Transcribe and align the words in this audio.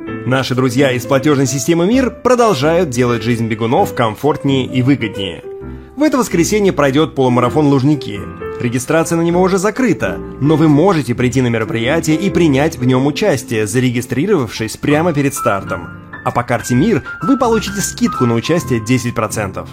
Наши 0.00 0.54
друзья 0.54 0.92
из 0.92 1.04
платежной 1.04 1.46
системы 1.46 1.86
МИР 1.86 2.10
продолжают 2.22 2.88
делать 2.88 3.22
жизнь 3.22 3.46
бегунов 3.48 3.94
комфортнее 3.94 4.64
и 4.64 4.80
выгоднее. 4.80 5.44
В 5.96 6.02
это 6.02 6.16
воскресенье 6.16 6.72
пройдет 6.72 7.14
полумарафон 7.14 7.66
Лужники. 7.66 8.18
Регистрация 8.60 9.16
на 9.16 9.22
него 9.22 9.42
уже 9.42 9.58
закрыта, 9.58 10.18
но 10.40 10.56
вы 10.56 10.68
можете 10.68 11.14
прийти 11.14 11.42
на 11.42 11.48
мероприятие 11.48 12.16
и 12.16 12.30
принять 12.30 12.78
в 12.78 12.84
нем 12.84 13.06
участие, 13.06 13.66
зарегистрировавшись 13.66 14.78
прямо 14.78 15.12
перед 15.12 15.34
стартом. 15.34 15.88
А 16.24 16.30
по 16.30 16.44
карте 16.44 16.74
МИР 16.74 17.02
вы 17.22 17.36
получите 17.36 17.80
скидку 17.80 18.24
на 18.24 18.34
участие 18.34 18.80
10%. 18.80 19.68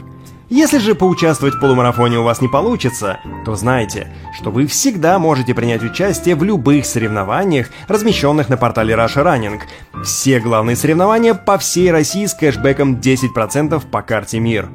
Если 0.49 0.77
же 0.77 0.95
поучаствовать 0.95 1.55
в 1.55 1.59
полумарафоне 1.59 2.19
у 2.19 2.23
вас 2.23 2.39
не 2.39 2.47
получится, 2.47 3.19
то 3.43 3.55
знайте, 3.55 4.13
что 4.33 4.49
вы 4.49 4.65
всегда 4.65 5.19
можете 5.19 5.53
принять 5.53 5.83
участие 5.83 6.35
в 6.35 6.43
любых 6.43 6.85
соревнованиях, 6.85 7.69
размещенных 7.89 8.47
на 8.47 8.55
портале 8.55 8.93
Russia 8.93 9.25
Running. 9.25 9.59
Все 10.05 10.39
главные 10.39 10.77
соревнования 10.77 11.33
по 11.33 11.57
всей 11.57 11.91
России 11.91 12.25
с 12.25 12.33
кэшбэком 12.33 12.95
10% 12.95 13.89
по 13.89 14.01
карте 14.01 14.39
МИР. 14.39 14.69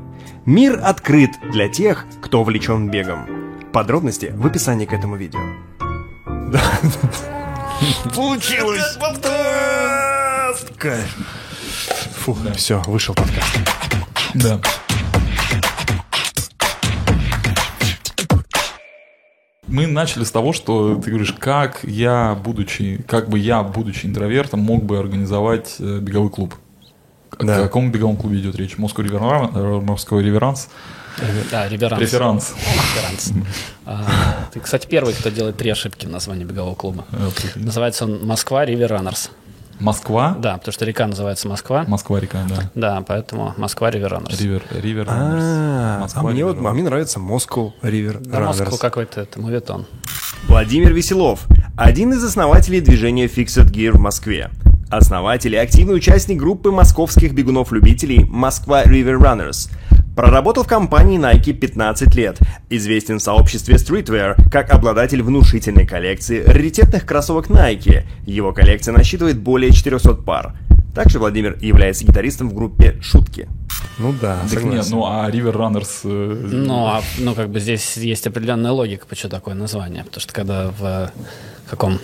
Мир 0.45 0.79
открыт 0.83 1.30
для 1.51 1.69
тех, 1.71 2.05
кто 2.21 2.43
увлечен 2.43 2.91
бегом. 2.91 3.27
Подробности 3.73 4.30
в 4.35 4.47
описании 4.47 4.85
к 4.85 4.93
этому 4.93 5.16
видео. 5.16 5.41
Получилось! 8.15 8.99
Фу, 12.19 12.37
все, 12.57 12.83
вышел 12.87 13.15
подкаст. 13.15 13.59
Да. 14.35 14.61
Мы 19.73 19.87
начали 19.87 20.25
с 20.25 20.31
того, 20.31 20.53
что 20.53 20.97
ты 20.97 21.09
говоришь, 21.09 21.33
как 21.33 21.80
я, 21.83 22.35
будучи, 22.35 23.03
как 23.09 23.30
бы 23.30 23.39
я, 23.39 23.63
будучи 23.63 24.05
интровертом, 24.05 24.61
мог 24.61 24.85
бы 24.85 24.99
организовать 24.99 25.77
э, 25.79 25.99
беговой 25.99 26.29
клуб. 26.29 26.55
О 27.39 27.43
Да. 27.45 27.57
каком 27.63 27.91
беговом 27.91 28.16
клубе 28.16 28.39
идет 28.41 28.57
речь? 28.57 28.77
Москва 28.77 29.02
Риверанс? 29.02 29.51
Москва 29.55 30.21
Реверанс? 30.21 30.69
Да, 31.51 31.69
реверанс. 31.69 31.99
Преферанс. 31.99 32.55
Реверанс. 32.96 33.33
А, 33.87 34.05
Ты, 34.52 34.61
кстати, 34.61 34.87
первый, 34.87 35.15
кто 35.15 35.30
делает 35.30 35.57
три 35.57 35.71
ошибки 35.71 36.05
в 36.05 36.11
названии 36.11 36.45
бегового 36.45 36.74
клуба. 36.74 37.07
Э. 37.13 37.30
Называется 37.55 38.05
он 38.05 38.27
Москва 38.27 38.66
River 38.66 38.91
Runners. 38.91 39.30
Москва? 39.83 40.37
Да, 40.38 40.57
потому 40.59 40.73
что 40.73 40.85
река 40.85 41.07
называется 41.07 41.49
Москва. 41.49 41.85
Москва 41.88 42.21
река, 42.21 42.38
да. 42.49 42.71
Да, 42.75 43.05
поэтому 43.07 43.52
Москва 43.57 43.91
River 43.91 44.10
Runners. 44.13 44.41
River, 44.41 44.63
River. 44.71 45.07
А, 45.09 45.99
Москва, 46.01 46.23
а 46.23 46.33
мне 46.33 46.45
вот, 46.45 46.57
River. 46.57 46.68
а 46.69 46.73
мне 46.73 46.83
нравится 46.85 47.19
Moscow 47.19 47.73
River 47.83 48.19
Да, 48.21 48.41
Москву 48.41 48.66
Runners. 48.66 48.79
какой-то 48.80 49.21
это 49.21 49.41
моветон. 49.41 49.87
Владимир 50.49 50.93
Веселов, 50.93 51.47
один 51.77 52.13
из 52.13 52.23
основателей 52.24 52.80
движения 52.80 53.27
Fixed 53.27 53.71
Gear 53.71 53.93
в 53.93 54.01
Москве. 54.01 54.51
Основатель 54.91 55.55
и 55.55 55.57
активный 55.57 55.96
участник 55.96 56.39
группы 56.39 56.71
московских 56.71 57.33
бегунов-любителей 57.33 58.24
Москва 58.24 58.85
River 58.85 59.19
Runners. 59.19 59.71
Проработал 60.15 60.65
в 60.65 60.66
компании 60.66 61.18
Nike 61.18 61.55
15 61.55 62.15
лет. 62.15 62.38
Известен 62.68 63.18
в 63.18 63.23
сообществе 63.23 63.77
Streetwear 63.77 64.50
как 64.50 64.71
обладатель 64.71 65.22
внушительной 65.22 65.87
коллекции 65.87 66.43
раритетных 66.44 67.06
кроссовок 67.06 67.49
Nike. 67.49 68.05
Его 68.27 68.53
коллекция 68.53 68.93
насчитывает 68.93 69.38
более 69.38 69.72
400 69.72 70.15
пар. 70.15 70.55
Также 70.94 71.19
Владимир 71.19 71.56
является 71.62 72.05
гитаристом 72.05 72.50
в 72.50 72.55
группе 72.55 72.99
«Шутки». 73.00 73.49
Ну 73.99 74.15
да, 74.21 74.41
Так 74.50 74.62
нет, 74.65 74.87
ну 74.91 75.06
а 75.06 75.31
Ривер 75.31 75.56
Раннерс... 75.56 76.03
э, 76.05 76.49
Ну, 76.53 76.87
а, 76.87 77.03
ну, 77.19 77.34
как 77.34 77.49
бы 77.49 77.60
здесь 77.60 77.97
есть 77.97 78.27
определенная 78.27 78.72
логика, 78.72 79.06
почему 79.09 79.31
такое 79.31 79.55
название. 79.55 80.05
Потому 80.05 80.21
что 80.21 80.34
когда 80.34 80.71
в 80.78 81.10
каком 81.71 81.99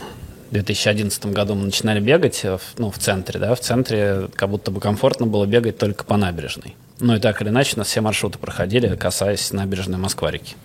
2011 0.50 1.26
году 1.26 1.54
мы 1.54 1.66
начинали 1.66 2.00
бегать, 2.00 2.40
э, 2.44 2.58
ну, 2.78 2.90
в 2.90 2.98
центре, 2.98 3.38
да, 3.38 3.54
в 3.54 3.60
центре 3.60 4.28
как 4.34 4.48
будто 4.48 4.70
бы 4.70 4.80
комфортно 4.80 5.26
было 5.26 5.44
бегать 5.44 5.76
только 5.76 6.04
по 6.04 6.16
набережной. 6.16 6.74
Ну 7.00 7.14
и 7.14 7.20
так 7.20 7.40
или 7.42 7.48
иначе, 7.48 7.76
у 7.76 7.78
нас 7.78 7.88
все 7.88 8.00
маршруты 8.00 8.38
проходили, 8.38 8.94
касаясь 8.96 9.52
набережной 9.52 9.98
Москва-реки. 9.98 10.56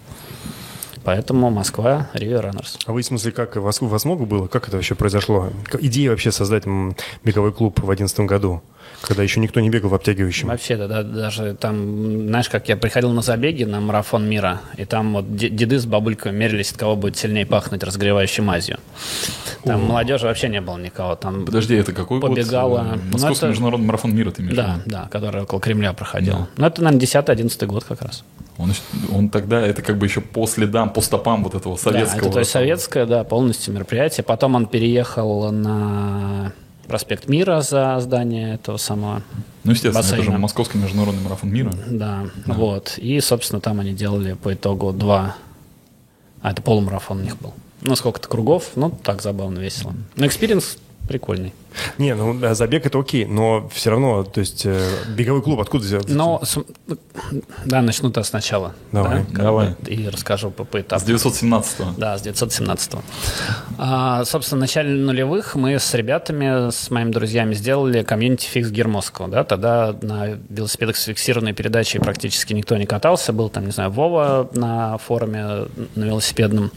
Поэтому 1.04 1.50
Москва, 1.52 2.10
Ривер 2.14 2.44
Раннерс. 2.44 2.80
А 2.86 2.94
вы, 2.94 3.02
в 3.02 3.06
смысле, 3.06 3.34
как 3.34 3.58
вас, 3.58 3.82
у 3.82 3.88
вас 3.88 4.06
много 4.06 4.26
было? 4.26 4.48
Как 4.48 4.68
это 4.68 4.78
вообще 4.78 4.96
произошло? 4.96 5.52
Идея 5.80 6.12
вообще 6.12 6.32
создать 6.32 6.64
беговой 7.24 7.52
клуб 7.52 7.78
в 7.80 7.86
2011 7.86 8.20
году, 8.22 8.64
когда 9.04 9.22
еще 9.24 9.40
никто 9.40 9.60
не 9.60 9.70
бегал 9.70 9.90
в 9.90 9.96
обтягивающем. 9.96 10.48
Вообще, 10.48 10.78
да, 10.78 10.88
да, 10.88 11.04
даже 11.04 11.56
там, 11.56 12.28
знаешь, 12.28 12.50
как 12.50 12.70
я 12.70 12.78
приходил 12.78 13.12
на 13.12 13.22
забеги 13.22 13.64
на 13.66 13.80
марафон 13.82 14.28
мира, 14.28 14.62
и 14.78 14.86
там 14.86 15.14
вот 15.14 15.36
де- 15.36 15.50
деды 15.50 15.78
с 15.80 15.86
бабульками 15.86 16.36
мерились, 16.38 16.72
от 16.72 16.78
кого 16.78 16.96
будет 16.96 17.18
сильнее 17.18 17.46
пахнуть 17.46 17.84
разогревающей 17.84 18.42
мазью. 18.44 18.78
Там 19.64 19.84
молодежи 19.86 20.26
вообще 20.26 20.50
не 20.50 20.62
было 20.62 20.78
никого. 20.78 21.16
Там 21.16 21.46
Подожди, 21.46 21.76
это 21.76 21.92
какой 21.94 22.20
Побегала. 22.20 22.80
год? 22.80 22.88
Э, 22.88 22.96
Ну, 22.96 23.12
Московский 23.14 23.38
это- 23.38 23.48
международный 23.50 23.88
марафон 23.88 24.16
мира 24.16 24.32
ты 24.32 24.42
имеешь 24.42 24.56
Да, 24.56 24.80
да, 24.86 25.08
который 25.12 25.44
около 25.44 25.60
Кремля 25.62 25.94
проходил. 25.94 26.48
Ну, 26.58 26.66
это, 26.66 26.82
наверное, 26.84 27.00
10-11 27.00 27.66
год 27.66 27.84
как 27.84 28.02
раз. 28.02 28.24
Он, 28.58 28.72
он 29.12 29.30
тогда, 29.30 29.60
это 29.62 29.82
как 29.82 29.98
бы 29.98 30.06
еще 30.06 30.22
по 30.22 30.46
следам, 30.48 30.90
по 30.92 31.02
стопам 31.02 31.44
вот 31.44 31.56
этого 31.56 31.76
советского. 31.76 32.22
Да, 32.22 32.26
это 32.28 32.34
то 32.34 32.40
есть 32.40 32.52
советское, 32.52 33.06
да, 33.06 33.24
полностью 33.24 33.74
мероприятие. 33.74 34.24
Потом 34.24 34.56
он 34.56 34.68
переехал 34.68 35.52
на 35.52 36.54
проспект 36.88 37.28
Мира 37.28 37.62
за 37.62 38.00
здание 38.00 38.56
этого 38.56 38.78
самого. 38.78 39.22
Ну, 39.64 39.72
естественно, 39.72 40.00
это 40.00 40.08
же 40.08 40.18
бассейна. 40.22 40.38
Московский 40.38 40.78
международный 40.78 41.22
марафон 41.22 41.52
мира. 41.52 41.74
Да, 41.90 42.26
вот. 42.46 42.98
И, 42.98 43.20
собственно, 43.22 43.62
там 43.62 43.80
они 43.80 43.94
делали 43.94 44.34
по 44.34 44.54
итогу 44.54 44.92
два... 44.92 45.36
А, 46.42 46.52
это 46.52 46.62
полумарафон 46.62 47.20
у 47.20 47.24
них 47.24 47.38
был. 47.38 47.54
Ну, 47.82 47.96
сколько-то 47.96 48.28
кругов, 48.28 48.72
ну, 48.76 48.90
так 48.90 49.22
забавно, 49.22 49.60
весело. 49.60 49.94
Но 50.16 50.26
экспириенс 50.26 50.78
прикольный. 51.08 51.54
Не, 51.98 52.14
ну 52.16 52.34
да, 52.34 52.54
забег 52.54 52.86
это 52.86 53.00
окей, 53.00 53.26
но 53.26 53.68
все 53.74 53.90
равно, 53.90 54.24
то 54.24 54.40
есть 54.40 54.64
э, 54.66 54.80
беговой 55.16 55.42
клуб 55.42 55.60
откуда 55.60 55.84
взялся? 55.84 56.14
Но, 56.14 56.40
с- 56.44 56.64
да, 57.66 57.82
начну-то 57.82 58.22
сначала. 58.24 58.74
Давай, 58.92 59.26
да, 59.32 59.44
давай. 59.44 59.76
И 59.88 60.08
расскажу 60.08 60.52
по, 60.52 60.66
по 60.66 60.78
С 60.78 60.82
этапу. 60.82 61.06
917-го. 61.06 61.94
Да, 61.98 62.18
с 62.18 62.22
917 62.22 62.92
а, 63.78 64.24
Собственно, 64.26 64.60
в 64.60 64.62
начале 64.62 64.92
нулевых 64.92 65.56
мы 65.56 65.80
с 65.80 65.94
ребятами, 65.94 66.70
с 66.70 66.92
моими 66.92 67.12
друзьями 67.12 67.54
сделали 67.56 68.04
комьюнити 68.04 68.46
Fixed 68.46 68.70
Gear 68.70 68.88
Москва. 68.88 69.28
Да? 69.28 69.44
Тогда 69.44 69.96
на 70.02 70.38
велосипедах 70.50 70.96
с 70.96 71.06
фиксированной 71.06 71.54
передачей 71.54 72.00
практически 72.00 72.54
никто 72.54 72.78
не 72.78 72.86
катался. 72.86 73.34
Был 73.34 73.50
там, 73.50 73.66
не 73.66 73.72
знаю, 73.72 73.92
Вова 73.92 74.50
на 74.54 74.98
форуме 74.98 75.66
на 75.96 76.04
велосипедном 76.04 76.72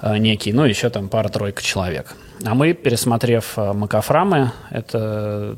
а, 0.00 0.18
некий, 0.18 0.52
ну, 0.52 0.64
еще 0.64 0.90
там 0.90 1.08
пара-тройка 1.08 1.62
человек. 1.62 2.14
А 2.44 2.54
мы, 2.54 2.72
пересмотрев 2.72 3.52
Макафрамы, 3.72 4.52
это 4.70 5.56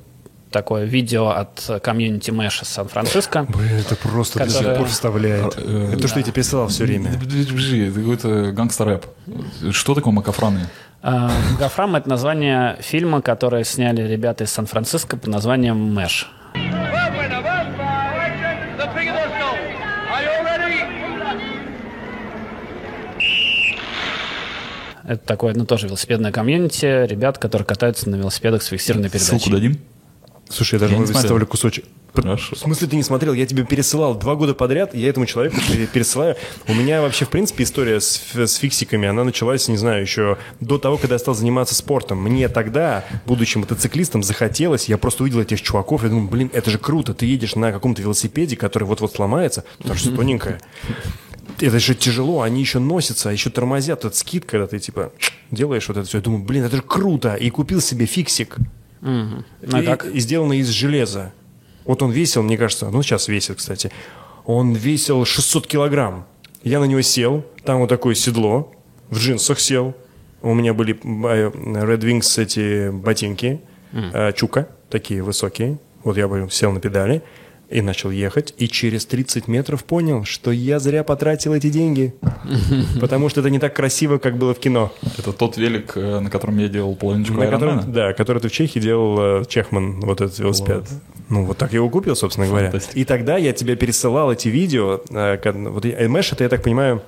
такое 0.50 0.84
видео 0.84 1.30
от 1.30 1.80
комьюнити 1.82 2.30
Мэша 2.30 2.64
Сан-Франциско. 2.64 3.44
Блин, 3.48 3.76
это 3.78 3.96
просто 3.96 4.38
до 4.44 4.48
сих 4.50 4.76
пор 4.76 4.86
вставляет. 4.86 5.54
Э, 5.58 5.90
Это 5.92 6.02
то, 6.02 6.08
что 6.08 6.18
я 6.20 6.22
тебе 6.22 6.32
присылал 6.32 6.68
все 6.68 6.84
время. 6.84 7.10
Подожди, 7.18 7.86
это 7.88 7.98
какой-то 7.98 8.52
гангстер-рэп. 8.52 9.04
Что 9.72 9.94
такое 9.94 10.12
макафраны? 10.12 10.68
А, 11.02 11.30
Гафрам— 11.58 11.96
это 11.96 12.08
название 12.08 12.78
фильма, 12.80 13.20
который 13.20 13.64
сняли 13.64 14.02
ребята 14.02 14.44
из 14.44 14.50
Сан-Франциско 14.52 15.16
под 15.16 15.26
названием 15.28 15.76
«Мэш». 15.76 16.30
Это 25.06 25.24
такое, 25.24 25.54
ну, 25.54 25.66
тоже 25.66 25.86
велосипедное 25.86 26.32
комьюнити, 26.32 27.06
ребят, 27.06 27.38
которые 27.38 27.66
катаются 27.66 28.08
на 28.08 28.16
велосипедах 28.16 28.62
с 28.62 28.66
фиксированной 28.66 29.10
передачей. 29.10 29.38
Ссылку 29.38 29.50
дадим? 29.50 29.78
Слушай, 30.48 30.74
я 30.74 30.80
даже 30.80 30.92
Я 30.92 30.98
не 30.98 31.04
выставлю 31.06 31.28
смотрел. 31.28 31.46
кусочек. 31.48 31.84
Хорошо. 32.14 32.54
В 32.54 32.58
смысле 32.58 32.86
ты 32.86 32.94
не 32.96 33.02
смотрел? 33.02 33.32
Я 33.32 33.44
тебе 33.44 33.64
пересылал 33.64 34.14
два 34.14 34.36
года 34.36 34.54
подряд, 34.54 34.94
я 34.94 35.08
этому 35.08 35.26
человеку 35.26 35.56
пере- 35.68 35.86
пересылаю. 35.88 36.36
У 36.68 36.74
меня 36.74 37.00
вообще, 37.02 37.24
в 37.24 37.28
принципе, 37.28 37.64
история 37.64 38.00
с, 38.00 38.22
с 38.34 38.54
фиксиками, 38.54 39.08
она 39.08 39.24
началась, 39.24 39.66
не 39.68 39.76
знаю, 39.76 40.02
еще 40.02 40.38
до 40.60 40.78
того, 40.78 40.96
когда 40.96 41.16
я 41.16 41.18
стал 41.18 41.34
заниматься 41.34 41.74
спортом. 41.74 42.22
Мне 42.22 42.48
тогда, 42.48 43.04
будучи 43.26 43.58
мотоциклистом, 43.58 44.22
захотелось, 44.22 44.88
я 44.88 44.96
просто 44.96 45.24
увидел 45.24 45.40
этих 45.40 45.60
чуваков, 45.60 46.04
я 46.04 46.08
думаю, 46.10 46.28
блин, 46.28 46.50
это 46.52 46.70
же 46.70 46.78
круто, 46.78 47.14
ты 47.14 47.26
едешь 47.26 47.56
на 47.56 47.72
каком-то 47.72 48.00
велосипеде, 48.00 48.54
который 48.56 48.84
вот-вот 48.84 49.12
сломается, 49.12 49.64
потому 49.78 49.96
что 49.96 50.14
тоненькая. 50.14 50.60
Это 51.60 51.78
же 51.78 51.94
тяжело, 51.94 52.42
они 52.42 52.60
еще 52.60 52.78
носятся, 52.78 53.30
а 53.30 53.32
еще 53.32 53.50
тормозят, 53.50 54.00
этот 54.00 54.16
skid, 54.16 54.44
когда 54.44 54.66
ты, 54.66 54.78
типа, 54.78 55.12
делаешь 55.50 55.88
вот 55.88 55.96
это 55.96 56.06
все. 56.06 56.18
Я 56.18 56.22
думаю, 56.24 56.42
блин, 56.44 56.64
это 56.64 56.76
же 56.76 56.82
круто. 56.82 57.34
И 57.34 57.50
купил 57.50 57.80
себе 57.80 58.06
фиксик. 58.06 58.56
Ну, 59.00 59.44
и 59.62 59.82
И, 59.82 59.84
как? 59.86 60.06
и 60.06 60.18
сделано 60.20 60.54
из 60.54 60.68
железа. 60.68 61.32
Вот 61.84 62.02
он 62.02 62.10
весил, 62.10 62.42
мне 62.42 62.56
кажется, 62.56 62.88
ну 62.90 63.02
сейчас 63.02 63.28
весит, 63.28 63.58
кстати. 63.58 63.90
Он 64.46 64.74
весил 64.74 65.24
600 65.24 65.66
килограмм. 65.66 66.26
Я 66.62 66.80
на 66.80 66.84
него 66.84 67.02
сел, 67.02 67.44
там 67.64 67.80
вот 67.80 67.88
такое 67.88 68.14
седло, 68.14 68.72
в 69.10 69.18
джинсах 69.18 69.60
сел. 69.60 69.94
У 70.40 70.54
меня 70.54 70.72
были 70.72 70.94
э, 70.94 71.50
Red 71.50 72.00
Wings 72.00 72.42
эти 72.42 72.90
ботинки, 72.90 73.60
э, 73.92 74.32
chukka, 74.32 74.68
такие 74.88 75.22
высокие. 75.22 75.78
Вот 76.02 76.16
я 76.16 76.48
сел 76.50 76.72
на 76.72 76.80
педали. 76.80 77.22
И 77.70 77.80
начал 77.80 78.10
ехать, 78.10 78.54
и 78.58 78.68
через 78.68 79.06
30 79.06 79.48
метров 79.48 79.84
понял, 79.84 80.24
что 80.24 80.50
я 80.50 80.78
зря 80.78 81.02
потратил 81.02 81.54
эти 81.54 81.70
деньги. 81.70 82.14
Потому 83.00 83.28
что 83.28 83.40
это 83.40 83.50
не 83.50 83.58
так 83.58 83.74
красиво, 83.74 84.18
как 84.18 84.36
было 84.36 84.54
в 84.54 84.58
кино. 84.60 84.92
Это 85.18 85.32
тот 85.32 85.56
велик, 85.56 85.92
э, 85.96 86.20
на 86.20 86.30
котором 86.30 86.58
я 86.58 86.68
делал 86.68 86.94
половиночку 86.94 87.34
На 87.34 87.46
котором, 87.46 87.90
да, 87.92 88.12
который 88.12 88.40
ты 88.40 88.48
в 88.48 88.52
Чехии 88.52 88.78
делал 88.78 89.40
э, 89.40 89.44
Чехман, 89.48 90.00
вот 90.00 90.20
этот 90.20 90.38
велосипед. 90.38 90.84
Ну, 91.30 91.46
вот 91.46 91.56
так 91.56 91.72
я 91.72 91.76
его 91.78 91.88
купил, 91.88 92.14
собственно 92.14 92.46
говоря. 92.46 92.70
И 92.92 93.04
тогда 93.04 93.38
я 93.38 93.52
тебе 93.52 93.76
пересылал 93.76 94.30
эти 94.30 94.48
видео. 94.48 95.00
э, 95.10 95.38
Вот 95.68 95.84
Mesh, 95.86 96.32
это, 96.32 96.44
я 96.44 96.50
так 96.50 96.62
понимаю, 96.62 97.02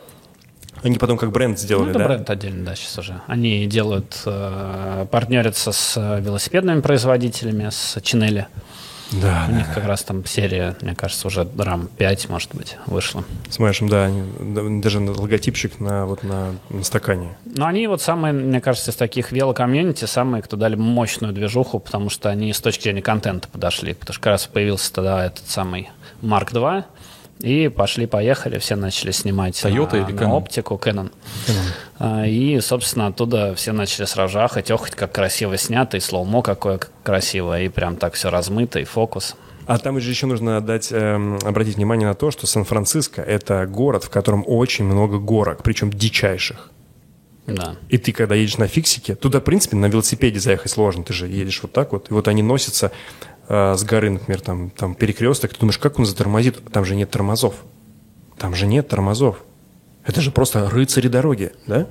они 0.83 0.99
потом 0.99 1.19
как 1.19 1.33
бренд 1.33 1.59
Ну, 1.59 1.65
сделали, 1.65 1.91
это 1.91 1.99
да? 1.99 2.07
бренд 2.07 2.31
отдельно, 2.31 2.65
да, 2.65 2.75
сейчас 2.75 2.99
уже. 2.99 3.21
Они 3.27 3.67
делают, 3.67 4.23
э, 4.25 5.07
партнерятся 5.11 5.73
с 5.73 6.21
велосипедными 6.21 6.81
производителями, 6.81 7.69
с 7.71 8.01
Чинели. 8.03 8.47
Да, 9.13 9.47
У 9.49 9.53
них 9.53 9.73
как 9.75 9.85
раз 9.85 10.03
там 10.03 10.25
серия, 10.27 10.77
мне 10.83 10.95
кажется, 10.95 11.27
уже 11.29 11.47
рам 11.59 11.89
5, 11.97 12.29
может 12.29 12.55
быть, 12.55 12.77
вышла. 12.87 13.25
С 13.49 13.59
Mash 13.59 13.76
ем, 13.76 13.89
да, 13.89 14.07
они- 14.07 14.25
да, 14.41 14.63
даже 14.83 14.99
логотипчик 15.01 15.79
на, 15.81 16.07
вот 16.07 16.23
на, 16.25 16.55
на 16.71 16.83
стакане. 16.83 17.37
Но 17.45 17.67
они 17.67 17.87
вот 17.87 18.03
самые, 18.03 18.33
мне 18.33 18.61
кажется, 18.61 18.91
из 18.91 18.97
таких 18.97 19.31
велокомьюнити, 19.33 20.05
самые, 20.07 20.43
кто 20.43 20.57
дали 20.57 20.75
мощную 20.75 21.33
движуху, 21.33 21.79
потому 21.79 22.11
что 22.11 22.31
они 22.31 22.53
с 22.53 22.61
точки 22.61 22.85
зрения 22.85 23.03
контента 23.03 23.49
подошли. 23.49 23.95
Потому 23.95 24.15
что 24.15 24.23
как 24.23 24.31
раз 24.33 24.47
появился 24.47 24.93
тогда 24.93 25.25
этот 25.25 25.49
самый 25.49 25.91
Mark 26.23 26.53
2, 26.53 26.85
и 27.41 27.69
пошли-поехали, 27.69 28.59
все 28.59 28.77
начали 28.77 29.11
снимать 29.11 29.55
то 29.63 29.82
ли 29.82 30.01
на, 30.01 30.07
или 30.07 30.13
на 30.13 30.21
Canon? 30.21 30.37
оптику, 30.37 30.81
Canon. 30.83 31.13
А, 31.99 32.27
И, 32.27 32.61
собственно, 32.61 33.09
оттуда 33.09 33.55
все 33.55 33.73
начали 33.73 34.07
сразу 34.07 34.41
ахать, 34.41 34.71
охать, 34.71 34.95
как 34.95 35.13
красиво 35.13 35.57
снято, 35.57 35.97
и 35.97 36.01
slow-mo 36.01 36.43
какое 36.43 36.81
красивое, 37.03 37.65
и 37.65 37.69
прям 37.69 37.97
так 37.97 38.15
все 38.15 38.31
размыто, 38.31 38.79
и 38.79 38.85
фокус. 38.85 39.37
А 39.67 39.79
там 39.79 39.99
же 40.01 40.09
еще 40.09 40.27
нужно 40.27 40.59
отдать, 40.59 40.89
эм, 40.93 41.39
обратить 41.43 41.77
внимание 41.77 42.07
на 42.07 42.15
то, 42.15 42.31
что 42.31 42.47
Сан-Франциско– 42.47 43.21
это 43.23 43.67
город, 43.67 44.05
в 44.05 44.11
котором 44.11 44.45
очень 44.47 44.85
много 44.85 45.19
горок, 45.19 45.63
причем 45.63 45.91
дичайших. 45.91 46.71
Да. 47.47 47.77
И 47.89 47.99
ты, 47.99 48.13
когда 48.13 48.35
едешь 48.35 48.59
на 48.59 48.67
фиксике, 48.67 49.15
туда, 49.15 49.41
в 49.41 49.45
принципе, 49.45 49.77
на 49.77 49.87
велосипеде 49.87 50.41
заехать 50.41 50.73
сложно. 50.73 51.05
Ты 51.05 51.13
же 51.13 51.29
едешь 51.29 51.61
вот 51.63 51.73
так 51.73 51.93
вот, 51.93 52.11
и 52.11 52.15
вот 52.15 52.29
они 52.29 52.43
носятся 52.43 52.93
э, 53.49 53.75
с 53.77 53.85
горы, 53.85 54.11
например, 54.11 54.41
там, 54.41 54.71
там 54.71 54.95
перекресток. 54.95 55.53
Ты 55.53 55.61
думаешь, 55.61 55.79
как 55.79 55.99
он 55.99 56.07
затормозит? 56.07 56.63
Там 56.73 56.85
же 56.85 56.95
нет 56.95 57.11
тормозов. 57.11 57.55
Там 58.39 58.55
же 58.55 58.67
нет 58.67 58.89
тормозов. 58.89 59.43
Это 60.05 60.21
же 60.21 60.31
просто 60.31 60.71
рыцари 60.71 61.09
дороги, 61.09 61.53
да? 61.67 61.89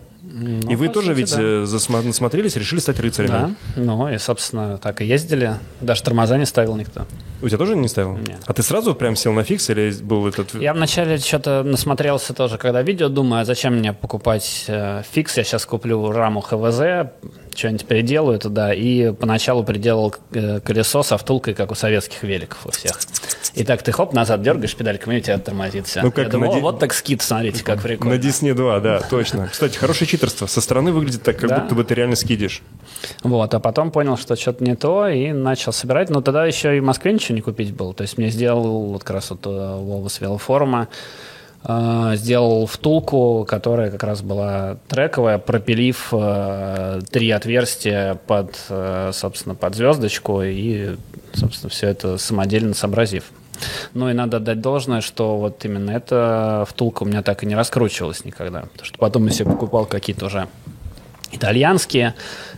И 0.69 0.75
вы 0.75 0.89
тоже 0.89 1.15
сути, 1.15 1.17
ведь 1.17 1.35
да. 1.35 1.41
э, 1.41 2.03
насмотрелись, 2.03 2.55
решили 2.55 2.79
стать 2.79 2.99
рыцарями. 2.99 3.29
Да, 3.29 3.51
ну 3.75 4.09
и, 4.09 4.17
собственно, 4.17 4.77
так 4.77 5.01
и 5.01 5.05
ездили. 5.05 5.55
Даже 5.81 6.03
тормоза 6.03 6.37
не 6.37 6.45
ставил 6.45 6.75
никто. 6.75 7.05
У 7.41 7.47
тебя 7.47 7.57
тоже 7.57 7.75
не 7.75 7.87
ставил? 7.87 8.17
Нет. 8.17 8.39
А 8.45 8.53
ты 8.53 8.63
сразу 8.63 8.95
прям 8.95 9.15
сел 9.15 9.33
на 9.33 9.43
фикс 9.43 9.69
или 9.69 9.91
был 10.01 10.27
этот... 10.27 10.55
Я 10.55 10.73
вначале 10.73 11.17
что-то 11.17 11.63
насмотрелся 11.63 12.33
тоже, 12.33 12.57
когда 12.57 12.81
видео, 12.81 13.07
думаю, 13.07 13.41
а 13.41 13.45
зачем 13.45 13.75
мне 13.75 13.93
покупать 13.93 14.65
э, 14.67 15.03
фикс, 15.09 15.37
я 15.37 15.43
сейчас 15.43 15.65
куплю 15.65 16.11
раму 16.11 16.41
ХВЗ, 16.41 17.11
что-нибудь 17.55 17.85
переделаю 17.85 18.39
туда, 18.39 18.73
и 18.73 19.11
поначалу 19.13 19.63
приделал 19.63 20.15
э, 20.31 20.59
колесо 20.59 21.03
со 21.03 21.17
втулкой, 21.17 21.53
как 21.53 21.71
у 21.71 21.75
советских 21.75 22.23
великов 22.23 22.65
у 22.65 22.71
всех. 22.71 22.99
И 23.55 23.63
так 23.63 23.81
ты 23.83 23.91
хоп, 23.93 24.13
назад 24.13 24.41
дергаешь 24.41 24.75
педальками, 24.75 25.15
и 25.15 25.17
у 25.19 25.21
тебя 25.21 25.37
тормозит 25.37 25.87
все. 25.87 26.01
Ну, 26.01 26.11
как 26.11 26.25
я 26.25 26.29
думаю, 26.29 26.51
на 26.51 26.57
«О, 26.57 26.59
ди- 26.59 26.61
вот 26.61 26.79
так 26.79 26.93
скид, 26.93 27.21
смотрите, 27.21 27.63
как 27.63 27.81
прикольно. 27.81 28.15
На 28.15 28.19
Disney 28.19 28.53
2, 28.53 28.79
да, 28.81 28.99
точно. 28.99 29.47
Кстати, 29.47 29.77
хорошее 29.77 30.09
читерство. 30.15 30.47
Со 30.47 30.61
стороны 30.61 30.91
выглядит 30.91 31.23
так, 31.23 31.37
как 31.37 31.49
Да. 31.49 31.59
будто 31.59 31.75
бы 31.75 31.83
ты 31.83 31.93
реально 31.95 32.15
скидишь. 32.15 32.61
Вот, 33.23 33.53
а 33.53 33.59
потом 33.59 33.91
понял, 33.91 34.17
что 34.17 34.35
что-то 34.35 34.63
не 34.63 34.75
то, 34.75 35.07
и 35.07 35.31
начал 35.31 35.73
собирать. 35.73 36.09
Но 36.09 36.21
тогда 36.21 36.45
еще 36.45 36.77
и 36.77 36.79
в 36.79 36.83
Москве 36.83 37.13
ничего 37.13 37.35
не 37.35 37.41
купить 37.41 37.73
было. 37.73 37.93
То 37.93 38.01
есть 38.03 38.17
мне 38.17 38.29
сделал 38.29 38.85
вот 38.91 39.03
как 39.03 39.15
раз 39.15 39.29
вот 39.29 39.45
Вова 39.45 40.07
с 40.07 40.19
велофорума, 40.21 40.87
сделал 42.13 42.67
втулку, 42.67 43.43
которая 43.49 43.89
как 43.89 44.03
раз 44.03 44.21
была 44.21 44.77
трековая, 44.87 45.39
пропилив 45.39 46.09
э, 46.11 46.99
три 47.09 47.31
отверстия 47.31 48.13
под, 48.27 48.55
э, 48.69 49.09
собственно, 49.13 49.55
под 49.55 49.73
звездочку 49.73 50.43
и, 50.43 50.95
собственно, 51.33 51.71
все 51.71 51.87
это 51.87 52.19
самодельно 52.19 52.75
сообразив. 52.75 53.23
Ну 53.93 54.09
и 54.09 54.13
надо 54.13 54.37
отдать 54.37 54.61
должное, 54.61 55.01
что 55.01 55.37
вот 55.37 55.63
именно 55.65 55.91
эта 55.91 56.65
втулка 56.69 57.03
у 57.03 57.05
меня 57.05 57.21
так 57.21 57.43
и 57.43 57.45
не 57.45 57.55
раскручивалась 57.55 58.25
никогда. 58.25 58.61
Потому 58.61 58.85
что 58.85 58.97
потом 58.97 59.25
я 59.25 59.31
себе 59.31 59.51
покупал 59.51 59.85
какие-то 59.85 60.25
уже 60.25 60.47
итальянские, 61.31 62.15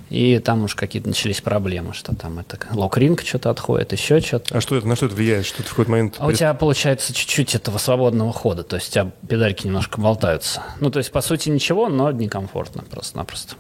и 0.10 0.40
там 0.40 0.64
уж 0.64 0.76
какие-то 0.76 1.08
начались 1.08 1.42
проблемы, 1.42 1.94
что 1.94 2.16
там 2.16 2.40
это 2.40 2.58
локринг 2.72 3.22
что-то 3.22 3.50
отходит, 3.50 3.92
еще 3.92 4.20
что-то. 4.22 4.58
А 4.58 4.62
что 4.62 4.76
это, 4.78 4.88
на 4.88 4.96
что 4.96 5.08
это 5.08 5.16
влияет? 5.16 5.46
Что 5.46 5.58
ты 5.58 5.64
в 5.64 5.70
какой-то 5.72 5.92
момент... 5.92 6.16
А 6.20 6.28
у 6.28 6.32
тебя 6.32 6.54
получается 6.54 7.14
чуть-чуть 7.14 7.56
этого 7.56 7.78
свободного 7.78 8.32
хода, 8.32 8.64
то 8.64 8.76
есть 8.76 8.90
у 8.90 8.92
тебя 8.94 9.12
педальки 9.28 9.66
немножко 9.66 10.00
болтаются. 10.00 10.64
Ну, 10.80 10.90
то 10.90 11.00
есть, 11.00 11.12
по 11.12 11.22
сути, 11.22 11.50
ничего, 11.50 11.90
но 11.90 12.12
некомфортно 12.12 12.84
просто-напросто. 12.84 13.56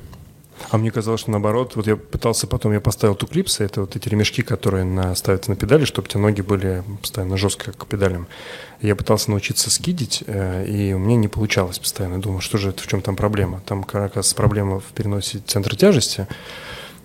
А 0.69 0.77
мне 0.77 0.91
казалось, 0.91 1.21
что 1.21 1.31
наоборот, 1.31 1.75
вот 1.75 1.87
я 1.87 1.95
пытался 1.95 2.47
потом, 2.47 2.73
я 2.73 2.81
поставил 2.81 3.15
туклипсы, 3.15 3.63
это 3.63 3.81
вот 3.81 3.95
эти 3.95 4.09
ремешки, 4.09 4.41
которые 4.41 4.83
на, 4.83 5.15
ставятся 5.15 5.51
на 5.51 5.55
педали, 5.55 5.85
чтобы 5.85 6.07
у 6.07 6.09
тебя 6.09 6.21
ноги 6.21 6.41
были 6.41 6.83
постоянно 7.01 7.37
жестко 7.37 7.71
как 7.71 7.77
к 7.77 7.87
педалям. 7.87 8.27
Я 8.81 8.95
пытался 8.95 9.29
научиться 9.31 9.69
скидить, 9.69 10.23
э, 10.27 10.65
и 10.67 10.93
у 10.93 10.99
меня 10.99 11.15
не 11.15 11.27
получалось 11.27 11.79
постоянно. 11.79 12.19
Думал, 12.19 12.41
что 12.41 12.57
же 12.57 12.69
это, 12.69 12.83
в 12.83 12.87
чем 12.87 13.01
там 13.01 13.15
проблема? 13.15 13.61
Там 13.65 13.83
как 13.83 14.15
раз 14.15 14.33
проблема 14.33 14.79
в 14.79 14.85
переносе 14.93 15.39
центра 15.39 15.75
тяжести, 15.75 16.27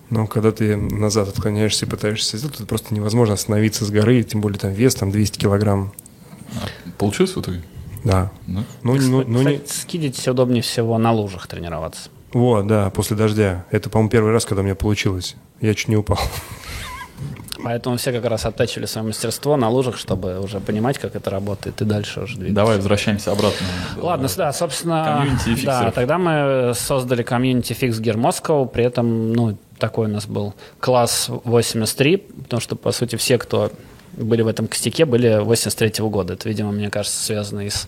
но 0.09 0.27
когда 0.27 0.51
ты 0.51 0.75
назад 0.75 1.29
отклоняешься 1.29 1.85
и 1.85 1.89
пытаешься 1.89 2.37
сделать, 2.37 2.57
это 2.57 2.65
просто 2.65 2.93
невозможно 2.93 3.35
остановиться 3.35 3.85
с 3.85 3.89
горы, 3.89 4.23
тем 4.23 4.41
более 4.41 4.59
там 4.59 4.71
вес, 4.71 4.93
там 4.95 5.09
200 5.09 5.39
килограмм. 5.39 5.93
Получилось 6.97 7.35
в 7.35 7.41
итоге? 7.41 7.63
Да. 8.03 8.31
Да? 8.47 8.63
Ну, 8.83 8.95
ну, 8.95 9.23
ну, 9.25 9.41
не... 9.41 9.57
Кстати, 9.57 9.81
скидить 9.81 10.27
удобнее 10.27 10.61
всего 10.61 10.97
на 10.97 11.11
лужах 11.11 11.47
тренироваться. 11.47 12.09
Вот, 12.33 12.67
да, 12.67 12.89
после 12.89 13.15
дождя. 13.15 13.65
Это, 13.71 13.89
по-моему, 13.89 14.09
первый 14.09 14.31
раз, 14.31 14.45
когда 14.45 14.61
у 14.61 14.65
меня 14.65 14.75
получилось. 14.75 15.35
Я 15.61 15.73
чуть 15.75 15.87
не 15.87 15.95
упал. 15.95 16.19
Поэтому 17.63 17.95
все 17.95 18.11
как 18.11 18.25
раз 18.25 18.45
оттачивали 18.45 18.85
свое 18.87 19.07
мастерство 19.07 19.55
на 19.55 19.69
лужах, 19.69 19.97
чтобы 19.97 20.39
уже 20.41 20.59
понимать, 20.59 20.97
как 20.97 21.15
это 21.15 21.29
работает, 21.29 21.81
и 21.81 21.85
дальше 21.85 22.21
уже 22.21 22.35
двигаться. 22.35 22.55
Давай 22.55 22.75
возвращаемся 22.75 23.31
обратно. 23.31 23.65
Ладно, 23.95 24.27
да, 24.35 24.51
собственно, 24.51 25.25
да, 25.63 25.91
тогда 25.91 26.17
мы 26.17 26.73
создали 26.75 27.23
комьюнити 27.23 27.71
Fix 27.71 28.01
Gear 28.01 28.15
Moscow, 28.15 28.67
при 28.67 28.83
этом, 28.83 29.31
ну, 29.31 29.57
такой 29.77 30.07
у 30.07 30.09
нас 30.09 30.25
был 30.25 30.53
класс 30.81 31.27
83, 31.29 32.17
потому 32.17 32.59
что, 32.59 32.75
по 32.75 32.91
сути, 32.91 33.15
все, 33.15 33.37
кто 33.37 33.71
были 34.15 34.41
в 34.41 34.47
этом 34.47 34.67
костяке, 34.67 35.05
были 35.05 35.39
83 35.39 36.05
года. 36.05 36.33
Это, 36.33 36.47
видимо, 36.47 36.71
мне 36.71 36.89
кажется, 36.89 37.23
связано 37.23 37.61
и 37.61 37.69
с 37.69 37.87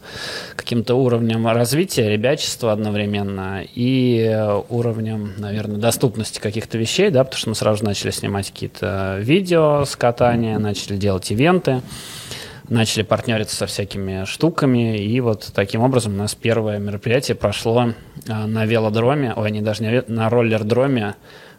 каким-то 0.55 0.95
уровнем 0.95 1.47
развития, 1.47 2.09
ребячества 2.09 2.71
одновременно 2.71 3.63
и 3.63 4.19
э, 4.19 4.61
уровнем, 4.69 5.33
наверное, 5.37 5.77
доступности 5.77 6.39
каких-то 6.39 6.77
вещей, 6.77 7.09
да, 7.09 7.23
потому 7.23 7.39
что 7.39 7.49
мы 7.49 7.55
сразу 7.55 7.79
же 7.79 7.85
начали 7.85 8.11
снимать 8.11 8.51
какие-то 8.51 9.17
видео 9.19 9.85
с 9.85 9.95
катания, 9.95 10.57
начали 10.59 10.97
делать 10.97 11.31
ивенты 11.31 11.81
начали 12.69 13.03
партнериться 13.03 13.55
со 13.55 13.65
всякими 13.67 14.25
штуками, 14.25 14.97
и 14.97 15.19
вот 15.19 15.51
таким 15.53 15.81
образом 15.81 16.13
у 16.15 16.17
нас 16.17 16.35
первое 16.35 16.79
мероприятие 16.79 17.35
прошло 17.35 17.93
а, 18.27 18.47
на 18.47 18.65
велодроме, 18.65 19.33
ой, 19.35 19.51
не 19.51 19.61
даже 19.61 19.83
не 19.83 20.03
на 20.07 20.29
роллер-дроме 20.29 21.15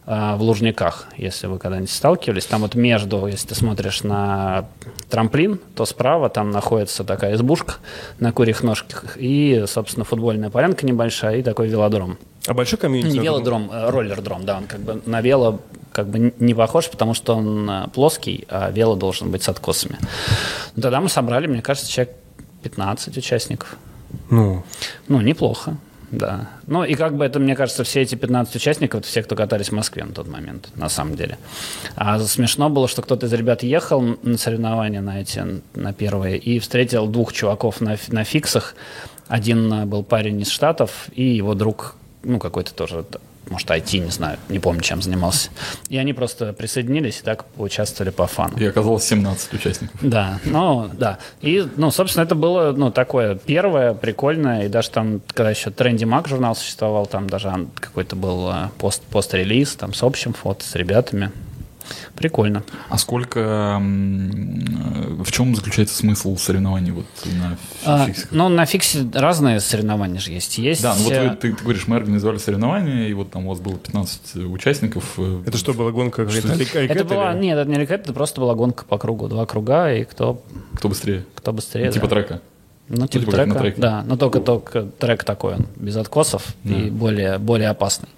в 0.07 0.39
Лужниках, 0.41 1.09
если 1.17 1.49
вы 1.49 1.59
когда-нибудь 1.59 1.91
сталкивались. 1.91 2.47
Там 2.47 2.61
вот 2.61 2.77
между, 2.77 3.27
если 3.27 3.49
ты 3.49 3.55
смотришь 3.57 4.05
на 4.05 4.67
трамплин, 5.11 5.59
то 5.75 5.85
справа 5.85 6.29
там 6.29 6.51
находится 6.51 7.03
такая 7.03 7.35
избушка 7.35 7.75
на 8.21 8.33
курьих 8.33 8.63
ножках 8.63 9.17
и, 9.19 9.65
собственно, 9.67 10.05
футбольная 10.05 10.49
полянка 10.51 10.87
небольшая 10.87 11.39
и 11.39 11.43
такой 11.43 11.67
велодром. 11.69 12.19
А 12.47 12.55
большой 12.55 12.79
комьюнити? 12.79 13.17
Не 13.17 13.19
велодром, 13.19 13.69
а 13.73 13.91
роллер-дром, 13.91 14.45
да, 14.47 14.59
он 14.59 14.67
как 14.67 14.81
бы 14.81 15.03
на 15.07 15.21
вело 15.21 15.61
как 15.91 16.09
бы 16.09 16.35
не 16.39 16.55
похож, 16.55 16.91
потому 16.91 17.15
что 17.15 17.35
он 17.35 17.69
э, 17.69 17.89
плоский, 17.89 18.47
а 18.51 18.71
вело 18.71 18.97
должен 18.97 19.31
быть 19.31 19.43
с 19.43 19.49
откосами. 19.49 19.97
Ну, 20.77 20.83
Тогда 20.83 21.01
мы 21.01 21.09
собрали, 21.09 21.47
мне 21.47 21.63
кажется, 21.63 21.91
человек 21.91 22.15
15 22.63 23.17
участников. 23.17 23.77
Ну, 24.29 24.63
Ну, 25.09 25.21
неплохо, 25.23 25.79
да. 26.11 26.49
Ну, 26.67 26.85
и 26.85 26.95
как 26.95 27.17
бы 27.17 27.25
это, 27.25 27.41
мне 27.41 27.57
кажется, 27.57 27.83
все 27.85 28.03
эти 28.03 28.15
15 28.15 28.57
участников, 28.57 29.01
это 29.01 29.09
все, 29.09 29.23
кто 29.23 29.35
катались 29.35 29.69
в 29.69 29.73
Москве 29.73 30.05
на 30.05 30.13
тот 30.13 30.29
момент, 30.29 30.69
на 30.77 30.89
самом 30.89 31.17
деле. 31.17 31.39
А 31.97 32.19
смешно 32.21 32.69
было, 32.71 32.87
что 32.89 33.03
кто-то 33.03 33.27
из 33.27 33.33
ребят 33.33 33.63
ехал 33.63 34.17
на 34.23 34.39
соревнования 34.39 35.01
на 35.01 35.21
эти, 35.21 35.45
на 35.75 35.93
первые, 35.93 36.39
и 36.39 36.59
встретил 36.59 37.07
двух 37.07 37.33
чуваков 37.33 37.81
на, 37.81 37.97
на 38.09 38.25
фиксах. 38.25 38.75
Один 39.27 39.73
э, 39.73 39.87
был 39.87 40.05
парень 40.05 40.41
из 40.41 40.49
Штатов, 40.49 41.09
и 41.13 41.25
его 41.25 41.55
друг, 41.55 41.97
ну, 42.23 42.39
какой-то 42.39 42.73
тоже, 42.73 43.05
может, 43.51 43.71
IT, 43.71 43.99
не 43.99 44.11
знаю, 44.11 44.39
не 44.49 44.59
помню, 44.59 44.83
чем 44.83 45.03
занимался. 45.03 45.51
И 45.89 45.97
они 45.97 46.13
просто 46.13 46.53
присоединились 46.53 47.21
и 47.21 47.23
так 47.23 47.45
поучаствовали 47.45 48.11
по 48.11 48.27
фану. 48.27 48.57
И 48.59 48.67
оказалось 48.67 49.05
17 49.05 49.55
участников. 49.55 50.01
Да, 50.03 50.41
ну, 50.45 50.91
да. 50.93 51.19
И, 51.41 51.67
ну, 51.77 51.91
собственно, 51.91 52.25
это 52.25 52.35
было, 52.35 52.73
ну, 52.73 52.91
такое 52.91 53.37
первое, 53.37 53.95
прикольное, 53.95 54.67
и 54.67 54.69
даже 54.69 54.91
там, 54.91 55.21
когда 55.29 55.51
еще 55.51 55.71
Тренди 55.71 56.05
Мак 56.05 56.29
журнал 56.29 56.57
существовал, 56.57 57.07
там 57.07 57.29
даже 57.29 57.69
какой-то 57.77 58.17
был 58.17 58.51
э, 58.51 58.69
пост, 58.79 59.03
пост-релиз, 59.05 59.77
там, 59.77 59.95
с 59.95 60.03
общим 60.03 60.33
фото, 60.33 60.65
с 60.65 60.75
ребятами. 60.75 61.31
Прикольно. 62.15 62.63
А 62.89 62.99
сколько... 62.99 63.79
э, 63.81 65.23
В 65.23 65.31
чем 65.33 65.55
заключается 65.55 65.95
смысл 65.97 66.37
соревнований 66.37 66.91
вот 66.93 67.07
на 67.25 67.57
А, 67.85 68.07
фиксиках? 68.07 68.33
ну, 68.33 68.49
на 68.49 68.65
фиксе 68.67 69.07
разные 69.13 69.61
соревнования 69.61 70.19
же 70.21 70.33
есть. 70.33 70.59
Есть 70.59 70.83
Да, 70.83 70.95
ну 70.97 71.05
вот 71.05 71.13
э, 71.13 71.29
вы- 71.31 71.37
ты, 71.37 71.53
ты 71.55 71.63
говоришь, 71.63 71.87
мы 71.87 71.97
организовали 71.97 72.39
соревнования, 72.39 73.09
и 73.09 73.13
вот 73.15 73.31
там 73.31 73.47
у 73.47 73.51
вас 73.51 73.61
было 73.61 73.77
15 73.77 74.37
участников. 74.47 75.15
э, 75.19 75.43
Это 75.47 75.59
что, 75.59 75.75
была 75.75 75.91
гонка? 75.91 76.29
Что- 76.29 76.49
это 76.49 77.05
была, 77.05 77.33
или- 77.33 77.41
нет, 77.41 77.59
это 77.59 77.71
не 77.71 77.79
рекет, 77.79 78.01
это 78.03 78.13
просто 78.13 78.41
была 78.41 78.55
гонка 78.55 78.85
по 78.85 78.99
кругу, 78.99 79.29
два 79.29 79.47
круга, 79.47 79.93
и 79.93 80.05
кто, 80.05 80.43
Кто 80.75 80.89
быстрее? 80.89 81.25
кто 81.35 81.53
быстрее. 81.53 81.91
типа 81.93 82.07
да. 82.09 82.15
трека. 82.17 82.41
Ну, 82.89 83.09
типа 83.09 83.25
типа 83.25 83.37
на 83.39 83.45
трека, 83.45 83.59
треке. 83.59 83.81
да, 83.81 84.05
но 84.07 84.17
только, 84.17 84.39
только 84.41 84.83
трек 84.83 85.25
такой, 85.25 85.55
он 85.57 85.67
без 85.75 85.97
откосов 85.97 86.55
и 86.65 86.89
более, 86.91 87.39
более 87.39 87.69
опасный. 87.71 88.09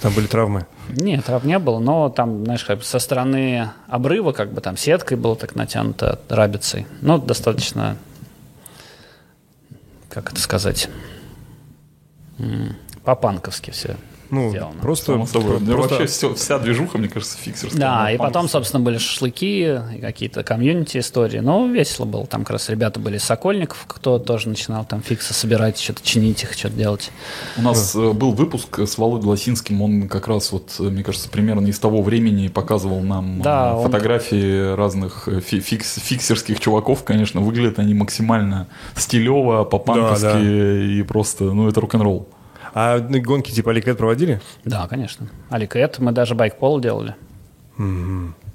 Там 0.00 0.12
были 0.12 0.26
травмы. 0.26 0.66
Нет, 0.90 1.24
трав 1.24 1.44
не 1.44 1.58
было, 1.58 1.80
но 1.80 2.08
там, 2.08 2.44
знаешь, 2.44 2.64
как 2.64 2.78
бы 2.78 2.84
со 2.84 2.98
стороны 2.98 3.70
обрыва, 3.88 4.32
как 4.32 4.52
бы 4.52 4.60
там 4.60 4.76
сеткой 4.76 5.16
было 5.16 5.34
так 5.34 5.56
натянуто, 5.56 6.20
рабицей. 6.28 6.86
Ну, 7.00 7.18
достаточно, 7.18 7.96
как 10.08 10.30
это 10.32 10.40
сказать, 10.40 10.88
по-панковски 13.04 13.72
все 13.72 13.96
Ну, 14.30 14.50
сделано. 14.50 14.74
просто... 14.80 15.12
Само 15.12 15.26
собой. 15.26 15.58
Да 15.60 15.72
просто- 15.72 15.94
Вообще 15.94 16.06
всё- 16.06 16.34
вся 16.34 16.58
движуха, 16.58 16.98
мне 16.98 17.08
кажется, 17.08 17.38
фиксерская. 17.38 17.80
Да, 17.80 18.10
и 18.12 18.18
потом, 18.18 18.48
собственно, 18.48 18.82
были 18.82 18.98
шашлыки, 18.98 19.60
и 19.96 20.00
какие-то 20.00 20.42
комьюнити 20.42 20.98
истории. 20.98 21.38
Ну, 21.38 21.72
весело 21.72 22.04
было. 22.04 22.26
Там 22.26 22.42
как 22.42 22.50
раз 22.50 22.68
ребята 22.68 23.00
были 23.00 23.16
из 23.16 23.24
Сокольников, 23.24 23.84
кто 23.86 24.18
тоже 24.18 24.48
начинал 24.48 24.84
там 24.84 25.00
фиксы 25.02 25.32
собирать, 25.34 25.78
что-то 25.78 26.02
чинить 26.02 26.42
их, 26.42 26.52
что-то 26.52 26.74
делать. 26.74 27.10
У 27.56 27.62
нас 27.62 27.94
э, 27.96 28.12
был 28.12 28.32
выпуск 28.32 28.78
с 28.80 28.98
Володей 28.98 29.26
Лосинским, 29.28 29.80
он 29.82 30.08
как 30.08 30.28
раз 30.28 30.52
вот, 30.52 30.74
э, 30.78 30.82
мне 30.84 31.02
кажется, 31.02 31.28
примерно 31.28 31.66
из 31.66 31.78
того 31.78 32.02
времени 32.02 32.48
показывал 32.48 33.00
нам 33.00 33.40
Да, 33.42 33.70
э, 33.70 33.74
он- 33.76 33.84
фотографии 33.84 34.74
разных 34.74 35.26
э, 35.28 35.40
фи- 35.40 35.60
фикс- 35.60 35.98
фиксерских 36.00 36.60
чуваков, 36.60 37.04
конечно, 37.04 37.40
выглядят 37.40 37.78
они 37.78 37.94
максимально 37.94 38.66
стилево, 38.96 39.64
по-панковски 39.64 40.22
Да, 40.22 40.32
да. 40.34 40.40
и 40.40 41.02
просто, 41.02 41.44
ну, 41.44 41.68
это 41.68 41.80
рок-н-ролл. 41.80 42.28
А 42.74 42.98
гонки 43.00 43.50
типа 43.50 43.70
alleycat 43.70 43.98
проводили? 43.98 44.40
Да, 44.64 44.86
конечно. 44.88 45.28
Alleycat, 45.50 45.98
мы 45.98 46.12
даже 46.12 46.34
bike 46.34 46.57
polo 46.57 46.80
делали. 46.80 47.14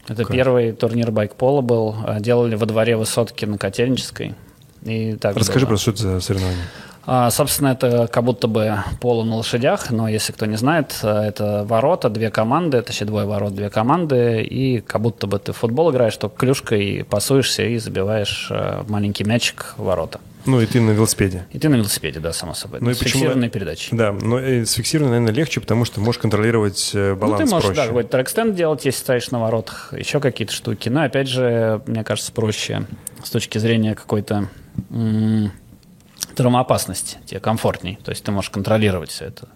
Это 0.07 0.25
первый 0.25 0.73
турнир 0.73 1.11
bike 1.11 1.36
polo 1.36 1.61
был. 1.61 1.95
А, 2.05 2.19
Делали 2.19 2.55
во 2.55 2.65
дворе 2.65 2.97
высотки 2.97 3.45
на 3.45 3.57
Котельнической. 3.57 4.35
И 4.83 5.13
так 5.13 5.37
Расскажи 5.37 5.65
было. 5.65 5.69
просто, 5.69 5.91
что 5.95 6.07
это 6.07 6.15
за 6.15 6.19
соревнование. 6.19 6.65
А, 7.05 7.29
собственно, 7.31 7.69
это 7.69 8.07
как 8.07 8.23
будто 8.23 8.47
бы 8.47 8.77
поло 9.01 9.23
на 9.23 9.35
лошадях, 9.35 9.91
но 9.91 10.07
если 10.07 10.31
кто 10.31 10.45
не 10.45 10.55
знает, 10.55 10.97
э, 11.03 11.07
это 11.07 11.65
ворота, 11.67 12.09
две 12.09 12.29
команды, 12.31 12.81
точнее 12.81 13.07
двое 13.07 13.25
ворот, 13.25 13.53
две 13.53 13.69
команды, 13.69 14.41
и 14.41 14.79
как 14.79 15.01
будто 15.01 15.27
бы 15.27 15.37
ты 15.37 15.51
в 15.51 15.57
футбол 15.57 15.91
играешь, 15.91 16.15
только 16.15 16.37
клюшкой 16.37 17.05
пасуешься 17.09 17.63
и 17.63 17.77
забиваешь 17.77 18.47
э, 18.51 18.83
маленький 18.87 19.25
мячик 19.25 19.73
в 19.77 19.83
ворота. 19.83 20.21
Ну, 20.45 20.59
и 20.59 20.65
ты 20.65 20.81
на 20.81 20.91
велосипеде. 20.91 21.45
И 21.51 21.59
ты 21.59 21.69
на 21.69 21.75
велосипеде, 21.75 22.19
да, 22.19 22.33
само 22.33 22.53
собой. 22.53 22.79
Ну 22.81 22.89
и 22.89 22.93
С 22.93 22.97
почему- 22.97 23.13
фиксированной 23.21 23.49
передачей. 23.49 23.95
Да, 23.95 24.11
но 24.11 24.39
э, 24.39 24.65
с 24.65 24.73
фиксированной, 24.73 25.19
наверное, 25.19 25.37
легче, 25.37 25.61
потому 25.61 25.85
что 25.85 26.01
можешь 26.01 26.19
контролировать 26.19 26.91
э, 26.93 27.11
Ну, 27.11 27.15
баланс 27.15 27.43
ты 27.43 27.49
можешь, 27.49 27.67
проще. 27.67 27.81
да, 27.81 27.87
какой-то 27.87 28.09
трек-стенд 28.09 28.55
делать, 28.55 28.83
если 28.85 28.99
стоишь 28.99 29.31
на 29.31 29.39
воротах, 29.39 29.93
еще 29.97 30.19
какие-то 30.19 30.53
штуки. 30.53 30.89
Но, 30.89 31.03
опять 31.03 31.27
же, 31.29 31.81
мне 31.87 32.03
кажется, 32.03 32.31
проще 32.33 32.85
с 33.23 33.29
точки 33.29 33.57
зрения 33.57 33.95
какой-то 33.95 34.49
м, 34.89 35.51
травмоопасности. 36.35 37.17
Тебе 37.25 37.39
комфортней. 37.39 37.97
То 38.03 38.11
есть 38.11 38.23
ты 38.23 38.31
можешь 38.31 38.49
контролировать 38.49 39.11
все 39.11 39.25
это. 39.25 39.47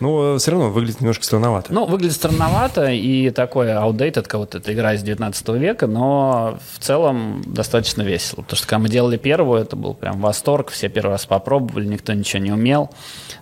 Но 0.00 0.38
все 0.38 0.50
равно 0.50 0.70
выглядит 0.70 1.00
немножко 1.00 1.24
странновато. 1.24 1.72
Ну, 1.72 1.86
выглядит 1.86 2.14
странновато 2.14 2.90
и 2.90 3.30
такое 3.30 3.78
outdated, 3.80 4.22
как 4.22 4.34
вот 4.34 4.54
эта 4.54 4.72
игра 4.72 4.94
из 4.94 5.02
19 5.02 5.48
века, 5.50 5.86
но 5.86 6.58
в 6.74 6.78
целом 6.78 7.42
достаточно 7.46 8.02
весело. 8.02 8.42
Потому 8.42 8.56
что 8.56 8.66
когда 8.66 8.78
мы 8.78 8.88
делали 8.88 9.16
первую, 9.16 9.60
это 9.60 9.76
был 9.76 9.94
прям 9.94 10.20
восторг, 10.20 10.70
все 10.70 10.88
первый 10.88 11.12
раз 11.12 11.26
попробовали, 11.26 11.86
никто 11.86 12.12
ничего 12.12 12.42
не 12.42 12.52
умел, 12.52 12.90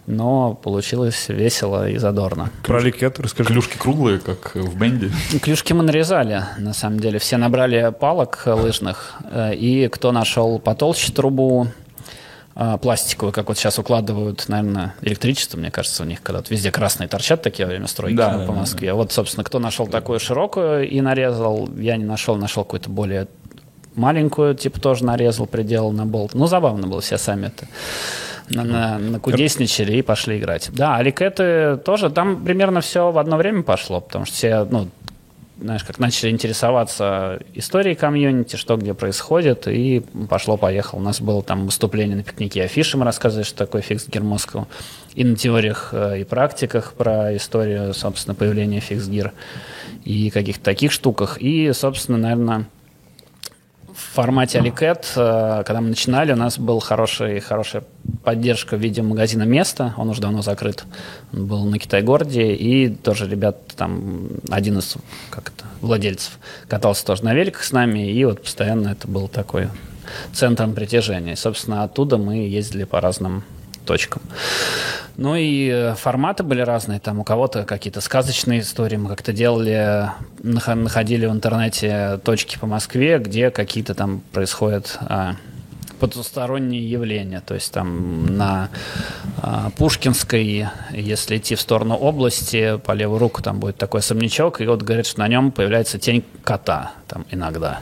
но 0.06 0.54
получилось 0.54 1.26
весело 1.28 1.88
и 1.88 1.98
задорно. 1.98 2.50
Про 2.62 2.78
Аликет 2.78 3.18
расскажи. 3.18 3.48
Клюшки 3.48 3.76
круглые, 3.76 4.18
как 4.18 4.54
в 4.54 4.78
бенде. 4.78 5.10
Клюшки 5.42 5.72
мы 5.72 5.82
нарезали, 5.82 6.44
на 6.58 6.72
самом 6.72 7.00
деле. 7.00 7.18
Все 7.18 7.36
набрали 7.36 7.92
палок 7.98 8.42
э, 8.46 8.52
лыжных, 8.52 9.14
э, 9.30 9.54
и 9.54 9.88
кто 9.88 10.12
нашел 10.12 10.58
потолще 10.58 11.12
трубу, 11.12 11.68
пластиковую, 12.80 13.32
как 13.32 13.48
вот 13.48 13.58
сейчас 13.58 13.78
укладывают, 13.78 14.44
наверное, 14.48 14.94
электричество, 15.02 15.58
мне 15.58 15.70
кажется, 15.70 16.04
у 16.04 16.06
них, 16.06 16.22
когда 16.22 16.38
вот 16.38 16.50
везде 16.50 16.70
красные 16.70 17.08
торчат 17.08 17.42
такие 17.42 17.66
во 17.66 17.70
время 17.70 17.88
стройки 17.88 18.16
Да, 18.16 18.32
ну, 18.32 18.38
да, 18.40 18.46
по 18.46 18.52
да, 18.52 18.58
Москве. 18.60 18.92
Вот, 18.92 19.12
собственно, 19.12 19.42
кто 19.42 19.58
нашел 19.58 19.88
такую 19.88 20.20
широкую 20.20 20.88
и 20.88 21.00
нарезал, 21.00 21.68
я 21.76 21.96
не 21.96 22.04
нашел, 22.04 22.36
нашел 22.36 22.64
какую-то 22.64 22.90
более 22.90 23.26
маленькую, 23.96 24.54
типа 24.54 24.80
тоже 24.80 25.04
нарезал, 25.04 25.46
приделал 25.46 25.92
на 25.92 26.06
болт. 26.06 26.34
Ну, 26.34 26.46
забавно 26.46 26.86
было, 26.86 27.00
все 27.00 27.18
сами 27.18 27.46
это 27.46 27.66
на, 28.50 28.64
на, 28.64 28.98
накудесничали 28.98 29.96
и 29.96 30.02
пошли 30.02 30.38
играть. 30.38 30.70
Да, 30.72 30.96
аликеты 30.96 31.76
тоже, 31.84 32.10
там 32.10 32.44
примерно 32.44 32.80
все 32.80 33.10
в 33.10 33.18
одно 33.18 33.36
время 33.36 33.62
пошло, 33.62 34.00
потому 34.00 34.26
что 34.26 34.34
все, 34.34 34.64
ну, 34.64 34.88
знаешь, 35.60 35.84
как 35.84 35.98
начали 35.98 36.30
интересоваться 36.30 37.38
историей 37.54 37.94
комьюнити, 37.94 38.56
что 38.56 38.76
где 38.76 38.94
происходит, 38.94 39.68
и 39.68 40.02
пошло-поехало. 40.28 41.00
У 41.00 41.02
нас 41.02 41.20
было 41.20 41.42
там 41.42 41.66
выступление 41.66 42.16
на 42.16 42.24
пикнике 42.24 42.64
афиши, 42.64 42.96
мы 42.96 43.04
рассказывали, 43.04 43.44
что 43.44 43.58
такое 43.58 43.82
Fixed 43.82 44.08
Gear 44.08 44.29
Moscow, 44.29 44.66
и 45.14 45.24
на 45.24 45.36
теориях 45.36 45.90
э, 45.92 46.20
и 46.20 46.24
практиках 46.24 46.94
про 46.94 47.36
историю, 47.36 47.94
собственно, 47.94 48.34
появления 48.34 48.80
fixed 48.80 49.06
gear 49.06 49.32
и 50.04 50.30
каких-то 50.30 50.64
таких 50.64 50.92
штуках. 50.92 51.38
И, 51.40 51.72
собственно, 51.72 52.18
наверное, 52.18 52.66
в 53.94 54.14
формате 54.14 54.58
alleycat, 54.58 55.12
э, 55.14 55.62
когда 55.64 55.80
мы 55.80 55.88
начинали, 55.88 56.32
у 56.32 56.36
нас 56.36 56.58
была 56.58 56.80
хорошая, 56.80 57.40
хорошая 57.40 57.84
поддержка 58.24 58.76
в 58.76 58.80
виде 58.80 59.02
магазина 59.02 59.44
«Место». 59.44 59.94
Он 59.96 60.10
уже 60.10 60.20
давно 60.20 60.42
закрыт. 60.42 60.84
Он 61.32 61.46
был 61.46 61.64
на 61.64 61.78
Китай-городе. 61.78 62.54
И 62.54 62.88
тоже 62.88 63.28
ребят, 63.28 63.56
там, 63.76 64.28
один 64.50 64.78
из 64.78 64.96
как 65.30 65.52
это, 65.54 65.66
владельцев 65.80 66.38
катался 66.66 67.06
тоже 67.06 67.24
на 67.24 67.34
великах 67.34 67.62
с 67.62 67.70
нами. 67.70 68.10
И 68.10 68.24
вот 68.24 68.42
постоянно 68.42 68.88
это 68.88 69.06
был 69.06 69.28
такой 69.28 69.68
центром 70.32 70.74
притяжения. 70.74 71.34
И, 71.34 71.36
собственно, 71.36 71.84
оттуда 71.84 72.18
мы 72.18 72.48
ездили 72.48 72.84
по 72.84 73.00
разным 73.00 73.44
точкам. 73.84 74.22
Ну 75.16 75.36
и 75.36 75.68
э, 75.68 75.94
форматы 75.94 76.42
были 76.42 76.60
разные. 76.60 76.98
Там 76.98 77.20
у 77.20 77.24
кого-то 77.24 77.64
какие-то 77.64 78.00
сказочные 78.00 78.60
истории. 78.60 78.96
Мы 78.96 79.08
как-то 79.08 79.32
делали, 79.32 80.10
нах- 80.42 80.74
находили 80.74 81.26
в 81.26 81.30
интернете 81.30 82.18
точки 82.24 82.58
по 82.58 82.66
Москве, 82.66 83.18
где 83.18 83.50
какие-то 83.50 83.94
там 83.94 84.22
происходят 84.32 84.98
а, 85.00 85.36
потусторонние 86.00 86.90
явления. 86.90 87.40
То 87.40 87.54
есть 87.54 87.72
там 87.72 88.36
на 88.36 88.70
а, 89.40 89.70
Пушкинской, 89.76 90.66
если 90.90 91.36
идти 91.36 91.54
в 91.54 91.60
сторону 91.60 91.94
области, 91.94 92.78
по 92.84 92.92
левую 92.92 93.20
руку 93.20 93.40
там 93.40 93.60
будет 93.60 93.76
такой 93.76 94.00
особнячок, 94.00 94.60
и 94.60 94.66
вот 94.66 94.82
говорят, 94.82 95.06
что 95.06 95.20
на 95.20 95.28
нем 95.28 95.52
появляется 95.52 95.98
тень 95.98 96.24
кота 96.42 96.92
там 97.06 97.24
иногда 97.30 97.80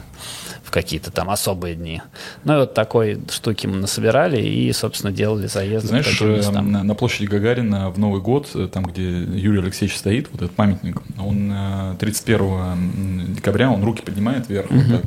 какие-то 0.73 1.11
там 1.11 1.29
особые 1.29 1.75
дни. 1.75 2.01
Ну 2.43 2.55
и 2.55 2.57
вот 2.61 2.73
такой 2.73 3.21
штуки 3.29 3.67
мы 3.67 3.77
насобирали 3.77 4.41
и, 4.41 4.73
собственно, 4.73 5.13
делали 5.13 5.45
заезды 5.45 5.89
Знаешь, 5.89 6.19
э, 6.19 6.41
на, 6.51 6.83
на 6.83 6.95
площади 6.95 7.27
Гагарина 7.27 7.91
в 7.91 7.99
Новый 7.99 8.21
год, 8.21 8.49
э, 8.55 8.67
там, 8.73 8.83
где 8.85 9.03
Юрий 9.03 9.59
Алексеевич 9.59 9.95
стоит, 9.95 10.29
вот 10.31 10.41
этот 10.41 10.55
памятник, 10.55 11.01
он 11.19 11.51
э, 11.53 11.95
31 11.99 13.35
декабря, 13.35 13.69
он 13.69 13.83
руки 13.83 14.01
поднимает 14.01 14.49
вверх, 14.49 14.71
вот 14.71 14.87
так. 14.89 15.01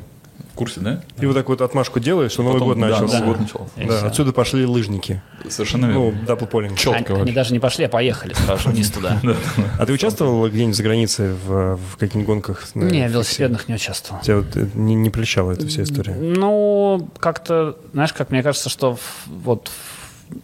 В 0.57 0.59
курсе, 0.59 0.81
да? 0.81 1.01
И 1.21 1.27
вот 1.27 1.35
так 1.35 1.47
вот 1.51 1.61
отмашку 1.61 2.01
делаешь, 2.01 2.33
что 2.33 2.43
Новый 2.43 2.61
год 2.63 2.79
да, 2.81 2.87
начался. 2.89 3.19
Новый 3.21 3.33
год 3.35 3.41
начался. 3.41 3.71
Да, 3.77 4.07
отсюда 4.09 4.33
пошли 4.33 4.65
лыжники. 4.65 5.21
Совершенно 5.51 5.87
Ну, 5.89 6.05
верно. 6.11 6.27
double 6.26 6.50
poling. 6.50 6.78
Четко 6.79 7.13
Они, 7.13 7.23
они 7.25 7.33
даже 7.33 7.53
не 7.53 7.59
пошли, 7.59 7.85
а 7.85 7.89
поехали 7.91 8.33
сразу 8.33 8.71
вниз 8.71 8.91
туда. 8.91 9.21
А 9.79 9.85
ты 9.85 9.93
участвовал 9.93 10.49
где-нибудь 10.49 10.75
за 10.75 10.83
границей 10.83 11.33
в, 11.35 11.77
в 11.77 11.97
каких-нибудь 11.99 12.27
гонках? 12.27 12.75
На 12.75 12.88
фиксе? 12.89 13.09
велосипедных 13.09 13.69
не 13.69 13.75
участвовал. 13.75 14.23
Тебя 14.23 14.37
вот 14.39 14.57
э, 14.57 14.67
не, 14.75 14.95
не 14.95 15.11
прельщала 15.11 15.53
эта 15.53 15.67
вся 15.67 15.83
история? 15.83 16.15
Ну, 16.15 17.07
как-то, 17.19 17.77
знаешь, 17.93 18.15
как 18.15 18.31
мне 18.31 18.43
кажется, 18.43 18.71
что 18.71 18.97
в- 18.97 19.27
вот 19.29 19.71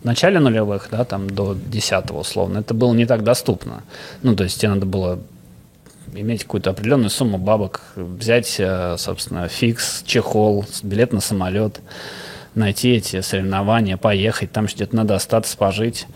в 0.02 0.04
начале 0.04 0.38
нулевых, 0.40 0.88
да, 0.90 1.04
там 1.04 1.28
до 1.31 1.54
десятого 1.54 2.21
условно, 2.21 2.59
это 2.59 2.75
было 2.75 2.92
не 2.92 3.07
так 3.07 3.25
доступно. 3.25 3.83
Ну, 4.23 4.37
то 4.37 4.45
есть 4.45 4.61
тебе 4.61 4.69
надо 4.69 4.85
было 4.85 5.19
иметь 6.12 6.45
какую-то 6.45 6.71
определенную 6.71 7.11
сумму 7.11 7.38
бабок, 7.38 7.83
взять, 7.97 8.57
э, 8.59 8.97
собственно, 8.99 9.49
фикс, 9.49 10.02
чехол, 10.04 10.64
билет 10.83 11.12
на 11.12 11.21
самолет, 11.21 11.81
найти 12.54 12.92
эти 12.92 13.21
соревнования, 13.21 13.97
поехать, 13.97 14.52
там 14.52 14.66
где-то 14.66 14.95
надо 14.95 15.14
остаться, 15.14 15.57
пожить. 15.57 16.07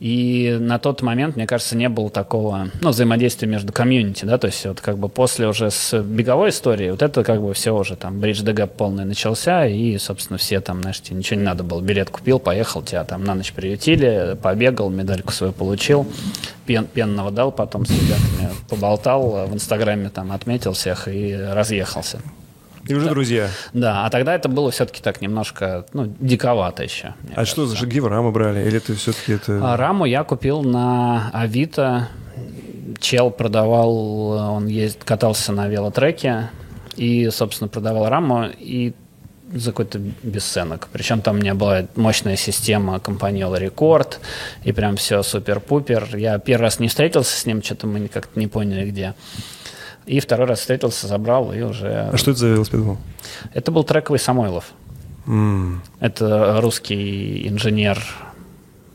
И 0.00 0.56
на 0.60 0.78
тот 0.78 1.02
момент, 1.02 1.36
мне 1.36 1.46
кажется, 1.46 1.76
не 1.76 1.88
было 1.88 2.10
такого 2.10 2.68
ну, 2.80 2.90
взаимодействия 2.90 3.48
между 3.48 3.72
комьюнити, 3.72 4.24
да, 4.24 4.38
то 4.38 4.48
есть 4.48 4.64
вот 4.66 4.80
как 4.80 4.98
бы 4.98 5.08
после 5.08 5.46
уже 5.46 5.70
с 5.70 6.02
беговой 6.02 6.50
истории, 6.50 6.90
вот 6.90 7.02
это 7.02 7.22
как 7.22 7.40
бы 7.40 7.54
все 7.54 7.74
уже 7.74 7.96
там 7.96 8.20
бридж 8.20 8.42
ДГ 8.42 8.70
полный 8.70 9.04
начался, 9.04 9.66
и, 9.66 9.96
собственно, 9.98 10.38
все 10.38 10.60
там, 10.60 10.80
знаешь, 10.80 11.00
тебе 11.00 11.16
ничего 11.16 11.38
не 11.38 11.46
надо 11.46 11.62
было, 11.62 11.80
билет 11.80 12.10
купил, 12.10 12.38
поехал, 12.38 12.82
тебя 12.82 13.04
там 13.04 13.24
на 13.24 13.34
ночь 13.34 13.52
приютили, 13.52 14.36
побегал, 14.42 14.90
медальку 14.90 15.32
свою 15.32 15.52
получил, 15.52 16.06
пен, 16.66 16.86
пенного 16.86 17.30
дал, 17.30 17.52
потом 17.52 17.86
с 17.86 17.90
ребятами 17.90 18.50
поболтал, 18.68 19.46
в 19.46 19.54
Инстаграме 19.54 20.10
там 20.10 20.32
отметил 20.32 20.72
всех 20.72 21.08
и 21.08 21.34
разъехался. 21.34 22.20
И 22.86 22.94
уже 22.94 23.08
друзья. 23.08 23.48
Да, 23.72 24.04
а 24.04 24.10
тогда 24.10 24.34
это 24.34 24.48
было 24.48 24.70
все-таки 24.70 25.02
так 25.02 25.20
немножко, 25.20 25.86
ну, 25.92 26.14
диковато 26.20 26.82
еще. 26.82 27.14
А 27.34 27.44
что 27.44 27.66
за 27.66 27.72
кажется. 27.72 27.86
где 27.86 28.00
вы 28.00 28.08
рамы 28.10 28.30
брали? 28.30 28.66
Или 28.66 28.76
это 28.76 28.94
все-таки 28.94 29.32
это... 29.32 29.60
А 29.62 29.76
раму 29.76 30.04
я 30.04 30.24
купил 30.24 30.62
на 30.62 31.30
Авито. 31.32 32.08
Чел 33.00 33.30
продавал, 33.30 33.96
он 34.56 34.66
ездит, 34.66 35.04
катался 35.04 35.52
на 35.52 35.68
велотреке 35.68 36.50
и, 36.96 37.28
собственно, 37.30 37.68
продавал 37.68 38.08
раму 38.08 38.46
и 38.58 38.92
за 39.52 39.70
какой-то 39.70 40.00
бесценок. 40.22 40.88
Причем 40.92 41.20
там 41.20 41.36
у 41.36 41.38
меня 41.38 41.54
была 41.54 41.86
мощная 41.96 42.36
система 42.36 42.98
компаньола 43.00 43.56
Рекорд, 43.56 44.20
и 44.64 44.72
прям 44.72 44.96
все 44.96 45.22
супер-пупер. 45.22 46.16
Я 46.16 46.38
первый 46.38 46.62
раз 46.62 46.78
не 46.78 46.88
встретился 46.88 47.38
с 47.38 47.46
ним, 47.46 47.62
что-то 47.62 47.86
мы 47.86 48.08
как-то 48.08 48.38
не 48.38 48.46
поняли 48.46 48.88
где. 48.90 49.14
И 50.06 50.20
второй 50.20 50.46
раз 50.46 50.60
встретился, 50.60 51.06
забрал, 51.06 51.52
и 51.52 51.62
уже... 51.62 52.10
А 52.12 52.16
что 52.16 52.32
это 52.32 52.40
за 52.40 52.48
велосипед 52.48 52.80
был? 52.80 52.98
Это 53.54 53.70
был 53.72 53.84
трековый 53.84 54.18
Самойлов. 54.18 54.72
М, 55.26 55.82
Это 56.00 56.60
русский 56.60 57.48
инженер, 57.48 58.02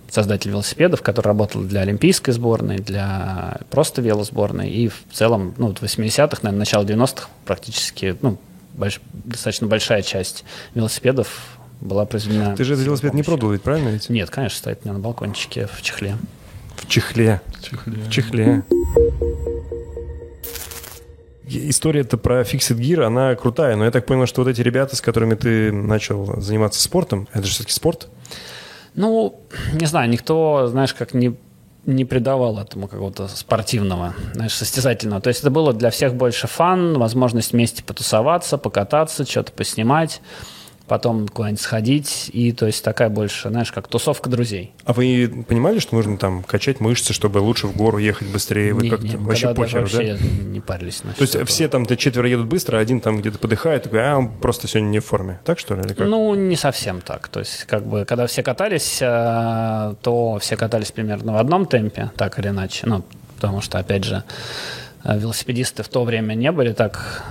создатель 0.09 0.51
велосипедов, 0.51 1.01
который 1.01 1.27
работал 1.27 1.61
для 1.63 1.81
олимпийской 1.81 2.31
сборной, 2.31 2.77
для 2.77 3.57
просто 3.71 4.01
велосборной. 4.01 4.69
И 4.69 4.87
в 4.89 4.95
целом, 5.11 5.53
ну, 5.57 5.67
вот 5.67 5.79
в 5.79 5.83
80-х, 5.83 6.39
наверное, 6.43 6.59
начало 6.59 6.83
90-х 6.83 7.27
практически, 7.45 8.15
ну, 8.21 8.37
больш- 8.77 9.01
достаточно 9.11 9.65
большая 9.67 10.01
часть 10.03 10.43
велосипедов 10.75 11.57
была 11.81 12.05
произведена. 12.05 12.55
Ты 12.55 12.63
же 12.65 12.73
этот 12.73 12.85
велосипед 12.85 13.13
не 13.15 13.23
продал 13.23 13.51
ведь, 13.51 13.61
правильно 13.63 13.89
ведь? 13.89 14.09
Нет, 14.09 14.29
конечно, 14.29 14.57
стоит 14.57 14.79
у 14.83 14.87
меня 14.87 14.93
на 14.93 14.99
балкончике 14.99 15.67
в 15.71 15.81
чехле. 15.81 16.17
В 16.75 16.87
чехле. 16.87 17.41
В 17.71 18.09
чехле. 18.11 18.63
И- 18.75 19.58
История-то 21.51 22.17
про 22.17 22.41
Fixed 22.41 22.77
Gear, 22.77 23.03
она 23.03 23.35
крутая, 23.35 23.75
но 23.75 23.85
я 23.85 23.91
так 23.91 24.05
понял, 24.05 24.27
что 24.27 24.43
вот 24.43 24.49
эти 24.49 24.61
ребята, 24.61 24.95
с 24.95 25.01
которыми 25.01 25.33
ты 25.35 25.71
начал 25.71 26.39
заниматься 26.39 26.81
спортом, 26.81 27.27
это 27.33 27.45
же 27.45 27.51
все-таки 27.51 27.73
спорт? 27.73 28.07
Ну, 28.93 29.41
не 29.73 29.85
знаю, 29.87 30.09
никто, 30.09 30.67
знаешь, 30.67 30.93
как 30.93 31.13
не, 31.13 31.35
не 31.85 32.05
придавал 32.05 32.59
этому 32.59 32.87
какого-то 32.87 33.27
спортивного, 33.27 34.13
знаешь, 34.33 34.53
состязательного. 34.53 35.21
То 35.21 35.29
есть 35.29 35.39
это 35.39 35.49
было 35.49 35.73
для 35.73 35.89
всех 35.89 36.13
больше 36.13 36.47
фан, 36.47 36.97
возможность 36.99 37.53
вместе 37.53 37.83
потусоваться, 37.83 38.57
покататься, 38.57 39.25
что-то 39.25 39.51
поснимать, 39.51 40.21
потом 40.89 41.27
куда-нибудь 41.27 41.61
сходить. 41.61 42.29
И 42.33 42.51
то 42.51 42.65
есть 42.65 42.83
такая 42.83 43.09
больше, 43.09 43.49
знаешь, 43.49 43.71
как 43.71 43.87
тусовка 43.87 44.29
друзей. 44.29 44.73
А 44.83 44.93
вы 44.93 45.45
понимали, 45.47 45.79
что 45.79 45.95
нужно 45.95 46.17
там 46.17 46.43
качать 46.43 46.81
мышцы, 46.81 47.13
чтобы 47.13 47.37
лучше 47.37 47.67
в 47.67 47.77
гору 47.77 47.97
ехать 47.97 48.27
быстрее? 48.27 48.73
Вы 48.73 48.83
Не- 48.83 48.89
как-то 48.89 49.07
не, 49.07 49.15
вообще 49.15 49.53
похер, 49.53 49.89
да? 49.89 50.17
не 50.43 50.59
парились. 50.59 51.01
То 51.17 51.21
есть 51.21 51.37
все 51.45 51.69
там, 51.69 51.85
ты 51.85 51.95
четверо 51.95 52.27
едут 52.27 52.47
быстро, 52.47 52.77
а 52.77 52.81
один 52.81 52.99
там 52.99 53.19
где-то 53.19 53.37
подыхает, 53.37 53.83
такой, 53.83 54.05
а 54.05 54.17
он 54.17 54.29
просто 54.29 54.67
сегодня 54.67 54.89
не 54.89 54.99
в 54.99 55.05
форме. 55.05 55.39
Так 55.45 55.59
что 55.59 55.75
ли? 55.75 55.83
Ну, 55.99 56.35
не 56.35 56.55
совсем 56.55 57.01
так. 57.01 57.27
То 57.29 57.39
есть, 57.39 57.65
как 57.65 57.85
бы, 57.85 58.03
когда 58.05 58.27
все 58.27 58.43
катались, 58.43 58.97
э, 59.01 59.95
то 60.01 60.39
все 60.39 60.57
катались 60.57 60.91
примерно 60.91 61.33
в 61.33 61.37
одном 61.37 61.65
темпе, 61.65 62.11
так 62.17 62.39
или 62.39 62.49
иначе. 62.49 62.87
Ну, 62.87 63.03
потому 63.35 63.61
что, 63.61 63.77
опять 63.77 64.03
же, 64.03 64.23
э, 65.03 65.17
велосипедисты 65.17 65.83
в 65.83 65.87
то 65.87 66.03
время 66.03 66.33
не 66.33 66.51
были 66.51 66.73
так 66.73 67.23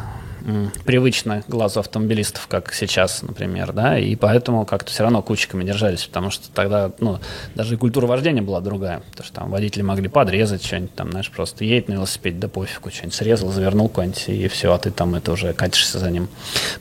м, 0.48 0.72
привычны 0.84 1.44
глазу 1.46 1.80
автомобилистов, 1.80 2.46
как 2.48 2.72
сейчас, 2.72 3.22
например, 3.22 3.72
да, 3.72 3.98
и 3.98 4.16
поэтому 4.16 4.64
как-то 4.64 4.90
все 4.90 5.02
равно 5.02 5.22
кучками 5.22 5.62
держались, 5.62 6.06
потому 6.06 6.30
что 6.30 6.50
тогда, 6.50 6.90
ну, 6.98 7.18
даже 7.54 7.74
и 7.74 7.76
культура 7.76 8.06
вождения 8.06 8.42
была 8.42 8.60
другая, 8.60 9.02
потому 9.10 9.26
что 9.26 9.34
там 9.40 9.50
водители 9.50 9.82
могли 9.82 10.08
подрезать 10.08 10.64
что-нибудь, 10.64 10.94
там, 10.94 11.10
знаешь, 11.10 11.30
просто 11.30 11.64
едет 11.64 11.88
на 11.88 11.94
велосипеде, 11.94 12.38
да 12.38 12.48
пофигу, 12.48 12.90
что-нибудь 12.90 13.14
срезал, 13.14 13.50
завернул 13.50 13.88
куда-нибудь, 13.88 14.24
и 14.28 14.48
все, 14.48 14.72
а 14.72 14.78
ты 14.78 14.90
там 14.90 15.14
это 15.14 15.32
уже 15.32 15.52
катишься 15.52 15.98
за 15.98 16.10
ним 16.10 16.28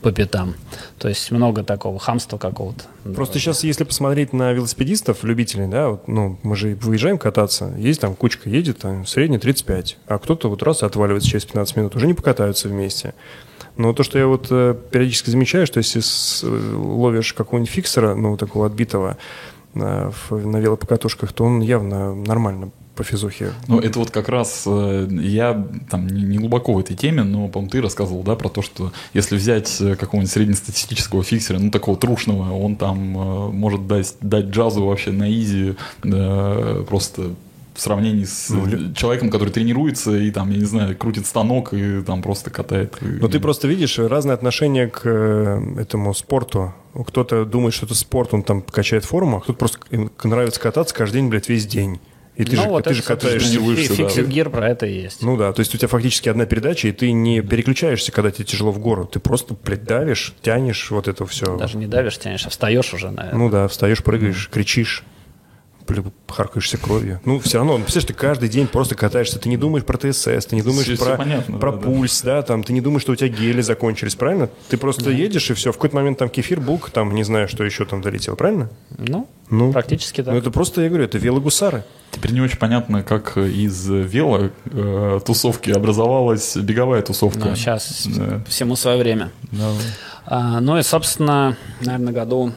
по 0.02 0.12
пятам. 0.12 0.56
То 0.98 1.10
есть 1.10 1.30
много 1.32 1.64
такого 1.64 2.00
хамства 2.00 2.38
какого-то. 2.38 2.86
Просто 3.14 3.40
сейчас, 3.40 3.64
если 3.64 3.84
посмотреть 3.84 4.34
на 4.34 4.52
велосипедистов, 4.54 5.24
любителей, 5.24 5.68
да, 5.68 5.90
вот, 5.90 6.08
ну, 6.08 6.40
мы 6.44 6.56
же 6.56 6.76
выезжаем 6.76 7.18
кататься, 7.18 7.74
есть 7.78 8.02
там 8.02 8.16
кучка 8.16 8.50
едет, 8.50 8.80
там, 8.80 9.06
средний 9.06 9.38
35, 9.38 9.98
а 10.08 10.20
кто-то 10.20 10.50
вот 10.50 10.64
раз 10.64 10.84
отваливается 10.84 11.30
через 11.30 11.46
15 11.46 11.76
минут, 11.76 11.96
уже 11.96 12.08
не 12.08 12.14
покатаются 12.14 12.68
вместе. 12.68 13.14
Но 13.78 13.94
то, 13.94 14.04
что 14.04 14.18
я 14.18 14.28
вот 14.28 14.48
э, 14.50 14.76
периодически 14.92 15.30
замечаю, 15.30 15.68
что 15.68 15.78
если 15.78 16.02
э, 16.02 16.76
ловишь 16.76 17.34
какого-нибудь 17.34 17.72
фиксера, 17.72 18.16
ну, 18.16 18.36
такого 18.36 18.66
отбитого 18.66 19.18
э, 19.76 20.12
на 20.30 20.58
велопокатушках, 20.58 21.32
то 21.32 21.46
он 21.46 21.62
явно 21.62 22.16
нормально 22.16 22.72
по 22.96 23.04
физухе. 23.04 23.54
Ну, 23.68 23.80
это 23.80 24.00
вот 24.00 24.10
как 24.10 24.28
раз 24.28 24.64
я 24.66 25.68
там 25.92 26.08
не, 26.08 26.40
глубоко 26.40 26.74
в 26.74 26.80
этой 26.80 26.96
теме, 26.96 27.22
но, 27.22 27.48
по-моему, 27.48 27.70
ты 27.70 27.80
рассказывал, 27.80 28.24
да, 28.24 28.36
про 28.36 28.50
то, 28.50 28.64
что 28.64 28.92
если 29.14 29.36
взять 29.36 29.78
какого-нибудь 30.00 30.32
среднестатистического 30.32 31.24
фиксера, 31.24 31.60
ну, 31.60 31.70
такого 31.70 31.96
трушного, 31.96 32.52
он 32.54 32.76
там 32.76 32.98
может 32.98 33.86
дать, 33.86 34.16
дать 34.22 34.46
джазу 34.46 34.84
вообще 34.84 35.12
на 35.12 35.32
изи, 35.32 35.76
да, 36.04 36.78
просто 36.90 37.36
в 37.78 37.82
сравнении 37.82 38.24
с 38.24 38.50
Ну, 38.50 38.94
человеком, 38.96 39.30
который 39.30 39.50
тренируется 39.50 40.18
и 40.18 40.32
там, 40.32 40.50
я 40.50 40.58
не 40.58 40.66
знаю, 40.66 40.98
крутит 40.98 41.28
станок 41.28 41.74
и 41.74 42.02
там 42.02 42.24
просто 42.24 42.50
катает. 42.50 42.98
И- 43.02 43.06
Но 43.06 43.28
ты 43.28 43.40
просто 43.40 43.68
видишь 43.68 44.00
разное 44.00 44.34
отношение 44.34 44.88
к 44.88 45.02
э, 45.06 45.62
этому 45.80 46.14
спорту. 46.16 46.74
Кто-то 47.06 47.46
думает, 47.46 47.76
что 47.76 47.86
это 47.86 47.94
спорт, 47.94 48.34
он 48.34 48.42
там 48.42 48.62
качает 48.64 49.06
форму, 49.06 49.38
а 49.38 49.42
кто-то 49.42 49.60
просто 49.60 49.78
нравится 50.24 50.60
кататься 50.60 50.96
каждый 50.96 51.18
день, 51.22 51.30
блядь, 51.30 51.48
весь 51.50 51.68
день. 51.68 52.00
И 52.36 52.44
ты 52.44 52.56
ну, 52.56 52.64
же, 52.64 52.70
вот 52.70 52.84
ты 52.84 52.90
это, 52.92 52.98
же 52.98 53.04
катаешься. 53.04 53.50
тренируешься, 53.50 53.94
фи- 53.96 54.04
да. 54.04 54.10
Fixed 54.10 54.28
Gear 54.30 54.50
про 54.50 54.70
это 54.70 54.86
и 54.88 54.94
есть. 55.02 55.22
Ну 55.24 55.38
да, 55.38 55.54
то 55.54 55.60
есть 55.60 55.74
у 55.74 55.78
тебя 55.78 55.88
фактически 55.88 56.30
одна 56.30 56.46
передача, 56.46 56.88
и 56.88 56.92
ты 56.92 57.12
не 57.12 57.42
переключаешься, 57.42 58.12
когда 58.12 58.30
тебе 58.32 58.46
тяжело 58.46 58.72
в 58.72 58.78
гору. 58.80 59.06
Ты 59.06 59.20
просто, 59.20 59.56
блядь, 59.64 59.84
давишь, 59.86 60.34
тянешь 60.42 60.90
вот 60.92 61.08
это 61.08 61.26
все. 61.28 61.58
Даже 61.58 61.78
не 61.78 61.88
давишь, 61.88 62.18
тянешь, 62.20 62.46
а 62.46 62.50
встаешь 62.50 62.94
уже, 62.94 63.10
наверное. 63.12 63.40
Ну 63.40 63.50
да, 63.50 63.68
встаешь, 63.68 64.04
прыгаешь, 64.04 64.50
кричишь, 64.52 65.04
харкаешься 66.28 66.78
кровью. 66.78 67.20
Ну, 67.26 67.40
все 67.40 67.58
равно, 67.58 67.78
ну, 67.78 67.84
представляешь, 67.84 68.08
ты 68.08 68.14
каждый 68.14 68.50
день 68.50 68.68
просто 68.68 68.96
катаешься, 68.96 69.40
ты 69.40 69.50
не 69.50 69.58
думаешь 69.58 69.86
про 69.86 69.98
ТСС, 69.98 70.46
ты 70.46 70.56
не 70.56 70.62
думаешь 70.62 70.88
всё 70.88 70.98
про, 70.98 71.18
понятно, 71.18 71.58
про 71.58 71.72
да, 71.72 71.78
да. 71.78 71.84
пульс, 71.84 72.22
да, 72.22 72.42
там, 72.42 72.64
ты 72.64 72.74
не 72.74 72.82
думаешь, 72.82 73.02
что 73.02 73.14
у 73.14 73.16
тебя 73.16 73.30
гели 73.30 73.62
закончились, 73.62 74.16
правильно? 74.16 74.50
Ты 74.70 74.78
просто 74.78 75.10
едешь, 75.12 75.50
и 75.50 75.54
все, 75.54 75.72
в 75.72 75.76
какой-то 75.76 75.96
момент 75.96 76.18
там 76.20 76.30
кефир, 76.30 76.60
булка, 76.60 76.92
там, 76.92 77.14
не 77.14 77.24
знаю, 77.24 77.48
что 77.48 77.64
еще 77.64 77.86
там 77.86 78.02
долетел, 78.02 78.36
правильно? 78.36 78.70
Ну, 78.98 79.28
Ну, 79.50 79.72
практически 79.72 80.22
так. 80.22 80.34
Ну, 80.34 80.40
это 80.40 80.52
просто, 80.52 80.82
я 80.82 80.90
говорю, 80.90 81.06
это 81.06 81.18
велогусары. 81.18 81.84
Теперь 82.12 82.32
не 82.32 82.42
очень 82.42 82.58
понятно, 82.58 83.04
как 83.04 83.38
из 83.38 83.88
вело 83.88 84.50
э, 84.66 85.20
тусовки 85.26 85.72
образовалась 85.72 86.56
беговая 86.58 87.02
тусовка. 87.02 87.40
Ну, 87.50 87.56
сейчас 87.56 88.08
Да. 88.08 88.44
всему 88.48 88.76
свое 88.76 88.98
время. 88.98 89.32
Да. 89.52 89.72
А, 90.26 90.60
ну 90.60 90.78
и, 90.78 90.84
собственно, 90.84 91.56
наверное, 91.82 92.12
году 92.14 92.52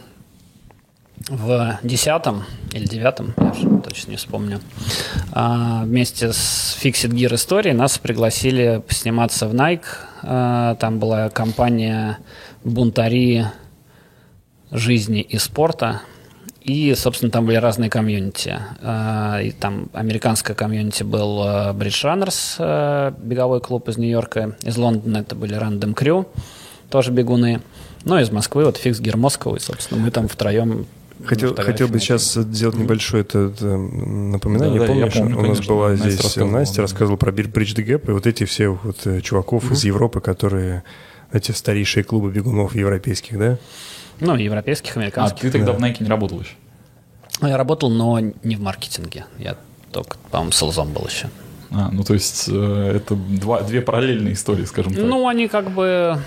в 1.28 1.78
десятом 1.83 2.44
или 2.72 2.87
девятом, 2.87 3.35
я 3.37 3.50
уже 3.50 3.68
точно 3.80 4.12
не 4.12 4.16
вспомню, 4.16 4.61
а, 5.33 5.85
вместе 5.85 6.33
с 6.33 6.78
Fixed 6.83 7.11
Gear 7.11 7.33
Story 7.35 7.72
нас 7.72 7.98
пригласили 7.98 8.83
сниматься 8.88 9.46
в 9.46 9.54
Nike. 9.54 9.85
А, 10.22 10.74
там 10.76 10.98
была 10.98 11.28
компания 11.28 12.18
«Бунтари 12.64 13.46
жизни 14.70 15.20
и 15.20 15.38
спорта». 15.38 16.02
И, 16.62 16.94
собственно, 16.94 17.33
там 17.33 17.46
были 17.46 17.56
разные 17.56 17.88
комьюнити. 17.88 18.59
А, 18.83 19.40
И 19.40 19.50
там 19.50 19.88
американское 19.92 20.54
комьюнити 20.54 21.02
был 21.02 21.40
Bridge 21.40 22.04
Runners, 22.04 23.14
беговой 23.22 23.61
клуб 23.61 23.88
из 23.88 23.96
Нью-Йорка. 23.96 24.56
Из 24.62 24.76
Лондона 24.76 25.18
это 25.18 25.35
были 25.35 25.56
Run 25.56 25.75
Dem 25.75 25.94
Crew, 25.94 26.26
тоже 26.90 27.12
бегуны. 27.12 27.61
Ну, 28.04 28.18
из 28.18 28.30
Москвы 28.30 28.64
вот 28.64 28.76
Fixed 28.76 29.00
Gear 29.00 29.16
Москва. 29.16 29.59
Собственно, 29.59 30.00
мы 30.02 30.11
там 30.11 30.28
втроем 30.28 30.87
Хотел, 31.24 31.54
хотел 31.54 31.88
бы 31.88 31.98
сейчас 32.00 32.35
сделать 32.35 32.76
небольшое 32.76 33.22
это, 33.22 33.52
это, 33.54 33.76
напоминание. 33.76 34.80
Да-да, 34.80 34.92
я 34.92 35.06
Помнишь, 35.06 35.14
помню, 35.14 35.37
у 35.37 35.40
нас 35.40 35.56
конечно. 35.59 35.74
была 35.74 35.88
Настя 35.90 36.11
здесь 36.11 36.20
рассказывала, 36.22 36.52
Настя 36.59 36.76
да. 36.76 36.83
рассказывала 36.83 37.16
про 37.16 37.33
Бир- 37.33 37.48
Bridge 37.48 37.76
the 37.76 37.85
Gap, 37.87 38.09
и 38.09 38.12
вот 38.12 38.26
эти 38.26 38.44
все 38.44 38.68
вот 38.68 39.06
э, 39.06 39.20
чуваков 39.20 39.70
из 39.70 39.85
Европы, 39.85 40.20
которые 40.20 40.83
эти 41.33 41.52
старейшие 41.52 42.04
клубы 42.04 42.30
бегунов 42.30 42.74
европейских, 42.74 43.38
да? 43.38 43.59
Ну, 44.20 44.35
европейских, 44.37 44.96
А 44.96 45.00
американских. 45.00 45.40
ты 45.40 45.50
тогда 45.50 45.72
в 45.72 45.78
Nike 45.78 46.02
не 46.02 46.09
работал 46.09 46.40
еще? 46.40 46.52
Я 47.42 47.56
работал, 47.56 47.90
но 47.90 48.18
не 48.20 48.56
в 48.56 48.61
маркетинге. 48.61 49.24
Я 49.38 49.56
только, 49.92 50.16
по-моему, 50.30 50.52
селзом 50.52 50.92
был 50.92 51.06
еще. 51.06 51.28
А, 51.72 51.88
ну 51.92 52.02
то 52.02 52.14
есть 52.14 52.48
э, 52.48 52.92
это 52.96 53.14
два, 53.14 53.62
две 53.62 53.80
параллельные 53.80 54.35
истории, 54.35 54.64
скажем 54.64 54.92
так. 54.92 55.04
Ну, 55.04 55.28
они 55.28 55.46
как 55.46 55.70
бы, 55.70 56.18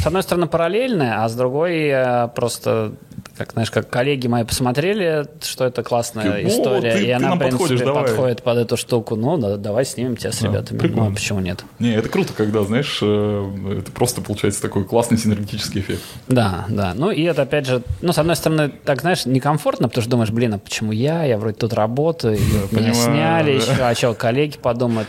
с 0.00 0.06
одной 0.06 0.22
стороны, 0.22 0.46
параллельные, 0.46 1.14
а 1.14 1.28
с 1.28 1.34
другой 1.34 1.88
э, 1.88 2.28
просто 2.28 2.94
как, 3.42 3.52
знаешь, 3.54 3.70
как 3.70 3.90
коллеги 3.90 4.28
мои 4.28 4.44
посмотрели, 4.44 5.26
что 5.42 5.64
это 5.64 5.82
классная 5.82 6.34
«О, 6.34 6.46
история, 6.48 6.92
ты- 6.92 7.02
и 7.02 7.06
ты 7.06 7.12
она, 7.12 7.34
в 7.34 7.38
принципе, 7.38 7.84
давай». 7.84 8.04
подходит 8.04 8.42
под 8.42 8.58
эту 8.58 8.76
штуку. 8.76 9.16
Ну, 9.16 9.36
да, 9.36 9.56
давай 9.56 9.84
снимем 9.84 10.16
тебя 10.16 10.30
с 10.32 10.38
Да, 10.40 10.48
ребятами. 10.48 10.78
прикольно. 10.78 11.04
Ну, 11.06 11.10
а 11.10 11.14
почему 11.14 11.40
нет? 11.40 11.64
Не, 11.80 11.94
это 11.94 12.08
круто, 12.08 12.32
когда, 12.36 12.62
знаешь, 12.62 13.00
э, 13.02 13.78
это 13.80 13.90
просто 13.90 14.20
получается 14.22 14.62
такой 14.62 14.84
классный 14.84 15.18
синергетический 15.18 15.80
эффект. 15.80 16.02
Да, 16.28 16.66
да. 16.68 16.92
Ну, 16.94 17.10
и 17.10 17.22
это, 17.22 17.42
опять 17.42 17.66
же, 17.66 17.82
ну, 18.00 18.12
с 18.12 18.18
одной 18.18 18.36
стороны, 18.36 18.70
так, 18.84 19.00
знаешь, 19.00 19.26
некомфортно, 19.26 19.88
потому 19.88 20.02
что 20.02 20.10
думаешь, 20.10 20.30
блин, 20.30 20.54
а 20.54 20.58
почему 20.58 20.92
я? 20.92 21.24
Я 21.24 21.36
вроде 21.38 21.56
тут 21.56 21.72
работаю, 21.72 22.36
и 22.36 22.40
меня 22.40 22.62
понимаю, 22.70 22.94
сняли 22.94 23.58
да. 23.58 23.72
еще, 23.72 23.82
а 23.82 23.94
что, 23.94 24.14
коллеги 24.14 24.56
подумают? 24.58 25.08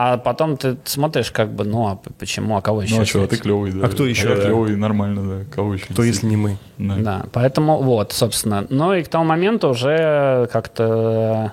А 0.00 0.16
потом 0.16 0.56
ты 0.56 0.76
смотришь, 0.84 1.32
как 1.32 1.50
бы, 1.50 1.64
ну, 1.64 1.88
а 1.88 1.96
почему, 2.20 2.56
а 2.56 2.62
кого 2.62 2.82
еще? 2.82 2.94
Ну 2.94 3.00
а 3.00 3.04
что, 3.04 3.24
а 3.24 3.26
ты 3.26 3.36
клевый, 3.36 3.72
да. 3.72 3.84
А 3.84 3.88
кто 3.88 4.06
еще, 4.06 4.28
я 4.28 4.36
да? 4.36 4.44
клевый, 4.44 4.76
нормально, 4.76 5.40
да. 5.40 5.44
Кого 5.52 5.74
еще? 5.74 5.86
Кто, 5.86 6.04
если 6.04 6.26
не 6.26 6.36
мы? 6.36 6.56
Да. 6.78 6.94
Да, 6.98 7.26
поэтому 7.32 7.82
вот, 7.82 8.12
собственно. 8.12 8.64
Ну 8.70 8.94
и 8.94 9.02
к 9.02 9.08
тому 9.08 9.24
моменту 9.24 9.70
уже 9.70 10.48
как-то 10.52 11.52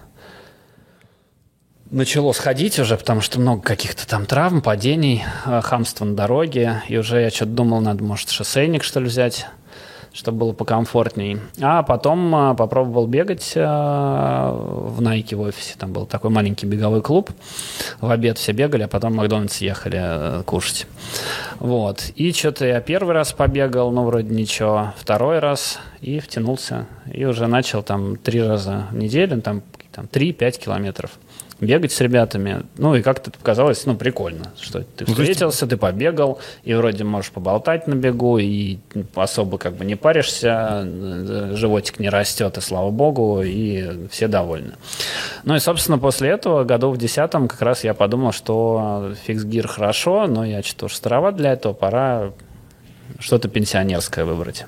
начало 1.89 2.34
сходить 2.34 2.77
уже, 2.77 2.97
потому 2.97 3.21
что 3.21 3.39
много 3.39 3.63
каких-то 3.63 4.08
там 4.08 4.27
травм, 4.27 4.62
падений, 4.62 5.23
э, 5.47 5.62
хамства 5.62 6.05
на 6.05 6.15
дороге. 6.15 6.84
И 6.88 6.99
уже 6.99 7.21
я 7.21 7.31
что-то 7.31 7.51
думал, 7.51 7.81
надо, 7.81 8.03
может, 8.03 8.29
шоссейник, 8.29 8.84
что 8.84 8.99
ли, 8.99 9.08
взять, 9.08 9.47
чтобы 10.15 10.38
было 10.39 10.54
покомфортней. 10.54 11.39
А 11.62 11.84
потом 11.84 12.34
э, 12.34 12.56
попробовал 12.56 13.06
бегать 13.06 13.51
э, 13.56 13.62
в 13.62 15.01
Nike 15.01 15.36
в 15.36 15.41
офисе. 15.41 15.75
Там 15.78 15.91
был 15.91 16.06
такой 16.06 16.30
маленький 16.32 16.65
беговой 16.65 17.01
клуб. 17.01 17.32
В 17.99 18.10
обед 18.10 18.38
все 18.38 18.54
бегали, 18.54 18.84
а 18.84 18.88
потом 18.88 19.12
в 19.12 19.15
Макдональдс 19.17 19.58
ехали 19.58 19.99
э, 20.01 20.43
кушать. 20.43 20.88
Вот. 21.60 22.12
И 22.15 22.32
что-то 22.32 22.65
я 22.65 22.80
первый 22.80 23.13
раз 23.13 23.34
побегал, 23.34 23.91
ну, 23.91 24.06
вроде 24.06 24.34
ничего. 24.34 24.93
Второй 24.97 25.39
раз 25.39 25.80
и 25.99 26.19
втянулся. 26.19 26.88
И 27.12 27.25
уже 27.25 27.47
начал 27.47 27.84
там 27.84 28.15
три 28.15 28.41
раза 28.41 28.88
в 28.91 28.95
неделю, 28.95 29.41
там, 29.41 29.63
там 29.91 30.06
3-5 30.06 30.63
километров 30.63 31.12
бегать 31.60 31.91
с 31.91 32.02
ребятами. 32.02 32.63
Ну, 32.78 32.96
и 32.96 33.02
как-то 33.02 33.30
это 33.30 33.39
показалось, 33.39 33.86
ну, 33.86 33.96
прикольно, 33.96 34.52
что 34.60 34.80
ты 34.82 35.06
Ну, 35.08 35.13
встретился, 35.13 35.68
ты 35.68 35.78
побегал, 35.78 36.39
и 36.63 36.74
вроде 36.74 37.04
можешь 37.04 37.32
поболтать 37.32 37.88
на 37.88 37.94
бегу, 37.96 38.38
и 38.38 38.78
особо 39.15 39.58
как 39.58 39.76
бы 39.76 39.86
не 39.86 39.96
паришься, 39.96 40.88
животик 41.54 42.00
не 42.00 42.10
растет, 42.10 42.58
и 42.58 42.62
слава 42.62 42.91
богу, 42.91 43.41
и 43.44 44.08
все 44.10 44.28
довольны. 44.28 44.74
Ну 45.44 45.56
и, 45.56 45.60
собственно, 45.60 45.98
после 45.98 46.30
этого, 46.30 46.63
году 46.63 46.91
в 46.91 46.98
десятом, 46.98 47.48
как 47.48 47.62
раз 47.62 47.84
я 47.84 47.94
подумал, 47.94 48.32
что 48.32 49.13
фикс-гир 49.26 49.68
хорошо, 49.68 50.28
но 50.28 50.46
я 50.46 50.62
что-то 50.62 50.86
уж 50.86 50.96
староват 50.96 51.36
для 51.36 51.54
этого, 51.54 51.74
пора 51.74 52.32
что-то 53.20 53.48
пенсионерское 53.48 54.26
выбрать. 54.26 54.65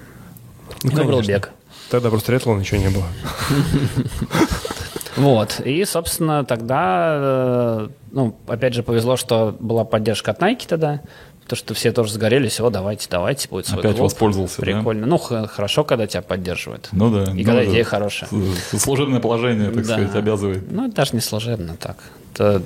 Ну, 0.83 0.91
Выбрал 0.91 1.21
бег. 1.21 1.51
Тогда 1.89 2.09
просто 2.09 2.27
триатлона 2.27 2.59
ничего 2.59 2.79
не 2.79 2.89
было. 2.89 3.05
Вот. 5.17 5.59
И, 5.65 5.83
собственно, 5.85 6.45
тогда, 6.45 7.15
э, 7.19 7.87
ну, 8.11 8.35
опять 8.47 8.73
же, 8.73 8.83
повезло, 8.83 9.17
что 9.17 9.55
была 9.59 9.83
поддержка 9.83 10.31
от 10.31 10.41
Nike 10.41 10.67
тогда. 10.67 11.01
То, 11.47 11.55
что 11.55 11.73
все 11.73 11.93
тоже 11.93 12.11
загорелись, 12.11 12.59
о, 12.59 12.69
давайте, 12.69 13.07
давайте, 13.09 13.47
будет 13.47 13.67
свой 13.67 13.79
Опять 13.79 13.93
клуб. 13.95 14.03
воспользовался, 14.11 14.57
да? 14.57 14.61
Прикольно. 14.63 15.07
Ну, 15.07 15.17
х- 15.17 15.47
хорошо, 15.47 15.85
когда 15.85 16.05
тебя 16.05 16.21
поддерживают. 16.21 16.89
Ну 16.91 17.09
да. 17.09 17.31
И 17.31 17.35
ну 17.35 17.43
когда 17.45 17.61
да. 17.61 17.65
идея 17.65 17.85
хорошая. 17.85 18.29
Служебное 18.73 19.21
положение, 19.21 19.67
так 19.71 19.85
Да. 19.87 19.93
сказать, 19.93 20.15
обязывает. 20.15 20.69
Ну, 20.69 20.87
это 20.87 20.95
даже 20.95 21.11
не 21.13 21.21
служебно 21.21 21.77
так. 21.79 21.97
Это, 22.33 22.61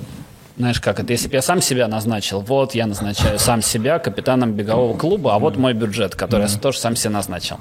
знаешь, 0.56 0.80
как 0.80 1.00
это, 1.00 1.12
если 1.12 1.28
бы 1.28 1.34
я 1.34 1.42
сам 1.42 1.62
себя 1.62 1.88
назначил, 1.88 2.40
вот 2.40 2.74
я 2.74 2.86
назначаю 2.86 3.38
сам 3.38 3.62
себя 3.62 3.98
капитаном 3.98 4.52
бегового 4.52 4.96
клуба, 4.96 5.34
а 5.34 5.38
вот 5.38 5.56
мой 5.56 5.72
бюджет, 5.72 6.14
который 6.14 6.46
я 6.46 6.58
тоже 6.58 6.78
сам 6.78 6.94
себе 6.94 7.10
назначил. 7.10 7.58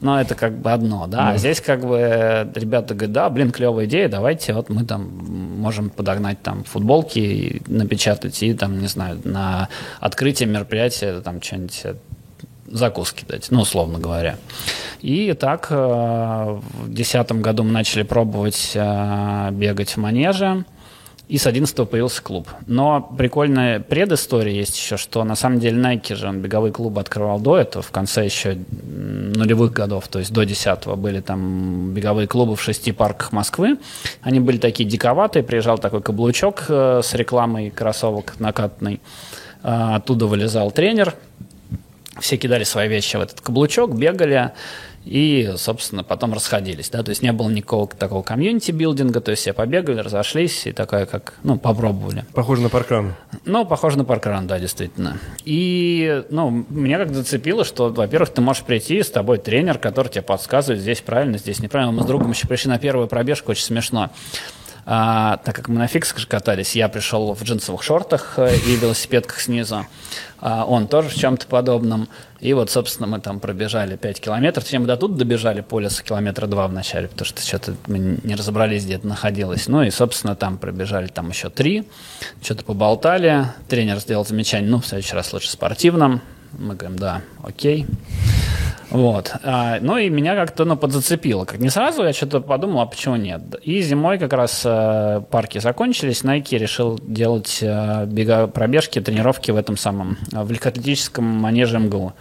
Но 0.00 0.20
это 0.20 0.34
как 0.34 0.58
бы 0.58 0.70
одно, 0.70 1.06
да. 1.06 1.30
А 1.30 1.36
здесь 1.38 1.60
как 1.60 1.80
бы 1.80 1.96
э, 1.98 2.46
ребята 2.54 2.94
говорят, 2.94 3.12
да, 3.12 3.30
блин, 3.30 3.50
клевая 3.50 3.86
идея, 3.86 4.08
давайте, 4.08 4.52
вот 4.52 4.68
мы 4.68 4.84
там 4.84 5.02
можем 5.58 5.88
подогнать 5.88 6.42
там 6.42 6.64
футболки, 6.64 7.18
и 7.18 7.62
напечатать 7.66 8.42
и 8.42 8.52
там, 8.52 8.78
не 8.78 8.88
знаю, 8.88 9.20
на 9.24 9.68
открытие 10.00 10.48
мероприятия 10.48 11.20
там 11.20 11.40
что-нибудь 11.40 11.80
э, 11.84 11.94
закуски 12.66 13.24
дать, 13.26 13.50
ну, 13.50 13.62
условно 13.62 13.98
говоря. 13.98 14.36
И 15.00 15.32
так 15.32 15.68
э, 15.70 15.74
в 15.74 16.84
2010 16.88 17.32
году 17.40 17.64
мы 17.64 17.72
начали 17.72 18.02
пробовать 18.02 18.72
бегать 18.74 19.90
в 19.90 19.96
манеже, 19.96 20.64
и 21.28 21.38
с 21.38 21.46
11 21.46 21.88
появился 21.88 22.22
клуб. 22.22 22.48
Но 22.66 23.00
прикольная 23.00 23.80
предыстория 23.80 24.52
есть 24.52 24.76
еще, 24.76 24.96
что 24.96 25.24
на 25.24 25.36
самом 25.36 25.60
деле 25.60 25.80
Nike 25.80 26.14
же 26.14 26.28
он 26.28 26.40
беговые 26.40 26.72
клубы 26.72 27.00
открывал 27.00 27.40
до 27.40 27.58
этого, 27.58 27.82
в 27.82 27.90
конце 27.90 28.24
еще 28.24 28.58
нулевых 28.82 29.72
годов, 29.72 30.08
то 30.08 30.18
есть 30.18 30.32
до 30.32 30.44
10 30.44 30.86
были 30.96 31.20
там 31.20 31.92
беговые 31.94 32.28
клубы 32.28 32.56
в 32.56 32.62
шести 32.62 32.92
парках 32.92 33.32
Москвы. 33.32 33.78
Они 34.22 34.40
были 34.40 34.58
такие 34.58 34.88
диковатые, 34.88 35.42
приезжал 35.42 35.78
такой 35.78 36.02
каблучок 36.02 36.66
э, 36.68 37.00
с 37.02 37.14
рекламой 37.14 37.70
кроссовок 37.70 38.34
накатанный, 38.38 39.00
Э, 39.64 39.94
оттуда 39.94 40.26
вылезал 40.26 40.70
тренер, 40.70 41.14
все 42.20 42.36
кидали 42.36 42.64
свои 42.64 42.86
вещи 42.86 43.16
в 43.16 43.20
этот 43.22 43.40
каблучок, 43.40 43.96
бегали 43.96 44.52
и, 45.04 45.52
собственно, 45.56 46.02
потом 46.02 46.32
расходились, 46.32 46.88
да, 46.90 47.02
то 47.02 47.10
есть 47.10 47.22
не 47.22 47.32
было 47.32 47.50
никакого 47.50 47.86
такого 47.88 48.22
community 48.22 48.68
building 48.68 49.10
а, 49.10 49.20
то 49.20 49.30
есть 49.30 49.42
все 49.42 49.52
побегали, 49.52 50.00
разошлись 50.00 50.66
и 50.66 50.72
такая, 50.72 51.06
как, 51.06 51.34
ну, 51.42 51.58
попробовали. 51.58 52.24
Похоже 52.32 52.62
на 52.62 52.68
parkrun. 52.70 53.14
Ну, 53.44 53.66
похоже 53.66 53.98
на 53.98 54.04
parkrun, 54.04 54.46
да, 54.46 54.58
действительно. 54.58 55.18
И, 55.44 56.24
ну, 56.30 56.64
меня 56.68 56.98
как 56.98 57.14
зацепило, 57.14 57.64
что, 57.64 57.90
во-первых, 57.90 58.30
ты 58.30 58.40
можешь 58.40 58.62
прийти, 58.62 59.02
с 59.02 59.10
тобой 59.10 59.38
тренер, 59.38 59.78
который 59.78 60.08
тебе 60.08 60.22
подсказывает, 60.22 60.80
здесь 60.80 61.00
правильно, 61.00 61.38
здесь 61.38 61.60
неправильно. 61.60 61.92
Мы 61.92 62.02
с 62.02 62.06
другом 62.06 62.30
еще 62.30 62.48
пришли 62.48 62.70
на 62.70 62.78
первую 62.78 63.06
пробежку, 63.06 63.50
очень 63.50 63.64
смешно. 63.64 64.10
А, 64.86 65.38
так 65.38 65.56
как 65.56 65.68
мы 65.68 65.78
на 65.78 65.86
фиксах 65.86 66.26
катались, 66.28 66.76
я 66.76 66.88
пришел 66.88 67.32
в 67.32 67.42
джинсовых 67.42 67.82
шортах 67.82 68.34
э, 68.36 68.54
и 68.56 68.76
велосипедках 68.76 69.40
снизу. 69.40 69.86
А 70.40 70.66
он 70.66 70.88
тоже 70.88 71.08
в 71.08 71.14
чем-то 71.14 71.46
подобном. 71.46 72.08
И 72.40 72.52
вот, 72.52 72.70
собственно, 72.70 73.06
мы 73.06 73.18
там 73.20 73.40
пробежали 73.40 73.96
5 73.96 74.20
километров. 74.20 74.64
Точнее, 74.64 74.80
мы 74.80 74.86
до 74.86 74.98
тут 74.98 75.16
добежали 75.16 75.62
по 75.62 75.80
лесу 75.80 76.04
километра 76.04 76.46
два 76.46 76.68
вначале, 76.68 77.08
потому 77.08 77.24
что 77.24 77.40
что-то 77.40 77.74
мы 77.86 78.18
не 78.22 78.34
разобрались, 78.34 78.84
где 78.84 78.96
это 78.96 79.06
находилось. 79.06 79.68
Ну 79.68 79.82
и, 79.82 79.90
собственно, 79.90 80.36
там 80.36 80.58
пробежали 80.58 81.06
там 81.06 81.30
еще 81.30 81.48
три. 81.48 81.88
Что-то 82.42 82.64
поболтали. 82.64 83.46
Тренер 83.68 84.00
сделал 84.00 84.26
замечание, 84.26 84.70
ну, 84.70 84.80
в 84.80 84.86
следующий 84.86 85.14
раз 85.14 85.32
лучше 85.32 85.50
спортивном. 85.50 86.20
Мы 86.58 86.74
говорим, 86.74 86.98
да, 86.98 87.22
окей. 87.42 87.86
Вот. 88.90 89.32
А, 89.42 89.78
ну 89.80 89.96
и 89.96 90.08
меня 90.08 90.36
как-то 90.36 90.64
ну, 90.64 90.76
подзацепило. 90.76 91.44
Как 91.44 91.58
не 91.58 91.68
сразу 91.68 92.04
я 92.04 92.12
что-то 92.12 92.40
подумал, 92.40 92.80
а 92.80 92.86
почему 92.86 93.16
нет. 93.16 93.42
И 93.62 93.82
зимой 93.82 94.18
как 94.18 94.32
раз 94.32 94.62
э, 94.64 95.20
парки 95.30 95.58
закончились, 95.58 96.22
Nike 96.22 96.56
решил 96.58 97.00
делать 97.02 97.58
э, 97.60 98.06
бега, 98.06 98.46
пробежки, 98.46 99.00
тренировки 99.00 99.50
в 99.50 99.56
этом 99.56 99.76
самом, 99.76 100.16
э, 100.32 100.42
в 100.42 100.50
легкоатлетическом 100.50 101.24
манеже 101.24 101.80
МГУ. 101.80 102.12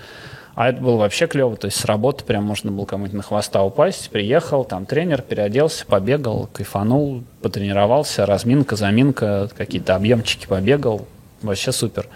А 0.55 0.69
это 0.69 0.81
было 0.81 0.97
вообще 0.97 1.27
клево, 1.27 1.55
то 1.57 1.65
есть 1.65 1.79
с 1.79 1.85
работы 1.85 2.23
прям 2.23 2.43
можно 2.43 2.71
было 2.71 2.85
кому-нибудь 2.85 3.17
на 3.17 3.23
хвоста 3.23 3.63
упасть, 3.63 4.09
приехал, 4.11 4.63
там 4.63 4.85
тренер, 4.85 5.23
переоделся, 5.23 5.85
побегал, 5.85 6.47
кайфанул, 6.53 7.23
потренировался, 7.41 8.25
разминка, 8.27 8.75
заминка, 8.75 9.49
какие-то 9.55 9.95
объемчики 9.95 10.45
побегал, 10.45 11.07
вообще 11.41 11.71
супер. 11.71 12.07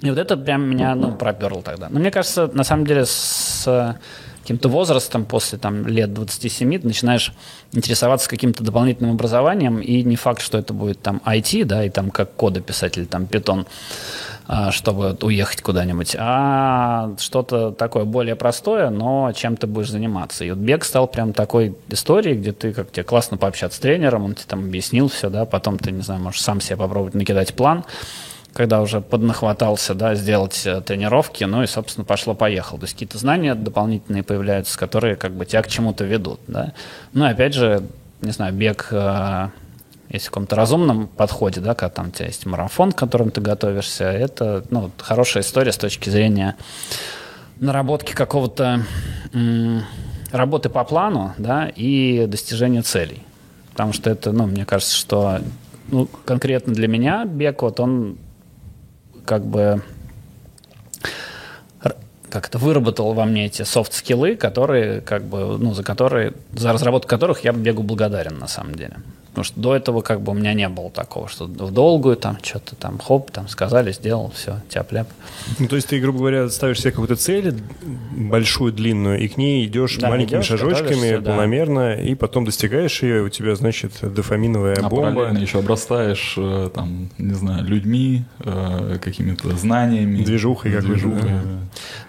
И 0.00 0.10
вот 0.10 0.18
это 0.18 0.36
прям 0.36 0.68
меня, 0.68 0.94
ну, 0.94 1.12
проперло 1.12 1.62
тогда. 1.62 1.88
Но 1.88 2.00
мне 2.00 2.10
кажется, 2.10 2.50
на 2.52 2.64
самом 2.64 2.86
деле, 2.86 3.06
с 3.06 3.64
э, 3.66 3.94
каким-то 4.44 4.68
возрастом, 4.68 5.24
после 5.24 5.58
там 5.58 5.86
лет 5.86 6.12
27, 6.12 6.78
ты 6.78 6.86
начинаешь 6.86 7.32
интересоваться 7.72 8.28
каким-то 8.28 8.62
дополнительным 8.62 9.12
образованием, 9.12 9.78
и 9.78 10.02
не 10.02 10.16
факт, 10.16 10.42
что 10.42 10.58
это 10.58 10.74
будет 10.74 11.00
там 11.00 11.22
IT, 11.24 11.64
да, 11.64 11.82
и 11.84 11.88
там 11.88 12.10
как 12.10 12.34
коды 12.34 12.60
писать 12.60 12.98
или 12.98 13.06
там 13.06 13.24
Python, 13.24 13.66
а, 14.46 14.70
чтобы 14.70 15.16
уехать 15.22 15.62
куда-нибудь, 15.62 16.14
а 16.18 17.14
что-то 17.18 17.70
такое 17.70 18.04
более 18.04 18.36
простое, 18.36 18.90
но 18.90 19.32
чем 19.32 19.56
ты 19.56 19.66
будешь 19.66 19.88
заниматься. 19.88 20.44
И 20.44 20.50
вот 20.50 20.58
бег 20.58 20.84
стал 20.84 21.06
прям 21.08 21.32
такой 21.32 21.74
историей, 21.88 22.34
где 22.36 22.52
ты, 22.52 22.74
как 22.74 22.92
тебе 22.92 23.04
классно 23.04 23.38
пообщаться 23.38 23.78
с 23.78 23.80
тренером, 23.80 24.24
он 24.26 24.34
тебе 24.34 24.44
там 24.46 24.60
объяснил 24.60 25.08
все, 25.08 25.30
да, 25.30 25.46
потом 25.46 25.78
ты, 25.78 25.90
не 25.90 26.02
знаю, 26.02 26.20
можешь 26.20 26.42
сам 26.42 26.60
себе 26.60 26.76
попробовать 26.76 27.14
накидать 27.14 27.54
план, 27.54 27.84
когда 28.54 28.80
уже 28.80 29.00
поднахватался, 29.00 29.94
да, 29.94 30.14
сделать 30.14 30.62
э, 30.64 30.80
тренировки, 30.80 31.44
ну 31.44 31.62
и, 31.62 31.66
собственно, 31.66 32.04
пошло-поехало. 32.04 32.78
То 32.78 32.84
есть 32.84 32.94
какие-то 32.94 33.18
знания 33.18 33.54
дополнительные 33.54 34.22
появляются, 34.22 34.78
которые 34.78 35.16
как 35.16 35.32
бы 35.32 35.44
тебя 35.44 35.60
к 35.62 35.68
чему-то 35.68 36.04
ведут, 36.04 36.40
да. 36.46 36.72
Ну 37.12 37.24
опять 37.26 37.52
же, 37.52 37.82
не 38.22 38.30
знаю, 38.30 38.54
бег, 38.54 38.88
э, 38.92 39.48
если 40.08 40.28
в 40.28 40.30
каком-то 40.30 40.54
разумном 40.54 41.08
подходе, 41.08 41.60
да, 41.60 41.74
когда 41.74 41.90
там 41.90 42.08
у 42.08 42.10
тебя 42.12 42.26
есть 42.26 42.46
марафон, 42.46 42.92
к 42.92 42.96
которому 42.96 43.32
ты 43.32 43.40
готовишься, 43.40 44.04
это, 44.04 44.64
ну, 44.70 44.92
хорошая 44.98 45.42
история 45.42 45.72
с 45.72 45.76
точки 45.76 46.08
зрения 46.08 46.56
наработки 47.58 48.12
какого-то 48.12 48.82
работы 50.30 50.68
по 50.68 50.84
плану, 50.84 51.32
да, 51.38 51.68
и 51.74 52.26
достижения 52.26 52.82
целей. 52.82 53.22
Потому 53.72 53.92
что 53.92 54.10
это, 54.10 54.30
ну, 54.30 54.46
мне 54.46 54.64
кажется, 54.64 54.94
что 54.94 55.40
ну, 55.88 56.08
конкретно 56.24 56.72
для 56.72 56.86
меня 56.86 57.24
бег, 57.24 57.62
вот 57.62 57.80
он 57.80 58.18
как 59.24 59.44
бы 59.44 59.82
р- 61.82 61.96
как 62.30 62.48
это, 62.48 62.58
выработал 62.58 63.12
во 63.14 63.24
мне 63.24 63.46
эти 63.46 63.62
софт-скиллы, 63.62 64.36
которые, 64.36 65.00
как 65.00 65.24
бы, 65.24 65.58
ну, 65.58 65.74
за 65.74 65.82
которые, 65.82 66.32
за 66.52 66.72
разработку 66.72 67.08
которых 67.08 67.44
я 67.44 67.52
бегу 67.52 67.82
благодарен, 67.82 68.38
на 68.38 68.48
самом 68.48 68.74
деле. 68.74 68.96
Потому 69.34 69.44
что 69.46 69.60
до 69.60 69.74
этого 69.74 70.00
как 70.00 70.20
бы 70.20 70.30
у 70.30 70.34
меня 70.36 70.54
не 70.54 70.68
было 70.68 70.90
такого, 70.90 71.26
что 71.28 71.46
в 71.46 71.72
долгую 71.72 72.14
там 72.16 72.38
что-то 72.40 72.76
там 72.76 73.00
хоп, 73.00 73.32
там 73.32 73.48
сказали, 73.48 73.90
сделал, 73.90 74.30
все, 74.32 74.60
тяп-ляп. 74.68 75.08
Ну, 75.58 75.66
то 75.66 75.74
есть 75.74 75.88
ты, 75.88 75.98
грубо 75.98 76.18
говоря, 76.20 76.48
ставишь 76.50 76.78
себе 76.80 76.92
какую-то 76.92 77.16
цель 77.16 77.52
большую, 78.12 78.72
длинную, 78.72 79.18
и 79.18 79.26
к 79.26 79.36
ней 79.36 79.66
идешь 79.66 79.96
Да, 79.96 80.10
маленькими 80.10 80.36
идешь, 80.38 80.46
шажочками, 80.46 80.82
готовишься, 80.90 81.20
да. 81.20 81.32
планомерно, 81.32 81.94
и 81.94 82.14
потом 82.14 82.44
достигаешь 82.44 83.02
ее, 83.02 83.22
у 83.24 83.28
тебя, 83.28 83.56
значит, 83.56 83.92
дофаминовая 84.02 84.76
А 84.80 84.88
бомба. 84.88 85.12
параллельно 85.12 85.38
еще 85.38 85.58
обрастаешь, 85.58 86.34
э, 86.36 86.70
там, 86.72 87.10
не 87.18 87.34
знаю, 87.34 87.64
людьми, 87.64 88.22
э, 88.38 88.98
какими-то 89.02 89.50
знаниями. 89.56 90.22
Движухой 90.22 90.70
какой-то, 90.70 90.92
Движухой, 90.92 91.22
да. 91.22 91.40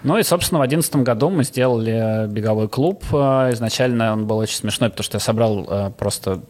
Ну 0.04 0.16
и, 0.16 0.22
собственно, 0.22 0.60
в 0.60 0.62
одиннадцатом 0.62 1.02
году 1.02 1.28
мы 1.30 1.42
сделали 1.42 2.28
беговой 2.28 2.68
клуб. 2.68 3.02
Э, 3.12 3.50
Изначально 3.52 4.12
он 4.12 4.26
был 4.28 4.38
очень 4.38 4.54
смешной, 4.56 4.90
потому 4.90 5.02
что 5.04 5.16
я 5.16 5.20
собрал 5.20 5.92
просто 5.98 6.40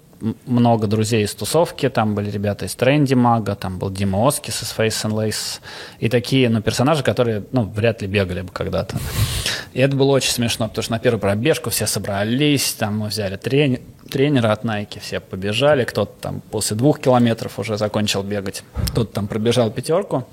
много 0.47 0.87
друзей 0.87 1.25
из 1.25 1.35
тусовки. 1.35 1.89
Там 1.89 2.15
были 2.15 2.31
ребята 2.31 2.65
из 2.65 2.75
Тренди 2.75 3.15
Мага, 3.15 3.55
там 3.55 3.79
был 3.79 3.91
Дима 3.91 4.19
Оскис 4.19 4.63
из 4.63 4.75
Face 4.77 5.05
and 5.05 5.13
Lace. 5.13 5.61
И 6.01 6.09
такие, 6.09 6.49
ну, 6.49 6.63
персонажи, 6.63 7.03
которые, 7.03 7.45
ну, 7.53 7.63
вряд 7.63 8.03
ли 8.03 8.09
бегали 8.09 8.43
бы 8.43 8.53
когда-то. 8.53 8.97
И 9.73 9.81
это 9.81 9.97
было 9.97 10.13
очень 10.13 10.31
смешно, 10.31 10.69
потому 10.69 10.83
что 10.83 10.93
на 10.93 10.99
первую 10.99 11.21
пробежку 11.21 11.71
все 11.71 11.87
собрались, 11.87 12.73
там 12.73 12.99
мы 12.99 13.09
взяли 13.09 13.37
трени- 13.37 13.83
тренера 14.11 14.53
от 14.53 14.65
Nike, 14.65 15.01
все 15.01 15.21
побежали, 15.21 15.85
кто-то 15.85 16.13
там 16.21 16.41
после 16.51 16.77
двух 16.77 16.99
километров 17.01 17.59
уже 17.59 17.77
закончил 17.77 18.23
бегать, 18.23 18.63
кто-то 18.91 19.13
там 19.13 19.27
пробежал 19.29 19.71
пятерку. 19.71 20.27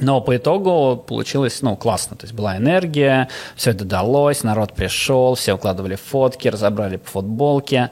Но 0.00 0.20
по 0.20 0.36
итогу 0.36 0.96
получилось, 0.96 1.60
ну, 1.62 1.76
классно. 1.76 2.16
То 2.16 2.24
есть 2.24 2.34
была 2.34 2.56
энергия, 2.56 3.28
все 3.54 3.70
это 3.70 3.84
далось, 3.84 4.42
народ 4.42 4.72
пришел, 4.72 5.34
все 5.34 5.52
укладывали 5.52 5.96
фотки, 5.96 6.48
разобрали 6.48 6.96
по 6.96 7.08
футболке 7.08 7.90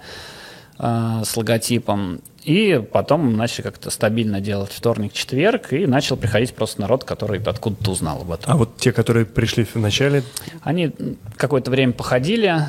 э, 0.80 1.22
с 1.24 1.36
логотипом. 1.36 2.20
И 2.42 2.82
потом 2.90 3.36
начали 3.36 3.62
как-то 3.62 3.90
стабильно 3.90 4.40
делать 4.40 4.72
вторник, 4.72 5.12
четверг, 5.12 5.72
и 5.74 5.86
начал 5.86 6.16
приходить 6.16 6.54
просто 6.54 6.80
народ, 6.80 7.04
который 7.04 7.38
откуда-то 7.40 7.90
узнал 7.90 8.22
об 8.22 8.32
этом. 8.32 8.52
А 8.52 8.56
вот 8.56 8.76
те, 8.78 8.92
которые 8.92 9.26
пришли 9.26 9.64
в 9.64 9.76
начале, 9.76 10.22
Они 10.62 10.90
какое-то 11.36 11.70
время 11.70 11.92
походили, 11.92 12.62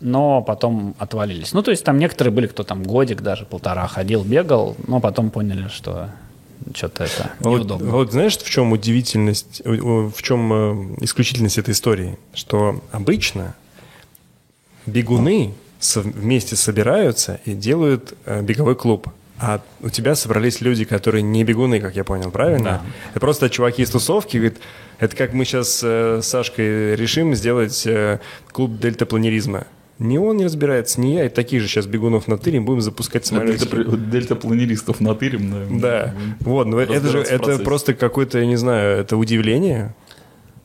но 0.00 0.42
потом 0.42 0.96
отвалились. 0.98 1.52
Ну, 1.52 1.62
то 1.62 1.70
есть 1.70 1.84
там 1.84 1.98
некоторые 1.98 2.34
были, 2.34 2.48
кто 2.48 2.64
там 2.64 2.82
годик 2.82 3.22
даже, 3.22 3.44
полтора 3.44 3.86
ходил, 3.86 4.24
бегал, 4.24 4.76
но 4.88 4.98
потом 5.00 5.30
поняли, 5.30 5.68
что 5.68 6.10
что-то 6.74 7.04
это 7.04 7.30
Вот, 7.40 7.58
неудобно. 7.58 7.90
вот 7.90 8.12
знаешь, 8.12 8.36
в 8.36 8.48
чем 8.48 8.72
удивительность, 8.72 9.62
э, 9.64 9.70
в 9.72 10.22
чем 10.22 10.52
э, 10.52 11.04
исключительность 11.04 11.58
этой 11.58 11.72
истории? 11.72 12.18
Что 12.34 12.82
обычно 12.90 13.54
бегуны 14.86 15.54
вместе 15.94 16.56
собираются 16.56 17.40
и 17.44 17.52
делают 17.52 18.14
э, 18.24 18.42
беговой 18.42 18.76
клуб. 18.76 19.08
А 19.38 19.60
у 19.80 19.88
тебя 19.88 20.14
собрались 20.14 20.60
люди, 20.60 20.84
которые 20.84 21.22
не 21.22 21.42
бегуны, 21.42 21.80
как 21.80 21.96
я 21.96 22.04
понял, 22.04 22.30
правильно? 22.30 22.64
Да. 22.64 22.82
Это 23.10 23.20
просто 23.20 23.50
чуваки 23.50 23.82
из 23.82 23.90
тусовки, 23.90 24.36
говорит, 24.36 24.58
это 25.00 25.16
как 25.16 25.32
мы 25.32 25.44
сейчас 25.44 25.82
с 25.82 26.22
Сашкой 26.22 26.94
решим 26.94 27.34
сделать 27.34 27.84
э, 27.86 28.20
клуб 28.52 28.78
дельтапланеризма. 28.78 29.66
Ни 29.98 30.16
он 30.16 30.36
не 30.36 30.44
разбирается, 30.44 31.00
ни 31.00 31.14
я, 31.14 31.26
и 31.26 31.28
таких 31.28 31.60
же 31.60 31.68
сейчас 31.68 31.86
бегунов 31.86 32.26
натырим, 32.28 32.64
будем 32.64 32.80
запускать 32.80 33.26
самолетики. 33.26 33.68
Дельта, 33.68 33.96
дельтапланеристов 33.96 35.00
натырим, 35.00 35.50
да. 35.50 35.66
Да, 35.80 36.14
вот, 36.40 36.66
но 36.66 36.80
это 36.80 37.08
же 37.08 37.18
это 37.18 37.58
просто 37.58 37.94
какое-то, 37.94 38.38
я 38.38 38.46
не 38.46 38.56
знаю, 38.56 38.98
это 38.98 39.16
удивление. 39.16 39.94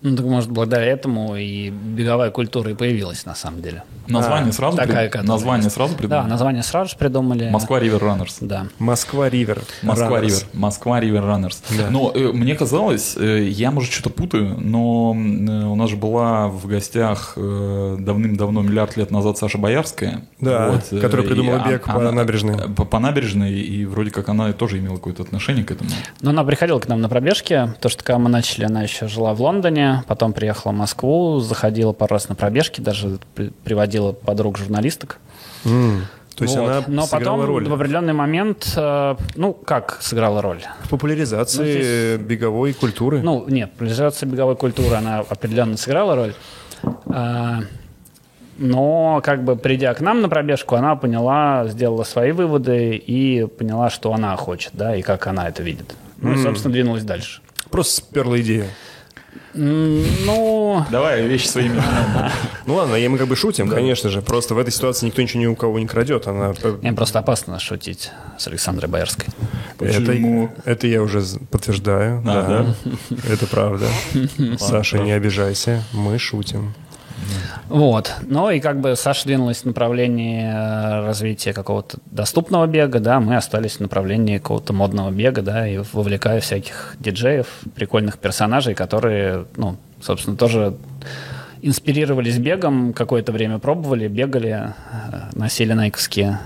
Ну, 0.03 0.15
так, 0.15 0.25
может, 0.27 0.51
благодаря 0.51 0.85
этому 0.85 1.35
и 1.35 1.69
беговая 1.71 2.29
культура 2.29 2.69
и 2.69 2.75
появилась, 2.75 3.25
на 3.25 3.33
самом 3.33 3.63
деле. 3.63 3.83
Название 4.07 4.51
А, 4.51 4.53
сразу, 4.53 4.77
такая, 4.77 5.09
при- 5.09 5.21
название 5.21 5.63
есть. 5.65 5.75
сразу 5.75 5.93
Да, 5.93 5.97
придумали? 5.97 6.29
название 6.29 6.63
сразу 6.63 6.91
же 6.91 6.97
придумали. 6.97 7.49
Москва 7.49 7.79
Ривер 7.79 8.01
Раннерс. 8.03 8.37
Да. 8.41 8.67
Москва 8.77 9.27
Ривер. 9.27 9.61
Москва. 9.81 10.21
Ривер. 10.21 10.37
Москва 10.53 10.99
Ривер 10.99 11.25
Раннерс. 11.25 11.63
Да. 11.77 11.89
Но 11.89 12.11
э, 12.13 12.31
мне 12.31 12.55
казалось, 12.55 13.15
э, 13.17 13.47
я, 13.49 13.71
может, 13.71 13.91
что-то 13.91 14.11
путаю, 14.11 14.55
но 14.59 15.13
э, 15.15 15.65
у 15.65 15.75
нас 15.75 15.89
же 15.89 15.97
была 15.97 16.47
в 16.47 16.67
гостях 16.67 17.33
э, 17.35 17.97
давным-давно, 17.99 18.61
миллиард 18.61 18.95
лет 18.97 19.09
назад 19.11 19.39
Саша 19.39 19.57
Боярская. 19.57 20.21
Да, 20.39 20.79
э, 20.91 20.99
которая 21.01 21.25
и 21.25 21.29
придумала 21.29 21.63
а- 21.65 21.69
бег 21.69 21.85
по 21.85 21.99
набережной. 22.11 22.55
э, 22.55 22.69
По, 22.69 22.85
по 22.85 22.99
набережной, 22.99 23.51
и 23.59 23.85
вроде 23.85 24.11
как 24.11 24.29
она 24.29 24.53
тоже 24.53 24.77
имела 24.77 24.95
какое-то 24.97 25.23
отношение 25.23 25.65
к 25.65 25.71
этому. 25.71 25.89
Но 26.21 26.29
она 26.29 26.43
приходила 26.43 26.79
к 26.79 26.87
нам 26.87 27.01
на 27.01 27.09
пробежки, 27.09 27.65
потому 27.75 27.89
что 27.89 28.03
когда 28.03 28.19
мы 28.19 28.29
начали, 28.29 28.63
она 28.65 28.83
еще 28.83 29.07
жила 29.07 29.33
в 29.33 29.41
Лондоне, 29.41 29.86
потом 30.07 30.33
приехала 30.33 30.71
в 30.71 30.75
Москву, 30.75 31.39
заходила 31.39 31.93
пару 31.93 32.13
раз 32.13 32.29
на 32.29 32.35
пробежки, 32.35 32.81
даже 32.81 33.19
при- 33.35 33.49
приводила 33.63 34.11
подруг-журналисток. 34.11 35.19
М, 35.65 36.05
То 36.35 36.43
есть 36.43 36.55
Вот. 36.55 36.69
она 36.69 36.83
Но 36.87 37.07
потом 37.07 37.43
роль 37.43 37.67
в 37.67 37.73
определенный 37.73 38.13
момент, 38.13 38.71
э, 38.75 39.15
ну, 39.35 39.53
как 39.53 39.97
сыграла 40.01 40.41
роль? 40.41 40.61
в 40.83 40.89
популяризации 40.89 41.57
Ну, 41.57 41.63
здесь- 41.65 42.27
беговой 42.27 42.73
культуры. 42.73 43.21
Ну, 43.23 43.45
нет, 43.47 43.71
популяризация 43.71 44.27
беговой 44.29 44.55
культуры, 44.55 44.95
она 44.95 45.19
определенно 45.21 45.77
сыграла 45.77 46.15
роль. 46.15 46.33
А, 47.07 47.59
Но, 48.59 49.21
как 49.23 49.43
бы, 49.43 49.55
придя 49.55 49.93
к 49.93 50.01
нам 50.01 50.21
на 50.21 50.29
пробежку, 50.29 50.75
она 50.75 50.95
поняла, 50.95 51.67
сделала 51.67 52.03
свои 52.03 52.31
выводы 52.31 52.95
и 52.95 53.45
поняла, 53.45 53.91
что 53.91 54.11
она 54.13 54.35
хочет, 54.35 54.71
да, 54.73 54.95
и 54.95 55.03
как 55.03 55.27
она 55.27 55.47
это 55.47 55.61
видит. 55.61 55.93
Ну, 56.21 56.33
и, 56.33 56.37
собственно, 56.41 56.73
двинулась 56.73 57.03
дальше. 57.03 57.41
Просто 57.69 57.97
сперла 57.97 58.39
идея. 58.41 58.65
Ну, 59.57 60.85
Давай 60.91 61.27
вещи 61.27 61.47
своими. 61.47 61.81
Ну 62.65 62.75
ладно, 62.75 62.95
я 62.95 63.09
мы 63.09 63.17
как 63.17 63.27
бы 63.27 63.35
шутим, 63.37 63.69
конечно 63.69 64.09
же. 64.09 64.21
Просто 64.21 64.53
в 64.53 64.57
этой 64.57 64.71
ситуации 64.71 65.05
никто 65.05 65.21
ничего 65.21 65.41
ни 65.41 65.45
у 65.45 65.55
кого 65.55 65.79
не 65.79 65.87
крадет. 65.87 66.27
Она 66.27 66.53
им 66.81 66.95
просто 66.95 67.19
опасно 67.19 67.59
шутить 67.59 68.11
с 68.37 68.47
Александрой 68.47 68.89
Боярской. 68.89 69.27
Почему? 69.77 70.51
Это, 70.65 70.69
это 70.71 70.87
я 70.87 71.01
уже 71.01 71.21
подтверждаю. 71.49 72.21
А, 72.25 72.75
да. 72.79 73.15
Это 73.31 73.47
правда. 73.47 73.87
Саша, 74.59 74.97
не 74.99 75.13
обижайся. 75.13 75.83
Мы 75.93 76.19
шутим. 76.19 76.73
Вот. 77.69 78.13
Ну 78.21 78.49
и 78.49 78.59
как 78.59 78.79
бы 78.79 78.95
Саша 78.95 79.25
двинулась 79.25 79.61
в 79.61 79.65
направлении 79.65 80.43
э, 80.43 81.05
развития 81.05 81.53
какого-то 81.53 81.97
доступного 82.05 82.67
бега, 82.67 82.99
да, 82.99 83.19
мы 83.19 83.35
остались 83.35 83.77
в 83.77 83.79
направлении 83.81 84.37
какого-то 84.37 84.73
модного 84.73 85.11
бега, 85.11 85.41
да, 85.41 85.67
и 85.67 85.79
вовлекая 85.93 86.39
всяких 86.39 86.95
диджеев, 86.99 87.47
прикольных 87.75 88.17
персонажей, 88.17 88.73
которые, 88.73 89.45
ну, 89.55 89.77
собственно, 90.01 90.37
тоже 90.37 90.75
инспирировались 91.61 92.37
бегом, 92.37 92.93
какое-то 92.93 93.31
время 93.31 93.59
пробовали, 93.59 94.07
бегали, 94.07 94.49
э, 94.49 95.29
носили 95.33 95.73
найковские 95.73 96.39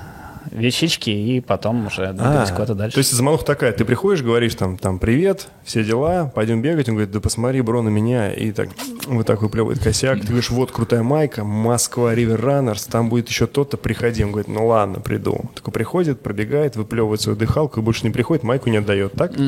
вещички 0.51 1.09
и 1.09 1.39
потом 1.39 1.87
уже 1.87 2.13
двигались 2.13 2.49
А, 2.49 2.53
куда-то 2.53 2.75
дальше. 2.75 2.95
То 2.95 2.99
есть 2.99 3.11
замануха 3.11 3.45
такая, 3.45 3.71
ты 3.71 3.85
приходишь, 3.85 4.21
говоришь 4.21 4.55
там, 4.55 4.77
там, 4.77 4.99
привет, 4.99 5.47
все 5.63 5.83
дела, 5.83 6.31
пойдем 6.33 6.61
бегать. 6.61 6.89
Он 6.89 6.95
говорит, 6.95 7.11
да 7.11 7.19
посмотри, 7.19 7.61
бро, 7.61 7.81
на 7.81 7.89
меня. 7.89 8.31
И 8.31 8.51
так, 8.51 8.69
вот 9.07 9.25
так 9.25 9.41
выплевывает 9.41 9.79
косяк. 9.79 10.21
Ты 10.21 10.27
говоришь, 10.27 10.49
вот 10.49 10.71
крутая 10.71 11.03
майка, 11.03 11.43
Москва 11.43 12.13
Ривер 12.13 12.41
Раннерс, 12.41 12.85
там 12.85 13.09
будет 13.09 13.29
еще 13.29 13.47
то-то, 13.47 13.77
приходи. 13.77 14.23
Он 14.23 14.31
говорит, 14.31 14.49
ну 14.49 14.67
ладно, 14.67 14.99
приду. 14.99 15.49
Такой 15.55 15.73
приходит, 15.73 16.21
пробегает, 16.21 16.75
выплевывает 16.75 17.21
свою 17.21 17.37
дыхалку 17.37 17.79
и 17.79 17.83
больше 17.83 18.05
не 18.05 18.11
приходит, 18.11 18.43
майку 18.43 18.69
не 18.69 18.77
отдает, 18.77 19.13
так? 19.13 19.31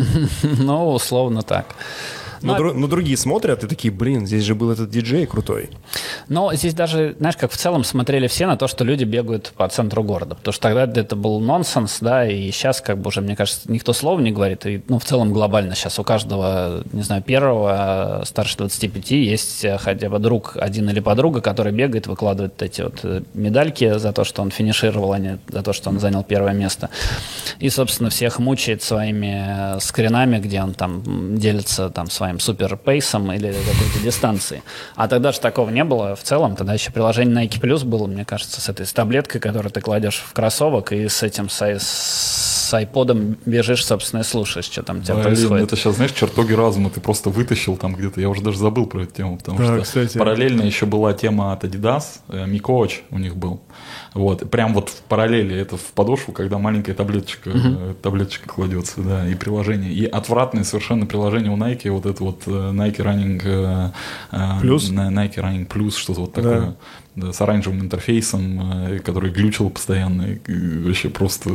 Ну, 0.43 0.93
условно 0.93 1.41
так. 1.41 1.65
Но, 2.43 2.55
Ну, 2.57 2.59
дру- 2.63 2.73
но 2.73 2.87
другие 2.87 3.17
смотрят 3.17 3.63
и 3.63 3.67
такие, 3.67 3.91
блин, 3.91 4.27
здесь 4.27 4.43
же 4.43 4.53
был 4.53 4.69
этот 4.71 4.89
диджей 4.89 5.25
крутой. 5.25 5.69
Но 6.27 6.53
здесь 6.53 6.73
даже, 6.73 7.15
знаешь, 7.17 7.37
как 7.37 7.51
в 7.51 7.57
целом 7.57 7.83
смотрели 7.83 8.27
все 8.27 8.45
на 8.47 8.57
то, 8.57 8.67
что 8.67 8.83
люди 8.83 9.05
бегают 9.05 9.53
по 9.55 9.67
центру 9.69 10.03
города. 10.03 10.35
Потому 10.35 10.53
что 10.53 10.61
тогда 10.61 10.83
это 11.01 11.15
был 11.15 11.39
нонсенс, 11.39 11.97
да, 12.01 12.27
и 12.27 12.51
сейчас, 12.51 12.81
как 12.81 12.97
бы 12.99 13.07
уже, 13.07 13.21
мне 13.21 13.35
кажется, 13.35 13.71
никто 13.71 13.93
слова 13.93 14.19
не 14.19 14.31
говорит. 14.31 14.65
И, 14.65 14.83
ну, 14.89 14.99
в 14.99 15.05
целом 15.05 15.31
глобально 15.33 15.73
сейчас 15.75 15.97
у 15.99 16.03
каждого, 16.03 16.83
не 16.91 17.01
знаю, 17.01 17.21
первого, 17.23 18.21
э, 18.21 18.25
старше 18.25 18.57
25 18.57 19.11
есть 19.11 19.63
э, 19.65 19.77
хотя 19.77 20.09
бы 20.09 20.19
друг 20.19 20.57
один 20.59 20.89
или 20.89 20.99
подруга, 20.99 21.41
который 21.41 21.71
бегает, 21.71 22.07
выкладывает 22.07 22.61
эти 22.61 22.81
вот 22.81 22.99
э, 23.03 23.21
медальки 23.33 23.97
за 23.97 24.11
то, 24.11 24.23
что 24.25 24.41
он 24.41 24.51
финишировал, 24.51 25.13
а 25.13 25.19
не 25.19 25.39
за 25.47 25.63
то, 25.63 25.71
что 25.73 25.89
он 25.89 25.99
занял 25.99 26.23
первое 26.23 26.53
место. 26.53 26.89
И, 27.59 27.69
собственно, 27.69 28.09
всех 28.09 28.39
мучает 28.39 28.83
своими 28.83 29.75
э, 29.77 29.79
скринами, 29.79 30.39
где 30.39 30.61
он 30.61 30.73
там 30.73 31.37
делится 31.37 31.89
там 31.89 32.09
своим 32.09 32.32
супер 32.39 32.77
пейсом 32.77 33.31
или 33.31 33.47
какой-то 33.51 33.99
дистанцией. 34.03 34.63
А 34.95 35.07
тогда 35.07 35.31
же 35.31 35.39
такого 35.39 35.69
не 35.69 35.83
было 35.83 36.15
в 36.15 36.23
целом. 36.23 36.55
Тогда 36.55 36.73
еще 36.73 36.91
приложение 36.91 37.45
Nike 37.45 37.59
Plus 37.59 37.83
было, 37.85 38.07
мне 38.07 38.25
кажется, 38.25 38.61
с 38.61 38.69
этой 38.69 38.85
с 38.85 38.93
таблеткой, 38.93 39.39
которую 39.41 39.71
ты 39.71 39.81
кладешь 39.81 40.23
в 40.25 40.33
кроссовок, 40.33 40.91
и 40.91 41.07
с 41.07 41.23
этим 41.23 41.49
с, 41.49 41.61
с 41.79 42.73
айподом 42.73 43.37
бежишь, 43.45 43.85
собственно, 43.85 44.21
и 44.21 44.23
слушаешь, 44.23 44.65
что 44.65 44.83
там 44.83 44.99
у 44.99 45.01
тебя 45.01 45.15
Блин, 45.15 45.25
происходит. 45.25 45.67
это 45.67 45.75
сейчас, 45.75 45.95
знаешь, 45.95 46.11
чертоги 46.11 46.53
разума 46.53 46.89
ты 46.89 46.99
просто 47.01 47.29
вытащил 47.29 47.77
там 47.77 47.95
где-то. 47.95 48.19
Я 48.21 48.29
уже 48.29 48.41
даже 48.41 48.57
забыл 48.57 48.85
про 48.87 49.03
эту 49.03 49.13
тему, 49.13 49.37
потому 49.37 49.57
Да, 49.59 49.65
что 49.65 49.81
кстати. 49.83 50.17
параллельно 50.17 50.63
еще 50.63 50.85
была 50.85 51.13
тема 51.13 51.53
от 51.53 51.63
Adidas, 51.63 52.03
э, 52.29 52.45
Mi 52.45 52.59
Coach 52.59 53.01
у 53.11 53.19
них 53.19 53.35
был. 53.35 53.61
Вот, 54.13 54.49
прям 54.51 54.73
вот 54.73 54.89
в 54.89 55.01
параллели 55.03 55.55
это 55.55 55.75
в 55.75 55.91
подошву, 55.93 56.33
когда 56.33 56.59
маленькая 56.59 56.93
таблеточка, 56.93 57.49
э, 57.53 57.93
таблеточка 58.01 58.47
кладется, 58.47 59.01
да, 59.01 59.27
и 59.27 59.33
приложение. 59.35 59.91
И 59.91 60.05
отвратное 60.05 60.63
совершенно 60.63 61.05
приложение 61.05 61.51
у 61.51 61.57
Nike, 61.57 61.89
вот 61.89 62.05
это 62.05 62.23
вот 62.23 62.43
э, 62.45 62.49
Nike 62.51 62.97
Running 62.97 63.41
э, 63.43 63.89
на- 64.91 65.09
Nike 65.09 65.35
Running 65.37 65.67
Plus, 65.67 65.91
что-то 65.97 66.21
вот 66.21 66.33
такое. 66.33 66.75
Да, 67.15 67.31
с 67.31 67.41
оранжевым 67.41 67.81
интерфейсом, 67.81 68.99
который 69.03 69.29
глючил 69.31 69.69
постоянно, 69.69 70.23
и, 70.47 70.79
вообще 70.79 71.09
просто... 71.09 71.49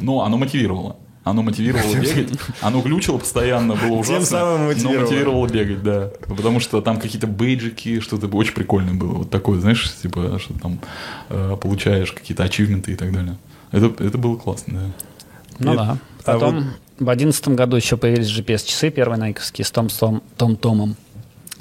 Но 0.00 0.22
оно 0.22 0.36
мотивировало. 0.36 0.96
Оно 1.30 1.42
мотивировало 1.42 1.94
бегать, 1.94 2.30
оно 2.60 2.80
глючило 2.80 3.18
постоянно, 3.18 3.74
было 3.74 3.96
ужасно, 3.96 4.24
самым 4.26 4.66
мотивировало. 4.66 4.96
но 4.98 5.02
мотивировало 5.06 5.46
бегать, 5.48 5.82
да. 5.82 6.10
Потому 6.28 6.60
что 6.60 6.80
там 6.80 6.98
какие-то 7.00 7.26
бейджики, 7.26 8.00
что-то 8.00 8.26
очень 8.28 8.54
прикольное 8.54 8.94
было. 8.94 9.12
Вот 9.18 9.30
такое, 9.30 9.60
знаешь, 9.60 9.92
типа, 10.02 10.38
что 10.38 10.54
там 10.54 10.80
э, 11.28 11.56
получаешь 11.60 12.12
какие-то 12.12 12.42
ачивменты 12.44 12.92
и 12.92 12.96
так 12.96 13.12
далее. 13.12 13.36
Это, 13.72 13.92
это 14.02 14.18
было 14.18 14.36
классно, 14.36 14.74
да. 14.74 14.86
Ну 15.60 15.70
Нет. 15.72 15.76
да. 15.78 15.98
А 16.24 16.32
Потом 16.32 16.56
вот- 16.56 16.64
в 17.06 17.08
одиннадцатом 17.08 17.56
году 17.56 17.76
еще 17.76 17.96
появились 17.96 18.28
GPS-часы, 18.28 18.90
первые 18.90 19.18
найковские, 19.18 19.64
с 19.64 19.70
Том, 19.70 19.88
с 19.88 19.96
Том, 19.96 20.22
Том 20.36 20.56
Томом. 20.56 20.96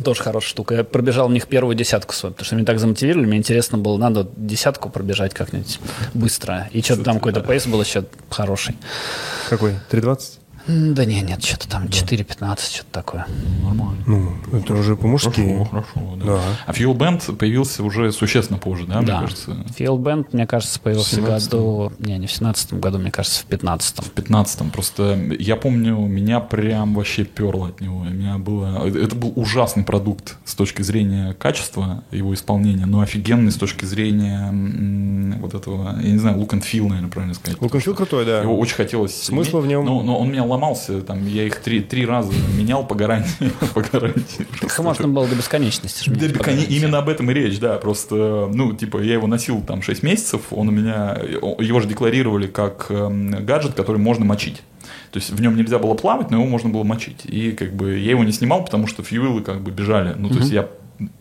Тоже 0.04 0.22
хорошая 0.24 0.50
штука. 0.50 0.76
Я 0.76 0.84
пробежал 0.84 1.28
в 1.28 1.32
них 1.32 1.48
первую 1.48 1.76
десятку 1.76 2.14
свою, 2.14 2.34
потому 2.34 2.46
что 2.46 2.56
меня 2.56 2.66
так 2.66 2.80
замотивировали. 2.80 3.26
Мне 3.26 3.38
интересно 3.38 3.78
было, 3.78 3.98
надо 3.98 4.28
десятку 4.36 4.90
пробежать 4.90 5.34
как-нибудь 5.34 5.80
быстро. 6.14 6.70
И 6.72 6.82
что-то 6.82 7.04
там 7.04 7.16
какой-то 7.16 7.42
пейс 7.42 7.68
был 7.68 7.82
еще 7.82 8.06
хороший. 8.30 8.78
Какой? 9.50 9.76
3.20? 9.92 10.39
Да 10.72 11.04
не, 11.04 11.22
нет, 11.22 11.44
что-то 11.44 11.68
там 11.68 11.86
4.15, 11.86 12.60
что-то 12.76 12.92
такое. 12.92 13.26
Нормально. 13.64 13.98
Ну, 14.06 14.34
это 14.54 14.74
уже 14.76 14.96
по-мужски. 14.96 15.42
Хорошо, 15.42 15.66
хорошо, 15.66 16.16
да. 16.18 16.26
Да. 16.26 16.42
А 16.68 16.72
Fuel 16.72 16.96
Band 16.96 17.36
появился 17.36 17.82
уже 17.84 18.12
существенно 18.12 18.60
позже, 18.60 18.86
да, 18.86 18.98
мне 19.00 19.08
Да. 19.08 19.22
кажется? 19.22 19.52
Field 19.78 19.98
Band, 20.00 20.28
мне 20.32 20.46
кажется, 20.46 20.80
появился 20.80 21.16
в 21.16 21.20
17-м. 21.26 21.26
году... 21.26 21.92
Не, 21.98 22.20
не 22.20 22.28
в 22.28 22.32
17 22.32 22.74
году, 22.74 23.00
мне 23.00 23.10
кажется, 23.10 23.42
в 23.42 23.46
15 23.46 23.98
В 24.06 24.14
15-м. 24.14 24.70
Просто 24.70 25.20
я 25.40 25.56
помню, 25.56 25.96
меня 25.98 26.40
прям 26.40 26.94
вообще 26.94 27.24
перло 27.26 27.70
от 27.70 27.82
него. 27.82 28.02
У 28.02 28.04
меня 28.04 28.38
было... 28.38 28.88
Это 28.88 29.16
был 29.16 29.34
ужасный 29.36 29.84
продукт 29.84 30.38
с 30.46 30.54
точки 30.54 30.84
зрения 30.84 31.34
качества 31.34 32.04
его 32.12 32.32
исполнения, 32.36 32.86
но 32.86 33.02
офигенный 33.02 33.52
с 33.52 33.56
точки 33.56 33.86
зрения 33.86 34.50
м, 34.50 35.40
вот 35.42 35.56
этого, 35.56 36.00
я 36.00 36.12
не 36.12 36.20
знаю, 36.20 36.38
look 36.38 36.50
and 36.50 36.62
feel, 36.62 36.88
наверное, 36.88 37.10
правильно 37.10 37.34
сказать. 37.34 37.60
Лук 37.60 37.76
Фил 37.80 37.96
крутой, 37.96 38.26
да. 38.26 38.42
Его 38.42 38.58
очень 38.60 38.76
хотелось. 38.76 39.16
Смысла 39.20 39.60
в 39.62 39.68
нем- 39.68 39.84
Но, 39.86 40.04
но 40.04 40.20
он 40.20 40.30
меня 40.32 40.44
ломался. 40.60 41.02
Там, 41.02 41.26
я 41.28 41.44
их 41.46 41.60
три, 41.62 41.80
три 41.82 42.06
раза 42.06 42.32
менял 42.58 42.86
по 42.86 42.96
гарантии. 42.96 43.52
по 43.74 43.82
гарантии. 43.82 44.46
Их 44.62 44.80
можно 44.80 45.08
было 45.08 45.28
до 45.28 45.36
бесконечности. 45.36 46.10
бекони- 46.10 46.38
по-моему. 46.38 46.66
именно 46.70 46.98
об 47.00 47.10
этом 47.10 47.32
и 47.32 47.34
речь, 47.34 47.60
да. 47.60 47.78
Просто, 47.78 48.50
ну, 48.54 48.74
типа, 48.74 49.02
я 49.02 49.14
его 49.14 49.28
носил 49.28 49.62
там 49.62 49.82
6 49.82 50.04
месяцев, 50.04 50.42
он 50.52 50.68
у 50.68 50.72
меня, 50.72 51.18
его 51.42 51.80
же 51.80 51.88
декларировали 51.88 52.48
как 52.48 52.88
эм, 52.90 53.46
гаджет, 53.46 53.74
который 53.74 53.98
можно 53.98 54.26
мочить. 54.26 54.62
То 55.12 55.18
есть 55.18 55.32
в 55.32 55.42
нем 55.42 55.56
нельзя 55.56 55.80
было 55.80 55.96
плавать, 55.96 56.30
но 56.30 56.38
его 56.38 56.46
можно 56.48 56.70
было 56.70 56.84
мочить. 56.84 57.22
И 57.26 57.52
как 57.54 57.74
бы 57.74 57.98
я 57.98 58.12
его 58.12 58.24
не 58.24 58.32
снимал, 58.32 58.64
потому 58.64 58.86
что 58.88 59.02
фьюилы 59.04 59.42
как 59.42 59.62
бы 59.62 59.72
бежали. 59.72 60.14
Ну, 60.18 60.30
то 60.30 60.38
есть 60.40 60.52
я 60.52 60.68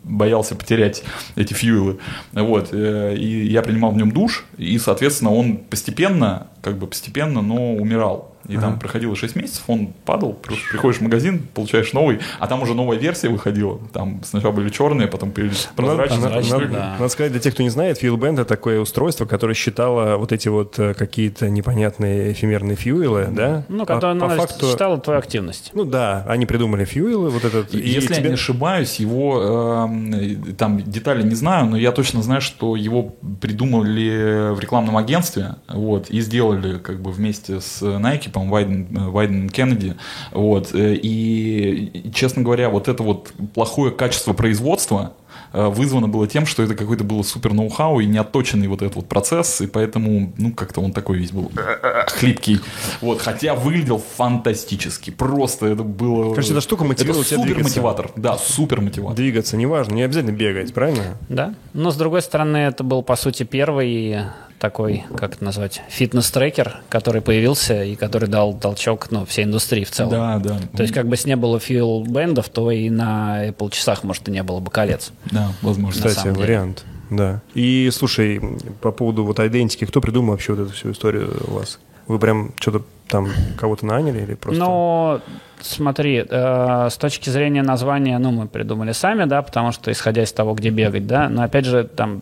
боялся 0.03 0.55
потерять 0.55 1.03
эти 1.35 1.53
фьюилы. 1.53 1.99
Вот. 2.33 2.69
э, 2.71 3.15
И 3.15 3.47
я 3.47 3.61
принимал 3.61 3.91
в 3.91 3.97
нем 3.97 4.11
душ, 4.11 4.45
и, 4.57 4.77
соответственно, 4.77 5.31
он 5.33 5.57
постепенно, 5.57 6.47
как 6.61 6.77
бы 6.77 6.85
постепенно, 6.87 7.41
но 7.41 7.73
умирал. 7.75 8.28
И 8.47 8.57
там 8.57 8.79
проходило 8.79 9.15
6 9.15 9.35
месяцев, 9.35 9.63
он 9.67 9.93
падал, 10.05 10.33
приходишь 10.33 10.99
в 10.99 11.01
магазин, 11.03 11.45
получаешь 11.53 11.93
новый, 11.93 12.19
а 12.39 12.47
там 12.47 12.61
уже 12.63 12.73
новая 12.73 12.97
версия 12.97 13.29
выходила. 13.29 13.79
Там 13.93 14.21
сначала 14.23 14.51
были 14.51 14.69
черные, 14.69 15.07
потом 15.07 15.31
появились 15.31 15.69
прозрачные. 15.75 16.19
Надо, 16.19 16.35
надо- 16.49 16.67
да. 16.67 16.95
надо 16.99 17.09
сказать 17.09 17.31
для 17.31 17.41
тех, 17.41 17.53
кто 17.53 17.63
не 17.63 17.69
знает, 17.69 18.01
FuelBand 18.01 18.33
это 18.33 18.45
такое 18.45 18.79
устройство, 18.79 19.25
которое 19.25 19.53
считало 19.53 20.17
вот 20.17 20.31
эти 20.31 20.47
вот 20.47 20.79
э, 20.79 20.93
какие-то 20.93 21.49
непонятные 21.49 22.31
эфемерные 22.31 22.75
фьюилы, 22.75 23.27
да? 23.31 23.65
Ну, 23.69 23.85
По- 23.85 23.95
который 23.95 24.19
по 24.19 24.25
она 24.25 24.35
факту- 24.35 24.67
считала 24.71 24.97
твою 24.99 25.19
активность. 25.19 25.71
Ну 25.73 25.85
да, 25.85 26.25
они 26.27 26.45
придумали 26.45 26.85
фьюилы, 26.85 27.29
вот 27.29 27.43
этот. 27.45 27.73
И 27.75 27.77
Если 27.79 28.15
я 28.15 28.21
не 28.21 28.33
ошибаюсь, 28.33 28.99
его 28.99 29.85
эм, 29.87 30.55
там 30.55 30.81
детали 30.81 31.21
не 31.23 31.35
знаю, 31.35 31.65
но 31.67 31.77
я 31.77 31.91
точно 31.91 32.23
знаю, 32.23 32.41
что 32.41 32.75
его 32.75 33.15
придумали 33.41 34.53
в 34.53 34.59
рекламном 34.59 34.97
агентстве, 34.97 35.55
вот, 35.67 36.09
и 36.09 36.21
сделали 36.21 36.77
как 36.77 37.01
бы 37.01 37.11
вместе 37.11 37.59
с 37.59 37.81
Nike, 37.81 38.28
по-моему, 38.31 38.53
Вайден, 38.53 39.11
Вайден 39.11 39.49
Кеннеди, 39.49 39.95
вот, 40.31 40.73
э, 40.73 40.95
и, 40.95 42.11
честно 42.13 42.41
говоря, 42.43 42.69
вот 42.69 42.87
это 42.87 43.03
вот 43.03 43.31
плохое 43.53 43.91
качество 43.91 44.33
производства 44.33 45.13
э, 45.53 45.67
вызвано 45.67 46.07
было 46.07 46.27
тем, 46.27 46.45
что 46.45 46.63
это 46.63 46.75
какой-то 46.75 47.03
был 47.03 47.23
супер 47.23 47.53
ноу-хау 47.53 47.99
и 47.99 48.05
неотточенный 48.05 48.67
вот 48.67 48.81
этот 48.81 48.95
вот 48.95 49.09
процесс, 49.09 49.61
и 49.61 49.67
поэтому, 49.67 50.33
ну, 50.37 50.53
как-то 50.53 50.81
он 50.81 50.91
такой 50.91 51.17
весь 51.17 51.31
был 51.31 51.51
э, 51.55 52.05
хлипкий, 52.07 52.59
вот, 53.01 53.21
хотя 53.21 53.55
выглядел 53.55 54.03
фантастически, 54.17 55.11
просто 55.11 55.67
это 55.67 55.83
было... 55.83 56.31
Короче, 56.33 56.51
эта 56.51 56.61
штука 56.61 56.83
мотивирует 56.83 57.25
это 57.25 57.29
тебя 57.29 57.37
супер 57.39 57.53
двигаться. 57.53 57.77
мотиватор, 57.77 58.11
да, 58.15 58.37
супер 58.37 58.81
мотиватор. 58.81 59.15
Двигаться, 59.15 59.57
неважно, 59.57 59.93
не 59.95 60.03
обязательно 60.03 60.35
бегать, 60.35 60.73
правильно? 60.73 61.17
Да. 61.29 61.53
Но, 61.73 61.91
с 61.91 61.95
другой 61.95 62.21
стороны, 62.21 62.57
это 62.57 62.83
был, 62.83 63.03
по 63.03 63.15
сути, 63.15 63.43
первый 63.43 64.25
такой, 64.59 65.05
как 65.15 65.35
это 65.35 65.43
назвать, 65.43 65.81
фитнес-трекер, 65.89 66.77
который 66.89 67.21
появился 67.21 67.83
и 67.83 67.95
который 67.95 68.29
дал 68.29 68.53
толчок 68.53 69.09
ну, 69.09 69.25
всей 69.25 69.45
индустрии 69.45 69.83
в 69.83 69.91
целом. 69.91 70.11
Да, 70.11 70.39
да. 70.39 70.59
То 70.75 70.83
есть, 70.83 70.93
как 70.93 71.07
бы, 71.07 71.15
если 71.15 71.29
не 71.29 71.35
было 71.35 71.59
фьюл 71.59 72.05
бендов, 72.05 72.49
то 72.49 72.69
и 72.69 72.89
на 72.89 73.47
Apple 73.49 73.71
часах, 73.71 74.03
может, 74.03 74.27
и 74.27 74.31
не 74.31 74.43
было 74.43 74.59
бы 74.59 74.69
колец. 74.69 75.11
Да, 75.31 75.51
возможно. 75.61 76.09
Кстати, 76.09 76.27
вариант. 76.27 76.85
Да. 77.09 77.41
И 77.55 77.89
слушай, 77.91 78.39
по 78.81 78.91
поводу 78.91 79.25
вот 79.25 79.39
идентики, 79.39 79.85
кто 79.85 80.01
придумал 80.01 80.31
вообще 80.31 80.53
вот 80.53 80.67
эту 80.67 80.73
всю 80.73 80.91
историю 80.91 81.35
у 81.47 81.53
вас? 81.53 81.79
Вы 82.07 82.19
прям 82.19 82.51
что-то 82.59 82.83
там 83.07 83.29
кого-то 83.57 83.85
наняли 83.85 84.21
или 84.21 84.33
просто? 84.35 84.59
Но 84.59 85.21
смотри, 85.61 86.25
э, 86.27 86.87
с 86.89 86.97
точки 86.97 87.29
зрения 87.29 87.61
названия, 87.61 88.17
ну, 88.19 88.31
мы 88.31 88.47
придумали 88.47 88.91
сами, 88.91 89.25
да, 89.25 89.41
потому 89.41 89.71
что 89.71 89.91
исходя 89.91 90.23
из 90.23 90.31
того, 90.31 90.53
где 90.53 90.69
бегать, 90.69 91.07
да, 91.07 91.29
но 91.29 91.43
опять 91.43 91.65
же, 91.65 91.83
там 91.83 92.21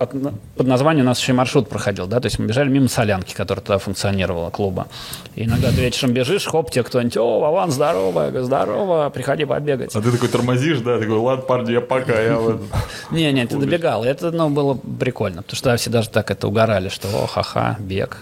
от- 0.00 0.12
под 0.56 0.66
названием 0.66 1.04
у 1.06 1.08
нас 1.08 1.20
еще 1.20 1.32
и 1.32 1.34
маршрут 1.34 1.68
проходил, 1.68 2.06
да, 2.06 2.20
то 2.20 2.26
есть 2.26 2.38
мы 2.38 2.46
бежали 2.46 2.68
мимо 2.68 2.88
солянки, 2.88 3.34
которая 3.34 3.62
тогда 3.64 3.78
функционировала, 3.78 4.50
клуба. 4.50 4.88
И 5.34 5.44
иногда 5.44 5.68
ты 5.68 5.76
вечером 5.76 6.12
бежишь, 6.12 6.46
хоп, 6.46 6.70
тебе 6.70 6.82
кто-нибудь, 6.84 7.16
о, 7.16 7.40
Вован, 7.40 7.70
здорово, 7.70 8.24
Я 8.24 8.30
говорю, 8.30 8.44
здорово, 8.46 9.10
приходи 9.10 9.44
побегать. 9.44 9.94
А 9.94 10.00
ты 10.00 10.10
такой 10.10 10.28
тормозишь, 10.28 10.78
да, 10.80 10.98
такой, 10.98 11.16
ладно, 11.18 11.44
парни, 11.44 11.72
я 11.72 11.80
пока, 11.80 12.20
я 12.20 12.38
вот... 12.38 12.60
Не, 13.10 13.32
не, 13.32 13.46
ты 13.46 13.56
добегал. 13.56 14.04
Это, 14.04 14.30
ну, 14.30 14.48
было 14.50 14.74
прикольно, 14.74 15.42
потому 15.42 15.56
что 15.56 15.76
все 15.76 15.90
даже 15.90 16.08
так 16.10 16.30
это 16.30 16.48
угорали, 16.48 16.88
что, 16.88 17.08
о, 17.08 17.26
ха-ха, 17.26 17.76
бег. 17.78 18.18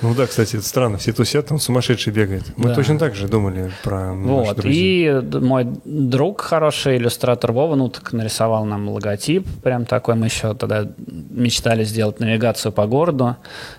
Ну 0.00 0.14
да, 0.14 0.26
кстати, 0.26 0.56
это 0.56 0.64
странно, 0.64 0.96
все 0.98 1.12
тусят, 1.12 1.46
там 1.46 1.58
сумасшедший 1.58 2.12
бегает. 2.12 2.44
Мы 2.56 2.68
Да. 2.68 2.74
точно 2.76 2.98
так 2.98 3.14
же 3.16 3.26
думали 3.26 3.72
про 3.82 4.12
Вот. 4.14 4.56
друзей. 4.56 5.08
И 5.08 5.20
мой 5.38 5.66
друг, 5.84 6.40
хороший 6.40 6.98
иллюстратор 6.98 7.50
Вова, 7.52 7.74
ну, 7.74 7.88
так 7.88 8.12
нарисовал 8.12 8.64
нам 8.64 8.88
логотип, 8.88 9.46
прям 9.62 9.84
такой. 9.86 10.14
Мы 10.14 10.26
еще 10.26 10.54
тогда 10.54 10.86
мечтали 11.30 11.82
сделать 11.84 12.20
навигацию 12.20 12.70
по 12.70 12.86
городу, 12.86 13.36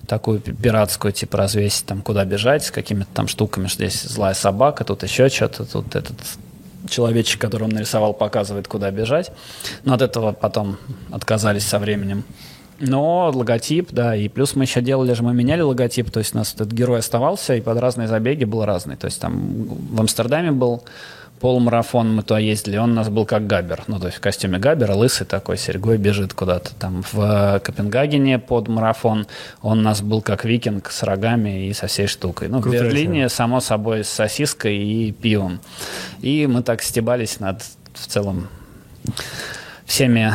такую 0.08 0.40
пи- 0.42 0.52
пиратскую, 0.52 1.14
типа 1.14 1.38
развесить 1.38 1.86
там, 1.86 2.02
куда 2.02 2.26
бежать, 2.26 2.66
с 2.66 2.72
какими-то 2.72 3.08
там 3.14 3.28
штуками, 3.30 3.68
здесь 3.68 4.02
злая 4.04 4.34
собака, 4.34 4.84
тут 4.84 5.04
еще 5.04 5.30
что-то, 5.30 5.64
тут 5.66 5.96
этот 5.96 6.18
человечек, 6.90 7.40
который 7.40 7.64
он 7.64 7.70
нарисовал, 7.70 8.14
показывает, 8.14 8.68
куда 8.68 8.92
бежать. 8.92 9.32
Но 9.84 9.94
от 9.94 10.02
этого 10.02 10.32
потом 10.34 10.78
отказались 11.12 11.66
со 11.66 11.80
временем. 11.80 12.24
Но 12.80 13.32
логотип, 13.34 13.90
да, 13.92 14.16
и 14.16 14.30
плюс 14.30 14.56
мы 14.56 14.64
еще 14.64 14.82
делали 14.82 15.14
же, 15.14 15.24
мы 15.24 15.34
меняли 15.34 15.62
логотип, 15.62 16.12
то 16.12 16.20
есть 16.20 16.34
у 16.34 16.38
нас 16.38 16.54
этот 16.54 16.72
герой 16.72 17.00
оставался, 17.00 17.56
и 17.56 17.62
под 17.62 17.78
разные 17.78 18.08
забеги 18.08 18.46
был 18.46 18.66
разный. 18.66 18.96
То 18.96 19.06
есть 19.06 19.20
там 19.20 19.66
в 19.92 20.00
Амстердаме 20.00 20.52
был 20.52 20.84
полумарафон, 21.40 22.14
мы 22.16 22.22
туда 22.22 22.40
ездили, 22.40 22.78
он 22.78 22.92
у 22.92 22.94
нас 22.94 23.10
был 23.10 23.26
как 23.26 23.48
Габер, 23.48 23.84
ну, 23.88 24.00
то 24.00 24.08
есть 24.08 24.18
в 24.18 24.22
костюме 24.22 24.60
Габера, 24.60 24.94
лысый 24.94 25.26
такой, 25.26 25.58
серьгой 25.58 25.98
бежит 25.98 26.34
куда-то. 26.34 26.72
Там 26.76 27.04
в 27.12 27.62
Копенгагене 27.64 28.40
под 28.40 28.68
марафон 28.68 29.26
он 29.62 29.80
у 29.80 29.82
нас 29.82 30.02
был 30.02 30.22
как 30.22 30.46
викинг 30.46 30.92
с 30.92 31.04
рогами 31.04 31.68
и 31.68 31.74
со 31.74 31.88
всей 31.88 32.08
штукой. 32.08 32.50
Ну, 32.50 32.60
в 32.60 32.64
Крутая 32.64 32.84
Берлине, 32.84 33.30
само 33.30 33.62
собой, 33.62 34.04
с 34.04 34.10
сосиской 34.10 34.78
и 34.78 35.12
пивом. 35.12 35.60
И 36.22 36.48
мы 36.48 36.62
так 36.62 36.82
стебались 36.82 37.40
над 37.40 37.62
в 37.94 38.08
целом 38.08 38.48
всеми 39.90 40.34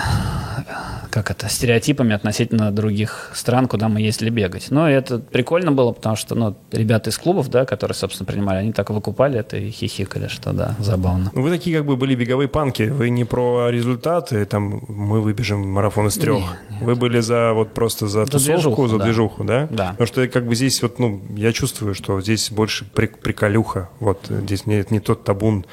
как 1.10 1.30
это, 1.30 1.48
стереотипами 1.48 2.12
относительно 2.12 2.72
других 2.72 3.30
стран, 3.34 3.68
куда 3.68 3.88
мы 3.88 4.00
ездили 4.00 4.30
бегать. 4.30 4.66
Но 4.70 4.90
это 4.90 5.20
прикольно 5.20 5.70
было, 5.70 5.92
потому 5.92 6.16
что, 6.16 6.34
ну, 6.34 6.56
ребята 6.72 7.10
из 7.10 7.18
клубов, 7.18 7.48
да, 7.50 7.64
которые, 7.64 7.94
собственно, 7.94 8.26
принимали, 8.26 8.58
они 8.58 8.72
так 8.72 8.90
выкупали 8.90 9.38
это 9.38 9.56
и 9.56 9.70
хихикали, 9.70 10.26
что 10.26 10.52
да, 10.52 10.74
забавно. 10.80 11.30
Ну, 11.32 11.42
Вы 11.42 11.50
такие 11.50 11.76
как 11.76 11.86
бы 11.86 11.96
были 11.96 12.16
беговые 12.16 12.48
панки. 12.48 12.82
Вы 12.82 13.10
не 13.10 13.24
про 13.24 13.68
результаты, 13.70 14.44
там 14.44 14.82
мы 14.88 15.20
выбежим 15.20 15.60
марафон 15.70 16.08
из 16.08 16.14
трех. 16.14 16.42
Не, 16.70 16.84
Вы 16.84 16.96
были 16.96 17.20
за 17.20 17.52
вот 17.52 17.74
просто 17.74 18.08
за, 18.08 18.24
За 18.24 18.32
тусовку, 18.32 18.52
движуху, 18.56 18.88
за 18.88 18.98
да. 18.98 19.04
движуху, 19.04 19.44
да? 19.44 19.68
Да. 19.70 19.90
Потому 19.90 20.06
что 20.08 20.26
как 20.26 20.48
бы 20.48 20.56
здесь 20.56 20.82
вот, 20.82 20.98
ну, 20.98 21.20
я 21.36 21.52
чувствую, 21.52 21.94
что 21.94 22.20
здесь 22.20 22.50
больше 22.50 22.86
при- 22.92 23.06
приколюха. 23.06 23.88
Вот 24.00 24.26
здесь 24.28 24.66
не, 24.66 24.84
не 24.90 24.98
тот 24.98 25.22
табун 25.22 25.64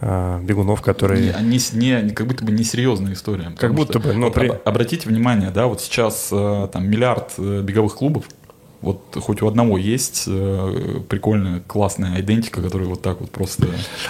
бегунов, 0.00 0.82
которые... 0.82 1.32
Они, 1.32 1.58
не, 1.72 1.92
они 1.92 2.10
как 2.10 2.26
будто 2.26 2.44
бы 2.44 2.52
несерьезная 2.52 3.14
история. 3.14 3.50
потому 3.50 3.74
будто 3.74 3.98
что 3.98 4.08
бы, 4.08 4.14
но 4.14 4.26
вот 4.26 4.34
при- 4.34 4.48
об- 4.48 4.60
Обратите 4.64 5.08
внимание, 5.08 5.50
да, 5.50 5.66
вот 5.66 5.80
сейчас 5.80 6.28
э, 6.32 6.68
там 6.72 6.88
миллиард 6.88 7.32
э, 7.38 7.62
беговых 7.62 7.94
клубов, 7.94 8.24
вот 8.82 9.16
хоть 9.20 9.40
у 9.40 9.48
одного 9.48 9.78
есть 9.78 10.24
э, 10.26 11.00
прикольная, 11.08 11.60
классная 11.66 12.20
идентика, 12.20 12.60
которая 12.60 12.88
вот 12.88 13.00
так 13.00 13.20
вот 13.20 13.30
просто 13.30 13.68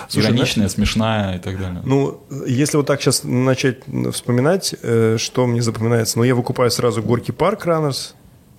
Слушай, 0.09 0.27
ироничная, 0.27 0.69
смешная 0.69 1.37
и 1.37 1.39
так 1.39 1.59
далее. 1.59 1.81
Ну, 1.85 2.21
если 2.47 2.77
вот 2.77 2.87
так 2.87 3.01
сейчас 3.01 3.23
начать 3.23 3.79
вспоминать, 4.13 4.75
э, 4.83 5.17
что 5.19 5.47
мне 5.47 5.63
запоминается, 5.63 6.19
ну, 6.19 6.25
я 6.25 6.35
выкупаю 6.35 6.71
сразу 6.73 7.01
Горький 7.03 7.33
парк 7.33 7.65
Раннерс, 7.65 8.17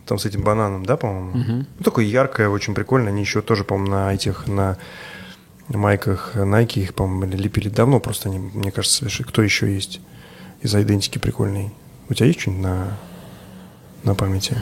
там 0.07 0.17
с 0.17 0.25
этим 0.25 0.41
бананом, 0.43 0.86
да, 0.86 0.95
по-моему? 0.95 1.65
Ну, 1.78 1.84
такое 1.84 2.05
яркое, 2.05 2.47
очень 2.47 2.73
прикольно. 2.73 3.09
Они 3.09 3.19
еще 3.21 3.41
тоже, 3.41 3.65
по-моему, 3.65 3.91
на 3.91 4.13
этих, 4.13 4.47
на 4.47 4.78
майках 5.76 6.32
Nike 6.36 6.82
их, 6.84 6.93
по-моему, 6.93 7.36
лепили 7.36 7.68
давно, 7.70 7.99
просто 7.99 8.30
они, 8.30 8.39
мне 8.39 8.72
кажется, 8.72 8.99
совершенно- 8.99 9.28
кто 9.28 9.41
еще 9.41 9.74
есть 9.74 9.99
из 10.61 10.74
идентики 10.74 11.18
прикольный? 11.18 11.74
У 12.09 12.13
тебя 12.13 12.28
есть 12.28 12.39
что-нибудь 12.39 12.63
на, 12.63 12.97
на 14.03 14.15
памяти? 14.15 14.55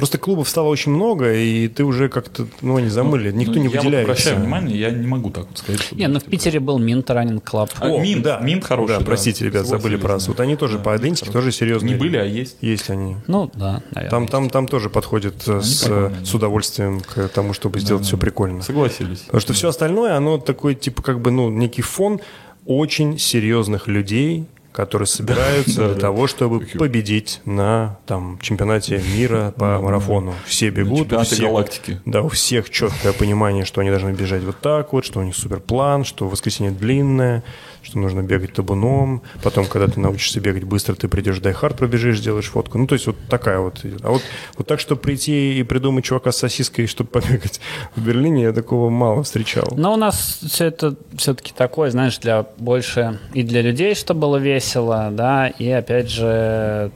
Просто 0.00 0.18
клубов 0.18 0.48
стало 0.48 0.68
очень 0.68 0.92
много, 0.92 1.32
и 1.34 1.68
ты 1.68 1.84
уже 1.84 2.08
как-то, 2.08 2.46
ну, 2.62 2.76
они 2.76 2.88
замыли, 2.88 3.30
никто 3.30 3.52
Ну, 3.54 3.58
не 3.60 3.64
я 3.64 3.70
вот 3.70 3.84
выделяется. 3.84 4.12
обращаю 4.12 4.36
внимание, 4.40 4.78
я 4.80 4.90
не 4.90 5.06
могу 5.06 5.30
так 5.30 5.46
вот 5.48 5.58
сказать. 5.58 5.82
что, 5.82 5.94
Не, 5.94 6.08
ну 6.08 6.18
в 6.18 6.22
типа, 6.22 6.30
Питере 6.30 6.58
был 6.60 6.78
Mint 6.78 7.10
Running 7.10 7.44
Club. 7.44 7.70
А, 7.80 7.88
Mint, 7.98 8.26
Mint 8.42 8.64
хороший, 8.64 8.92
Да, 8.94 8.98
да. 9.00 9.04
простите, 9.04 9.44
ребят, 9.44 9.66
забыли 9.66 9.96
про 9.96 10.14
нас. 10.14 10.24
да. 10.24 10.32
Вот 10.32 10.40
они 10.40 10.56
тоже 10.56 10.78
Да, 10.78 10.84
по 10.84 10.96
идентике 10.96 11.30
тоже 11.30 11.52
серьезные. 11.52 11.92
Не 11.94 11.98
были, 12.00 12.16
а 12.16 12.24
есть. 12.24 12.56
Есть 12.62 12.88
они. 12.90 13.16
Ну, 13.26 13.50
да, 13.54 13.82
наверное. 13.90 14.10
Там, 14.10 14.26
там, 14.28 14.50
там 14.50 14.66
тоже 14.68 14.88
подходит 14.90 15.34
с, 15.46 15.60
с 15.62 15.84
да. 15.86 16.10
удовольствием 16.32 17.00
к 17.00 17.28
тому, 17.28 17.52
чтобы 17.52 17.78
сделать 17.78 18.04
все 18.06 18.16
прикольно. 18.16 18.62
Согласились. 18.62 19.18
Потому 19.20 19.40
что 19.42 19.52
все 19.52 19.68
остальное, 19.68 20.16
оно 20.16 20.38
такой, 20.38 20.74
типа, 20.74 21.02
как 21.02 21.20
бы, 21.20 21.30
ну, 21.30 21.50
некий 21.50 21.82
фон 21.82 22.20
очень 22.66 23.18
серьезных 23.18 23.86
людей, 23.88 24.46
которые 24.72 25.06
собираются 25.06 25.88
для 25.88 25.94
того, 26.00 26.26
чтобы 26.26 26.60
победить 26.60 27.40
на 27.44 27.98
там 28.06 28.38
чемпионате 28.40 29.02
мира 29.16 29.52
по 29.56 29.78
марафону. 29.80 30.34
Все 30.46 30.70
бегут, 30.70 31.12
у 31.12 31.20
всех- 31.22 31.40
галактики. 31.40 32.00
Да, 32.06 32.22
у 32.22 32.28
всех 32.28 32.70
четкое 32.70 33.12
понимание, 33.12 33.64
что 33.64 33.80
они 33.80 33.90
должны 33.90 34.10
бежать 34.10 34.42
вот 34.42 34.60
так 34.60 34.92
вот, 34.92 35.04
что 35.04 35.20
у 35.20 35.22
них 35.22 35.34
суперплан, 35.34 36.04
что 36.04 36.28
воскресенье 36.28 36.70
длинное, 36.72 37.42
что 37.82 37.98
нужно 37.98 38.22
бегать 38.22 38.52
табуном. 38.52 39.22
Потом, 39.42 39.66
когда 39.66 39.88
ты 39.88 40.00
научишься 40.00 40.40
бегать 40.40 40.64
быстро, 40.64 40.94
ты 40.94 41.08
придешь 41.08 41.38
в 41.38 41.42
дайхард, 41.42 41.76
пробежишь, 41.76 42.18
сделаешь 42.18 42.46
фотку. 42.46 42.78
Ну, 42.78 42.86
то 42.86 42.94
есть 42.94 43.06
вот 43.06 43.16
такая 43.28 43.58
вот. 43.58 43.84
А 44.02 44.10
вот, 44.10 44.22
вот 44.56 44.66
так, 44.66 44.80
чтобы 44.80 45.00
прийти 45.00 45.58
и 45.58 45.62
придумать 45.62 46.04
чувака 46.04 46.32
с 46.32 46.38
сосиской, 46.38 46.86
чтобы 46.86 47.10
побегать 47.10 47.60
в 47.96 48.04
Берлине, 48.04 48.42
я 48.44 48.52
такого 48.52 48.90
мало 48.90 49.22
встречал. 49.22 49.68
Но 49.76 49.94
у 49.94 49.96
нас 49.96 50.40
все 50.46 50.66
это 50.66 50.96
все-таки 51.16 51.52
такое, 51.54 51.90
знаешь, 51.90 52.18
для 52.18 52.46
больше 52.58 53.18
и 53.34 53.42
для 53.42 53.62
людей, 53.62 53.94
чтобы 53.94 54.20
было 54.20 54.36
весело, 54.36 55.10
да, 55.12 55.48
и 55.48 55.68
опять 55.70 56.10
же, 56.10 56.90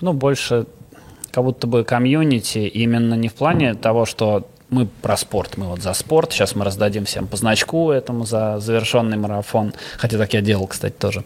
ну, 0.00 0.12
больше 0.12 0.66
как 1.30 1.44
будто 1.44 1.66
бы 1.66 1.82
комьюнити, 1.82 2.58
именно 2.58 3.14
не 3.14 3.28
в 3.28 3.34
плане 3.34 3.74
того, 3.74 4.06
что 4.06 4.46
мы 4.74 4.86
про 4.86 5.16
спорт, 5.16 5.56
мы 5.56 5.66
вот 5.66 5.82
за 5.82 5.92
спорт, 5.94 6.32
сейчас 6.32 6.54
мы 6.54 6.64
раздадим 6.64 7.04
всем 7.04 7.26
по 7.28 7.36
значку 7.36 7.92
этому 7.92 8.26
за 8.26 8.58
завершенный 8.58 9.16
марафон, 9.16 9.72
хотя 9.96 10.18
так 10.18 10.34
я 10.34 10.40
делал, 10.40 10.66
кстати, 10.66 10.94
тоже. 10.94 11.24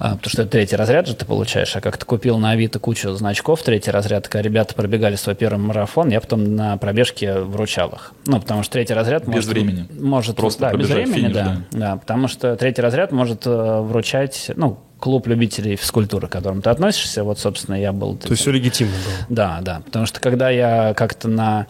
А, 0.00 0.14
потому 0.16 0.30
что 0.30 0.42
это 0.42 0.52
третий 0.52 0.76
разряд 0.76 1.08
же 1.08 1.14
ты 1.14 1.24
получаешь, 1.24 1.74
а 1.74 1.80
как 1.80 1.96
ты 1.96 2.06
купил 2.06 2.38
на 2.38 2.50
Авито 2.52 2.78
кучу 2.78 3.10
значков, 3.10 3.62
третий 3.62 3.90
разряд, 3.90 4.28
когда 4.28 4.42
ребята 4.42 4.74
пробегали 4.74 5.16
свой 5.16 5.34
первый 5.34 5.58
марафон, 5.58 6.08
я 6.08 6.20
потом 6.20 6.54
на 6.54 6.76
пробежке 6.76 7.40
вручал 7.40 7.90
их. 7.90 8.12
Ну, 8.26 8.40
потому 8.40 8.62
что 8.62 8.74
третий 8.74 8.94
разряд 8.94 9.24
Без 9.24 9.34
может, 9.34 9.50
времени. 9.50 9.88
может 9.98 10.36
Просто 10.36 10.60
да, 10.60 10.72
без 10.72 10.88
времени, 10.88 11.14
финиш, 11.14 11.32
да, 11.32 11.56
да, 11.72 11.96
потому 11.96 12.28
что 12.28 12.56
третий 12.56 12.82
разряд 12.82 13.10
может 13.10 13.46
э, 13.46 13.80
вручать, 13.80 14.50
ну, 14.54 14.78
клуб 15.00 15.26
любителей 15.26 15.76
физкультуры, 15.76 16.28
к 16.28 16.32
которому 16.32 16.60
ты 16.60 16.70
относишься, 16.70 17.24
вот, 17.24 17.38
собственно, 17.38 17.74
я 17.80 17.92
был... 17.92 18.16
То 18.16 18.28
есть 18.30 18.42
все 18.42 18.50
легитимно 18.50 18.92
было. 18.92 19.26
Да, 19.28 19.58
да, 19.62 19.82
потому 19.84 20.06
что 20.06 20.20
когда 20.20 20.50
я 20.50 20.94
как-то 20.94 21.28
на 21.28 21.66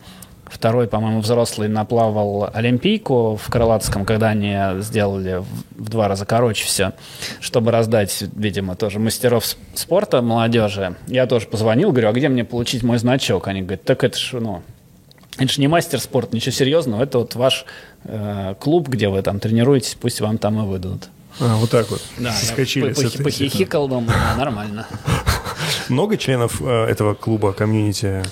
второй, 0.51 0.87
по-моему, 0.89 1.21
взрослый 1.21 1.69
наплавал 1.69 2.51
Олимпийку 2.53 3.37
в 3.43 3.51
Крылатском, 3.51 4.05
когда 4.05 4.29
они 4.29 4.57
сделали 4.83 5.43
в- 5.77 5.85
два 5.89 6.09
раза 6.09 6.25
короче 6.27 6.65
все, 6.65 6.93
чтобы 7.41 7.71
раздать, 7.71 8.25
видимо, 8.37 8.77
тоже 8.77 8.99
мастеров 8.99 9.45
спорта 9.75 10.23
молодежи, 10.23 10.97
я 11.07 11.27
тоже 11.27 11.47
позвонил, 11.47 11.91
говорю, 11.91 12.09
а 12.09 12.13
где 12.13 12.29
мне 12.29 12.45
получить 12.45 12.83
мой 12.83 12.99
значок? 12.99 13.49
Они 13.49 13.63
говорят, 13.63 13.85
так 13.85 14.05
это 14.05 14.19
ж, 14.19 14.33
ну, 14.35 14.63
это 15.39 15.53
же 15.53 15.61
не 15.61 15.69
мастер 15.69 16.01
спорта, 16.01 16.35
ничего 16.35 16.53
серьезного, 16.53 17.03
это 17.03 17.19
вот 17.19 17.35
ваш 17.35 17.65
э, 18.05 18.55
клуб, 18.59 18.89
где 18.89 19.09
вы 19.09 19.23
там 19.23 19.39
тренируетесь, 19.41 19.97
пусть 20.01 20.21
вам 20.21 20.39
там 20.39 20.59
и 20.61 20.67
выдадут. 20.67 21.09
А, 21.41 21.55
вот 21.57 21.71
так 21.71 21.89
вот. 21.91 22.03
Да, 22.19 22.33
Соскочили 22.33 22.91
пох- 22.91 23.07
этой- 23.07 23.23
похихикал, 23.23 23.87
да, 23.87 24.01
нормально. 24.37 24.87
Много 25.89 26.17
членов 26.17 26.61
э, 26.61 26.87
этого 26.87 27.15
клуба, 27.15 27.53
комьюнити 27.53 28.23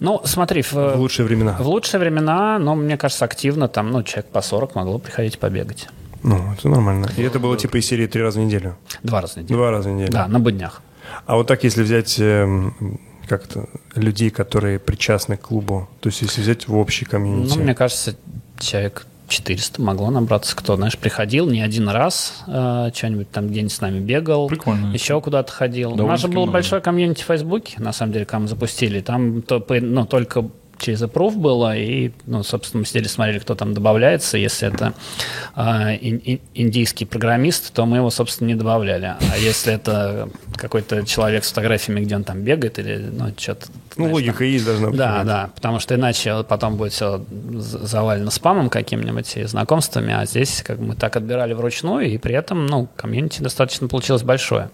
Ну, 0.00 0.20
смотри, 0.24 0.62
в, 0.62 0.72
в 0.72 0.96
лучшие 0.96 1.26
времена? 1.26 1.56
В 1.58 1.66
лучшие 1.68 2.00
времена, 2.00 2.58
но 2.58 2.74
мне 2.74 2.96
кажется, 2.96 3.24
активно 3.24 3.68
там, 3.68 3.90
ну, 3.90 4.02
человек 4.02 4.26
по 4.30 4.42
40 4.42 4.74
могло 4.74 4.98
приходить 4.98 5.38
побегать. 5.38 5.88
Ну, 6.22 6.52
это 6.52 6.68
нормально. 6.68 7.08
И 7.16 7.22
это 7.22 7.38
было 7.38 7.56
типа 7.56 7.76
из 7.78 7.86
серии 7.86 8.06
три 8.06 8.22
раза 8.22 8.40
в 8.40 8.44
неделю? 8.44 8.76
Два 9.02 9.20
раза 9.20 9.34
в 9.34 9.36
неделю. 9.38 9.56
Два 9.58 9.70
раза 9.70 9.90
в 9.90 9.92
неделю? 9.92 10.12
Да, 10.12 10.26
на 10.26 10.40
буднях. 10.40 10.82
А 11.26 11.36
вот 11.36 11.46
так, 11.46 11.64
если 11.64 11.82
взять 11.82 12.16
эм, 12.18 12.98
как 13.28 13.46
то 13.46 13.68
людей, 13.94 14.30
которые 14.30 14.78
причастны 14.78 15.36
к 15.36 15.42
клубу, 15.42 15.88
то 16.00 16.08
есть 16.08 16.22
если 16.22 16.40
взять 16.40 16.66
в 16.66 16.76
общий 16.76 17.04
комьюнити, 17.04 17.56
Ну, 17.56 17.62
мне 17.64 17.74
кажется, 17.74 18.16
человек 18.58 19.06
400 19.28 19.80
могло 19.80 20.10
набраться, 20.10 20.54
кто, 20.56 20.76
знаешь, 20.76 20.96
приходил 20.98 21.48
не 21.48 21.60
один 21.60 21.88
раз, 21.88 22.44
э, 22.46 22.90
что-нибудь 22.94 23.30
там 23.30 23.48
где-нибудь 23.48 23.72
с 23.72 23.80
нами 23.80 24.00
бегал, 24.00 24.48
Прикольно. 24.48 24.92
еще 24.92 25.20
куда-то 25.20 25.50
ходил. 25.52 25.92
У 25.92 26.06
нас 26.06 26.20
же 26.20 26.28
было 26.28 26.42
много. 26.42 26.52
большое 26.52 26.82
комьюнити 26.82 27.22
в 27.22 27.26
Фейсбуке, 27.26 27.76
на 27.80 27.92
самом 27.92 28.12
деле, 28.12 28.24
когда 28.24 28.40
мы 28.40 28.48
запустили. 28.48 29.00
Там 29.00 29.42
то, 29.42 29.64
ну, 29.68 30.06
только 30.06 30.44
через 30.78 31.02
approve 31.02 31.36
было, 31.36 31.76
и, 31.76 32.12
ну, 32.26 32.42
собственно, 32.42 32.80
мы 32.80 32.86
сидели, 32.86 33.06
смотрели, 33.08 33.38
кто 33.38 33.54
там 33.54 33.74
добавляется. 33.74 34.38
Если 34.38 34.68
это 34.68 34.94
э, 35.56 35.60
ин- 36.00 36.22
ин- 36.24 36.40
индийский 36.54 37.04
программист, 37.04 37.72
то 37.72 37.86
мы 37.86 37.98
его, 37.98 38.10
собственно, 38.10 38.48
не 38.48 38.54
добавляли. 38.54 39.14
А 39.32 39.38
если 39.38 39.74
это 39.74 40.28
какой-то 40.56 41.04
человек 41.04 41.44
с 41.44 41.48
фотографиями, 41.48 42.00
где 42.00 42.16
он 42.16 42.24
там 42.24 42.42
бегает, 42.42 42.78
или, 42.78 42.96
ну, 42.96 43.32
что-то... 43.36 43.66
ну, 43.96 44.10
логика 44.12 44.44
есть 44.44 44.64
должна 44.64 44.88
быть. 44.88 44.96
Да, 44.96 45.24
да, 45.24 45.50
потому 45.54 45.80
что 45.80 45.94
иначе 45.94 46.44
потом 46.48 46.76
будет 46.76 46.92
все 46.92 47.24
завалено 47.30 48.30
спамом 48.30 48.68
каким-нибудь 48.70 49.36
и 49.36 49.44
знакомствами, 49.44 50.12
а 50.12 50.26
здесь 50.26 50.62
как 50.64 50.78
бы 50.78 50.86
мы 50.86 50.96
так 50.96 51.16
отбирали 51.16 51.52
вручную, 51.54 52.08
и 52.10 52.18
при 52.18 52.34
этом, 52.34 52.66
ну, 52.66 52.88
комьюнити 52.96 53.42
достаточно 53.42 53.88
получилось 53.88 54.22
большое. 54.22 54.70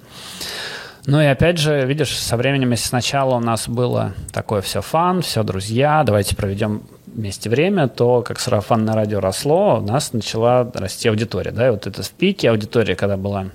Ну 1.06 1.20
и 1.20 1.24
опять 1.24 1.58
же, 1.58 1.86
видишь, 1.86 2.16
со 2.16 2.36
временем, 2.36 2.72
если 2.72 2.88
сначала 2.88 3.36
у 3.36 3.40
нас 3.40 3.68
было 3.68 4.12
такое 4.32 4.60
все 4.60 4.82
фан, 4.82 5.22
все 5.22 5.42
друзья, 5.42 6.02
давайте 6.04 6.36
проведем 6.36 6.82
вместе 7.06 7.48
время, 7.48 7.88
то 7.88 8.22
как 8.22 8.38
сарафанное 8.38 8.94
радио 8.94 9.20
росло, 9.20 9.78
у 9.78 9.86
нас 9.86 10.12
начала 10.12 10.70
расти 10.74 11.08
аудитория. 11.08 11.50
Да? 11.52 11.68
И 11.68 11.70
вот 11.70 11.86
это 11.86 12.02
в 12.02 12.10
пике 12.10 12.50
аудитория, 12.50 12.94
когда 12.96 13.16
была, 13.16 13.46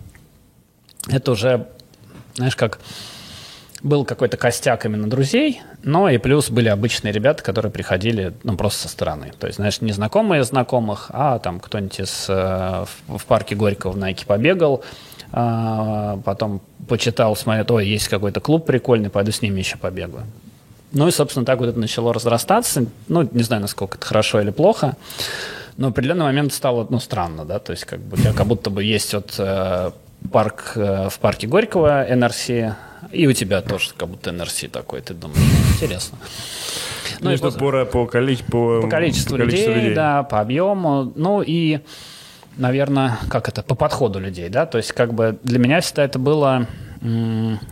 это 1.08 1.32
уже, 1.32 1.68
знаешь, 2.36 2.56
как 2.56 2.80
был 3.84 4.04
какой-то 4.04 4.36
костяк 4.36 4.86
именно 4.86 5.08
друзей, 5.08 5.62
но 5.84 6.10
и 6.10 6.18
плюс 6.18 6.50
были 6.50 6.70
обычные 6.70 7.14
ребята, 7.14 7.44
которые 7.44 7.72
приходили, 7.72 8.34
ну, 8.44 8.58
просто 8.58 8.84
со 8.84 8.90
стороны. 8.90 9.32
То 9.40 9.46
есть, 9.46 9.58
знаешь, 9.58 9.80
не 9.82 9.92
знакомые 9.92 10.44
знакомых, 10.44 11.12
а 11.14 11.38
там 11.38 11.60
кто-нибудь 11.60 12.00
из, 12.00 12.26
э, 12.28 12.86
в, 13.08 13.18
в 13.18 13.26
парке 13.26 13.54
Горького 13.54 13.92
в 13.92 13.98
Найке 13.98 14.26
побегал, 14.26 14.84
потом 15.32 16.62
почитал, 16.88 17.36
смотрел, 17.36 17.66
ой, 17.78 17.88
есть 17.88 18.08
какой-то 18.08 18.40
клуб 18.40 18.66
прикольный, 18.66 19.10
пойду 19.10 19.32
с 19.32 19.42
ними 19.42 19.60
еще 19.60 19.78
побегаю. 19.78 20.26
Ну 20.92 21.08
и, 21.08 21.12
собственно, 21.12 21.46
так 21.46 21.60
вот 21.60 21.68
это 21.70 21.80
начало 21.80 22.14
разрастаться. 22.14 22.86
Ну, 23.08 23.28
не 23.32 23.44
знаю, 23.44 23.62
насколько 23.62 23.98
это 23.98 24.06
хорошо 24.06 24.40
или 24.42 24.52
плохо, 24.52 24.96
но 25.78 25.88
в 25.88 25.92
определенный 25.92 26.24
момент 26.26 26.54
стало, 26.54 26.88
ну, 26.90 27.00
странно, 27.00 27.44
да, 27.44 27.60
то 27.60 27.72
есть 27.72 27.86
как 27.86 28.00
бы 28.00 28.18
как 28.18 28.48
будто 28.48 28.70
бы 28.70 28.84
есть 28.84 29.14
вот 29.14 29.36
э, 29.38 29.92
парк 30.32 30.72
э, 30.76 31.10
в 31.10 31.20
парке 31.20 31.48
Горького, 31.48 32.06
НРС, 32.10 32.50
и 33.12 33.28
у 33.28 33.34
тебя 33.34 33.62
тоже 33.62 33.90
как 33.98 34.08
будто 34.08 34.32
НРС 34.32 34.66
такой, 34.72 35.02
ты 35.02 35.14
думаешь, 35.14 35.40
«Ну, 35.40 35.74
интересно. 35.76 36.18
Ну, 37.20 37.32
и 37.32 37.38
что 37.38 37.50
вот- 37.50 37.58
по, 37.60 37.72
по, 37.72 37.86
по, 37.86 38.06
количеству, 38.08 38.80
по 38.82 38.88
количеству 38.88 39.36
людей, 39.38 39.94
да, 39.94 40.24
по 40.24 40.40
объему, 40.40 41.12
ну 41.16 41.42
и, 41.42 41.80
наверное, 42.58 43.18
как 43.30 43.48
это, 43.50 43.64
по 43.64 43.76
подходу 43.76 44.20
людей, 44.20 44.50
да, 44.50 44.66
то 44.66 44.78
есть 44.78 44.92
как 44.94 45.14
бы 45.14 45.38
для 45.44 45.60
меня 45.60 45.82
всегда 45.82 46.04
это 46.04 46.20
было 46.20 46.68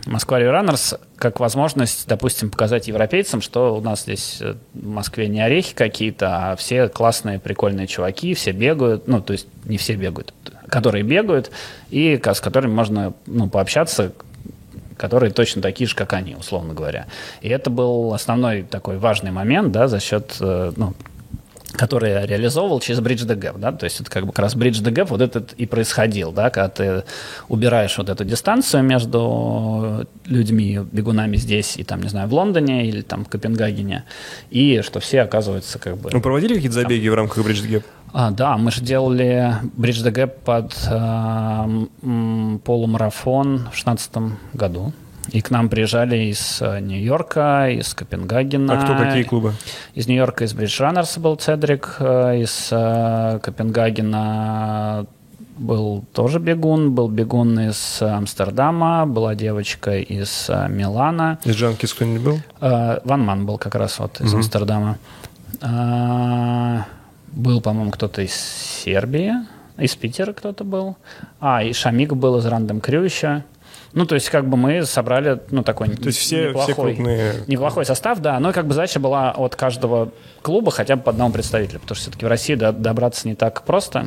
Москва 0.06 0.38
Раннерс 0.38 0.94
как 1.16 1.40
возможность, 1.40 2.06
допустим, 2.06 2.50
показать 2.50 2.86
европейцам, 2.86 3.40
что 3.40 3.76
у 3.76 3.80
нас 3.80 4.02
здесь 4.02 4.38
э, 4.40 4.54
в 4.74 4.86
Москве 4.86 5.26
не 5.28 5.40
орехи 5.40 5.74
какие-то, 5.74 6.52
а 6.52 6.56
все 6.56 6.88
классные, 6.88 7.40
прикольные 7.40 7.86
чуваки, 7.86 8.34
все 8.34 8.52
бегают, 8.52 9.08
ну, 9.08 9.20
то 9.20 9.32
есть 9.32 9.48
не 9.64 9.76
все 9.76 9.94
бегают, 9.94 10.34
которые 10.68 11.02
бегают, 11.02 11.50
и 11.90 12.20
с 12.22 12.40
которыми 12.40 12.72
можно 12.72 13.14
ну, 13.26 13.48
пообщаться, 13.48 14.12
которые 14.96 15.32
точно 15.32 15.62
такие 15.62 15.88
же, 15.88 15.96
как 15.96 16.12
они, 16.12 16.36
условно 16.36 16.74
говоря. 16.74 17.06
И 17.40 17.48
это 17.48 17.70
был 17.70 18.14
основной 18.14 18.62
такой 18.62 18.98
важный 18.98 19.30
момент, 19.30 19.72
да, 19.72 19.88
за 19.88 19.98
счет, 19.98 20.36
э, 20.40 20.72
ну, 20.76 20.94
который 21.76 22.10
я 22.10 22.26
реализовывал 22.26 22.80
через 22.80 23.00
Bridge 23.00 23.26
the 23.26 23.36
Gap, 23.36 23.58
да, 23.58 23.72
то 23.72 23.84
есть 23.84 24.00
это 24.00 24.10
как 24.10 24.26
бы 24.26 24.32
как 24.32 24.44
раз 24.44 24.54
Bridge 24.54 24.82
the 24.82 24.92
Gap 24.92 25.06
вот 25.06 25.20
этот 25.20 25.52
и 25.54 25.66
происходил, 25.66 26.32
да, 26.32 26.50
когда 26.50 26.68
ты 26.68 27.04
убираешь 27.48 27.96
вот 27.98 28.08
эту 28.08 28.24
дистанцию 28.24 28.82
между 28.84 30.06
людьми, 30.26 30.80
бегунами 30.92 31.36
здесь 31.36 31.76
и 31.76 31.84
там, 31.84 32.02
не 32.02 32.08
знаю, 32.08 32.28
в 32.28 32.34
Лондоне 32.34 32.86
или 32.86 33.02
там 33.02 33.24
в 33.24 33.28
Копенгагене, 33.28 34.04
и 34.50 34.82
что 34.82 35.00
все 35.00 35.22
оказываются 35.22 35.78
как 35.78 35.96
бы... 35.96 36.10
Вы 36.10 36.20
проводили 36.20 36.54
какие-то 36.54 36.74
забеги 36.74 37.08
в 37.08 37.14
рамках 37.14 37.44
Bridge 37.44 37.64
the 37.64 37.70
Gap? 37.70 37.84
А, 38.12 38.30
да, 38.30 38.56
мы 38.56 38.70
же 38.70 38.80
делали 38.80 39.56
Bridge 39.76 40.04
the 40.04 40.12
Gap 40.12 40.34
под 40.44 40.72
э, 40.88 42.58
полумарафон 42.64 43.58
в 43.58 43.74
2016 43.74 44.12
году. 44.52 44.92
И 45.30 45.40
к 45.40 45.50
нам 45.50 45.68
приезжали 45.68 46.16
из 46.30 46.60
э, 46.60 46.80
Нью-Йорка, 46.80 47.70
из 47.70 47.94
Копенгагена. 47.94 48.74
А 48.74 48.84
кто 48.84 48.94
какие 48.96 49.22
клубы? 49.22 49.54
Из 49.94 50.06
Нью-Йорка 50.06 50.44
из 50.44 50.54
Bridge 50.54 50.80
Runners 50.80 51.18
был 51.18 51.36
Цедрик, 51.36 51.96
э, 51.98 52.40
из 52.42 52.68
э, 52.70 53.38
Копенгагена 53.42 55.06
был 55.56 56.04
тоже 56.12 56.40
бегун, 56.40 56.94
был 56.94 57.08
бегун 57.08 57.58
из 57.60 58.02
Амстердама, 58.02 59.06
была 59.06 59.36
девочка 59.36 59.98
из 59.98 60.50
Милана. 60.68 61.38
Из 61.44 61.54
Джанкис 61.54 61.94
кто-нибудь 61.94 62.22
был? 62.22 62.40
Ван 62.60 63.24
Ман 63.24 63.46
был 63.46 63.56
как 63.56 63.76
раз 63.76 64.00
вот 64.00 64.20
из 64.20 64.34
Амстердама. 64.34 64.98
А, 65.60 66.86
Был, 67.32 67.60
по-моему, 67.60 67.90
кто-то 67.90 68.22
из 68.22 68.34
Сербии, 68.34 69.32
из 69.78 69.94
Питера 69.96 70.32
кто-то 70.32 70.62
был. 70.64 70.96
А, 71.40 71.62
и 71.62 71.72
Шамик 71.72 72.12
был 72.12 72.38
из 72.38 72.46
Рандом 72.46 72.80
Крю 72.80 73.02
еще. 73.02 73.44
Ну, 73.94 74.06
то 74.06 74.16
есть, 74.16 74.28
как 74.28 74.48
бы 74.48 74.56
мы 74.56 74.84
собрали, 74.84 75.40
ну, 75.50 75.62
такой 75.62 75.88
То 75.88 76.06
есть 76.06 76.18
все, 76.18 76.36
все 76.36 76.48
неплохой, 76.48 76.94
крупные... 76.94 77.32
неплохой 77.46 77.86
состав, 77.86 78.18
да. 78.18 78.40
Но 78.40 78.52
как 78.52 78.66
бы 78.66 78.74
задача 78.74 78.98
была 78.98 79.30
от 79.30 79.54
каждого 79.54 80.10
клуба 80.42 80.72
хотя 80.72 80.96
бы 80.96 81.02
по 81.02 81.10
одному 81.10 81.32
представителю, 81.32 81.78
потому 81.78 81.94
что 81.94 82.02
все-таки 82.04 82.26
в 82.26 82.28
России 82.28 82.56
до- 82.56 82.72
добраться 82.72 83.28
не 83.28 83.36
так 83.36 83.62
просто. 83.62 84.06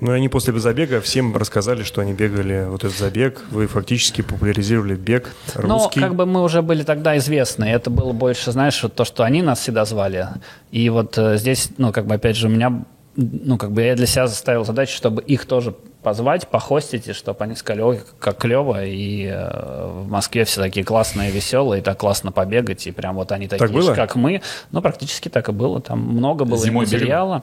Ну, 0.00 0.12
и 0.12 0.16
они 0.16 0.28
после 0.28 0.58
забега 0.58 1.00
всем 1.00 1.36
рассказали, 1.36 1.84
что 1.84 2.00
они 2.00 2.12
бегали 2.12 2.66
вот 2.68 2.82
этот 2.82 2.98
забег. 2.98 3.44
Вы 3.52 3.68
фактически 3.68 4.22
популяризировали 4.22 4.96
бег 4.96 5.32
русский. 5.54 6.00
как 6.00 6.16
бы 6.16 6.26
мы 6.26 6.42
уже 6.42 6.60
были 6.60 6.82
тогда 6.82 7.16
известны. 7.18 7.66
Это 7.66 7.88
было 7.88 8.12
больше, 8.12 8.50
знаешь, 8.50 8.82
вот 8.82 8.96
то, 8.96 9.04
что 9.04 9.22
они 9.22 9.42
нас 9.42 9.60
всегда 9.60 9.84
звали. 9.84 10.26
И 10.72 10.90
вот 10.90 11.16
э, 11.18 11.36
здесь, 11.38 11.70
ну, 11.78 11.92
как 11.92 12.06
бы, 12.06 12.14
опять 12.16 12.36
же, 12.36 12.48
у 12.48 12.50
меня, 12.50 12.82
ну, 13.14 13.58
как 13.58 13.70
бы 13.70 13.82
я 13.82 13.94
для 13.94 14.06
себя 14.06 14.26
заставил 14.26 14.64
задачу, 14.64 14.96
чтобы 14.96 15.22
их 15.22 15.46
тоже 15.46 15.74
позвать, 16.02 16.48
похостить, 16.48 17.08
и 17.08 17.12
чтобы 17.12 17.44
они 17.44 17.54
сказали, 17.54 17.82
ой, 17.82 18.00
как 18.18 18.38
клево, 18.38 18.84
и 18.84 19.26
э, 19.26 19.86
в 20.04 20.08
Москве 20.08 20.44
все 20.44 20.60
такие 20.60 20.84
классные, 20.84 21.30
веселые, 21.30 21.80
и 21.80 21.84
так 21.84 21.98
классно 21.98 22.32
побегать, 22.32 22.86
и 22.86 22.90
прям 22.92 23.16
вот 23.16 23.32
они 23.32 23.48
такие 23.48 23.68
было? 23.68 23.82
же, 23.82 23.94
как 23.94 24.16
мы. 24.16 24.42
Ну, 24.72 24.80
практически 24.82 25.28
так 25.28 25.48
и 25.48 25.52
было. 25.52 25.80
Там 25.80 26.00
много 26.00 26.44
было 26.44 26.56
и 26.56 26.64
Зимой 26.66 26.84
бегали? 26.86 27.00
материала. 27.00 27.42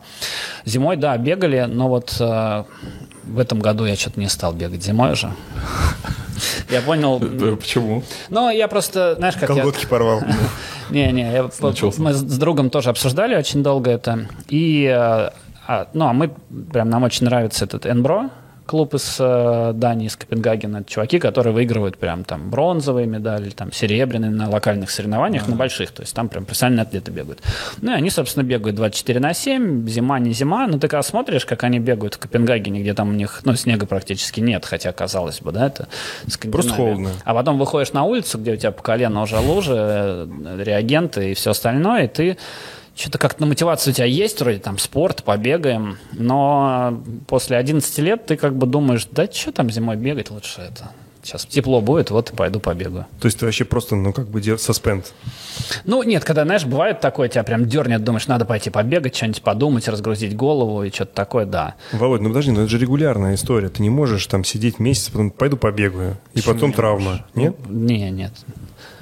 Зимой, 0.65 0.97
да, 0.97 1.17
бегали, 1.17 1.65
но 1.67 1.87
вот 1.87 2.15
э, 2.19 2.63
в 3.23 3.39
этом 3.39 3.59
году 3.59 3.85
я 3.85 3.95
что-то 3.95 4.19
не 4.19 4.27
стал 4.29 4.53
бегать 4.53 4.83
зимой 4.83 5.11
уже. 5.13 5.31
Я 6.69 6.81
понял, 6.81 7.19
Почему? 7.57 8.03
ну, 8.29 8.49
я 8.51 8.67
просто, 8.67 9.15
знаешь, 9.15 9.35
как 9.35 9.47
Колготки 9.47 9.85
порвал. 9.87 10.21
я... 10.91 11.07
Не-не, 11.07 11.31
я- 11.33 11.49
Начался. 11.61 11.99
мы 12.01 12.13
с 12.13 12.21
другом 12.21 12.69
тоже 12.69 12.89
обсуждали 12.89 13.35
очень 13.35 13.63
долго 13.63 13.89
это. 13.89 14.27
И, 14.47 14.85
э, 14.85 15.29
а, 15.67 15.87
ну, 15.93 16.05
а 16.05 16.13
мы, 16.13 16.29
прям 16.71 16.89
нам 16.89 17.03
очень 17.03 17.25
нравится 17.25 17.65
этот 17.65 17.87
Энбро, 17.87 18.29
клуб 18.68 18.93
из 18.93 19.18
э, 19.20 19.72
Дании, 19.74 20.07
из 20.07 20.15
Копенгагена. 20.15 20.78
Это 20.78 20.89
чуваки, 20.91 21.18
которые 21.18 21.53
выигрывают 21.53 21.97
прям 21.97 22.24
там 22.24 22.51
бронзовые 22.51 23.07
медали, 23.07 23.49
там 23.49 23.72
серебряные 23.72 24.30
на 24.30 24.49
локальных 24.49 24.91
соревнованиях, 24.91 25.47
на 25.47 25.55
больших. 25.55 25.91
То 25.91 26.03
есть 26.03 26.13
там 26.13 26.30
прям 26.30 26.45
профессиональные 26.45 26.84
атлеты 26.84 27.11
бегают. 27.11 27.41
Ну, 27.82 27.91
и 27.91 27.95
они, 27.95 28.11
собственно, 28.11 28.43
бегают 28.43 28.76
24 28.76 29.20
на 29.20 29.34
7, 29.34 29.88
зима, 29.88 30.20
не 30.20 30.34
зима. 30.34 30.68
Но 30.68 30.74
ты 30.78 30.88
когда 30.88 31.01
смотришь, 31.01 31.45
как 31.45 31.63
они 31.63 31.80
бегают 31.80 32.15
в 32.15 32.20
Копенгагене, 32.20 32.82
где 32.82 32.93
там 32.93 33.09
у 33.09 33.13
них, 33.13 33.41
ну, 33.45 33.55
снега 33.55 33.88
практически 33.88 34.41
нет, 34.41 34.65
хотя, 34.65 34.91
казалось 34.91 35.39
бы, 35.39 35.51
да, 35.51 35.68
это. 35.68 35.88
Просто 36.51 36.74
холодно. 36.74 37.09
А 37.24 37.34
потом 37.34 37.57
выходишь 37.57 37.93
на 37.93 38.03
улицу, 38.03 38.38
где 38.38 38.53
у 38.53 38.55
тебя 38.57 38.72
по 38.72 38.84
колено 38.84 39.22
уже 39.24 39.39
лужи, 39.39 39.74
э, 39.76 40.63
реагенты 40.63 41.32
и 41.32 41.34
все 41.34 41.51
остальное, 41.51 42.05
и 42.05 42.07
ты 42.07 42.38
что-то 42.97 43.19
как-то 43.19 43.41
на 43.41 43.47
мотивацию 43.47 43.91
у 43.91 43.95
тебя 43.95 44.05
есть, 44.05 44.41
вроде 44.41 44.57
там 44.57 44.79
спорт, 44.79 45.23
побегаем, 45.23 45.97
но 46.13 47.01
после 47.27 47.57
11 47.57 47.97
лет 47.99 48.25
ты 48.25 48.37
как 48.37 48.55
бы 48.55 48.65
думаешь, 48.65 49.07
да 49.11 49.31
что 49.31 49.51
там 49.51 49.69
зимой 49.69 49.95
бегать 49.95 50.31
лучше 50.31 50.61
это. 50.61 50.91
Сейчас 51.21 51.45
тепло 51.45 51.81
будет, 51.81 52.09
вот 52.09 52.31
и 52.31 52.35
пойду 52.35 52.61
побегаю. 52.61 53.05
То 53.19 53.25
есть 53.25 53.37
ты 53.37 53.45
вообще 53.45 53.65
просто, 53.65 53.97
ну, 53.97 54.13
как 54.13 54.29
бы 54.29 54.41
саспенд. 54.57 55.13
Ну, 55.83 56.01
нет, 56.03 56.23
когда, 56.23 56.45
знаешь, 56.45 56.63
бывает 56.63 57.01
такое, 57.01 57.27
тебя 57.27 57.43
прям 57.43 57.65
дернет, 57.67 58.01
думаешь, 58.03 58.27
надо 58.27 58.45
пойти 58.45 58.69
побегать, 58.69 59.15
что-нибудь 59.15 59.41
подумать, 59.41 59.89
разгрузить 59.89 60.37
голову 60.37 60.83
и 60.83 60.89
что-то 60.89 61.13
такое, 61.13 61.45
да. 61.45 61.75
Володь, 61.91 62.21
ну 62.21 62.29
подожди, 62.29 62.51
ну 62.51 62.61
это 62.61 62.69
же 62.69 62.77
регулярная 62.79 63.35
история. 63.35 63.67
Ты 63.67 63.81
не 63.81 63.89
можешь 63.89 64.25
там 64.27 64.45
сидеть 64.45 64.79
месяц, 64.79 65.09
потом 65.09 65.31
пойду 65.31 65.57
побегаю, 65.57 66.17
и 66.33 66.41
потом 66.41 66.71
травма. 66.71 67.25
Нет? 67.35 67.57
Ну, 67.67 67.77
не, 67.77 68.09
нет. 68.09 68.31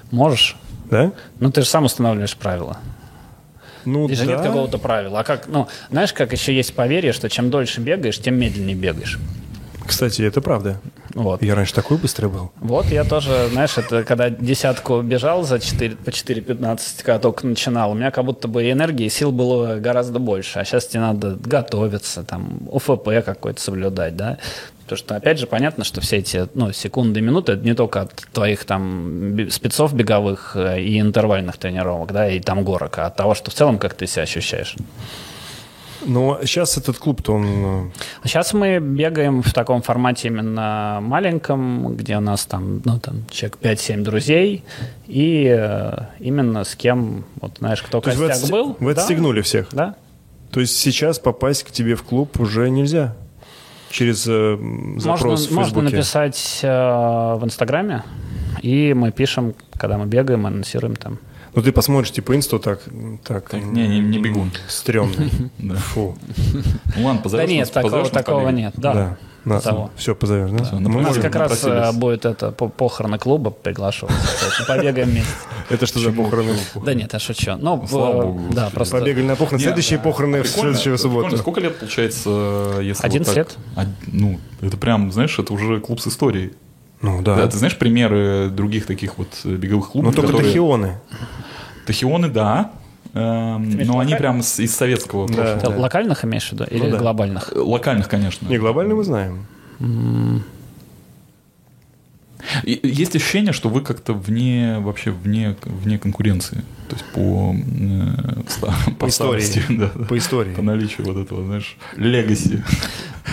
Можешь. 0.10 0.56
Да? 0.90 1.12
Ну, 1.40 1.52
ты 1.52 1.62
же 1.62 1.68
сам 1.68 1.86
устанавливаешь 1.86 2.36
правила. 2.36 2.80
Ну 3.86 4.08
И 4.08 4.16
же 4.16 4.26
да. 4.26 4.34
нет 4.34 4.42
какого-то 4.42 4.78
правила. 4.78 5.20
А 5.20 5.24
как, 5.24 5.48
ну, 5.48 5.68
знаешь, 5.90 6.14
как 6.14 6.32
еще 6.32 6.54
есть 6.56 6.74
поверье, 6.74 7.14
что 7.14 7.30
чем 7.30 7.50
дольше 7.50 7.82
бегаешь, 7.82 8.20
тем 8.20 8.36
медленнее 8.36 8.76
бегаешь. 8.76 9.20
Кстати, 9.86 10.24
это 10.24 10.42
правда. 10.42 10.82
Вот. 11.14 11.42
Я 11.42 11.56
раньше 11.56 11.74
такой 11.74 11.98
быстрый 11.98 12.26
был. 12.26 12.52
Вот 12.60 12.88
я 12.88 13.04
тоже, 13.04 13.48
знаешь, 13.52 13.78
это 13.78 14.04
когда 14.04 14.30
десятку 14.30 15.02
бежал 15.02 15.44
за 15.44 15.60
4, 15.60 15.96
по 15.96 16.10
4.15, 16.10 16.80
когда 17.04 17.20
только 17.20 17.48
начинал, 17.48 17.92
у 17.92 17.94
меня 17.94 18.12
как 18.12 18.26
будто 18.26 18.48
бы 18.48 18.70
энергии 18.70 19.06
и 19.06 19.10
сил 19.10 19.32
было 19.32 19.76
гораздо 19.76 20.20
больше. 20.20 20.60
А 20.60 20.66
сейчас 20.66 20.88
тебе 20.88 21.02
надо 21.02 21.36
готовиться, 21.36 22.24
там, 22.24 22.68
ОФП 22.74 23.24
какой-то 23.24 23.62
соблюдать, 23.62 24.16
да. 24.18 24.40
Потому 24.86 24.98
что, 25.00 25.16
опять 25.16 25.40
же, 25.40 25.48
понятно, 25.48 25.84
что 25.84 26.00
все 26.00 26.18
эти 26.18 26.48
ну, 26.54 26.72
секунды, 26.72 27.20
минуты, 27.20 27.54
это 27.54 27.66
не 27.66 27.74
только 27.74 28.02
от 28.02 28.14
твоих 28.32 28.66
там 28.66 29.50
спецов 29.50 29.96
беговых 29.96 30.56
э, 30.56 30.80
и 30.80 31.00
интервальных 31.00 31.58
тренировок, 31.58 32.12
да, 32.12 32.30
и 32.30 32.40
там 32.40 32.64
горок, 32.64 33.00
а 33.00 33.08
от 33.08 33.16
того, 33.16 33.34
что 33.34 33.50
в 33.50 33.56
целом 33.56 33.80
как 33.80 33.96
ты 33.96 34.06
себя 34.06 34.24
ощущаешь. 34.24 34.76
Но 36.06 36.40
сейчас 36.44 36.78
этот 36.78 37.00
клуб-то 37.00 37.34
он... 37.34 37.92
Сейчас 38.24 38.54
мы 38.54 38.78
бегаем 38.78 39.42
в 39.42 39.52
таком 39.54 39.82
формате 39.82 40.28
именно 40.28 41.00
маленьком, 41.02 41.96
где 41.96 42.18
у 42.18 42.20
нас 42.20 42.46
там, 42.46 42.84
ну, 42.86 43.00
там 43.00 43.26
человек 43.32 43.58
5-7 43.62 44.04
друзей, 44.04 44.64
и 45.08 45.48
э, 45.48 45.94
именно 46.20 46.64
с 46.64 46.76
кем, 46.76 47.26
вот 47.42 47.58
знаешь, 47.58 47.82
кто 47.82 47.98
э, 47.98 48.02
То 48.02 48.10
есть 48.10 48.20
вы, 48.20 48.28
костяк 48.28 48.46
отс- 48.46 48.52
был. 48.52 48.78
вы 48.80 48.94
да, 48.94 49.02
отстегнули 49.02 49.42
всех. 49.42 49.70
Да. 49.72 49.96
То 50.52 50.60
есть 50.60 50.78
сейчас 50.78 51.18
попасть 51.18 51.64
к 51.64 51.72
тебе 51.72 51.96
в 51.96 52.04
клуб 52.04 52.40
уже 52.40 52.70
нельзя? 52.70 53.16
Через 53.96 54.26
э, 54.28 54.58
запрос 54.98 55.24
можно, 55.24 55.36
в 55.36 55.38
Фейсбуке? 55.40 55.62
можно 55.62 55.82
написать 55.84 56.60
э, 56.64 56.68
в 56.68 57.40
Инстаграме, 57.46 58.04
и 58.62 58.94
мы 58.94 59.14
пишем, 59.14 59.54
когда 59.78 59.98
мы 59.98 60.06
бегаем, 60.06 60.46
анонсируем 60.46 60.98
там. 60.98 61.18
Ну 61.54 61.62
ты 61.62 61.72
посмотришь, 61.72 62.12
типа, 62.12 62.36
инсту 62.36 62.60
так... 62.60 62.82
Так, 63.24 63.48
Так, 63.52 63.64
не, 63.64 63.88
не- 63.88 64.02
не 64.02 64.20
бегун. 64.20 64.52
Стрёмный. 64.68 65.32
Да. 65.60 65.76
Фу. 65.76 66.18
Ну 66.98 67.06
ладно, 67.06 67.22
позовешь 67.22 67.48
да 67.50 67.56
нет, 67.56 67.72
такого, 68.12 68.50
нет. 68.50 68.74
Да. 68.76 69.18
На, 69.46 69.60
того. 69.62 69.92
Все, 69.96 70.16
позовешь, 70.16 70.50
да? 70.50 70.64
Всё, 70.64 70.76
Мы 70.76 70.90
на 70.90 70.98
У 70.98 71.02
нас 71.02 71.18
как 71.18 71.36
раз 71.36 71.64
э, 71.64 71.92
будет 71.94 72.26
это 72.26 72.52
по- 72.52 72.68
похороны 72.68 73.20
клуба 73.20 73.52
приглашу. 73.52 74.08
Побегаем 74.68 75.10
вместе. 75.10 75.30
Это 75.70 75.86
что 75.86 76.00
за 76.00 76.12
похороны? 76.12 76.56
Да 76.84 76.94
нет, 76.96 77.14
я 77.14 77.20
шучу. 77.20 77.56
Ну, 77.58 77.86
Слава 77.88 78.22
э, 78.24 78.26
богу, 78.26 78.42
Да, 78.52 78.70
просто... 78.72 78.98
Побегали 78.98 79.26
на 79.26 79.36
похороны. 79.36 79.64
Следующие 79.64 80.00
похороны 80.00 80.42
в 80.42 80.48
следующую 80.48 80.98
субботу. 80.98 81.38
Сколько 81.38 81.62
лет 81.62 81.78
получается, 81.78 82.80
если 82.82 83.06
11 83.06 83.28
вот 83.38 83.48
так? 83.48 83.86
лет. 83.86 83.88
Ну, 84.08 84.40
это 84.62 84.78
прям, 84.78 85.12
знаешь, 85.12 85.38
это 85.38 85.54
уже 85.54 85.80
клуб 85.80 86.00
с 86.02 86.08
историей. 86.08 86.54
Ну 87.02 87.22
Да. 87.22 87.36
да. 87.36 87.48
ты 87.48 87.58
знаешь 87.58 87.78
примеры 87.78 88.50
других 88.50 88.88
таких 88.88 89.18
вот 89.20 89.28
э, 89.44 89.50
беговых 89.50 89.92
клубов? 89.92 90.12
Но 90.12 90.16
только 90.16 90.32
которые- 90.34 90.50
тахионы. 90.52 90.98
Тахионы, 91.86 92.30
да. 92.30 92.72
Эм, 93.16 93.70
но 93.86 94.00
они 94.00 94.14
прям 94.16 94.42
из 94.42 94.76
советского 94.76 95.28
прошлого. 95.28 95.80
Локальных 95.80 96.26
имеешь 96.26 96.50
в 96.50 96.52
виду 96.52 96.66
или 96.70 96.90
Ну 96.90 96.98
глобальных? 96.98 97.52
Локальных, 97.56 98.10
конечно. 98.10 98.48
Не, 98.48 98.58
глобально 98.58 98.96
мы 98.96 99.04
знаем. 99.04 99.46
Есть 102.64 103.16
ощущение, 103.16 103.54
что 103.54 103.70
вы 103.70 103.82
как-то 103.82 104.14
вне, 104.14 104.78
вообще 104.80 105.12
вне, 105.12 105.56
вне 105.64 105.98
конкуренции. 105.98 106.64
То 106.90 106.96
есть 106.96 107.06
по, 107.14 107.56
э, 107.56 108.50
ста- 108.50 108.74
по, 109.00 109.08
истории. 109.08 109.42
старости, 109.42 109.64
да. 109.70 109.88
По 110.06 110.18
истории. 110.18 110.54
По 110.54 110.62
наличию 110.62 111.08
вот 111.08 111.18
этого, 111.18 111.44
знаешь, 111.44 111.78
легаси. 111.96 112.64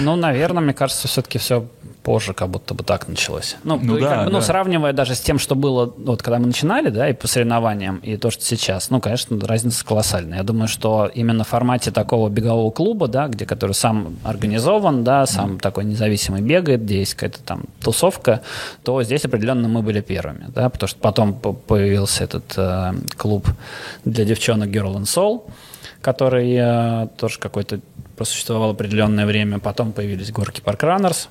Ну, 0.01 0.17
наверное, 0.17 0.63
мне 0.63 0.73
кажется, 0.73 1.09
все-таки 1.09 1.39
все 1.39 1.67
позже 2.03 2.35
как 2.35 2.49
будто 2.49 2.75
бы 2.75 2.83
так 2.85 3.09
началось. 3.09 3.57
Ну, 3.65 3.79
Ну 3.81 3.99
да, 3.99 4.09
как 4.09 4.19
бы, 4.27 4.33
ну, 4.33 4.39
да. 4.39 4.45
сравнивая 4.45 4.93
даже 4.93 5.15
с 5.15 5.21
тем, 5.21 5.39
что 5.39 5.55
было, 5.55 5.93
вот 5.97 6.23
когда 6.23 6.39
мы 6.39 6.47
начинали, 6.47 6.91
да, 6.91 7.09
и 7.09 7.13
по 7.13 7.29
соревнованиям, 7.29 7.99
и 7.99 8.17
то, 8.17 8.31
что 8.31 8.45
сейчас, 8.45 8.91
ну, 8.91 9.01
конечно, 9.01 9.39
разница 9.47 9.85
колоссальная. 9.85 10.39
Я 10.39 10.45
думаю, 10.45 10.67
что 10.69 11.11
именно 11.15 11.45
в 11.45 11.49
формате 11.49 11.91
такого 11.93 12.29
бегового 12.29 12.71
клуба, 12.71 13.09
да, 13.09 13.29
где 13.29 13.47
который 13.47 13.73
сам 13.73 14.17
организован, 14.25 15.05
да, 15.05 15.27
сам 15.27 15.59
такой 15.61 15.85
независимый 15.85 16.43
бегает, 16.43 16.83
где 16.85 16.99
есть 16.99 17.15
какая-то 17.15 17.41
там 17.45 17.63
тусовка, 17.81 18.41
то 18.83 19.03
здесь 19.03 19.25
определенно 19.25 19.69
мы 19.69 19.83
были 19.83 20.01
первыми, 20.01 20.47
да, 20.49 20.69
потому 20.69 20.89
что 20.89 20.99
потом 21.01 21.35
по- 21.35 21.53
появился 21.53 22.25
этот 22.25 22.53
э, 22.57 22.95
клуб 23.17 23.47
для 24.05 24.25
девчонок 24.25 24.69
Girl 24.71 24.97
and 24.97 25.05
Soul, 25.05 25.43
который 26.01 26.53
э, 26.59 27.09
тоже 27.17 27.39
какой-то 27.39 27.79
просуществовал 28.17 28.71
определенное 28.71 29.25
время. 29.25 29.59
Потом 29.59 29.93
появились 29.93 30.31
горки 30.33 30.61
Park 30.61 30.81
Runners. 30.81 31.29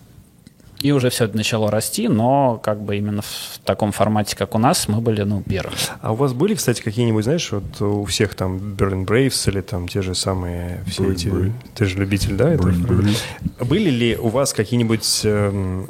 И 0.82 0.91
уже 0.91 1.09
все 1.11 1.25
это 1.25 1.38
начало 1.38 1.69
расти, 1.69 2.07
но 2.07 2.59
как 2.63 2.82
бы 2.82 2.97
именно 2.97 3.21
в 3.21 3.59
таком 3.63 3.91
формате, 3.91 4.36
как 4.36 4.55
у 4.55 4.57
нас, 4.57 4.88
мы 4.88 4.99
были, 4.99 5.21
ну, 5.21 5.41
первыми. 5.41 5.75
А 6.01 6.11
у 6.11 6.15
вас 6.15 6.34
были, 6.34 6.55
кстати, 6.55 6.82
какие-нибудь, 6.82 7.23
знаешь, 7.23 7.51
вот 7.51 7.82
у 7.82 8.03
всех 8.05 8.34
там 8.34 8.57
Berlin 8.57 9.05
Braves 9.05 9.49
или 9.49 9.61
там 9.61 9.88
те 9.88 10.01
же 10.01 10.15
самые 10.15 10.84
все 10.88 11.03
Berlin 11.03 11.13
эти... 11.13 11.27
Brave. 11.27 11.51
Ты 11.75 11.86
же 11.86 11.97
любитель, 11.97 12.36
да? 12.36 12.51
этого? 12.51 12.69
Berlin 12.69 12.88
Brave. 12.88 13.65
Были 13.65 13.89
ли 13.91 14.17
у 14.17 14.29
вас 14.29 14.53
какие-нибудь, 14.53 15.21
эм, 15.23 15.88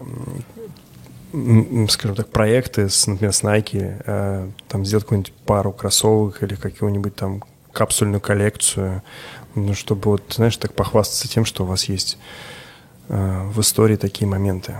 скажем 1.89 2.15
так, 2.17 2.27
проекты, 2.27 2.89
с, 2.89 3.07
например, 3.07 3.33
с 3.33 3.43
Nike, 3.43 4.03
э, 4.05 4.49
там 4.67 4.85
сделать 4.85 5.05
какую-нибудь 5.05 5.33
пару 5.45 5.71
кроссовок 5.71 6.43
или 6.43 6.55
какую-нибудь 6.55 7.15
там 7.15 7.43
капсульную 7.71 8.19
коллекцию, 8.19 9.03
ну, 9.55 9.73
чтобы 9.73 10.11
вот, 10.11 10.23
знаешь, 10.35 10.57
так 10.57 10.73
похвастаться 10.73 11.29
тем, 11.29 11.45
что 11.45 11.63
у 11.63 11.67
вас 11.67 11.85
есть 11.85 12.17
в 13.07 13.59
истории 13.59 13.95
такие 13.95 14.27
моменты? 14.27 14.75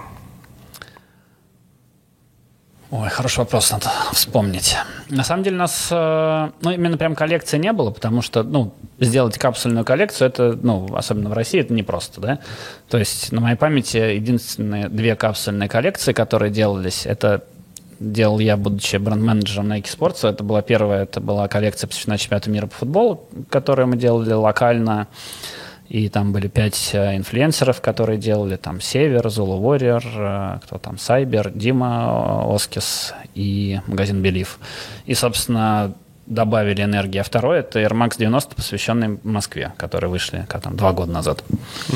Ой, 2.91 3.07
хороший 3.07 3.39
вопрос, 3.39 3.71
надо 3.71 3.89
вспомнить. 4.11 4.75
На 5.07 5.23
самом 5.23 5.43
деле 5.43 5.55
у 5.55 5.59
нас, 5.59 5.87
э, 5.89 6.49
ну, 6.59 6.71
именно 6.71 6.97
прям 6.97 7.15
коллекции 7.15 7.57
не 7.57 7.71
было, 7.71 7.89
потому 7.89 8.21
что, 8.21 8.43
ну, 8.43 8.73
сделать 8.99 9.37
капсульную 9.37 9.85
коллекцию, 9.85 10.27
это, 10.27 10.59
ну, 10.61 10.93
особенно 10.93 11.29
в 11.29 11.33
России, 11.33 11.61
это 11.61 11.73
непросто, 11.73 12.19
да? 12.19 12.39
То 12.89 12.97
есть 12.97 13.31
на 13.31 13.39
моей 13.39 13.55
памяти 13.55 13.95
единственные 13.95 14.89
две 14.89 15.15
капсульные 15.15 15.69
коллекции, 15.69 16.11
которые 16.11 16.51
делались, 16.51 17.05
это 17.05 17.45
делал 18.01 18.39
я, 18.39 18.57
будучи 18.57 18.97
бренд-менеджером 18.97 19.71
Nike 19.71 19.83
Sports. 19.85 20.27
Это 20.27 20.43
была 20.43 20.61
первая, 20.61 21.03
это 21.03 21.21
была 21.21 21.47
коллекция, 21.47 21.87
посвящена 21.87 22.17
чемпионату 22.17 22.51
мира 22.51 22.67
по 22.67 22.75
футболу, 22.75 23.23
которую 23.49 23.87
мы 23.87 23.95
делали 23.95 24.33
локально. 24.33 25.07
И 25.91 26.07
там 26.07 26.31
были 26.31 26.47
пять 26.47 26.91
э, 26.93 27.17
инфлюенсеров, 27.17 27.81
которые 27.81 28.17
делали 28.17 28.55
там 28.55 28.79
Север, 28.79 29.27
Zulu 29.27 29.59
Warrior, 29.61 30.55
э, 30.55 30.59
кто 30.63 30.77
там, 30.77 30.97
Сайбер, 30.97 31.51
Дима 31.53 32.43
э, 32.45 32.47
Оскис 32.47 33.13
и 33.35 33.81
магазин 33.87 34.21
Белив. 34.21 34.57
И, 35.05 35.13
собственно, 35.15 35.93
добавили 36.27 36.81
энергии. 36.81 37.17
А 37.17 37.23
второй 37.23 37.59
это 37.59 37.81
Air 37.81 37.91
Max 37.91 38.13
90, 38.17 38.55
посвященный 38.55 39.19
Москве, 39.23 39.73
которые 39.75 40.09
вышли 40.09 40.45
как 40.47 40.61
там, 40.61 40.77
два 40.77 40.93
года 40.93 41.11
назад. 41.11 41.43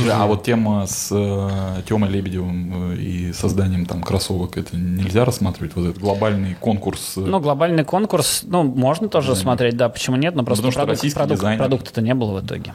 Да, 0.05 0.23
а 0.23 0.25
вот 0.25 0.43
тема 0.43 0.85
с 0.87 1.09
э, 1.15 1.81
Тёмой 1.87 2.09
Лебедевым 2.09 2.91
и 2.95 3.31
созданием 3.31 3.85
там 3.85 4.03
кроссовок, 4.03 4.57
это 4.57 4.75
нельзя 4.75 5.23
рассматривать? 5.23 5.73
Вот 5.73 5.85
этот 5.91 5.99
глобальный 6.01 6.55
конкурс? 6.59 7.13
Ну, 7.15 7.39
глобальный 7.39 7.85
конкурс, 7.85 8.41
ну, 8.45 8.63
можно 8.63 9.07
тоже 9.07 9.37
смотреть, 9.37 9.77
да, 9.77 9.87
почему 9.87 10.17
нет, 10.17 10.35
но 10.35 10.43
просто 10.43 10.63
Потому 10.63 10.71
что 10.73 10.81
продукт- 10.81 11.13
продукт- 11.15 11.39
дизайнер. 11.39 11.59
продукта-то 11.59 12.01
не 12.01 12.13
было 12.13 12.41
в 12.41 12.45
итоге. 12.45 12.73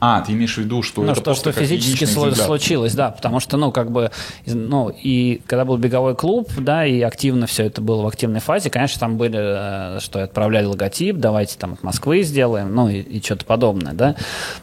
А, 0.00 0.20
ты 0.20 0.32
имеешь 0.32 0.54
в 0.54 0.58
виду, 0.58 0.82
что 0.82 1.02
Ну, 1.02 1.12
это 1.12 1.20
что, 1.20 1.34
что 1.34 1.52
физически 1.52 2.04
сло- 2.04 2.34
случилось, 2.34 2.94
да, 2.94 3.10
потому 3.10 3.40
что, 3.40 3.56
ну, 3.56 3.72
как 3.72 3.90
бы, 3.90 4.10
ну, 4.46 4.90
и 4.90 5.42
когда 5.46 5.64
был 5.64 5.76
беговой 5.76 6.14
клуб, 6.14 6.48
да, 6.56 6.86
и 6.86 7.00
активно 7.00 7.46
все 7.46 7.64
это 7.64 7.80
было 7.80 8.02
в 8.02 8.06
активной 8.06 8.40
фазе, 8.40 8.70
конечно, 8.70 9.00
там 9.00 9.16
были, 9.16 9.96
э, 9.96 10.00
что 10.00 10.22
отправляли 10.22 10.66
логотип, 10.66 11.16
давайте 11.16 11.58
там 11.58 11.72
от 11.72 11.82
Москвы 11.82 12.22
сделаем, 12.22 12.74
ну, 12.74 12.88
и, 12.88 13.00
и 13.00 13.20
что-то 13.22 13.44
подобное, 13.44 13.92
да. 13.92 14.14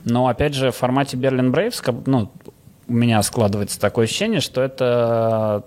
Но, 0.06 0.28
опять 0.28 0.54
же, 0.54 0.72
в 0.72 0.76
формате 0.76 1.18
Берлин 1.18 1.52
Брейвс, 1.52 1.82
ну, 2.06 2.32
у 2.88 2.94
меня 2.94 3.22
складывается 3.24 3.80
такое 3.80 4.06
ощущение, 4.06 4.40
что 4.40 4.62
это 4.62 5.66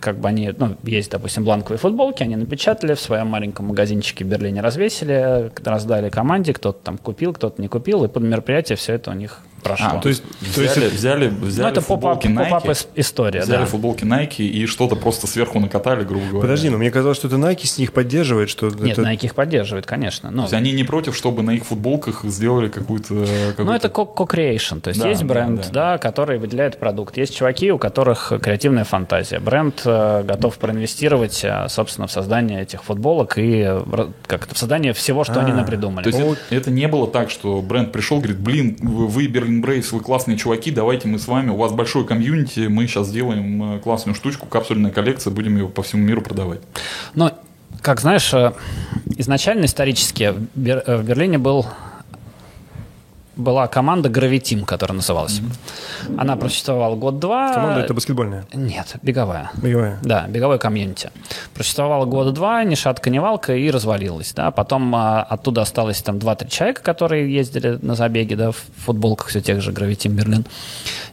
как 0.00 0.18
бы 0.18 0.28
они, 0.28 0.52
ну, 0.56 0.76
есть, 0.84 1.10
допустим, 1.10 1.44
бланковые 1.44 1.78
футболки, 1.78 2.22
они 2.22 2.36
напечатали, 2.36 2.94
в 2.94 3.00
своем 3.00 3.28
маленьком 3.28 3.66
магазинчике 3.66 4.24
в 4.24 4.28
Берлине 4.28 4.60
развесили, 4.60 5.50
раздали 5.64 6.10
команде, 6.10 6.52
кто-то 6.52 6.78
там 6.82 6.98
купил, 6.98 7.32
кто-то 7.32 7.60
не 7.60 7.68
купил, 7.68 8.04
и 8.04 8.08
под 8.08 8.22
мероприятие 8.22 8.76
все 8.76 8.94
это 8.94 9.10
у 9.10 9.14
них 9.14 9.40
прошло. 9.68 9.86
А, 9.98 10.00
то 10.00 10.08
есть, 10.08 10.22
то 10.54 10.62
есть 10.62 10.76
взяли, 10.76 10.88
взяли, 10.88 11.28
взяли 11.28 11.66
ну, 11.66 11.72
это 11.72 11.80
поп-ап, 11.82 12.22
футболки 12.22 12.50
Nike, 12.50 12.64
ис- 12.72 12.86
история, 12.94 13.40
взяли 13.42 13.60
да. 13.60 13.66
футболки 13.66 14.04
Nike 14.04 14.42
и 14.46 14.66
что-то 14.66 14.96
просто 14.96 15.26
сверху 15.26 15.60
накатали, 15.60 16.04
грубо 16.04 16.24
говоря. 16.26 16.40
Подожди, 16.42 16.68
но 16.70 16.78
мне 16.78 16.90
казалось, 16.90 17.16
что 17.18 17.28
это 17.28 17.36
Nike 17.36 17.66
с 17.66 17.78
них 17.78 17.92
поддерживает, 17.92 18.48
что 18.50 18.68
Нет, 18.68 18.98
это... 18.98 19.02
Nike 19.02 19.24
их 19.26 19.34
поддерживает, 19.34 19.86
конечно. 19.86 20.30
Ну, 20.30 20.36
То 20.38 20.42
есть 20.42 20.54
они 20.54 20.72
не 20.72 20.84
против, 20.84 21.16
чтобы 21.16 21.42
на 21.42 21.52
их 21.52 21.64
футболках 21.64 22.24
сделали 22.24 22.68
какую-то... 22.68 23.14
ну, 23.14 23.26
какую-то- 23.56 23.72
это 23.74 23.88
co-creation, 23.88 24.80
то 24.80 24.88
есть 24.88 25.00
Да, 25.00 25.08
есть 25.08 25.22
да, 25.22 25.26
бренд, 25.26 25.68
да. 25.72 25.92
да, 25.92 25.98
который 25.98 26.38
выделяет 26.38 26.78
продукт. 26.78 27.16
Есть 27.16 27.36
чуваки, 27.36 27.70
у 27.72 27.78
которых 27.78 28.32
креативная 28.42 28.84
фантазия. 28.84 29.38
Бренд 29.38 29.82
э, 29.84 30.22
готов 30.24 30.58
проинвестировать, 30.58 31.40
э, 31.44 31.66
собственно, 31.68 32.06
в 32.06 32.12
создание 32.12 32.62
этих 32.62 32.84
футболок 32.84 33.34
и 33.36 33.66
как 34.26 34.48
в 34.52 34.56
создание 34.58 34.92
всего, 34.92 35.24
что 35.24 35.40
они 35.40 35.52
А, 35.52 35.54
напридумали. 35.54 36.04
То 36.04 36.10
есть 36.10 36.20
это, 36.20 36.54
это 36.54 36.70
не 36.70 36.88
было 36.88 37.06
так, 37.06 37.30
что 37.30 37.60
бренд 37.62 37.92
пришел, 37.92 38.18
говорит, 38.18 38.38
блин, 38.38 38.76
вы, 38.80 39.06
вы 39.06 39.26
Берлин 39.26 39.55
Брейвс, 39.60 39.92
вы 39.92 40.00
классные 40.00 40.36
чуваки, 40.36 40.70
давайте 40.70 41.08
мы 41.08 41.18
с 41.18 41.28
вами, 41.28 41.50
у 41.50 41.56
вас 41.56 41.72
большой 41.72 42.06
комьюнити, 42.06 42.66
мы 42.68 42.86
сейчас 42.86 43.08
сделаем 43.08 43.76
э, 43.76 43.78
классную 43.80 44.14
штучку, 44.14 44.46
капсульная 44.46 44.90
коллекция, 44.90 45.30
будем 45.30 45.56
ее 45.56 45.68
по 45.68 45.82
всему 45.82 46.02
миру 46.02 46.22
продавать. 46.22 46.60
Ну, 47.14 47.30
как 47.82 48.00
знаешь, 48.00 48.32
э, 48.34 48.52
изначально 49.16 49.66
исторически 49.66 50.34
в 50.54 50.68
э, 50.68 51.02
Берлине 51.02 51.38
был 51.38 51.66
была 53.36 53.66
команда 53.68 54.08
Graviteam, 54.08 54.64
которая 54.64 54.96
называлась. 54.96 55.40
Она 56.16 56.36
просуществовала 56.36 56.96
год-два. 56.96 57.52
Команда 57.52 57.80
это 57.80 57.94
баскетбольная, 57.94 58.46
Нет, 58.54 58.96
беговая. 59.02 59.50
беговая. 59.54 59.98
Да, 60.02 60.26
беговой 60.26 60.58
комьюнити. 60.58 61.10
Просуществовала 61.54 62.06
года 62.06 62.32
два, 62.32 62.64
ни 62.64 62.74
шатка, 62.74 63.10
ни 63.10 63.18
валка, 63.18 63.54
и 63.54 63.70
развалилась. 63.70 64.32
Да. 64.32 64.50
Потом 64.50 64.94
а, 64.94 65.22
оттуда 65.22 65.62
осталось 65.62 66.02
там 66.02 66.16
2-3 66.16 66.48
человека, 66.48 66.82
которые 66.82 67.32
ездили 67.32 67.78
на 67.82 67.94
забеги, 67.94 68.34
да, 68.34 68.52
в 68.52 68.56
футболках 68.84 69.28
все 69.28 69.40
тех 69.40 69.60
же 69.60 69.72
Gravity 69.72 70.08
Берлин. 70.08 70.44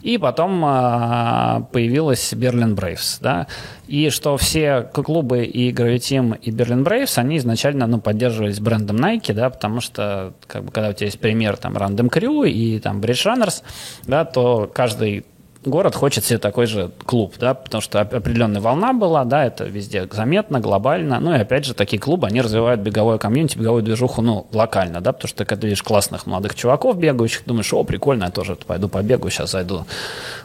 И 0.02 0.18
потом 0.18 0.64
а, 0.66 1.62
появилась 1.72 2.34
Берлин 2.34 2.76
Брейвс. 2.76 3.20
Да. 3.20 3.48
И 3.88 4.10
что 4.10 4.38
все 4.38 4.82
клубы 4.82 5.44
и 5.44 5.72
Gravity 5.72 6.40
и 6.42 6.52
Берлин 6.52 6.84
Брейвс, 6.84 7.18
они 7.18 7.38
изначально 7.38 7.86
ну, 7.88 8.00
поддерживались 8.00 8.60
брендом 8.60 8.98
Nike, 8.98 9.34
да, 9.34 9.50
потому 9.50 9.82
что 9.82 10.34
как 10.48 10.64
бы, 10.64 10.72
когда 10.72 10.90
у 10.90 10.94
тебя 10.94 11.08
есть 11.08 11.20
пример 11.20 11.58
там 11.58 11.76
Random 11.76 12.10
Crew 12.10 12.50
и 12.50 12.80
там 12.80 13.02
Bridge 13.02 13.26
Runners, 13.26 13.62
да, 14.08 14.24
то 14.26 14.70
каждый 14.74 15.26
город 15.66 15.96
хочет 15.96 16.24
себе 16.26 16.40
такой 16.40 16.66
же 16.66 16.92
клуб, 17.06 17.36
да, 17.40 17.54
потому 17.54 17.82
что 17.82 18.02
оп- 18.02 18.14
определенная 18.14 18.62
волна 18.62 18.94
была, 18.94 19.26
да, 19.26 19.46
это 19.46 19.66
везде 19.66 20.08
заметно, 20.12 20.60
глобально, 20.60 21.20
ну 21.20 21.34
и 21.34 21.38
опять 21.38 21.66
же 21.66 21.74
такие 21.74 22.00
клубы, 22.00 22.28
они 22.28 22.42
развивают 22.42 22.82
беговое 22.82 23.18
комьюнити, 23.18 23.58
беговую 23.58 23.84
движуху, 23.84 24.22
ну, 24.22 24.48
локально, 24.52 25.02
да, 25.02 25.14
потому 25.14 25.30
что 25.30 25.46
когда 25.46 25.68
видишь 25.68 25.84
классных 25.84 26.26
молодых 26.26 26.56
чуваков 26.56 26.98
бегающих, 26.98 27.44
думаешь, 27.46 27.74
о, 27.74 27.84
прикольно, 27.84 28.26
я 28.26 28.32
тоже 28.32 28.56
пойду 28.56 28.90
побегаю, 28.90 29.32
сейчас 29.32 29.52
зайду, 29.52 29.86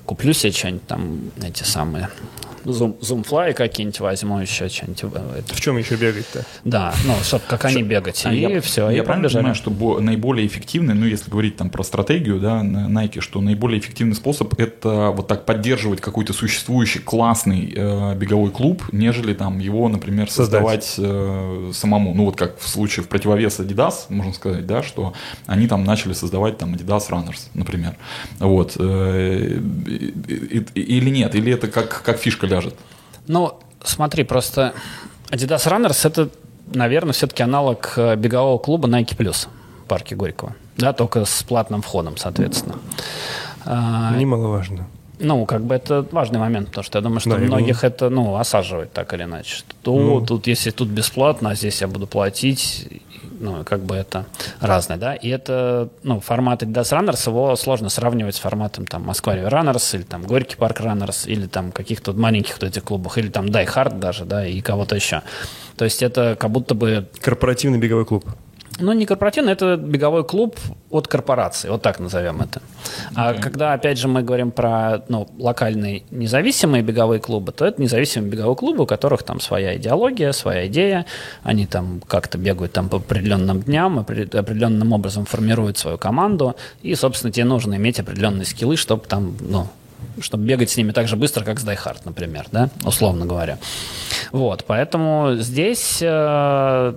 куплю 0.05 0.33
себе 0.33 0.53
что-нибудь 0.53 0.87
там, 0.87 1.31
эти 1.43 1.63
самые, 1.63 2.09
Zoom, 2.71 2.99
Zoomfly 3.01 3.55
какие-нибудь 3.55 4.01
возьму, 4.01 4.39
еще 4.41 4.69
что-нибудь. 4.69 5.03
э, 5.05 5.39
это. 5.41 5.55
В 5.55 5.61
чем 5.61 5.77
еще 5.79 5.97
бегать-то? 5.97 6.45
Да, 6.65 6.95
ну, 7.07 7.15
чтобы 7.23 7.45
как 7.49 7.65
они 7.65 7.83
бегать, 7.83 8.23
А 8.27 8.33
и 8.33 8.41
я, 8.41 8.61
все, 8.61 8.91
я 8.91 9.03
и 9.03 9.05
правильно 9.05 9.29
понимаю, 9.29 9.55
что 9.55 9.71
бо- 9.71 10.01
наиболее 10.01 10.47
эффективный, 10.47 10.95
ну, 10.95 11.07
если 11.07 11.31
говорить 11.31 11.57
там 11.57 11.71
про 11.71 11.83
стратегию, 11.83 12.39
да, 12.41 12.63
на 12.63 12.89
Nike, 12.89 13.21
что 13.21 13.41
наиболее 13.41 13.81
эффективный 13.81 14.15
способ 14.15 14.59
это 14.59 15.11
вот 15.15 15.27
так 15.29 15.45
поддерживать 15.47 16.01
какой-то 16.01 16.33
существующий 16.33 16.99
классный 17.01 17.73
э, 17.75 18.15
беговой 18.15 18.51
клуб, 18.51 18.83
нежели 18.93 19.35
там 19.35 19.59
его, 19.59 19.89
например, 19.89 20.31
Создать. 20.31 20.85
создавать 20.85 20.95
э, 20.99 21.71
самому. 21.75 22.15
Ну, 22.15 22.25
вот 22.27 22.37
как 22.37 22.59
в 22.59 22.69
случае 22.69 23.05
в 23.05 23.09
противовес 23.09 23.59
Adidas, 23.61 23.95
можно 24.09 24.33
сказать, 24.33 24.67
да, 24.67 24.83
что 24.83 25.15
они 25.47 25.67
там 25.69 25.85
начали 25.85 26.13
создавать 26.13 26.59
там 26.59 26.75
Adidas 26.75 27.09
Runners, 27.11 27.49
например. 27.55 27.97
Вот. 28.39 28.77
э, 28.79 29.61
или 30.75 31.11
нет, 31.11 31.35
или 31.35 31.53
это 31.53 31.69
как, 31.69 32.03
как 32.03 32.19
фишка 32.19 32.47
ляжет. 32.65 32.75
Ну, 33.27 33.59
смотри, 33.83 34.25
просто 34.25 34.73
Adidas 35.31 35.67
Runners 35.67 36.07
это, 36.07 36.29
наверное, 36.75 37.13
все-таки 37.13 37.43
аналог 37.43 37.93
э, 37.97 38.17
бегового 38.17 38.59
клуба 38.59 38.89
Nike 38.89 39.17
Plus 39.17 39.49
в 39.85 39.89
парке 39.89 40.15
Горького. 40.17 40.55
Да, 40.77 40.93
только 40.93 41.25
с 41.25 41.43
платным 41.43 41.83
входом, 41.83 42.17
соответственно. 42.17 42.77
А, 43.65 44.15
Немаловажно. 44.17 44.87
ну, 45.19 45.45
как 45.47 45.63
бы 45.65 45.75
это 45.75 46.07
важный 46.13 46.39
момент, 46.39 46.69
потому 46.69 46.85
что 46.85 46.99
я 46.99 47.03
думаю, 47.03 47.21
что 47.21 47.31
Да, 47.31 47.39
многих 47.39 47.85
это, 47.85 48.09
ну, 48.09 48.37
осаживает 48.37 48.93
так 48.93 49.13
или 49.15 49.25
иначе. 49.25 49.57
Что, 49.57 49.95
Ну. 49.99 50.25
тут, 50.25 50.47
если 50.47 50.71
тут 50.71 50.89
бесплатно, 50.89 51.51
а 51.51 51.55
здесь 51.55 51.81
я 51.81 51.89
буду 51.89 52.07
платить. 52.07 53.03
Ну, 53.41 53.65
как 53.65 53.81
бы 53.81 53.97
это 53.97 54.27
разное, 54.61 54.97
да, 54.97 55.15
и 55.15 55.29
это, 55.29 55.89
ну, 56.03 56.21
формат 56.21 56.63
Adidas 56.63 56.93
Runners, 56.93 57.29
его 57.29 57.57
сложно 57.57 57.89
сравнивать 57.89 58.37
с 58.37 58.39
форматом, 58.39 58.87
там, 58.87 59.03
Москва 59.03 59.37
Runners, 59.37 59.97
или 59.97 60.03
там 60.03 60.23
Горький 60.23 60.57
парк 60.57 60.81
Runners, 60.81 61.29
или 61.29 61.47
там 61.47 61.73
каких-то 61.73 62.13
маленьких 62.13 62.55
вот 62.55 62.65
этих 62.65 62.85
клубах, 62.85 63.19
или 63.19 63.29
там 63.29 63.47
Die 63.47 63.67
Hard 63.67 63.99
даже, 63.99 64.25
да, 64.25 64.47
и 64.47 64.61
кого-то 64.61 64.95
еще. 64.97 65.23
То 65.77 65.85
есть 65.85 66.03
это 66.03 66.37
как 66.39 66.51
будто 66.51 66.75
бы 66.75 67.07
Корпоративный 67.21 67.79
беговой 67.79 68.05
клуб. 68.05 68.25
Ну, 68.79 68.93
не 68.93 69.07
корпоративный, 69.07 69.53
это 69.53 69.77
беговой 69.77 70.25
клуб 70.25 70.57
от 70.91 71.09
корпорации, 71.09 71.69
вот 71.69 71.83
так 71.83 71.99
назовем 72.01 72.41
это. 72.41 72.63
А 73.15 73.35
когда, 73.35 73.73
опять 73.73 73.99
же, 73.99 74.09
мы 74.09 74.23
говорим 74.23 74.51
про 74.51 75.03
ну, 75.09 75.29
локальные 75.39 76.03
независимые 76.11 76.83
беговые 76.83 77.21
клубы, 77.21 77.53
то 77.53 77.67
это 77.67 77.81
независимые 77.83 78.31
беговые 78.31 78.57
клубы, 78.57 78.85
у 78.85 78.87
которых 78.87 79.23
там 79.23 79.41
своя 79.41 79.77
идеология, 79.77 80.33
своя 80.33 80.67
идея, 80.67 81.07
они 81.43 81.67
там 81.67 82.01
как-то 82.07 82.39
бегают 82.39 82.73
там 82.73 82.89
по 82.89 82.99
определенным 82.99 83.63
дням, 83.63 83.99
опре- 83.99 84.37
определенным 84.37 84.93
образом 84.93 85.25
формируют 85.25 85.79
свою 85.79 85.99
команду, 85.99 86.57
и, 86.83 86.95
собственно, 86.95 87.33
тебе 87.33 87.45
нужно 87.45 87.75
иметь 87.75 88.01
определенные 88.01 88.47
скиллы, 88.47 88.77
чтобы 88.77 89.05
там, 89.07 89.37
ну, 89.41 89.67
чтобы 90.21 90.45
бегать 90.45 90.71
с 90.71 90.77
ними 90.77 90.93
так 90.93 91.09
же 91.09 91.17
быстро, 91.17 91.45
как 91.45 91.59
с 91.59 91.65
Die 91.65 91.77
Hard, 91.77 92.03
например, 92.05 92.47
да, 92.53 92.71
условно 92.85 93.27
говоря. 93.27 93.59
Вот, 94.33 94.65
поэтому 94.67 95.37
здесь 95.37 95.99
э, 96.01 96.95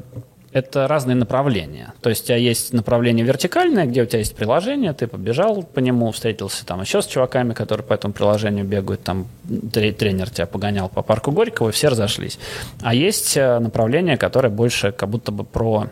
это 0.53 0.87
разные 0.87 1.15
направления. 1.15 1.93
То 2.01 2.09
есть 2.09 2.23
у 2.23 2.27
тебя 2.27 2.37
есть 2.37 2.73
направление 2.73 3.25
вертикальное, 3.25 3.85
где 3.85 4.03
у 4.03 4.05
тебя 4.05 4.19
есть 4.19 4.35
приложение, 4.35 4.93
ты 4.93 5.07
побежал 5.07 5.63
по 5.63 5.79
нему, 5.79 6.11
встретился 6.11 6.65
там 6.65 6.81
еще 6.81 7.01
с 7.01 7.07
чуваками, 7.07 7.53
которые 7.53 7.85
по 7.85 7.93
этому 7.93 8.13
приложению 8.13 8.65
бегают, 8.65 9.03
там 9.03 9.27
тре- 9.71 9.93
тренер 9.93 10.29
тебя 10.29 10.45
погонял 10.45 10.89
по 10.89 11.01
парку 11.01 11.31
Горького, 11.31 11.69
и 11.69 11.71
все 11.71 11.87
разошлись. 11.87 12.37
А 12.81 12.93
есть 12.93 13.37
э, 13.37 13.59
направление, 13.59 14.17
которое 14.17 14.49
больше 14.49 14.91
как 14.91 15.09
будто 15.09 15.31
бы 15.31 15.45
про 15.45 15.87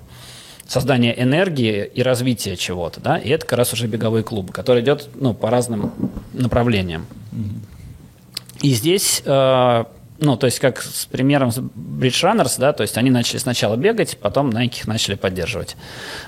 создание 0.67 1.19
энергии 1.19 1.83
и 1.85 2.03
развитие 2.03 2.55
чего-то, 2.55 3.01
да, 3.01 3.17
и 3.17 3.29
это 3.29 3.45
как 3.45 3.57
раз 3.57 3.73
уже 3.73 3.87
беговые 3.87 4.23
клубы, 4.23 4.53
который 4.53 4.83
идет, 4.83 5.09
ну, 5.15 5.33
по 5.33 5.49
разным 5.49 5.91
направлениям. 6.33 7.07
И 8.61 8.73
здесь, 8.73 9.23
э, 9.25 9.83
ну, 10.21 10.37
то 10.37 10.45
есть 10.45 10.59
как 10.59 10.81
с 10.81 11.05
примером 11.05 11.49
Bridge 11.49 12.23
Runners, 12.23 12.59
да, 12.59 12.73
то 12.73 12.81
есть 12.83 12.97
они 12.97 13.09
начали 13.09 13.37
сначала 13.37 13.75
бегать, 13.75 14.17
потом 14.21 14.49
Nike 14.49 14.79
их 14.81 14.87
начали 14.87 15.15
поддерживать. 15.15 15.75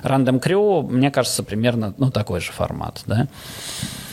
Random 0.03 0.41
Crew, 0.41 0.89
мне 0.89 1.11
кажется, 1.11 1.43
примерно, 1.43 1.93
ну, 1.97 2.11
такой 2.11 2.39
же 2.41 2.51
формат, 2.51 3.01
да. 3.05 3.27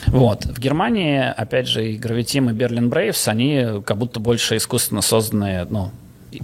Вот. 0.07 0.45
В 0.45 0.59
Германии, 0.59 1.19
опять 1.19 1.67
же, 1.67 1.91
и 1.91 1.97
Graviteam, 1.99 2.49
и 2.51 2.53
Berlin 2.53 2.89
Braves, 2.89 3.27
они 3.27 3.81
как 3.83 3.97
будто 3.97 4.19
больше 4.19 4.57
искусственно 4.57 5.01
созданные, 5.01 5.65
ну, 5.69 5.91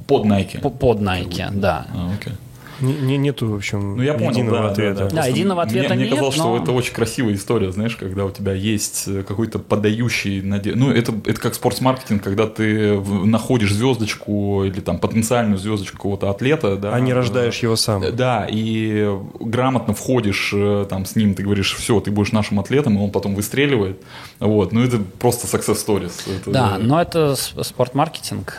Под 0.08 0.26
Nike. 0.26 0.60
по- 0.62 0.70
под 0.70 1.00
Nike, 1.00 1.48
да. 1.52 1.86
А, 1.94 2.12
окей. 2.20 2.34
Не- 2.82 2.94
не- 2.94 3.18
нету, 3.18 3.48
в 3.50 3.56
общем, 3.56 3.98
Ну, 3.98 4.04
я 4.04 4.14
понял, 4.16 4.32
единого 4.32 4.58
да, 4.58 4.64
да, 4.64 4.72
ответа. 4.72 4.94
да. 5.00 5.04
Да, 5.06 5.10
Просто 5.12 5.30
единого 5.32 5.62
мне- 5.64 5.70
ответа 5.70 5.94
мне, 5.96 6.04
нет, 6.04 6.14
казалось, 6.14 6.38
но- 6.38 6.44
что 6.58 6.64
это 6.64 6.72
очень 6.72 6.94
красивая 6.94 7.34
история, 7.36 7.72
знаешь, 7.72 7.96
когда 7.96 8.26
у 8.26 8.32
тебя 8.32 8.54
есть 8.54 9.04
э, 9.08 9.24
какой-то 9.24 9.60
подающий 9.60 10.42
наде... 10.42 10.74
Ну, 10.76 10.92
это, 10.92 11.14
это 11.26 11.40
как 11.40 11.54
спортс-маркетинг, 11.56 12.24
когда 12.24 12.48
ты 12.48 13.00
находишь 13.00 13.72
звездочку 13.74 14.64
или 14.66 14.80
там 14.82 15.00
потенциальную 15.00 15.58
звездочку 15.58 15.98
какого-то 15.98 16.30
атлета, 16.30 16.76
да. 16.78 16.94
А 16.94 17.00
не 17.00 17.12
э, 17.12 17.16
рождаешь 17.16 17.60
его 17.60 17.76
сам. 17.76 18.04
Да, 18.16 18.48
и 18.50 19.10
грамотно 19.40 19.94
входишь 19.94 20.52
э, 20.54 20.86
там 20.90 21.06
с 21.06 21.16
ним, 21.16 21.34
ты 21.36 21.44
говоришь, 21.44 21.74
все, 21.76 22.00
ты 22.00 22.12
будешь 22.12 22.32
нашим 22.32 22.60
атлетом, 22.60 22.98
и 22.98 23.02
он 23.02 23.12
потом 23.12 23.36
выстреливает. 23.36 24.02
Вот, 24.40 24.72
ну 24.74 24.82
это 24.84 25.00
просто 25.20 25.48
success 25.48 25.78
stories. 25.86 26.12
Это- 26.42 26.52
Да, 26.52 26.78
но 26.80 27.02
это 27.02 27.36
спорт-маркетинг. 27.36 28.58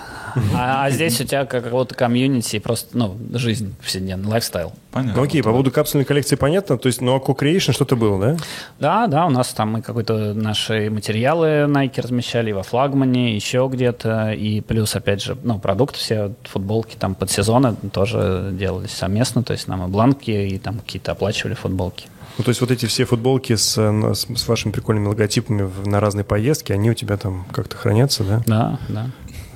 А, 0.54 0.84
а 0.86 0.90
здесь 0.90 1.20
у 1.20 1.24
тебя 1.24 1.44
как 1.46 1.64
какого-то 1.64 1.94
комьюнити, 1.94 2.58
просто, 2.58 2.96
ну, 2.96 3.16
жизнь 3.32 3.74
повседневная, 3.76 4.30
лайфстайл. 4.30 4.72
Понятно. 4.92 5.20
Ну 5.20 5.26
окей, 5.26 5.42
по 5.42 5.50
поводу 5.50 5.70
капсульной 5.70 6.04
коллекции 6.04 6.36
понятно. 6.36 6.78
То 6.78 6.86
есть, 6.88 7.00
ну 7.00 7.14
а 7.14 7.18
co-creation 7.18 7.72
что-то 7.72 7.96
было, 7.96 8.20
да? 8.20 8.36
Да, 8.78 9.06
да, 9.06 9.26
у 9.26 9.30
нас 9.30 9.48
там 9.48 9.72
мы 9.72 9.82
какой-то 9.82 10.34
наши 10.34 10.90
материалы 10.90 11.46
Nike 11.68 12.00
размещали 12.02 12.50
и 12.50 12.52
во 12.52 12.62
флагмане, 12.62 13.34
еще 13.34 13.68
где-то, 13.72 14.32
и 14.32 14.60
плюс, 14.60 14.94
опять 14.94 15.22
же, 15.22 15.36
ну, 15.42 15.58
продукты 15.58 15.98
все, 15.98 16.32
футболки 16.44 16.96
там 16.96 17.14
под 17.14 17.30
сезоны 17.30 17.74
тоже 17.92 18.50
делались 18.52 18.92
совместно, 18.92 19.42
то 19.42 19.52
есть 19.52 19.68
нам 19.68 19.84
и 19.84 19.88
бланки, 19.88 20.30
и 20.30 20.58
там 20.58 20.78
какие-то 20.78 21.12
оплачивали 21.12 21.54
футболки. 21.54 22.06
Ну, 22.38 22.44
то 22.44 22.50
есть 22.50 22.60
вот 22.60 22.70
эти 22.70 22.84
все 22.84 23.06
футболки 23.06 23.56
с, 23.56 23.76
с, 23.78 24.26
с 24.36 24.48
вашими 24.48 24.70
прикольными 24.70 25.06
логотипами 25.08 25.62
в- 25.62 25.88
на 25.88 26.00
разные 26.00 26.22
поездки, 26.24 26.70
они 26.70 26.90
у 26.90 26.94
тебя 26.94 27.16
там 27.16 27.46
как-то 27.50 27.76
хранятся, 27.78 28.24
да? 28.24 28.42
Да, 28.46 28.78
да. 28.90 29.06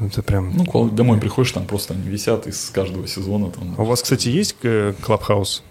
Это 0.01 0.23
прям... 0.23 0.53
Ну, 0.57 0.89
домой 0.91 1.19
приходишь, 1.19 1.53
там 1.53 1.67
просто 1.67 1.95
они 1.95 2.09
висят 2.09 2.47
из 2.47 2.71
каждого 2.71 3.07
сезона. 3.07 3.51
Там. 3.51 3.75
А 3.77 3.83
у 3.83 3.85
вас, 3.85 4.03
кстати, 4.03 4.29
есть 4.29 4.57
э, 4.63 4.95
клабхаус? 5.01 5.63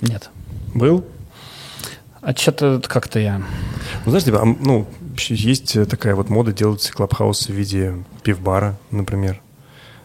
Нет. 0.00 0.30
Был? 0.74 1.04
А 2.20 2.34
что-то 2.34 2.82
как-то 2.86 3.18
я... 3.18 3.38
Ну, 4.04 4.10
знаешь, 4.10 4.24
типа, 4.24 4.42
а, 4.42 4.44
ну, 4.44 4.86
вообще 5.00 5.34
есть 5.34 5.74
э, 5.76 5.86
такая 5.86 6.14
вот 6.14 6.28
мода 6.28 6.52
делать 6.52 6.90
клабхаусы 6.90 7.52
в 7.52 7.54
виде 7.54 7.94
пивбара, 8.22 8.76
например. 8.90 9.40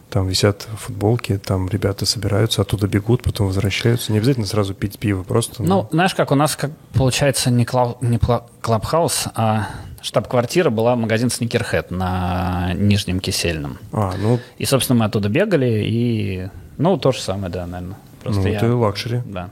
Там 0.08 0.28
висят 0.28 0.66
футболки, 0.78 1.36
там 1.36 1.68
ребята 1.68 2.06
собираются, 2.06 2.62
оттуда 2.62 2.86
бегут, 2.86 3.22
потом 3.22 3.48
возвращаются. 3.48 4.12
Не 4.12 4.18
обязательно 4.18 4.46
сразу 4.46 4.72
пить 4.72 4.98
пиво, 4.98 5.24
просто... 5.24 5.62
Ну, 5.62 5.88
знаешь, 5.90 6.14
как 6.14 6.30
у 6.30 6.36
нас, 6.36 6.56
как 6.56 6.70
получается, 6.94 7.50
не, 7.50 7.66
club, 7.66 8.00
не 8.00 8.16
пла- 8.16 8.44
clubhouse, 8.62 9.26
а 9.34 9.68
штаб-квартира 10.02 10.70
была 10.70 10.96
магазин 10.96 11.28
Sneakerhead 11.28 11.86
на 11.94 12.72
Нижнем 12.74 13.20
Кисельном. 13.20 13.78
А, 13.92 14.14
ну, 14.18 14.38
И, 14.58 14.64
собственно, 14.64 15.00
мы 15.00 15.04
оттуда 15.06 15.28
бегали, 15.28 15.82
и, 15.84 16.48
ну, 16.78 16.96
то 16.98 17.12
же 17.12 17.20
самое, 17.20 17.52
да, 17.52 17.66
наверное. 17.66 17.96
Просто 18.22 18.42
ну 18.42 18.48
я, 18.48 18.56
это 18.56 18.74
luxury. 18.74 19.22
да. 19.24 19.50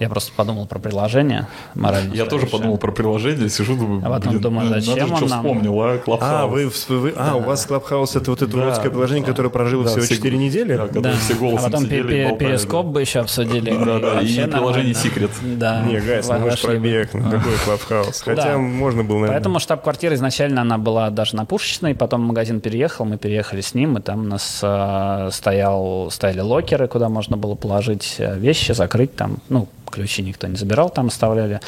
Я 0.00 0.08
просто 0.08 0.32
подумал 0.34 0.66
про 0.66 0.78
приложение 0.78 1.46
морально. 1.74 2.14
Я 2.14 2.24
тоже 2.26 2.46
подумал 2.46 2.78
про 2.78 2.90
приложение, 2.90 3.48
сижу, 3.50 3.76
думаю, 3.76 4.02
А 4.04 4.08
потом 4.08 4.30
блин, 4.30 4.42
думаю, 4.42 4.68
надо 4.70 4.80
зачем 4.80 5.06
же, 5.08 5.12
он 5.12 5.16
что 5.18 5.28
нам? 5.28 5.40
вспомнил, 5.44 5.80
а, 5.82 5.96
Clubhouse. 5.98 6.18
А, 6.22 6.46
вы, 6.46 6.70
вы- 6.88 7.12
а, 7.16 7.36
у 7.36 7.40
вас 7.40 7.66
Clubhouse 7.66 8.16
это 8.16 8.30
вот 8.30 8.40
это 8.42 8.50
Да, 8.50 8.62
уродское 8.62 8.90
приложение, 8.90 9.24
да. 9.26 9.30
которое 9.30 9.50
прожило 9.50 9.84
Да, 9.84 9.90
всего 9.90 10.02
все 10.04 10.14
4 10.16 10.36
г- 10.36 10.42
недели? 10.42 10.76
да, 10.76 10.86
когда 10.88 11.12
Да. 11.12 11.16
все 11.18 11.34
А 11.34 11.36
голосом 11.36 11.70
потом 11.70 11.84
сидели 11.84 12.34
перископ 12.38 12.86
да. 12.86 12.92
бы 12.92 13.00
еще 13.02 13.20
обсудили. 13.20 13.70
Да, 13.70 13.98
да, 13.98 14.10
и 14.12 14.14
Вообще 14.14 14.46
приложение. 14.46 14.92
Secret. 14.94 15.30
Да. 15.58 15.82
Не, 15.82 16.00
guys, 16.00 16.28
ну 16.28 16.38
вы 16.38 16.50
же 16.50 16.56
пробег, 16.56 17.10
ну 17.12 17.30
какой 17.30 17.52
clubhouse? 17.66 18.22
Хотя 18.22 18.42
Да. 18.52 18.58
можно 18.58 19.04
было, 19.04 19.16
наверное. 19.18 19.36
Поэтому 19.36 19.58
штаб-квартира 19.60 20.14
изначально 20.14 20.62
она 20.62 20.78
была 20.78 21.10
даже 21.10 21.36
на 21.36 21.44
Пушечной, 21.44 21.94
потом 21.94 22.22
магазин 22.22 22.60
переехал, 22.60 23.04
мы 23.04 23.18
переехали 23.18 23.60
с 23.60 23.74
ним, 23.74 23.98
и 23.98 24.00
там 24.00 24.20
у 24.20 24.24
нас 24.28 24.60
э, 24.62 25.28
стоял, 25.30 26.10
стояли 26.10 26.40
локеры, 26.40 26.88
куда 26.88 27.10
можно 27.10 27.36
было 27.36 27.54
положить 27.54 28.16
э, 28.18 28.38
вещи, 28.38 28.72
закрыть 28.72 29.14
там, 29.14 29.38
ну, 29.50 29.68
ключи 29.90 30.22
никто 30.22 30.46
не 30.46 30.56
забирал, 30.56 30.90
там 30.90 31.08
оставляли. 31.08 31.60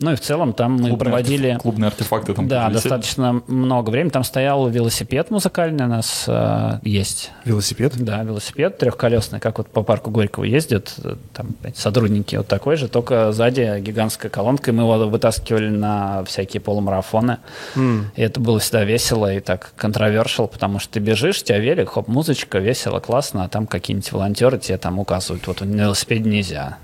Ну 0.00 0.12
и 0.12 0.16
в 0.16 0.20
целом 0.20 0.52
там 0.52 0.72
мы 0.72 0.78
Клубные 0.88 0.98
проводили... 0.98 1.48
артеф- 1.50 1.62
Клубные 1.62 1.88
артефакты 1.88 2.34
там 2.34 2.48
Да, 2.48 2.64
висели. 2.68 2.74
достаточно 2.74 3.42
много 3.46 3.90
времени. 3.90 4.10
Там 4.10 4.24
стоял 4.24 4.68
велосипед 4.68 5.30
музыкальный 5.30 5.84
у 5.84 5.88
нас 5.88 6.24
э, 6.26 6.78
есть. 6.82 7.30
Велосипед? 7.44 7.94
Да, 7.96 8.22
велосипед 8.22 8.78
трехколесный, 8.78 9.40
как 9.40 9.58
вот 9.58 9.68
по 9.68 9.82
парку 9.82 10.10
Горького 10.10 10.44
ездят, 10.44 10.94
э, 11.02 11.16
там 11.32 11.54
опять 11.60 11.76
сотрудники 11.76 12.36
вот 12.36 12.46
такой 12.48 12.76
же, 12.76 12.88
только 12.88 13.32
сзади 13.32 13.80
гигантская 13.80 14.30
колонка, 14.30 14.70
и 14.70 14.74
мы 14.74 14.82
его 14.82 15.08
вытаскивали 15.08 15.68
на 15.68 16.24
всякие 16.24 16.60
полумарафоны. 16.60 17.38
И 17.76 18.20
это 18.22 18.40
было 18.40 18.58
всегда 18.58 18.84
весело 18.84 19.32
и 19.32 19.40
так 19.40 19.72
контровершил, 19.76 20.48
потому 20.48 20.78
что 20.78 20.94
ты 20.94 21.00
бежишь, 21.00 21.40
у 21.40 21.44
тебя 21.44 21.58
велик, 21.58 21.90
хоп, 21.90 22.08
музычка, 22.08 22.58
весело, 22.58 23.00
классно, 23.00 23.44
а 23.44 23.48
там 23.48 23.66
какие-нибудь 23.66 24.10
волонтеры 24.12 24.58
тебе 24.58 24.78
там 24.78 24.98
указывают, 24.98 25.46
вот 25.46 25.60
на 25.60 25.82
велосипеде 25.82 26.28
нельзя. 26.28 26.78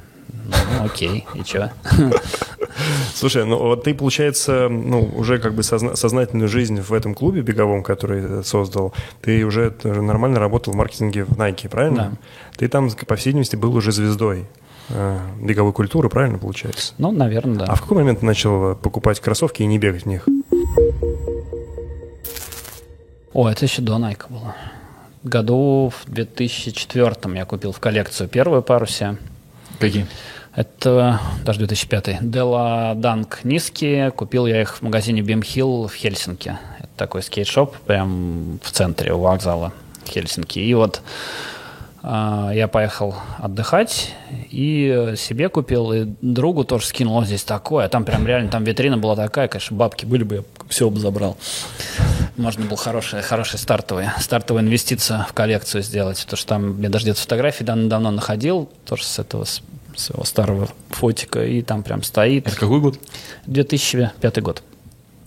Ну, 0.45 0.85
окей, 0.85 1.27
и 1.35 1.43
что? 1.43 1.73
Слушай, 3.15 3.45
ну 3.45 3.59
вот 3.59 3.85
ты, 3.85 3.95
получается, 3.95 4.69
ну, 4.69 5.03
уже 5.17 5.39
как 5.39 5.55
бы 5.55 5.63
созна- 5.63 5.97
сознательную 5.97 6.49
жизнь 6.49 6.81
в 6.81 6.93
этом 6.93 7.15
клубе 7.15 7.41
беговом, 7.43 7.83
который 7.83 8.41
э, 8.41 8.43
создал, 8.43 8.93
ты 9.23 9.45
уже 9.45 9.73
нормально 9.85 10.41
работал 10.41 10.73
в 10.73 10.77
маркетинге 10.77 11.25
в 11.25 11.33
Nike, 11.39 11.69
правильно? 11.69 12.11
Да. 12.11 12.19
Ты 12.57 12.69
там, 12.69 12.91
по 12.91 13.17
всей 13.17 13.31
видимости, 13.31 13.57
был 13.57 13.75
уже 13.75 13.93
звездой 13.93 14.47
э, 14.91 15.19
беговой 15.41 15.73
культуры, 15.73 16.09
правильно 16.09 16.39
получается? 16.39 16.95
Ну, 16.99 17.13
наверное, 17.13 17.59
да. 17.61 17.65
А 17.67 17.75
в 17.77 17.83
какой 17.83 17.99
момент 17.99 18.21
ты 18.21 18.27
начал 18.27 18.73
э, 18.73 18.75
покупать 18.75 19.21
кроссовки 19.21 19.63
и 19.63 19.67
не 19.67 19.79
бегать 19.79 20.03
в 20.03 20.07
них? 20.07 20.27
О, 23.33 23.49
это 23.49 23.65
еще 23.65 23.83
до 23.83 23.95
Nike 23.97 24.25
было. 24.29 24.55
Году 25.23 25.91
в 25.91 26.11
2004 26.11 27.15
я 27.35 27.45
купил 27.45 27.73
в 27.73 27.81
коллекцию 27.81 28.29
первую 28.29 28.63
пару 28.63 28.87
себе. 28.87 29.17
Какие? 29.79 30.07
Это 30.57 31.21
даже 31.45 31.59
2005. 31.59 32.31
Дела 32.31 32.95
Данк 32.95 33.41
низкие. 33.45 34.11
Купил 34.11 34.47
я 34.47 34.63
их 34.63 34.77
в 34.77 34.83
магазине 34.83 35.21
Beam 35.21 35.41
Hill 35.41 35.89
в 35.89 35.95
Хельсинки. 35.95 36.57
Это 36.79 36.91
такой 36.97 37.23
скейт-шоп 37.23 37.77
прям 37.87 38.61
в 38.63 38.71
центре 38.71 39.13
у 39.13 39.19
вокзала 39.19 39.73
Хельсинки. 40.07 40.61
И 40.61 40.75
вот 40.75 41.03
А, 42.07 42.51
Я 42.53 42.69
поехал 42.69 43.15
отдыхать 43.39 44.15
и 44.51 45.15
себе 45.17 45.49
купил, 45.49 45.91
и 45.91 46.05
другу 46.21 46.65
тоже 46.65 46.85
скинул, 46.87 47.15
вот 47.15 47.25
здесь 47.25 47.45
такое. 47.45 47.87
А 47.87 47.89
Там 47.89 48.05
прям 48.05 48.27
реально, 48.27 48.51
там 48.51 48.63
витрина 48.63 48.99
была 48.99 49.17
такая, 49.17 49.49
конечно, 49.49 49.75
бабки 49.75 50.05
были 50.05 50.23
бы, 50.23 50.35
я 50.37 50.43
все 50.69 50.91
бы 50.91 51.01
забрал. 51.01 51.39
Можно 52.37 52.67
было 52.67 52.77
хорошие, 52.77 53.23
хорошие 53.23 53.59
стартовые, 53.59 54.13
стартовую 54.21 54.65
инвестицию 54.65 55.25
в 55.27 55.33
коллекцию 55.33 55.83
сделать, 55.83 56.23
потому 56.25 56.37
что 56.37 56.47
там 56.47 56.83
я 56.83 56.91
даже 56.91 57.05
где-то 57.07 57.21
фотографии 57.21 57.65
давно, 57.65 57.89
давно 57.89 58.11
находил, 58.11 58.69
тоже 58.85 59.05
с 59.05 59.19
этого 59.19 59.45
с 59.45 59.63
своего 59.97 60.25
старого 60.25 60.69
фотика, 60.91 61.45
и 61.45 61.63
там 61.63 61.83
прям 61.83 62.03
стоит. 62.03 62.47
Это 62.47 62.57
какой 62.57 62.81
год? 62.81 62.99
2005 63.47 64.43
год. 64.43 64.63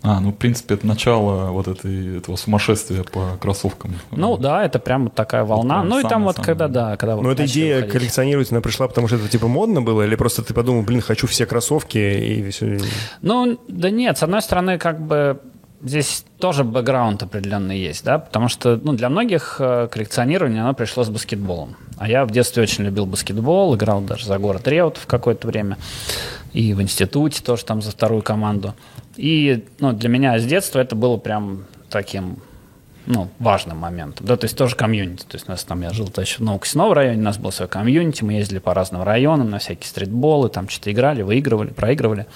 А, 0.04 0.20
ну, 0.22 0.32
в 0.32 0.36
принципе, 0.36 0.76
это 0.76 0.86
начало 0.86 1.52
вот 1.52 1.68
этой, 1.68 2.20
этого 2.20 2.36
сумасшествия 2.36 3.04
по 3.04 3.38
кроссовкам. 3.42 3.96
Ну 4.12 4.38
да, 4.38 4.64
это 4.64 4.80
прям 4.80 5.06
вот 5.06 5.16
такая 5.16 5.44
волна. 5.44 5.82
прям 5.82 5.90
ну 5.90 6.00
и 6.00 6.04
там 6.04 6.24
вот 6.24 6.36
самое. 6.36 6.46
когда, 6.46 6.68
да, 6.68 6.98
когда 6.98 7.16
вот 7.16 7.24
Но 7.24 7.32
эта 7.32 7.46
идея 7.46 7.78
выходить. 7.78 7.94
коллекционировать, 7.94 8.52
она 8.52 8.62
пришла, 8.62 8.88
потому 8.88 9.08
что 9.08 9.18
это 9.18 9.28
типа 9.28 9.48
модно 9.48 9.82
было, 9.82 10.04
или 10.04 10.16
просто 10.16 10.44
ты 10.44 10.54
подумал, 10.54 10.84
блин, 10.84 11.02
хочу 11.02 11.28
все 11.28 11.46
кроссовки 11.46 11.98
и 11.98 12.50
все. 12.52 12.80
Ну, 13.22 13.60
да 13.68 13.90
нет, 13.90 14.18
с 14.18 14.24
одной 14.24 14.42
стороны, 14.42 14.78
как 14.78 15.02
бы 15.02 15.42
здесь 15.88 16.26
тоже 16.40 16.64
бэкграунд 16.64 17.24
определенный 17.24 17.78
есть, 17.78 18.04
да, 18.04 18.20
потому 18.20 18.48
что, 18.48 18.80
ну, 18.82 18.94
для 18.94 19.10
многих 19.10 19.58
э, 19.60 19.88
коллекционирование, 19.92 20.62
оно 20.62 20.74
пришло 20.74 21.04
с 21.04 21.10
баскетболом. 21.10 21.76
А 21.98 22.10
я 22.10 22.26
в 22.26 22.32
детстве 22.32 22.64
очень 22.64 22.86
любил 22.86 23.06
баскетбол, 23.06 23.76
играл 23.76 24.02
даже 24.02 24.26
за 24.26 24.38
город 24.38 24.68
Реут 24.68 24.98
в 24.98 25.08
какое-то 25.08 25.48
время, 25.48 25.78
и 26.54 26.74
в 26.74 26.82
институте 26.82 27.44
тоже 27.44 27.66
там 27.66 27.82
за 27.82 27.92
вторую 27.92 28.22
команду. 28.22 28.76
И, 29.16 29.66
ну, 29.80 29.94
для 29.94 30.10
меня 30.10 30.38
с 30.40 30.46
детства 30.46 30.80
это 30.80 30.96
было 30.96 31.18
прям 31.18 31.66
таким 31.90 32.38
ну, 33.08 33.30
важным 33.40 33.78
моментом. 33.78 34.28
Да, 34.28 34.38
то 34.38 34.46
есть 34.46 34.58
тоже 34.58 34.76
комьюнити. 34.76 35.24
То 35.24 35.36
есть 35.36 35.48
у 35.48 35.52
нас 35.52 35.64
там, 35.64 35.82
я 35.82 35.92
жил 35.92 36.12
еще 36.18 36.38
в 36.38 36.42
Новокосино 36.42 36.94
районе, 36.94 37.20
у 37.20 37.24
нас 37.24 37.38
был 37.38 37.52
свой 37.52 37.68
комьюнити, 37.68 38.24
мы 38.24 38.34
ездили 38.34 38.60
по 38.60 38.74
разным 38.74 39.02
районам 39.02 39.50
на 39.50 39.60
всякие 39.60 39.88
стритболы, 39.88 40.50
там 40.50 40.70
что-то 40.70 40.92
играли, 40.92 41.22
выигрывали, 41.22 41.70
проигрывали. 41.70 42.28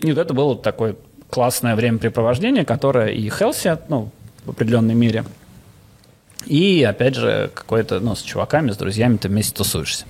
И 0.00 0.12
вот 0.12 0.18
это 0.18 0.32
было 0.32 0.56
такое 0.56 0.96
классное 1.30 1.76
времяпрепровождение, 1.76 2.64
которое 2.64 3.08
и 3.08 3.28
Хелси, 3.30 3.78
ну, 3.88 4.10
в 4.44 4.50
определенной 4.50 4.94
мере, 4.94 5.24
и, 6.46 6.82
опять 6.82 7.14
же, 7.16 7.50
какое-то, 7.54 8.00
ну, 8.00 8.14
с 8.14 8.22
чуваками, 8.22 8.70
с 8.70 8.76
друзьями 8.76 9.16
ты 9.16 9.28
вместе 9.28 9.54
тусуешься. 9.54 10.06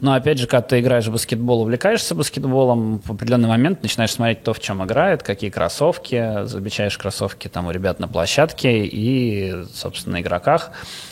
Но, 0.00 0.14
опять 0.14 0.38
же, 0.38 0.46
когда 0.46 0.62
ты 0.62 0.80
играешь 0.80 1.06
в 1.06 1.12
баскетбол, 1.12 1.62
увлекаешься 1.62 2.14
баскетболом, 2.14 3.00
в 3.04 3.10
определенный 3.12 3.48
момент 3.48 3.82
начинаешь 3.82 4.12
смотреть 4.12 4.44
то, 4.44 4.54
в 4.54 4.60
чем 4.60 4.84
играет, 4.84 5.22
какие 5.22 5.50
кроссовки, 5.50 6.46
замечаешь 6.46 6.96
кроссовки 6.96 7.48
там 7.48 7.66
у 7.66 7.70
ребят 7.70 7.98
на 8.00 8.08
площадке 8.08 8.86
и, 8.86 9.54
собственно, 9.74 10.16
на 10.16 10.20
игроках, 10.22 10.70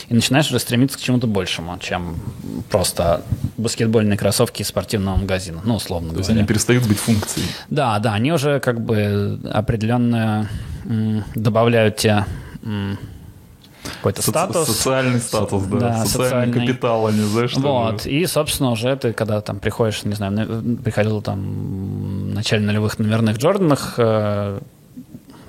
и 0.08 0.14
начинаешь 0.14 0.46
уже 0.48 0.58
стремиться 0.58 0.96
к 0.98 1.00
чему-то 1.00 1.26
большему, 1.26 1.76
чем 1.78 2.16
просто 2.70 3.22
баскетбольные 3.56 4.16
кроссовки 4.16 4.62
из 4.62 4.68
спортивного 4.68 5.16
магазина, 5.16 5.60
ну, 5.64 5.74
условно 5.74 6.10
То 6.10 6.18
есть 6.18 6.28
говоря. 6.28 6.40
они 6.40 6.48
перестают 6.48 6.86
быть 6.86 6.98
функцией. 6.98 7.46
Да, 7.68 7.98
да, 7.98 8.14
они 8.14 8.32
уже 8.32 8.60
как 8.60 8.80
бы 8.80 9.38
определенно 9.52 10.48
добавляют 11.34 12.04
м, 12.04 12.98
какой-то 13.88 14.20
Соци- 14.22 14.30
статус. 14.30 14.66
Социальный 14.68 15.20
статус, 15.20 15.62
да. 15.64 15.78
Да, 15.78 16.04
социальный, 16.04 16.06
социальный. 16.06 16.66
капитал, 16.66 17.06
они, 17.06 17.20
знаешь, 17.22 17.50
что 17.50 17.60
Вот, 17.60 18.06
и, 18.06 18.26
собственно, 18.26 18.70
уже 18.70 18.94
ты, 18.96 19.12
когда 19.12 19.40
там 19.40 19.58
приходишь, 19.58 20.04
не 20.04 20.14
знаю, 20.14 20.32
на- 20.32 20.76
приходил 20.82 21.22
там 21.22 21.40
в 22.30 22.34
начале 22.34 22.64
нулевых 22.64 22.98
номерных 22.98 23.38
Джорданах, 23.38 23.94
э, 23.98 24.60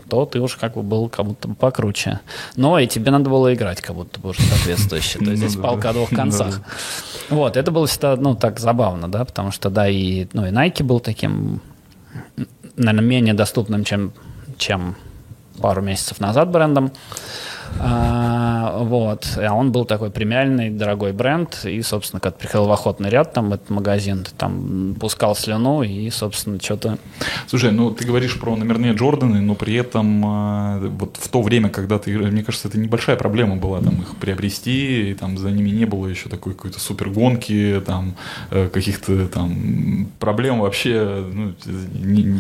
то 0.10 0.26
ты 0.26 0.40
уж 0.40 0.56
как 0.56 0.76
бы 0.76 0.84
был 0.84 1.10
как 1.10 1.26
будто 1.26 1.50
бы 1.50 1.56
покруче. 1.56 2.22
Но 2.56 2.80
и 2.80 2.88
тебе 2.88 3.12
надо 3.12 3.30
было 3.30 3.54
играть 3.54 3.82
как 3.82 3.96
будто 3.96 4.20
бы 4.20 4.30
уже 4.30 4.42
соответствующе. 4.42 5.20
То 5.20 5.26
есть 5.32 5.38
здесь 5.44 5.56
палка 5.58 5.90
о 5.90 5.94
двух 5.94 6.10
концах. 6.10 6.62
Вот, 7.30 7.58
это 7.58 7.72
было 7.72 7.88
всегда, 7.88 8.16
ну, 8.16 8.34
так 8.36 8.60
забавно, 8.60 9.10
да, 9.10 9.26
потому 9.26 9.52
что, 9.52 9.70
да, 9.70 9.90
и, 9.90 10.28
ну, 10.32 10.46
и 10.46 10.50
Nike 10.50 10.84
был 10.84 11.02
таким, 11.02 11.60
наверное, 12.78 13.04
менее 13.06 13.34
доступным, 13.34 13.84
чем, 13.84 14.14
чем 14.58 14.96
пару 15.60 15.82
месяцев 15.82 16.22
назад 16.22 16.50
брендом. 16.52 16.92
А, 17.80 18.80
вот. 18.80 19.38
А 19.38 19.54
он 19.54 19.72
был 19.72 19.86
такой 19.86 20.10
премиальный, 20.10 20.70
дорогой 20.70 21.14
бренд. 21.14 21.66
И, 21.66 21.82
собственно, 21.82 22.20
когда 22.20 22.38
приходил 22.38 22.66
в 22.66 22.72
охотный 22.72 23.10
ряд, 23.10 23.34
там, 23.34 23.54
этот 23.54 23.70
магазин, 23.70 24.26
там 24.38 24.96
пускал 25.00 25.36
слюну 25.36 25.84
и, 25.84 26.10
собственно, 26.10 26.60
что-то... 26.60 26.98
Слушай, 27.48 27.72
ну 27.72 27.92
ты 27.92 28.06
говоришь 28.06 28.40
про 28.40 28.56
номерные 28.56 28.94
Джорданы, 28.94 29.42
но 29.42 29.56
при 29.56 29.76
этом 29.76 30.26
э, 30.26 30.88
вот 30.90 31.18
в 31.20 31.28
то 31.30 31.42
время, 31.42 31.70
когда 31.70 32.00
ты, 32.00 32.18
мне 32.18 32.44
кажется, 32.44 32.68
это 32.68 32.80
небольшая 32.80 33.16
проблема 33.16 33.56
была 33.56 33.82
там 33.82 34.02
их 34.02 34.16
приобрести, 34.18 35.12
и 35.12 35.14
там 35.14 35.38
за 35.38 35.52
ними 35.52 35.70
не 35.70 35.86
было 35.86 36.08
еще 36.08 36.30
такой 36.30 36.54
какой-то 36.54 36.80
супер 36.80 37.10
гонки, 37.10 37.82
там 37.86 38.16
э, 38.52 38.70
каких-то 38.70 39.28
там 39.28 40.08
проблем 40.20 40.62
вообще. 40.62 41.26
Ну, 41.32 41.54
не- 41.94 42.40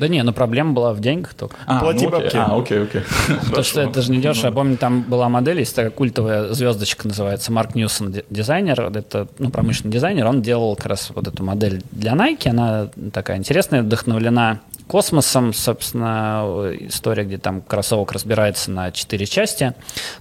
Да 0.00 0.08
не, 0.08 0.22
но 0.22 0.32
проблема 0.32 0.72
была 0.72 0.94
в 0.94 1.00
деньгах 1.00 1.34
только. 1.34 1.56
А, 1.66 1.78
Плати 1.80 2.06
ну, 2.06 2.10
бабки. 2.10 2.34
А, 2.34 2.56
окей, 2.56 2.84
окей. 2.84 3.02
То, 3.54 3.62
что 3.62 3.82
это 3.82 4.00
же 4.00 4.10
не 4.12 4.18
дешево. 4.18 4.46
Я 4.46 4.52
помню, 4.52 4.78
там 4.78 5.02
была 5.02 5.28
модель, 5.28 5.58
есть 5.58 5.76
такая 5.76 5.90
культовая 5.90 6.54
звездочка, 6.54 7.06
называется 7.06 7.52
Марк 7.52 7.74
Ньюсон, 7.74 8.10
ди- 8.10 8.24
дизайнер, 8.30 8.80
это 8.80 9.28
ну, 9.38 9.50
промышленный 9.50 9.92
дизайнер, 9.92 10.26
он 10.26 10.40
делал 10.40 10.74
как 10.74 10.86
раз 10.86 11.12
вот 11.14 11.28
эту 11.28 11.44
модель 11.44 11.82
для 11.90 12.12
Nike, 12.12 12.48
она 12.48 12.88
такая 13.12 13.36
интересная, 13.36 13.82
вдохновлена 13.82 14.60
космосом, 14.90 15.52
собственно, 15.52 16.72
история, 16.80 17.22
где 17.22 17.38
там 17.38 17.60
кроссовок 17.60 18.10
разбирается 18.10 18.72
на 18.72 18.90
четыре 18.90 19.24
части. 19.24 19.72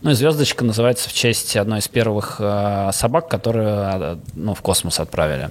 Ну 0.03 0.11
и 0.11 0.13
звездочка 0.13 0.63
называется 0.63 1.09
в 1.09 1.13
честь 1.13 1.57
одной 1.57 1.79
из 1.79 1.87
первых 1.87 2.35
э, 2.37 2.91
собак, 2.93 3.29
которые 3.29 3.89
э, 3.93 4.17
ну, 4.35 4.53
в 4.53 4.61
космос 4.61 4.99
отправили. 4.99 5.49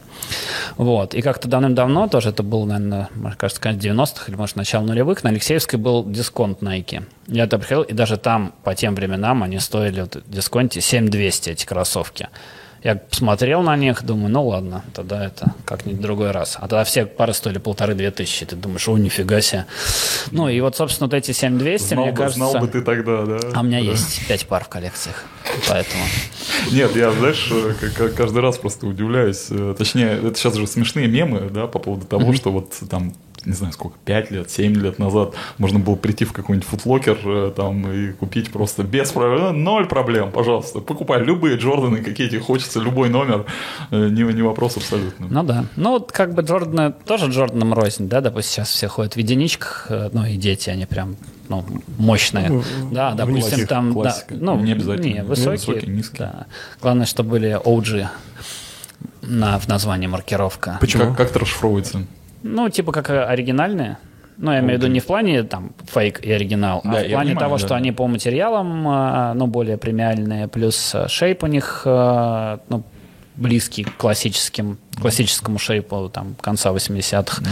Вот. 0.77 1.15
И 1.15 1.21
как-то 1.21 1.49
давным-давно, 1.49 2.07
тоже 2.07 2.29
это 2.29 2.45
было, 2.45 2.65
наверное, 2.65 3.09
мне 3.13 3.35
кажется, 3.37 3.61
конец 3.61 3.83
90-х 3.83 4.27
или, 4.29 4.37
может, 4.37 4.55
начало 4.55 4.85
нулевых, 4.85 5.25
на 5.25 5.31
Алексеевской 5.31 5.81
был 5.81 6.05
дисконт 6.05 6.63
Nike. 6.63 7.03
Я 7.27 7.47
туда 7.47 7.59
приходил, 7.59 7.83
и 7.83 7.95
даже 7.95 8.19
там, 8.19 8.55
по 8.63 8.77
тем 8.77 8.95
временам, 8.95 9.43
они 9.43 9.59
стоили 9.59 10.03
в 10.03 10.31
дисконте 10.31 10.81
7200, 10.81 11.51
эти 11.51 11.67
кроссовки. 11.67 12.29
Я 12.83 12.95
посмотрел 12.97 13.63
на 13.63 13.77
них, 13.77 14.05
думаю, 14.05 14.31
ну 14.31 14.47
ладно, 14.47 14.85
тогда 14.95 15.25
это 15.25 15.53
как-нибудь 15.65 16.01
другой 16.01 16.31
раз. 16.31 16.57
А 16.57 16.63
тогда 16.63 16.85
все 16.85 17.07
пары 17.07 17.33
стоили 17.35 17.59
полторы-две 17.59 18.11
тысячи. 18.11 18.47
Ты 18.47 18.55
думаешь, 18.57 18.89
о, 18.89 18.97
нифига 18.97 19.41
себе. 19.41 19.67
Ну 20.31 20.49
и 20.49 20.61
вот, 20.61 20.77
собственно, 20.77 21.07
вот 21.09 21.15
эти 21.15 21.33
7200, 21.33 21.87
Знал, 21.89 22.03
мне 22.05 22.13
бы, 22.13 22.17
кажется... 22.19 22.39
знал 22.39 22.59
бы 22.61 22.69
ты 22.69 22.81
тогда, 22.83 23.25
да. 23.27 23.39
А 23.55 23.61
у 23.61 23.63
меня 23.65 23.81
Да. 23.81 23.87
есть 23.91 24.27
пять 24.29 24.47
пар 24.47 24.65
в 24.65 24.69
коллекциях, 24.69 25.25
поэтому... 25.69 26.05
Нет, 26.71 26.95
я, 26.97 27.11
знаешь, 27.13 27.51
э, 27.53 28.09
каждый 28.17 28.43
раз 28.43 28.59
просто 28.59 28.87
удивляюсь. 28.87 29.47
Э, 29.51 29.75
Точнее, 29.77 30.13
это 30.29 30.35
сейчас 30.37 30.55
же 30.55 30.67
смешные 30.67 31.09
мемы, 31.09 31.51
да, 31.51 31.67
по 31.67 31.79
поводу 31.79 32.07
того, 32.07 32.33
что 32.33 32.53
вот 32.53 32.75
там 32.89 33.13
не 33.45 33.53
знаю 33.53 33.73
сколько, 33.73 33.97
5 34.05 34.31
лет, 34.31 34.51
7 34.51 34.75
лет 34.75 34.99
назад 34.99 35.35
можно 35.59 35.79
было 35.79 35.95
прийти 35.95 36.25
в 36.25 36.33
какой-нибудь 36.33 36.69
футлокер 36.69 37.19
э, 37.25 37.53
там 37.55 37.91
и 37.91 38.13
купить 38.13 38.51
просто 38.51 38.83
без 38.83 39.11
проблем, 39.11 39.63
ноль 39.63 39.87
проблем, 39.87 40.31
пожалуйста, 40.31 40.81
покупай 40.81 41.23
любые 41.23 41.57
Джорданы, 41.57 42.03
какие 42.03 42.29
тебе 42.29 42.41
хочется, 42.41 42.81
любой 42.81 43.09
номер, 43.09 43.47
э, 43.91 44.09
не, 44.09 44.23
не 44.23 44.43
вопрос 44.43 44.77
абсолютно. 44.77 45.27
Ну 45.31 45.43
да. 45.43 45.65
Ну 45.77 45.91
вот 45.91 46.13
как 46.13 46.35
бы 46.35 46.43
Джорданы 46.43 46.93
тоже 46.93 47.27
Джорданом 47.27 47.75
рознь, 47.75 48.09
да, 48.09 48.21
допустим, 48.21 48.65
сейчас 48.65 48.71
все 48.71 48.89
ходят 48.89 49.15
в 49.15 49.17
единичках, 49.19 49.87
э, 49.89 50.11
ну 50.13 50.25
и 50.25 50.37
дети, 50.37 50.71
они 50.71 50.87
прям 50.87 51.17
ну, 51.49 51.65
мощные. 51.97 52.49
Ну, 52.49 52.63
да, 52.91 53.13
допустим, 53.13 53.59
низких 53.59 53.69
там, 53.69 54.03
да, 54.03 54.17
ну, 54.31 54.61
Не 54.61 54.73
обязательно. 54.73 55.07
Не, 55.07 55.13
Не, 55.15 55.25
высокие, 55.25 55.53
высокие, 55.53 55.93
низкие. 55.95 56.19
Да. 56.19 56.47
Главное, 56.81 57.07
чтобы 57.07 57.31
были 57.31 57.59
OG 57.59 58.07
на, 59.23 59.59
в 59.59 59.69
названии 59.69 60.07
маркировка. 60.07 60.79
Почему? 60.81 61.05
Как, 61.05 61.17
как 61.17 61.31
это 61.31 61.39
расшифровывается? 61.41 62.07
Ну, 62.43 62.69
типа 62.69 62.93
как 62.93 63.11
оригинальные. 63.11 63.99
Ну, 64.37 64.53
я 64.53 64.61
имею 64.61 64.79
в 64.79 64.83
виду 64.83 64.93
не 64.93 65.01
в 65.01 65.07
плане 65.07 65.43
там 65.43 65.73
фейк 65.85 66.21
и 66.21 66.31
оригинал, 66.31 66.81
Да, 66.85 66.91
а 66.91 66.93
в 66.93 67.11
плане 67.11 67.11
понимаю, 67.11 67.39
того, 67.39 67.57
да, 67.59 67.67
что 67.67 67.75
они 67.75 67.91
по 67.91 68.07
материалам, 68.07 68.89
э, 68.89 69.33
ну, 69.35 69.49
более 69.49 69.79
премиальные, 69.79 70.47
плюс 70.47 70.95
шейп 71.09 71.43
у 71.43 71.47
них, 71.49 71.83
э, 71.85 72.59
ну, 72.69 72.85
близкий 73.39 73.85
к 73.85 73.97
классическим, 73.97 74.79
классическому 75.01 75.59
шейпу 75.59 76.11
там 76.13 76.35
конца 76.41 76.71
80-х. 76.73 77.43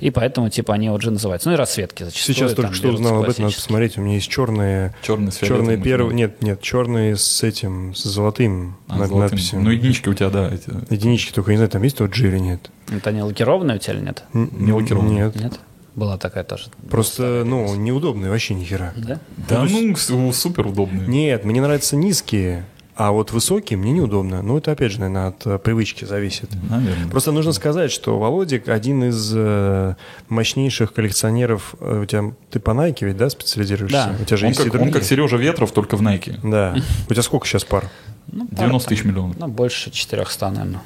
И 0.00 0.10
поэтому, 0.10 0.50
типа, 0.50 0.74
они 0.74 0.88
OG 0.88 1.10
называются. 1.10 1.48
Ну, 1.48 1.54
и 1.54 1.58
расцветки 1.58 2.04
зачастую. 2.04 2.34
Сейчас 2.36 2.50
там 2.52 2.56
только 2.64 2.74
что 2.74 2.88
берутся 2.88 3.04
узнал 3.04 3.22
об 3.24 3.30
этом, 3.30 3.44
надо 3.46 3.54
посмотреть. 3.56 3.98
У 3.98 4.02
меня 4.02 4.14
есть 4.14 4.28
черные, 4.28 4.94
Черный 5.02 5.32
с 5.32 5.38
черные 5.38 5.76
первые, 5.78 6.14
нет, 6.14 6.42
нет, 6.42 6.60
черные 6.60 7.16
с 7.16 7.42
этим, 7.42 7.94
с 7.94 8.02
золотым 8.04 8.76
А, 8.88 8.98
над- 8.98 9.08
золотым. 9.08 9.18
надписью. 9.30 9.60
Ну, 9.60 9.70
единички 9.70 10.08
у 10.08 10.14
тебя, 10.14 10.30
да, 10.30 10.48
эти. 10.52 10.70
Единички 10.92 11.32
только, 11.32 11.50
не 11.52 11.56
знаю, 11.56 11.70
там 11.70 11.82
есть 11.82 11.96
тот 11.96 12.10
G 12.10 12.28
или 12.28 12.38
нет? 12.38 12.70
Это 12.90 13.10
они 13.10 13.22
лакированные 13.22 13.76
у 13.76 13.80
тебя 13.80 13.94
или 13.94 14.00
нет? 14.04 14.22
Не 14.34 14.72
лакированные. 14.72 15.24
Нет. 15.26 15.36
Нет? 15.36 15.60
Была 15.96 16.16
такая 16.18 16.44
тоже. 16.44 16.66
Просто, 16.88 17.42
ну, 17.44 17.74
неудобные 17.74 18.30
вообще 18.30 18.54
ни 18.54 18.64
хера. 18.64 18.92
Да? 18.96 19.18
Да, 19.48 19.64
ну, 19.64 19.96
с- 19.96 20.36
супер 20.38 20.66
удобные. 20.68 21.06
Нет, 21.08 21.44
мне 21.44 21.60
нравятся 21.60 21.96
низкие, 21.96 22.64
А 23.00 23.12
вот 23.12 23.32
высокие 23.32 23.78
мне 23.78 23.92
неудобно. 23.92 24.42
Ну, 24.42 24.58
это 24.58 24.72
опять 24.72 24.92
же, 24.92 25.00
наверное, 25.00 25.28
от 25.28 25.46
э, 25.46 25.58
привычки 25.58 26.04
зависит. 26.04 26.50
Наверное. 26.68 27.08
Просто 27.08 27.32
нужно 27.32 27.52
сказать, 27.52 27.90
что 27.90 28.18
Володик 28.18 28.68
один 28.68 29.04
из 29.04 29.32
э, 29.34 29.94
мощнейших 30.28 30.92
коллекционеров. 30.92 31.76
Э, 31.80 32.02
у 32.02 32.04
тебя 32.04 32.34
ты 32.50 32.60
по 32.60 32.72
Nike 32.72 33.06
ведь, 33.06 33.16
да, 33.16 33.30
специализируешься? 33.30 34.14
Да. 34.18 34.22
У 34.22 34.24
тебя 34.26 34.36
же 34.36 34.44
Он 34.44 34.48
есть 34.50 34.66
и 34.66 34.68
как, 34.68 34.82
он 34.82 34.92
как 34.92 35.02
Сережа 35.02 35.38
Ветров, 35.38 35.72
только 35.72 35.96
в 35.96 36.02
Nike. 36.02 36.40
Да. 36.42 36.76
У 37.08 37.14
тебя 37.14 37.22
сколько 37.22 37.46
сейчас 37.46 37.64
пар? 37.64 37.88
Ну, 38.26 38.46
пара 38.48 38.66
90 38.66 38.88
тысяч 38.90 39.00
там, 39.00 39.10
миллионов. 39.12 39.36
Ну, 39.38 39.48
больше 39.48 39.90
400, 39.90 40.50
наверное. 40.50 40.82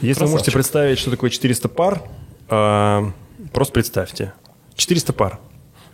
Если 0.00 0.24
вы 0.24 0.30
можете 0.30 0.50
представить, 0.50 0.98
что 0.98 1.12
такое 1.12 1.30
400 1.30 1.68
пар, 1.68 2.02
просто 2.48 3.72
представьте. 3.72 4.32
400 4.74 5.12
пар. 5.12 5.38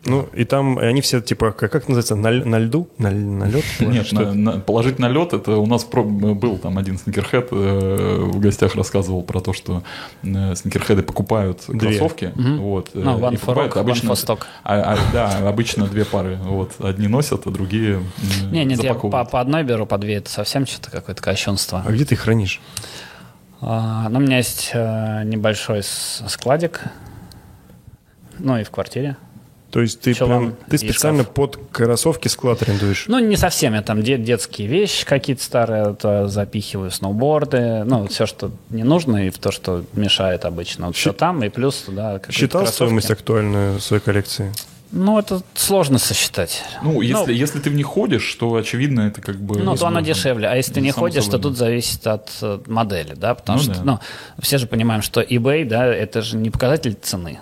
Ну, 0.08 0.28
и 0.34 0.44
там, 0.44 0.78
и 0.78 0.84
они 0.84 1.00
все, 1.00 1.20
типа, 1.20 1.50
как, 1.50 1.72
как 1.72 1.88
называется, 1.88 2.14
на, 2.14 2.30
на 2.30 2.58
льду? 2.60 2.88
На, 2.98 3.10
на 3.10 3.44
лед? 3.44 3.64
Нет, 3.80 4.12
на- 4.12 4.32
на- 4.34 4.60
положить 4.60 5.00
на 5.00 5.08
лед, 5.08 5.32
это 5.32 5.56
у 5.56 5.66
нас 5.66 5.82
про- 5.82 6.04
был 6.04 6.58
там 6.58 6.78
один 6.78 6.96
сникерхед 6.96 7.48
э, 7.50 8.18
в 8.32 8.38
гостях 8.38 8.76
рассказывал 8.76 9.22
про 9.22 9.40
то, 9.40 9.52
что 9.52 9.82
э, 10.22 10.54
сникерхеды 10.54 11.02
покупают 11.02 11.62
Две. 11.66 11.98
кроссовки. 11.98 12.32
Вот, 12.36 12.90
э, 12.94 13.00
Ну, 13.02 13.18
One 13.18 13.34
и 13.34 13.36
for 13.36 13.54
Rock, 13.56 13.72
One 13.74 13.80
обычно, 13.80 14.10
for 14.10 14.14
Stock. 14.14 14.42
а- 14.62 14.94
а, 14.94 14.98
да, 15.12 15.48
обычно 15.48 15.86
две 15.88 16.04
пары. 16.04 16.36
Вот, 16.42 16.72
одни 16.78 17.08
носят, 17.08 17.46
а 17.46 17.50
другие 17.50 17.94
м, 17.96 18.52
Не, 18.52 18.64
нет, 18.64 18.82
я 18.84 18.94
по, 18.94 19.24
по 19.24 19.40
одной 19.40 19.64
беру, 19.64 19.86
по 19.86 19.98
две. 19.98 20.14
Это 20.16 20.30
совсем 20.30 20.66
что-то 20.66 20.90
какое-то 20.92 21.20
кощунство. 21.20 21.82
А 21.84 21.90
где 21.90 22.04
ты 22.04 22.14
их 22.14 22.20
хранишь? 22.20 22.60
А, 23.60 24.08
ну, 24.08 24.18
у 24.18 24.22
меня 24.22 24.36
есть 24.36 24.70
э, 24.72 25.22
небольшой 25.24 25.82
складик. 25.82 26.82
Ну, 28.38 28.56
и 28.58 28.62
в 28.64 28.70
квартире. 28.70 29.16
То 29.70 29.80
есть 29.82 30.00
ты 30.00 30.14
прям, 30.14 30.54
ты 30.70 30.78
специально 30.78 31.22
шкаф. 31.22 31.34
под 31.34 31.58
кроссовки 31.72 32.28
склад 32.28 32.62
арендуешь? 32.62 33.04
Ну, 33.08 33.18
не 33.18 33.36
совсем. 33.36 33.74
Я 33.74 33.82
там 33.82 34.02
де- 34.02 34.16
детские 34.16 34.68
вещи 34.68 35.04
какие-то 35.04 35.42
старые 35.42 35.94
то 35.94 36.28
запихиваю, 36.28 36.90
сноуборды. 36.90 37.82
Ну, 37.84 38.06
все, 38.06 38.26
что 38.26 38.52
не 38.70 38.84
нужно, 38.84 39.26
и 39.26 39.30
в 39.30 39.38
то, 39.38 39.50
что 39.50 39.84
мешает 39.92 40.44
обычно. 40.44 40.86
Вот 40.86 40.96
все 40.96 41.12
там, 41.12 41.42
и 41.44 41.48
плюс 41.50 41.76
туда 41.76 42.14
какие-то 42.18 42.32
Считал 42.32 42.60
кроссовки. 42.62 42.74
стоимость 42.76 43.10
актуальную 43.10 43.80
своей 43.80 44.02
коллекции? 44.02 44.52
Ну, 44.92 45.18
это 45.18 45.42
сложно 45.54 45.98
сосчитать. 45.98 46.62
Ну, 46.82 47.02
если, 47.02 47.12
Ну, 47.14 47.28
если 47.28 47.58
ты 47.58 47.68
в 47.70 47.74
них 47.74 47.86
ходишь, 47.86 48.32
то, 48.36 48.54
очевидно, 48.54 49.00
это 49.00 49.20
как 49.20 49.36
бы... 49.36 49.58
Ну, 49.58 49.76
то 49.76 49.88
оно 49.88 49.98
несложно. 49.98 50.02
дешевле. 50.02 50.48
А 50.48 50.54
если 50.54 50.74
ты 50.74 50.80
не 50.80 50.92
ходишь, 50.92 51.24
собой, 51.24 51.38
то 51.40 51.42
тут 51.48 51.58
зависит 51.58 52.06
от 52.06 52.30
э, 52.40 52.60
модели, 52.68 53.14
да, 53.14 53.34
потому 53.34 53.58
Ну 53.58 53.64
что, 53.64 53.74
да. 53.74 53.80
ну, 53.82 53.98
все 54.40 54.58
же 54.58 54.68
понимаем, 54.68 55.02
что 55.02 55.20
eBay, 55.20 55.64
да, 55.66 55.86
это 55.86 56.22
же 56.22 56.36
не 56.36 56.50
показатель 56.50 56.94
цены. 57.02 57.40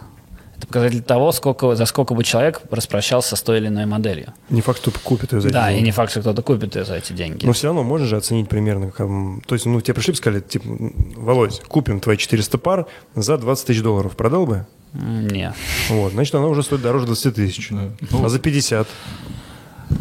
Показатель 0.75 1.03
того, 1.03 1.31
сколько, 1.31 1.77
за 1.77 1.87
сколько 1.87 2.15
бы 2.15 2.25
человек 2.25 2.61
распрощался 2.69 3.37
с 3.37 3.43
той 3.43 3.59
или 3.59 3.69
иной 3.69 3.87
моделью. 3.87 4.35
Не 4.51 4.61
факт, 4.61 4.81
что 4.81 4.91
купит 4.91 5.33
ее 5.33 5.41
за 5.41 5.47
эти 5.49 5.55
да, 5.55 5.71
и 5.71 5.75
деньги. 5.75 5.85
не 5.87 5.93
факт, 5.93 6.11
что 6.11 6.21
кто-то 6.21 6.43
купит 6.43 6.75
ее 6.75 6.85
за 6.85 6.97
эти 6.97 7.13
деньги. 7.13 7.47
Но 7.47 7.53
все 7.53 7.69
равно 7.69 7.85
можно 7.85 8.09
же 8.09 8.17
оценить 8.17 8.49
примерно. 8.49 8.91
как, 8.91 9.07
то 9.47 9.55
есть, 9.55 9.67
ну, 9.67 9.81
тебе 9.81 9.95
пришли 9.95 10.15
бы 10.15 10.17
сказали, 10.17 10.41
типа, 10.41 10.65
Володь, 11.17 11.61
купим 11.69 12.01
твои 12.01 12.17
400 12.17 12.59
пар 12.59 12.87
за 13.15 13.39
20 13.39 13.67
тысяч 13.69 13.83
долларов. 13.83 14.17
Продал 14.17 14.47
бы? 14.47 14.67
Не. 14.95 15.55
Вот, 15.91 16.11
значит, 16.13 16.35
она 16.35 16.49
уже 16.49 16.65
стоит 16.65 16.83
дороже 16.83 17.07
20 17.07 17.35
тысяч. 17.37 17.69
Да. 17.71 17.91
А 18.25 18.29
за 18.29 18.41
50? 18.41 18.89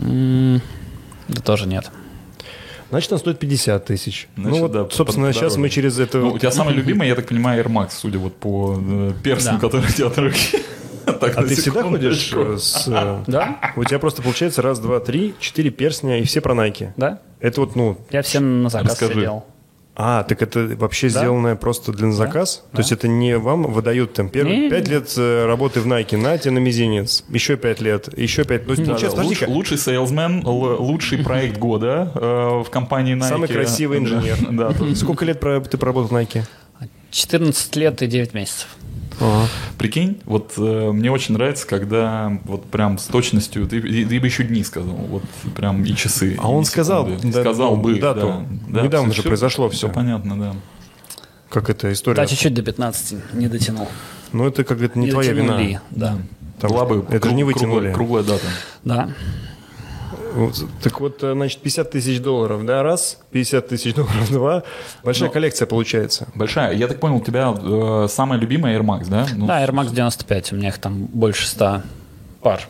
М, 0.01 0.59
Да 1.27 1.41
тоже 1.41 1.67
нет. 1.67 1.91
Значит, 2.93 3.11
она 3.11 3.17
стоит 3.17 3.39
50 3.39 3.85
тысяч. 3.85 4.27
Значит, 4.35 4.51
ну 4.53 4.59
вот, 4.61 4.71
да, 4.71 4.87
собственно, 4.91 5.25
под- 5.27 5.35
сейчас 5.35 5.53
подороже. 5.53 5.59
мы 5.61 5.69
через 5.69 5.97
это... 5.97 6.19
Ну, 6.19 6.33
у 6.33 6.37
тебя 6.37 6.51
самый 6.51 6.75
любимый, 6.75 7.07
я 7.07 7.15
так 7.15 7.25
понимаю, 7.27 7.63
Air 7.63 7.67
Max, 7.67 7.89
судя 7.97 8.19
вот 8.19 8.35
по 8.35 8.79
э, 8.79 9.13
перстню, 9.23 9.53
Да. 9.53 9.59
который 9.59 9.85
у 9.89 9.91
тебя 9.91 10.11
руки. 10.15 10.59
Так, 11.05 11.37
А 11.37 11.41
ты 11.43 11.55
всегда 11.55 11.81
ходишь 11.83 12.31
с... 12.61 12.87
э, 12.87 13.23
Да? 13.25 13.59
У 13.75 13.83
тебя 13.83 13.97
просто 13.97 14.21
получается 14.21 14.61
раз, 14.61 14.77
два, 14.79 14.99
три, 14.99 15.33
четыре 15.39 15.71
перстня, 15.71 16.19
и 16.19 16.23
все 16.23 16.39
про 16.39 16.53
Nike. 16.53 16.91
Да? 16.95 17.19
Это 17.39 17.61
вот, 17.61 17.75
ну... 17.75 17.97
Я 18.11 18.21
все 18.21 18.39
на 18.39 18.69
заказ 18.69 18.91
Расскажи. 18.91 19.13
сидел. 19.15 19.43
А, 19.95 20.23
так 20.23 20.41
это 20.41 20.71
вообще 20.77 21.09
Да. 21.09 21.19
сделанное 21.19 21.55
просто 21.55 21.91
для 21.91 22.07
на 22.07 22.13
заказ? 22.13 22.63
То 22.71 22.79
есть 22.79 22.91
это 22.91 23.07
не 23.07 23.37
вам 23.37 23.71
выдают 23.71 24.13
там 24.13 24.27
первые 24.27 24.67
пять 24.69 24.87
лет 24.87 25.13
э, 25.17 25.45
работы 25.45 25.81
в 25.81 25.87
Nike, 25.87 26.17
на 26.17 26.35
тебе 26.39 26.51
на 26.51 26.57
мизинец, 26.59 27.23
еще 27.29 27.57
пять 27.57 27.79
лет, 27.79 28.09
еще 28.17 28.43
пять... 28.43 28.65
То 28.65 28.71
есть, 28.71 28.83
Да, 28.83 28.89
получается, 28.89 29.17
да, 29.17 29.23
луч- 29.23 29.47
лучший 29.47 29.77
сейлсмен, 29.77 30.41
л- 30.43 30.81
лучший 30.81 31.17
проект 31.23 31.59
года 31.59 32.11
э, 32.15 32.63
в 32.65 32.69
компании 32.71 33.15
Nike. 33.15 33.29
Самый 33.29 33.47
красивый 33.47 33.99
инженер. 33.99 34.37
Да, 34.49 34.69
да, 34.79 34.95
сколько 34.95 35.25
лет 35.25 35.39
ты 35.39 35.77
проработал 35.77 36.07
в 36.09 36.13
Nike? 36.19 36.41
14 37.11 37.75
лет 37.75 38.01
и 38.01 38.07
9 38.07 38.33
месяцев. 38.33 38.67
Прикинь, 39.77 40.21
вот 40.25 40.53
э, 40.57 40.91
мне 40.91 41.11
очень 41.11 41.33
нравится, 41.33 41.65
когда 41.67 42.37
вот 42.45 42.65
прям 42.65 42.97
с 42.97 43.05
точностью, 43.05 43.67
ты, 43.67 43.77
и- 43.77 44.05
ты 44.05 44.19
бы 44.19 44.25
еще 44.27 44.43
дни 44.43 44.63
сказал, 44.63 44.93
вот 44.95 45.23
прям 45.55 45.83
и 45.83 45.95
часы. 45.95 46.37
А 46.39 46.43
и 46.43 46.45
он 46.45 46.65
сказал, 46.65 47.07
секунды. 47.07 47.31
да, 47.33 47.41
сказал 47.41 47.75
ну, 47.75 47.81
бы, 47.81 47.99
дату. 47.99 48.45
да. 48.69 48.79
Да, 48.79 48.81
Недавно 48.83 49.11
всё- 49.13 49.21
же 49.21 49.27
произошло 49.27 49.69
всё 49.69 49.87
всё. 49.87 49.89
понятно, 49.89 50.39
да. 50.39 50.55
Как 51.49 51.69
это 51.69 51.91
история? 51.91 52.15
Да, 52.15 52.25
чуть-чуть 52.25 52.53
до 52.53 52.61
15 52.63 53.15
не 53.33 53.47
дотянул. 53.47 53.87
Ну, 54.31 54.47
это 54.47 54.63
как 54.63 54.81
это 54.81 54.97
не, 54.97 55.11
твоя 55.11 55.33
дотянули, 55.33 55.63
вина. 55.67 55.81
Да. 55.91 56.17
Там 56.59 56.71
Была 56.71 56.85
бы 56.85 57.05
это 57.09 57.29
же 57.29 57.35
не 57.35 57.43
круг- 57.43 57.55
вытянули. 57.55 57.91
Круглая, 57.93 57.93
круглая 57.93 58.23
дата. 58.23 58.45
Да. 58.83 59.09
Так 60.81 60.99
вот, 60.99 61.23
э, 61.23 61.33
значит, 61.33 61.59
50 61.61 61.91
тысяч 61.91 62.19
долларов, 62.21 62.65
да, 62.65 62.83
раз, 62.83 63.19
50 63.31 63.67
тысяч 63.67 63.93
долларов, 63.95 64.29
два. 64.31 64.63
Большая 65.03 65.29
Ну, 65.29 65.33
коллекция 65.33 65.65
получается. 65.65 66.27
Большая. 66.35 66.73
Я 66.75 66.87
так 66.87 66.99
понял, 66.99 67.17
у 67.17 67.21
тебя 67.21 67.53
э, 67.57 68.07
самая 68.09 68.39
любимая 68.39 68.77
Air 68.77 68.83
Max, 68.83 69.07
да? 69.09 69.25
Ну, 69.35 69.45
Да, 69.47 69.63
Air 69.63 69.71
Max 69.71 69.91
95, 69.93 70.53
у 70.53 70.55
меня 70.55 70.69
их 70.69 70.77
там 70.79 71.05
больше 71.05 71.47
100 71.47 71.81
пар. 72.41 72.61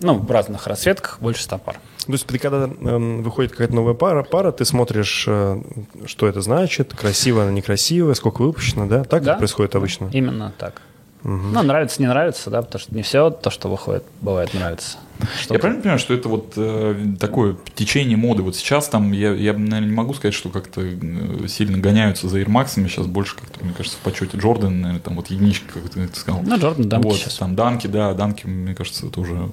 Ну, 0.00 0.14
в 0.18 0.30
разных 0.30 0.66
расцветках 0.66 1.18
больше 1.20 1.42
100 1.44 1.58
пар. 1.58 1.78
То 2.06 2.12
есть, 2.12 2.26
когда 2.26 2.64
эм, 2.64 3.22
выходит 3.22 3.52
какая-то 3.52 3.74
новая 3.74 3.94
пара, 3.94 4.24
пара, 4.24 4.50
ты 4.50 4.64
смотришь, 4.64 5.24
э, 5.28 5.62
что 6.06 6.26
это 6.26 6.40
значит, 6.40 6.92
красиво 6.94 7.42
она, 7.42 7.52
некрасивая, 7.52 8.14
сколько 8.14 8.42
выпущено, 8.42 8.86
да? 8.86 9.04
Так 9.04 9.22
Да. 9.22 9.32
это 9.32 9.38
происходит 9.38 9.76
обычно? 9.76 10.10
Именно 10.12 10.52
так. 10.58 10.82
Ну, 11.24 11.62
нравится, 11.62 12.02
не 12.02 12.08
нравится, 12.08 12.50
да, 12.50 12.62
потому 12.62 12.80
что 12.80 12.92
не 12.96 13.02
все 13.02 13.30
то, 13.30 13.50
что 13.50 13.68
выходит, 13.68 14.02
бывает 14.20 14.52
нравится. 14.54 14.98
Что-то- 15.40 15.54
Я 15.54 15.60
правильно 15.60 15.82
понимаю, 15.82 15.98
что 15.98 16.14
это 16.14 16.28
вот 16.28 16.52
э, 16.56 17.14
такое 17.18 17.56
течение 17.74 18.16
моды? 18.16 18.42
Вот 18.42 18.56
сейчас 18.56 18.88
там, 18.88 19.12
я, 19.12 19.32
я, 19.32 19.52
наверное, 19.52 19.80
не 19.88 19.94
могу 19.94 20.14
сказать, 20.14 20.34
что 20.34 20.48
как-то 20.48 20.80
э, 20.82 21.46
сильно 21.48 21.78
гоняются 21.78 22.28
за 22.28 22.40
Air 22.40 22.46
Max, 22.48 22.68
сейчас 22.88 23.06
больше 23.06 23.36
как-то, 23.36 23.64
мне 23.64 23.74
кажется, 23.74 23.98
в 23.98 24.00
почете 24.00 24.38
Джордан, 24.38 24.80
наверное, 24.80 25.00
там 25.00 25.16
вот 25.16 25.28
единичка, 25.28 25.80
как 25.80 25.90
ты 25.90 26.08
сказал. 26.14 26.42
Ну, 26.44 26.58
Джордан, 26.58 26.88
данки 26.88 27.04
вот, 27.06 27.16
сейчас. 27.16 27.34
там 27.36 27.54
данки, 27.54 27.86
да, 27.86 28.14
данки, 28.14 28.46
мне 28.46 28.74
кажется, 28.74 29.06
это 29.06 29.20
уже 29.20 29.48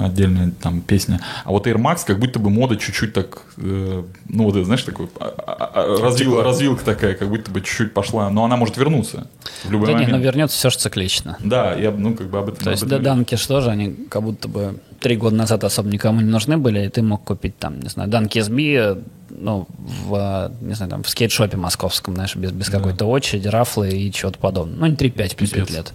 отдельная 0.00 0.52
там 0.60 0.80
песня. 0.80 1.20
А 1.44 1.50
вот 1.50 1.66
Air 1.66 1.76
Max, 1.76 2.00
как 2.06 2.18
будто 2.18 2.38
бы 2.38 2.50
мода 2.50 2.76
чуть-чуть 2.76 3.12
так, 3.12 3.42
э, 3.56 4.02
ну 4.28 4.44
вот 4.44 4.56
это, 4.56 4.64
знаешь, 4.64 4.82
такой 4.82 5.08
а, 5.18 5.26
а, 5.26 5.70
а, 5.74 6.00
развил- 6.02 6.42
развилка 6.42 6.84
такая, 6.84 7.14
как 7.14 7.28
будто 7.28 7.50
бы 7.50 7.60
чуть-чуть 7.60 7.92
пошла, 7.94 8.30
но 8.30 8.44
она 8.44 8.56
может 8.56 8.76
вернуться 8.76 9.28
в 9.64 9.70
любой 9.70 9.86
Да 9.86 9.92
не, 9.92 9.98
момент. 10.00 10.18
ну 10.18 10.24
вернется 10.24 10.56
все 10.56 10.70
же 10.70 10.78
циклично. 10.78 11.36
Да, 11.40 11.74
я, 11.74 11.90
ну, 11.90 12.14
как 12.14 12.28
бы 12.28 12.38
об 12.38 12.48
этом... 12.48 12.64
То 12.64 12.70
есть 12.70 12.86
да, 12.86 12.98
данки 12.98 13.36
что 13.36 13.60
же, 13.60 13.70
они 13.70 13.94
как 14.08 14.22
будто 14.22 14.48
бы 14.48 14.78
три 15.00 15.13
года 15.16 15.36
назад 15.36 15.64
особо 15.64 15.88
никому 15.88 16.20
не 16.20 16.30
нужны 16.30 16.56
были, 16.56 16.86
и 16.86 16.88
ты 16.88 17.02
мог 17.02 17.24
купить 17.24 17.58
там, 17.58 17.80
не 17.80 17.88
знаю, 17.88 18.08
данки 18.10 18.38
SB, 18.38 19.02
ну, 19.30 19.66
в, 19.78 20.52
не 20.60 20.74
знаю, 20.74 20.90
там, 20.90 21.02
в 21.02 21.08
скейт-шопе 21.08 21.56
московском, 21.56 22.14
знаешь, 22.14 22.36
без, 22.36 22.52
без 22.52 22.68
какой-то 22.68 23.06
очереди, 23.06 23.48
рафлы 23.48 23.90
и 23.90 24.12
чего-то 24.12 24.38
подобного. 24.38 24.80
Ну, 24.80 24.86
не 24.86 24.94
3-5 24.96 25.36
плюс 25.36 25.50
5 25.50 25.50
Пипец. 25.50 25.70
лет. 25.70 25.92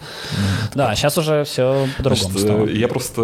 Да, 0.76 0.94
сейчас 0.96 1.18
уже 1.18 1.44
все 1.46 1.88
по-другому 1.98 2.30
Значит, 2.32 2.48
стало. 2.48 2.66
э, 2.66 2.74
я 2.74 2.88
просто 2.88 3.22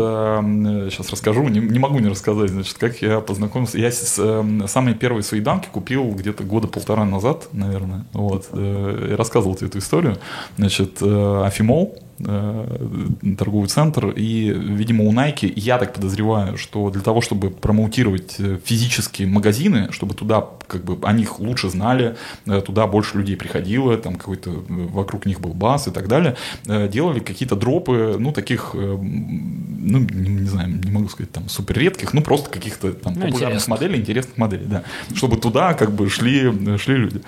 сейчас 0.91 1.10
расскажу, 1.10 1.48
не, 1.50 1.60
не 1.60 1.80
могу 1.80 2.00
не 2.00 2.10
рассказать, 2.10 2.50
значит, 2.50 2.78
как 2.78 3.02
я 3.02 3.20
познакомился. 3.20 3.78
Я 3.78 3.91
с, 3.91 4.16
э, 4.18 4.68
самые 4.68 4.96
первые 4.96 5.24
свои 5.24 5.41
данки 5.41 5.68
купил 5.72 6.12
где-то 6.12 6.43
года 6.43 6.68
полтора 6.68 7.06
назад, 7.06 7.50
наверное. 7.52 8.06
Вот, 8.14 8.48
э, 8.52 9.08
я 9.12 9.18
рассказывал 9.18 9.56
тебе 9.56 9.68
эту 9.68 9.80
историю. 9.80 10.18
Значит, 10.58 10.98
э, 11.02 11.43
Афимол, 11.46 11.98
э, 11.98 12.05
торговый 12.18 13.68
центр, 13.68 14.09
и, 14.09 14.49
видимо, 14.49 15.03
у 15.03 15.11
Nike, 15.11 15.51
я 15.55 15.78
так 15.78 15.93
подозреваю, 15.93 16.57
что 16.57 16.89
для 16.89 17.01
того, 17.01 17.20
чтобы 17.22 17.49
промоутировать 17.49 18.36
э, 18.39 18.57
физические 18.63 19.28
магазины, 19.28 19.91
чтобы 19.91 20.13
туда, 20.13 20.45
как 20.68 20.84
бы, 20.86 20.97
о 21.05 21.11
них 21.11 21.39
лучше 21.39 21.70
знали, 21.70 22.16
э, 22.45 22.61
туда 22.61 22.88
больше 22.88 23.18
людей 23.18 23.36
приходило, 23.36 23.97
там 23.97 24.16
какой-то 24.16 24.49
э, 24.49 24.55
вокруг 24.68 25.26
них 25.26 25.41
был 25.41 25.53
бас 25.53 25.88
и 25.88 25.91
так 25.91 26.07
далее, 26.07 26.38
э, 26.68 26.88
делали 26.88 27.20
какие-то 27.20 27.55
дропы, 27.57 28.16
ну, 28.18 28.32
таких, 28.32 28.72
э, 28.74 28.78
ну, 28.97 29.99
не, 29.99 30.30
не 30.30 30.47
знаю, 30.47 30.70
не 30.70 30.91
могу 30.91 31.09
сказать, 31.09 31.32
там, 31.34 31.49
супер 31.49 31.78
редких, 31.78 32.13
ну, 32.13 32.22
просто 32.22 32.49
каких-то 32.49 32.93
там 32.93 33.13
Ну, 33.13 33.22
популярных 33.22 33.41
интересных. 33.41 33.68
моделей, 33.68 33.99
интересных 33.99 34.38
моделей, 34.38 34.66
да, 34.68 34.84
чтобы 35.13 35.36
туда, 35.38 35.74
как 35.74 35.91
бы, 35.91 36.09
шли, 36.09 36.78
шли 36.78 36.95
люди. 36.95 37.22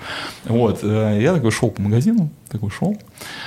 Вот, 0.44 0.80
э, 0.82 1.18
я 1.20 1.34
такой 1.34 1.50
шел 1.50 1.70
по 1.70 1.82
магазину, 1.82 2.30
такой 2.48 2.70
шел, 2.70 3.00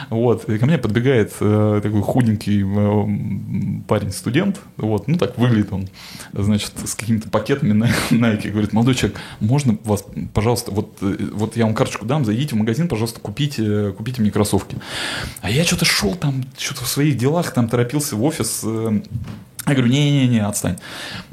вот, 0.10 0.50
и 0.50 0.58
ко 0.58 0.66
мне 0.66 0.78
подбегает 0.78 1.34
э, 1.40 1.80
такой 1.82 2.02
худенький 2.02 2.64
э, 2.64 3.84
парень-студент, 3.88 4.60
вот, 4.78 5.08
ну, 5.08 5.18
так 5.18 5.38
выглядит 5.38 5.72
он, 5.72 5.88
значит, 6.34 6.72
с 6.84 6.96
какими-то 6.96 7.30
пакетами 7.30 7.74
на 7.74 7.86
Nike, 8.12 8.52
говорит, 8.52 8.74
молодой 8.74 8.96
человек, 8.96 9.20
можно 9.40 9.78
вас, 9.84 10.06
пожалуйста, 10.34 10.72
вот, 10.72 10.98
э, 11.02 11.18
вот 11.34 11.58
я 11.58 11.66
вам 11.66 11.74
карточку 11.74 12.06
дам, 12.06 12.26
зайдите 12.26 12.56
в 12.56 12.58
магазин, 12.58 12.88
пожалуйста, 12.88 13.20
купите, 13.20 13.92
купите 13.92 14.22
мне 14.22 14.32
кроссовки. 14.32 14.78
А 15.42 15.50
я 15.50 15.64
что-то 15.64 15.86
шел 15.86 16.16
там, 16.16 16.44
что-то 16.58 16.84
в 16.84 16.88
своих 16.88 17.18
делах, 17.18 17.52
там 17.54 17.68
торопился 17.68 18.16
в 18.16 18.24
офис, 18.24 18.62
э, 18.64 19.02
Я 19.68 19.74
говорю, 19.74 19.92
не-не-не, 19.92 20.40
отстань. 20.40 20.78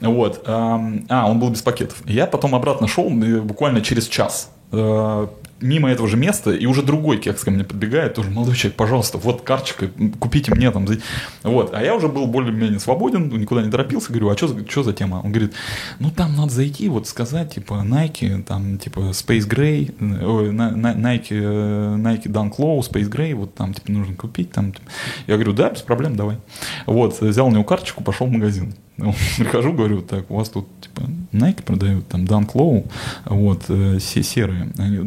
Вот. 0.01 0.43
А, 0.47 1.27
он 1.27 1.39
был 1.39 1.51
без 1.51 1.63
пакетов. 1.63 2.03
Я 2.07 2.27
потом 2.27 2.55
обратно 2.55 2.87
шел 2.87 3.09
э, 3.11 3.41
буквально 3.41 3.81
через 3.81 4.07
час 4.07 4.51
э, 4.73 5.27
мимо 5.61 5.91
этого 5.91 6.09
же 6.09 6.17
места, 6.17 6.53
и 6.53 6.67
уже 6.67 6.83
другой 6.83 7.19
кекс 7.19 7.45
ко 7.45 7.51
мне 7.51 7.65
подбегает, 7.65 8.15
тоже, 8.15 8.31
молодой 8.31 8.57
человек, 8.57 8.77
пожалуйста, 8.77 9.19
вот 9.19 9.43
карточка, 9.43 9.91
купите 10.19 10.55
мне 10.55 10.71
там. 10.71 10.87
за-». 10.87 10.99
Вот. 11.43 11.75
А 11.75 11.83
я 11.83 11.95
уже 11.95 12.09
был 12.09 12.27
более-менее 12.27 12.81
свободен, 12.81 13.29
никуда 13.29 13.63
не 13.63 13.71
торопился, 13.71 14.13
говорю, 14.13 14.31
а 14.31 14.37
что 14.37 14.65
чё 14.65 14.83
за 14.83 14.93
тема? 14.93 15.21
Он 15.25 15.33
говорит, 15.33 15.55
ну 15.99 16.11
там 16.11 16.37
надо 16.37 16.53
зайти, 16.53 16.89
вот 16.89 17.07
сказать, 17.07 17.55
типа, 17.55 17.85
Nike, 17.85 18.43
там, 18.43 18.79
типа, 18.79 19.01
Space 19.11 19.49
Gray, 19.49 19.95
э, 19.99 20.25
ой, 20.25 20.51
Nike, 20.51 21.29
э, 21.31 21.97
Nike 21.97 22.27
Dunk 22.27 22.57
Low, 22.59 22.81
Space 22.81 23.11
Gray, 23.11 23.35
вот 23.35 23.55
там, 23.55 23.75
типа, 23.75 23.91
нужно 23.91 24.15
купить, 24.15 24.53
там. 24.53 24.73
типа. 24.73 24.87
Я 25.27 25.35
говорю, 25.35 25.53
да, 25.53 25.71
без 25.71 25.83
проблем, 25.83 26.17
давай. 26.17 26.39
Вот, 26.87 27.21
взял 27.21 27.47
у 27.47 27.51
него 27.51 27.65
карточку, 27.65 28.03
пошел 28.03 28.27
в 28.27 28.31
магазин. 28.31 28.75
Прихожу, 29.39 29.73
говорю, 29.73 30.03
так, 30.03 30.31
у 30.31 30.37
вас 30.37 30.49
тут, 30.49 30.67
типа, 30.81 31.03
Nike 31.33 31.63
продают, 31.63 32.09
там, 32.09 32.25
Dunk 32.25 32.53
Low, 32.55 32.91
вот, 33.27 33.65
э, 33.69 33.99
все 33.99 34.23
серые. 34.23 34.69
Они 34.79 34.99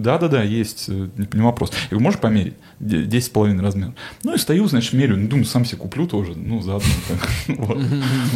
есть, 0.43 0.85
э, 0.89 1.09
не, 1.33 1.41
вопрос. 1.41 1.71
Я 1.71 1.89
говорю, 1.91 2.03
можешь 2.03 2.19
померить? 2.19 2.53
Де- 2.79 3.03
10,5 3.05 3.61
размер. 3.61 3.93
Ну, 4.23 4.33
и 4.33 4.37
стою, 4.37 4.67
значит, 4.67 4.93
мерю, 4.93 5.17
ну, 5.17 5.27
думаю, 5.27 5.45
сам 5.45 5.65
себе 5.65 5.77
куплю 5.77 6.07
тоже, 6.07 6.33
ну, 6.35 6.61
заодно. 6.61 6.89
Вот. 7.47 7.77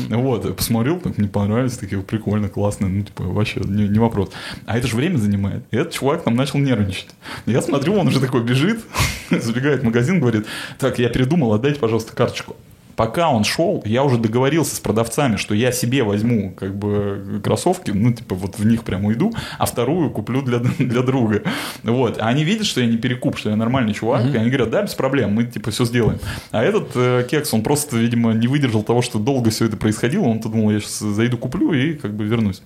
Вот, 0.10 0.58
посмотрел, 0.58 1.00
так, 1.00 1.18
мне 1.18 1.28
понравились, 1.28 1.78
такие, 1.78 2.02
прикольно, 2.02 2.50
классно, 2.50 2.88
ну, 2.88 3.04
типа, 3.04 3.24
вообще, 3.24 3.62
не, 3.62 3.88
не 3.88 4.00
вопрос. 4.00 4.32
А 4.66 4.78
это 4.78 4.88
же 4.88 4.96
время 4.96 5.18
занимает. 5.18 5.64
И 5.72 5.78
этот 5.78 5.94
чувак 5.94 6.24
там 6.24 6.36
начал 6.36 6.60
нервничать. 6.60 7.08
Я 7.46 7.62
смотрю, 7.62 7.96
он 7.96 8.08
уже 8.08 8.20
такой 8.20 8.44
бежит, 8.44 8.80
забегает 9.30 9.82
в 9.82 9.86
магазин, 9.86 10.20
говорит, 10.20 10.46
так, 10.78 11.00
я 11.00 11.10
передумал, 11.10 11.54
отдайте, 11.54 11.80
пожалуйста, 11.80 12.16
карточку. 12.16 12.56
Пока 12.96 13.30
он 13.30 13.44
шел, 13.44 13.82
я 13.86 14.04
уже 14.04 14.18
договорился 14.18 14.76
с 14.76 14.80
продавцами, 14.80 15.36
что 15.36 15.54
я 15.54 15.72
себе 15.72 16.04
возьму 16.04 16.52
как 16.52 16.76
бы 16.76 17.42
кроссовки, 17.44 17.92
ну, 17.92 18.14
типа, 18.14 18.36
вот 18.36 18.58
в 18.58 18.66
них 18.66 18.84
прям 18.84 19.06
уйду, 19.06 19.34
а 19.58 19.66
вторую 19.66 20.10
куплю 20.12 20.42
для, 20.42 20.60
для 20.80 21.02
друга. 21.02 21.44
Вот. 21.84 22.18
А 22.20 22.28
они 22.28 22.44
видят, 22.44 22.66
что 22.66 22.82
я 22.82 22.88
не 22.88 22.98
перекуп, 22.98 23.38
что 23.38 23.50
я 23.50 23.56
нормальный 23.56 23.94
чувак, 23.94 24.26
и 24.34 24.38
они 24.38 24.50
говорят, 24.50 24.70
да, 24.70 24.82
без 24.82 24.94
проблем, 24.94 25.34
мы, 25.34 25.46
типа, 25.46 25.72
все 25.72 25.86
сделаем. 25.86 26.20
А 26.52 26.64
этот 26.64 26.92
э, 26.96 27.28
кекс, 27.30 27.54
он 27.54 27.64
просто, 27.64 27.98
видимо, 27.98 28.34
не 28.34 28.48
выдержал 28.48 28.84
того, 28.84 29.02
что 29.02 29.20
долго 29.20 29.50
все 29.50 29.66
это 29.66 29.78
происходило, 29.78 30.24
он 30.24 30.40
думал, 30.40 30.72
я 30.72 30.80
сейчас 30.80 31.00
зайду 31.00 31.38
куплю 31.38 31.74
и 31.74 31.94
как 31.94 32.14
бы 32.14 32.26
вернусь. 32.26 32.62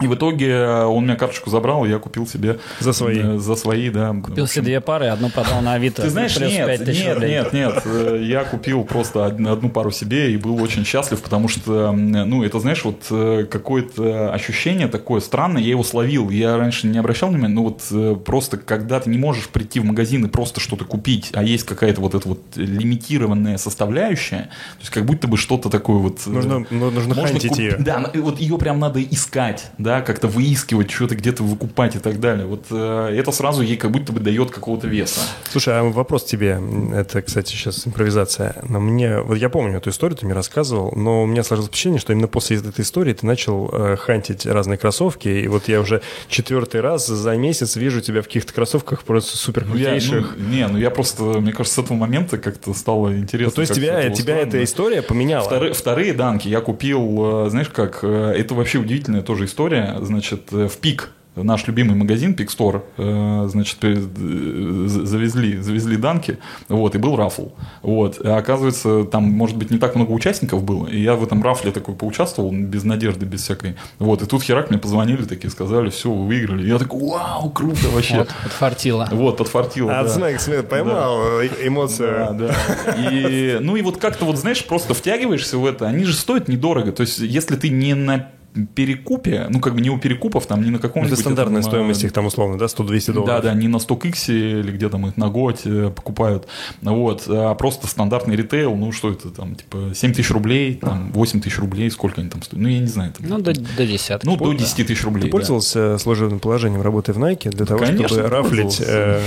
И 0.00 0.06
в 0.06 0.14
итоге 0.14 0.64
он 0.64 0.98
у 0.98 1.00
меня 1.00 1.16
карточку 1.16 1.50
забрал, 1.50 1.84
и 1.84 1.88
я 1.90 1.98
купил 1.98 2.26
себе... 2.26 2.58
За 2.80 2.92
свои. 2.92 3.18
э, 3.20 3.38
За 3.38 3.56
свои, 3.56 3.90
да. 3.90 4.14
Купил 4.22 4.46
себе 4.46 4.62
две 4.62 4.80
пары, 4.80 5.06
одну 5.06 5.28
продал 5.30 5.60
на 5.60 5.72
Авито. 5.74 6.02
ты 6.02 6.10
знаешь, 6.10 6.36
плюс 6.36 6.52
нет, 6.52 6.66
5000 6.68 6.98
нет, 7.04 7.14
рублей. 7.14 7.30
нет, 7.30 7.52
нет, 7.52 7.82
э, 7.84 8.20
я 8.22 8.44
купил 8.44 8.84
просто 8.84 9.26
од- 9.26 9.40
одну 9.46 9.70
пару 9.70 9.90
себе 9.90 10.32
и 10.32 10.36
был 10.36 10.62
очень 10.62 10.84
счастлив, 10.84 11.20
потому 11.20 11.48
что, 11.48 11.90
ну, 11.92 12.44
это, 12.44 12.60
знаешь, 12.60 12.84
вот 12.84 13.06
э, 13.10 13.46
какое-то 13.50 14.32
ощущение 14.32 14.86
такое 14.88 15.20
странное, 15.20 15.62
я 15.62 15.70
его 15.70 15.82
словил, 15.82 16.30
я 16.30 16.56
раньше 16.56 16.86
не 16.86 16.98
обращал 16.98 17.30
внимания, 17.30 17.54
но 17.54 17.64
вот 17.64 17.82
э, 17.90 18.16
просто, 18.24 18.56
когда 18.56 19.00
ты 19.00 19.10
не 19.10 19.18
можешь 19.18 19.48
прийти 19.48 19.80
в 19.80 19.84
магазин 19.84 20.24
и 20.26 20.28
просто 20.28 20.60
что-то 20.60 20.84
купить, 20.84 21.30
а 21.34 21.42
есть 21.42 21.64
какая-то 21.66 22.00
вот 22.00 22.14
эта 22.14 22.28
вот 22.28 22.40
лимитированная 22.56 23.58
составляющая, 23.58 24.42
то 24.74 24.80
есть 24.80 24.90
как 24.90 25.04
будто 25.04 25.26
бы 25.28 25.36
что-то 25.36 25.68
такое 25.70 25.96
вот... 25.98 26.20
э, 26.26 26.30
Нужно- 26.30 26.64
ну, 26.70 26.90
нужно 26.90 27.14
хантить 27.14 27.50
куп- 27.50 27.58
её. 27.58 27.76
Да, 27.78 28.10
вот 28.14 28.38
ее 28.40 28.56
прям 28.58 28.78
надо 28.78 29.02
искать, 29.02 29.70
да, 29.78 29.87
как-то 30.04 30.28
выискивать, 30.28 30.90
что-то 30.90 31.14
где-то 31.16 31.42
выкупать 31.42 31.96
и 31.96 31.98
так 31.98 32.20
далее. 32.20 32.46
Вот 32.46 32.66
э, 32.70 33.14
это 33.16 33.32
сразу 33.32 33.62
ей 33.62 33.76
как 33.76 33.90
будто 33.90 34.12
бы 34.12 34.20
дает 34.20 34.50
какого-то 34.50 34.86
веса. 34.86 35.20
Слушай, 35.50 35.80
а 35.80 35.82
вопрос 35.84 36.24
тебе. 36.24 36.60
Это, 36.94 37.22
кстати, 37.22 37.50
сейчас 37.52 37.86
импровизация. 37.86 38.56
Но 38.68 38.80
мне, 38.80 39.20
вот 39.20 39.36
я 39.36 39.48
помню 39.48 39.78
эту 39.78 39.90
историю, 39.90 40.16
ты 40.16 40.26
мне 40.26 40.34
рассказывал, 40.34 40.92
но 40.96 41.22
у 41.22 41.26
меня 41.26 41.42
сложилось 41.42 41.68
впечатление, 41.68 42.00
что 42.00 42.12
именно 42.12 42.28
после 42.28 42.58
этой 42.58 42.82
истории 42.82 43.12
ты 43.12 43.26
начал 43.26 43.68
э, 43.72 43.96
хантить 43.96 44.46
разные 44.46 44.78
кроссовки, 44.78 45.28
и 45.28 45.48
вот 45.48 45.68
я 45.68 45.80
уже 45.80 46.02
четвертый 46.28 46.80
раз 46.80 47.06
за 47.06 47.36
месяц 47.36 47.76
вижу 47.76 48.00
тебя 48.00 48.22
в 48.22 48.26
каких-то 48.26 48.52
кроссовках 48.52 49.02
просто 49.02 49.36
супер 49.36 49.64
Ну, 49.66 49.76
я, 49.76 49.90
крутейших. 49.90 50.34
ну, 50.36 50.48
не, 50.48 50.66
ну 50.68 50.78
я 50.78 50.90
просто, 50.90 51.22
мне 51.22 51.52
кажется, 51.52 51.80
с 51.80 51.84
этого 51.84 51.96
момента 51.96 52.38
как-то 52.38 52.74
стало 52.74 53.16
интересно. 53.16 53.50
Ну, 53.50 53.54
то 53.54 53.60
есть 53.62 53.74
тебя, 53.74 54.00
это 54.00 54.16
тебя 54.16 54.36
эта 54.38 54.62
история 54.62 55.02
поменяла. 55.02 55.44
Вторые, 55.46 55.72
вторые 55.72 56.12
данки 56.12 56.48
я 56.48 56.60
купил, 56.60 57.46
э, 57.46 57.50
знаешь 57.50 57.68
как, 57.68 58.00
э, 58.02 58.34
это 58.36 58.54
вообще 58.54 58.78
удивительная 58.78 59.22
тоже 59.22 59.46
история, 59.46 59.77
значит, 60.02 60.52
э, 60.52 60.68
в 60.68 60.76
пик 60.78 61.12
наш 61.42 61.66
любимый 61.66 61.94
магазин 61.94 62.34
Пик 62.34 62.50
Store, 62.50 62.82
э, 62.96 63.48
значит, 63.48 63.78
э, 63.82 63.94
завезли, 63.94 65.58
завезли 65.58 65.96
данки, 65.96 66.38
вот, 66.68 66.94
и 66.94 66.98
был 66.98 67.16
рафл, 67.16 67.48
вот, 67.82 68.20
а 68.24 68.36
оказывается, 68.36 69.04
там, 69.04 69.24
может 69.24 69.56
быть, 69.56 69.70
не 69.70 69.78
так 69.78 69.94
много 69.94 70.12
участников 70.12 70.62
было, 70.62 70.86
и 70.86 71.00
я 71.00 71.14
в 71.14 71.22
этом 71.24 71.42
рафле 71.42 71.70
такой 71.72 71.94
поучаствовал, 71.94 72.52
без 72.52 72.84
надежды, 72.84 73.26
без 73.26 73.42
всякой, 73.42 73.76
вот, 73.98 74.22
и 74.22 74.26
тут 74.26 74.42
херак 74.42 74.70
мне 74.70 74.78
позвонили, 74.78 75.24
такие, 75.24 75.50
сказали, 75.50 75.90
все, 75.90 76.10
вы 76.10 76.26
выиграли, 76.26 76.64
И 76.64 76.68
я 76.68 76.78
такой, 76.78 77.00
вау, 77.00 77.50
круто 77.50 77.88
вообще, 77.92 78.18
Вот, 78.18 78.28
подфартило. 78.42 79.08
вот, 79.12 79.36
подфартило, 79.36 79.98
А, 79.98 80.04
да. 80.04 80.08
смотри, 80.08 80.62
поймал 80.62 81.40
э, 81.40 81.48
эмоцию. 81.62 82.08
Да, 82.08 82.32
да. 82.32 83.10
И, 83.10 83.58
ну 83.60 83.76
и 83.76 83.82
вот 83.82 83.98
как-то 83.98 84.24
вот, 84.24 84.36
знаешь, 84.36 84.64
просто 84.64 84.94
втягиваешься 84.94 85.58
в 85.58 85.66
это. 85.66 85.86
Они 85.86 86.04
же 86.04 86.14
стоят 86.14 86.48
недорого. 86.48 86.92
То 86.92 87.02
есть, 87.02 87.18
если 87.18 87.56
ты 87.56 87.68
не 87.68 87.94
на 87.94 88.28
перекупе, 88.66 89.46
ну, 89.50 89.60
как 89.60 89.74
бы 89.74 89.80
не 89.80 89.90
у 89.90 89.98
перекупов, 89.98 90.46
там, 90.46 90.62
не 90.62 90.70
на 90.70 90.78
каком-нибудь... 90.78 91.12
Это 91.12 91.20
стандартная 91.22 91.60
этом, 91.60 91.70
стоимость 91.70 92.04
а, 92.04 92.06
их 92.06 92.12
там 92.12 92.26
условно, 92.26 92.58
да, 92.58 92.66
100-200 92.66 93.06
Да, 93.06 93.12
долларов. 93.12 93.42
да, 93.42 93.54
не 93.54 93.68
на 93.68 93.78
100 93.78 93.98
иксе 94.04 94.60
или 94.60 94.72
где 94.72 94.88
там 94.88 95.06
их 95.06 95.16
на 95.16 95.28
готе 95.28 95.90
покупают, 95.90 96.46
вот, 96.82 97.24
а 97.28 97.54
просто 97.54 97.86
стандартный 97.86 98.36
ритейл, 98.36 98.74
ну 98.74 98.92
что 98.92 99.10
это 99.10 99.30
там, 99.30 99.54
типа 99.54 99.92
7 99.94 100.12
тысяч 100.12 100.30
рублей, 100.30 100.74
там 100.74 101.12
8 101.12 101.40
тысяч 101.40 101.58
рублей, 101.58 101.90
сколько 101.90 102.20
они 102.20 102.30
там 102.30 102.42
стоят, 102.42 102.62
ну 102.62 102.68
я 102.68 102.80
не 102.80 102.86
знаю. 102.86 103.12
это- 103.12 103.22
Ну, 103.28 103.38
до, 103.38 103.52
до 103.54 103.86
десятки. 103.86 104.26
ну, 104.26 104.36
до 104.36 104.52
10 104.52 104.86
тысяч 104.86 105.04
рублей. 105.04 105.22
Ты 105.22 105.28
да. 105.28 105.32
пользовался 105.32 105.98
служебным 105.98 106.40
положением, 106.40 106.82
работая 106.82 107.12
в 107.12 107.18
Nike, 107.18 107.50
для 107.50 107.66
того, 107.66 107.80
конечно, 107.80 108.08
чтобы 108.08 108.28
рафлить 108.28 108.80
э, 108.84 109.22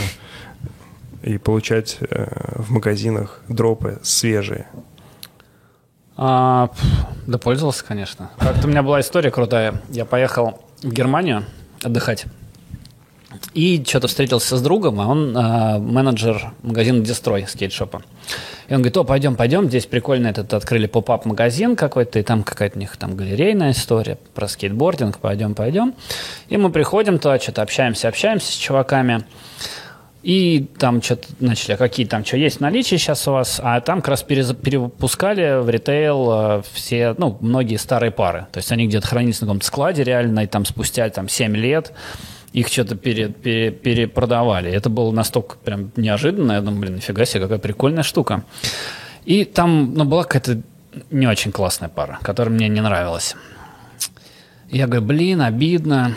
и 1.23 1.37
получать 1.37 1.97
э, 2.09 2.27
в 2.55 2.71
магазинах 2.71 3.41
дропы 3.47 3.99
свежие? 4.03 4.67
А, 6.17 6.69
да 7.27 7.37
пользовался, 7.37 7.83
конечно. 7.85 8.29
Как-то 8.37 8.67
у 8.67 8.69
меня 8.69 8.83
была 8.83 8.99
история 8.99 9.31
крутая. 9.31 9.81
Я 9.89 10.05
поехал 10.05 10.59
в 10.81 10.91
Германию 10.91 11.45
отдыхать. 11.83 12.25
И 13.53 13.83
что-то 13.87 14.07
встретился 14.07 14.57
с 14.57 14.61
другом, 14.61 14.99
а 14.99 15.07
он 15.07 15.35
а, 15.37 15.79
менеджер 15.79 16.53
магазина 16.63 17.03
Destroy 17.03 17.47
скейтшопа. 17.47 18.01
И 18.67 18.73
он 18.73 18.81
говорит, 18.81 18.97
о, 18.97 19.03
пойдем, 19.03 19.35
пойдем, 19.35 19.67
здесь 19.67 19.85
прикольно 19.85 20.27
этот 20.27 20.53
открыли 20.53 20.87
pop-up 20.87 21.25
магазин 21.25 21.75
какой-то, 21.75 22.19
и 22.19 22.23
там 22.23 22.43
какая-то 22.43 22.77
у 22.77 22.79
них 22.79 22.95
там 22.97 23.15
галерейная 23.15 23.71
история 23.71 24.17
про 24.33 24.47
скейтбординг, 24.47 25.19
пойдем, 25.19 25.55
пойдем. 25.55 25.93
И 26.49 26.57
мы 26.57 26.69
приходим 26.71 27.19
туда, 27.19 27.39
что-то 27.39 27.61
общаемся, 27.61 28.07
общаемся 28.07 28.51
с 28.51 28.55
чуваками. 28.55 29.25
И 30.23 30.67
там 30.77 31.01
что-то 31.01 31.27
начали, 31.39 31.73
а 31.73 31.77
какие 31.77 32.05
там, 32.05 32.23
что 32.23 32.37
есть 32.37 32.57
в 32.57 32.59
наличии 32.59 32.97
сейчас 32.97 33.27
у 33.27 33.31
вас, 33.31 33.59
а 33.63 33.81
там 33.81 34.01
как 34.01 34.09
раз 34.09 34.23
перевыпускали 34.23 35.63
в 35.63 35.69
ритейл 35.69 36.29
э, 36.31 36.61
все, 36.73 37.15
ну, 37.17 37.37
многие 37.41 37.77
старые 37.77 38.11
пары. 38.11 38.45
То 38.51 38.59
есть 38.59 38.71
они 38.71 38.87
где-то 38.87 39.07
хранились 39.07 39.41
на 39.41 39.47
каком-то 39.47 39.65
складе 39.65 40.03
реально, 40.03 40.41
и 40.41 40.47
там 40.47 40.65
спустя 40.65 41.09
там 41.09 41.27
7 41.27 41.55
лет 41.55 41.91
их 42.53 42.67
что-то 42.67 42.95
пере- 42.95 43.29
пере- 43.29 43.71
перепродавали. 43.71 44.71
Это 44.71 44.89
было 44.89 45.11
настолько 45.11 45.57
прям 45.57 45.91
неожиданно. 45.95 46.51
Я 46.51 46.61
думаю, 46.61 46.81
блин, 46.81 46.95
нифига 46.95 47.25
себе, 47.25 47.43
какая 47.43 47.59
прикольная 47.59 48.03
штука. 48.03 48.43
И 49.25 49.45
там, 49.45 49.93
ну, 49.95 50.05
была 50.05 50.23
какая-то 50.23 50.61
не 51.09 51.25
очень 51.27 51.51
классная 51.51 51.89
пара, 51.89 52.19
которая 52.21 52.53
мне 52.53 52.67
не 52.67 52.81
нравилась. 52.81 53.35
Я 54.69 54.85
говорю, 54.85 55.05
блин, 55.05 55.41
обидно. 55.41 56.15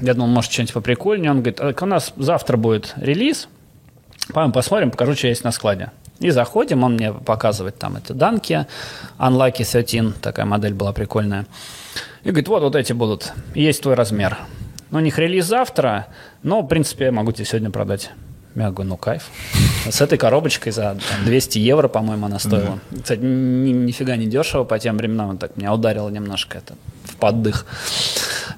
Я 0.00 0.14
думал, 0.14 0.28
может, 0.28 0.52
что-нибудь 0.52 0.74
поприкольнее. 0.74 1.30
Он 1.30 1.38
говорит, 1.38 1.56
«Так 1.56 1.82
у 1.82 1.86
нас 1.86 2.12
завтра 2.16 2.56
будет 2.56 2.94
релиз. 2.96 3.48
Пойдем 4.32 4.52
посмотрим, 4.52 4.90
покажу, 4.90 5.14
что 5.14 5.28
есть 5.28 5.44
на 5.44 5.52
складе. 5.52 5.90
И 6.18 6.30
заходим, 6.30 6.82
он 6.82 6.94
мне 6.94 7.12
показывает 7.12 7.78
там 7.78 7.96
это 7.96 8.14
данки, 8.14 8.66
Unlucky 9.18 9.64
13, 9.64 10.20
такая 10.20 10.46
модель 10.46 10.72
была 10.74 10.92
прикольная. 10.92 11.46
И 12.24 12.28
говорит, 12.28 12.48
вот, 12.48 12.62
вот 12.62 12.74
эти 12.74 12.92
будут, 12.92 13.32
есть 13.54 13.82
твой 13.82 13.94
размер. 13.94 14.38
Ну, 14.90 14.98
у 14.98 15.00
них 15.00 15.18
релиз 15.18 15.44
завтра, 15.46 16.06
но, 16.42 16.62
в 16.62 16.66
принципе, 16.68 17.06
я 17.06 17.12
могу 17.12 17.32
тебе 17.32 17.44
сегодня 17.44 17.70
продать. 17.70 18.10
Я 18.54 18.70
говорю, 18.70 18.90
ну, 18.90 18.96
кайф. 18.96 19.24
С 19.90 20.00
этой 20.00 20.16
коробочкой 20.16 20.72
за 20.72 20.96
там, 21.10 21.24
200 21.26 21.58
евро, 21.58 21.88
по-моему, 21.88 22.26
она 22.26 22.38
стоила. 22.38 22.78
Кстати, 23.02 23.20
ни- 23.20 23.72
нифига 23.72 24.16
не 24.16 24.26
дешево 24.26 24.64
по 24.64 24.78
тем 24.78 24.96
временам. 24.96 25.36
Так 25.36 25.56
меня 25.58 25.74
ударило 25.74 26.08
немножко 26.08 26.58
это 26.58 26.74
поддых 27.16 27.66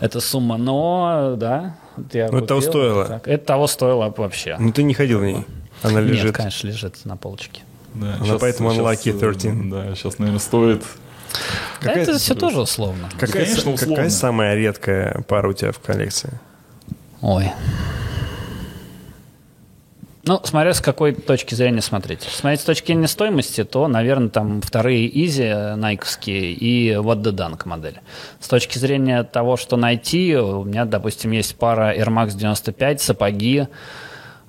эта 0.00 0.20
сумма. 0.20 0.56
Но, 0.56 1.34
да, 1.36 1.76
я 2.12 2.28
Ну, 2.30 2.38
это 2.38 2.46
того 2.48 2.60
стоило. 2.60 3.04
так. 3.06 3.28
Это 3.28 3.44
того 3.44 3.66
стоило 3.66 4.12
вообще. 4.16 4.56
Ну, 4.58 4.72
ты 4.72 4.82
не 4.82 4.94
ходил 4.94 5.20
в 5.20 5.24
ней. 5.24 5.44
Она 5.82 6.00
Нет, 6.00 6.10
лежит. 6.10 6.36
конечно, 6.36 6.66
лежит 6.68 7.04
на 7.04 7.16
полочке. 7.16 7.62
Да, 7.94 8.16
Она 8.20 8.38
поэтому 8.38 8.70
Unlucky 8.72 9.10
э, 9.16 9.18
13. 9.18 9.70
Да, 9.70 9.94
сейчас, 9.94 10.18
наверное, 10.18 10.40
стоит... 10.40 10.82
Да 11.80 11.88
Какая- 11.88 12.02
это 12.02 12.18
все 12.18 12.34
тоже 12.34 12.60
условно. 12.60 13.08
Какая, 13.18 13.44
конечно, 13.44 13.72
какая 13.72 13.74
условно. 13.90 14.10
самая 14.10 14.54
редкая 14.54 15.22
пара 15.28 15.48
у 15.48 15.52
тебя 15.52 15.72
в 15.72 15.78
коллекции? 15.78 16.30
Ой. 17.20 17.50
Ну, 20.28 20.38
смотря 20.44 20.74
с 20.74 20.82
какой 20.82 21.14
точки 21.14 21.54
зрения 21.54 21.80
смотреть. 21.80 22.20
Смотреть 22.24 22.60
с 22.60 22.64
точки 22.64 22.88
зрения 22.88 23.08
стоимости, 23.08 23.64
то, 23.64 23.88
наверное, 23.88 24.28
там 24.28 24.60
вторые 24.60 25.10
Easy 25.10 25.74
найковские 25.74 26.52
и 26.52 26.90
What 26.90 27.22
the 27.22 27.32
Dunk 27.32 27.62
модель. 27.64 28.00
С 28.38 28.46
точки 28.46 28.76
зрения 28.76 29.22
того, 29.22 29.56
что 29.56 29.78
найти, 29.78 30.36
у 30.36 30.64
меня, 30.64 30.84
допустим, 30.84 31.30
есть 31.30 31.56
пара 31.56 31.96
Air 31.96 32.08
Max 32.08 32.36
95, 32.36 33.00
сапоги, 33.00 33.60
э, 33.60 33.66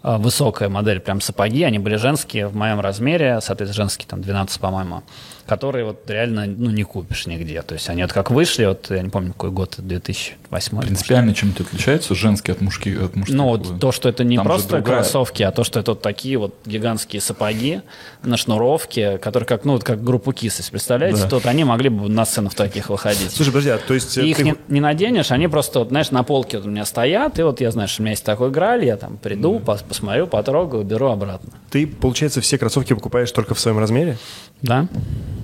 высокая 0.04 0.70
модель, 0.70 1.00
прям 1.00 1.22
сапоги, 1.22 1.64
они 1.64 1.80
были 1.80 1.96
женские 1.96 2.48
в 2.48 2.56
моем 2.56 2.80
размере, 2.80 3.40
соответственно, 3.42 3.84
женские 3.86 4.08
там 4.08 4.22
12, 4.22 4.60
по-моему, 4.60 5.04
которые 5.46 5.84
вот 5.84 6.10
реально 6.10 6.46
ну, 6.46 6.70
не 6.70 6.84
купишь 6.84 7.26
нигде. 7.28 7.62
То 7.64 7.74
есть 7.74 7.90
они 7.90 8.04
вот 8.04 8.14
как 8.14 8.30
вышли, 8.32 8.66
вот 8.66 8.88
я 8.92 9.02
не 9.02 9.10
помню, 9.10 9.34
какой 9.34 9.50
год, 9.52 9.76
2008 9.78 10.76
может. 10.76 10.88
Принципиально 10.90 11.34
чем-то 11.34 11.64
отличаются 11.64 12.14
женские 12.16 12.54
от, 12.54 12.62
мужки, 12.62 12.94
от 12.96 13.16
мужских? 13.16 13.36
Ну, 13.36 13.46
вот 13.46 13.80
то, 13.80 13.92
что 13.92 14.10
это 14.10 14.24
не 14.24 14.38
Там 14.38 14.46
просто 14.46 14.70
другая- 14.78 14.98
кроссовки, 15.00 15.44
а 15.44 15.52
то, 15.52 15.64
что 15.64 15.80
это 15.80 15.92
вот 15.92 16.02
такие 16.02 16.38
вот 16.38 16.56
гигантские 16.66 17.22
сапоги 17.22 17.82
на 18.24 18.38
шнуровке, 18.38 19.18
которые 19.18 19.48
как, 19.48 19.66
ну, 19.66 19.74
вот 19.74 19.84
как 19.84 20.04
группу 20.04 20.32
Кис, 20.34 20.60
если 20.60 20.72
представляете, 20.72 21.22
Да. 21.24 21.30
то 21.30 21.36
вот 21.38 21.46
они 21.46 21.64
могли 21.64 21.90
бы 21.90 22.08
на 22.10 22.26
сцену 22.26 22.50
в 22.50 22.56
таких 22.56 22.90
выходить. 22.90 23.32
Слушай, 23.32 23.50
подожди, 23.50 23.70
а 23.72 23.78
то 23.80 23.94
есть... 23.94 24.18
э, 24.18 24.26
их 24.26 24.38
ты- 24.38 24.44
не, 24.44 24.56
не 24.68 24.82
наденешь, 24.82 25.32
они 25.32 25.48
просто, 25.48 25.80
вот, 25.80 25.90
знаешь, 25.90 26.12
на 26.12 26.24
полке 26.24 26.58
вот 26.58 26.68
у 26.68 26.70
меня 26.70 26.86
стоят, 26.86 27.40
и 27.40 27.44
вот 27.44 27.60
я, 27.60 27.72
знаешь, 27.72 28.00
у 28.00 28.04
меня 28.04 28.12
есть 28.12 28.24
такой 28.24 28.52
граль, 28.52 28.86
я 28.86 28.98
там 28.98 29.18
приду, 29.18 29.58
пос- 29.60 29.84
посмотрю, 29.90 30.28
потрогаю, 30.28 30.84
беру 30.84 31.08
обратно. 31.08 31.52
Ты, 31.70 31.86
получается, 31.86 32.40
все 32.40 32.58
кроссовки 32.58 32.94
покупаешь 32.94 33.32
только 33.32 33.54
в 33.54 33.60
своем 33.60 33.80
размере? 33.80 34.18
Да? 34.62 34.88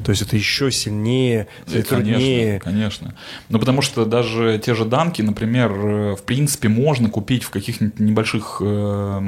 То 0.06 0.12
есть 0.12 0.22
это 0.22 0.36
еще 0.36 0.72
сильнее, 0.72 1.48
Да, 1.68 1.82
труднее. 1.82 2.60
Конечно, 2.60 3.08
конечно. 3.10 3.16
Ну, 3.50 3.60
потому 3.60 3.82
что 3.82 4.06
даже 4.06 4.62
те 4.64 4.76
же 4.76 4.86
данки, 4.86 5.24
например, 5.24 5.72
э, 5.72 6.16
в 6.16 6.22
принципе, 6.24 6.70
можно 6.70 7.10
купить 7.10 7.44
в 7.44 7.50
каких-нибудь 7.50 8.00
небольших 8.00 8.62
э, 8.62 9.20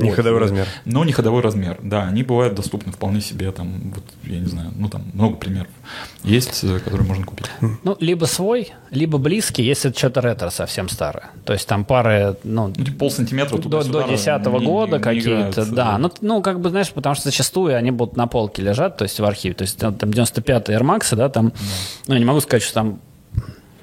магазинах. 0.00 0.16
Не 0.18 0.22
ходовой 0.22 0.40
размер. 0.40 0.66
Но 0.84 1.04
не 1.04 1.12
ходовой 1.12 1.42
размер, 1.42 1.78
да. 1.82 2.04
Они 2.04 2.22
бывают 2.22 2.54
доступны 2.54 2.92
вполне 2.92 3.20
себе, 3.20 3.50
там, 3.52 3.92
вот, 3.94 4.04
я 4.24 4.38
не 4.40 4.46
знаю, 4.46 4.70
ну, 4.76 4.88
там 4.88 5.02
много 5.12 5.36
примеров. 5.36 5.68
Есть, 6.24 6.62
э, 6.64 6.78
которые 6.78 7.06
можно 7.06 7.24
купить. 7.24 7.46
Ну, 7.60 7.96
либо 8.00 8.24
свой, 8.26 8.72
либо 8.90 9.18
близкий, 9.18 9.62
если 9.62 9.90
это 9.90 9.98
что-то 9.98 10.20
ретро 10.20 10.50
совсем 10.50 10.88
старое. 10.88 11.30
То 11.44 11.52
есть 11.52 11.66
там 11.66 11.84
пары, 11.84 12.36
ну, 12.44 12.68
Ну, 12.76 12.84
типа 12.84 12.98
полсантиметра 12.98 13.58
до, 13.58 13.82
до 13.84 14.02
10 14.08 14.44
года 14.60 14.92
не- 14.92 14.98
не 14.98 15.02
какие-то, 15.02 15.28
играются, 15.30 15.66
да. 15.72 15.98
Ну, 15.98 16.10
ну, 16.20 16.42
как 16.42 16.60
бы, 16.60 16.70
знаешь, 16.70 16.90
потому 16.90 17.14
что 17.14 17.24
зачастую 17.24 17.76
они 17.76 17.90
будут 17.90 18.16
на 18.16 18.26
полке 18.26 18.62
лежат, 18.62 18.96
то 18.96 19.04
есть 19.04 19.18
в 19.20 19.24
архиве. 19.24 19.54
То 19.54 19.62
есть 19.62 19.78
там 19.78 19.94
там 19.94 20.10
95-й 20.10 20.74
Air 20.74 20.82
Max, 20.82 21.14
да, 21.16 21.28
там, 21.28 21.52
ну, 22.06 22.14
я 22.14 22.20
не 22.20 22.24
могу 22.26 22.40
сказать, 22.40 22.62
что 22.62 22.74
там 22.74 23.00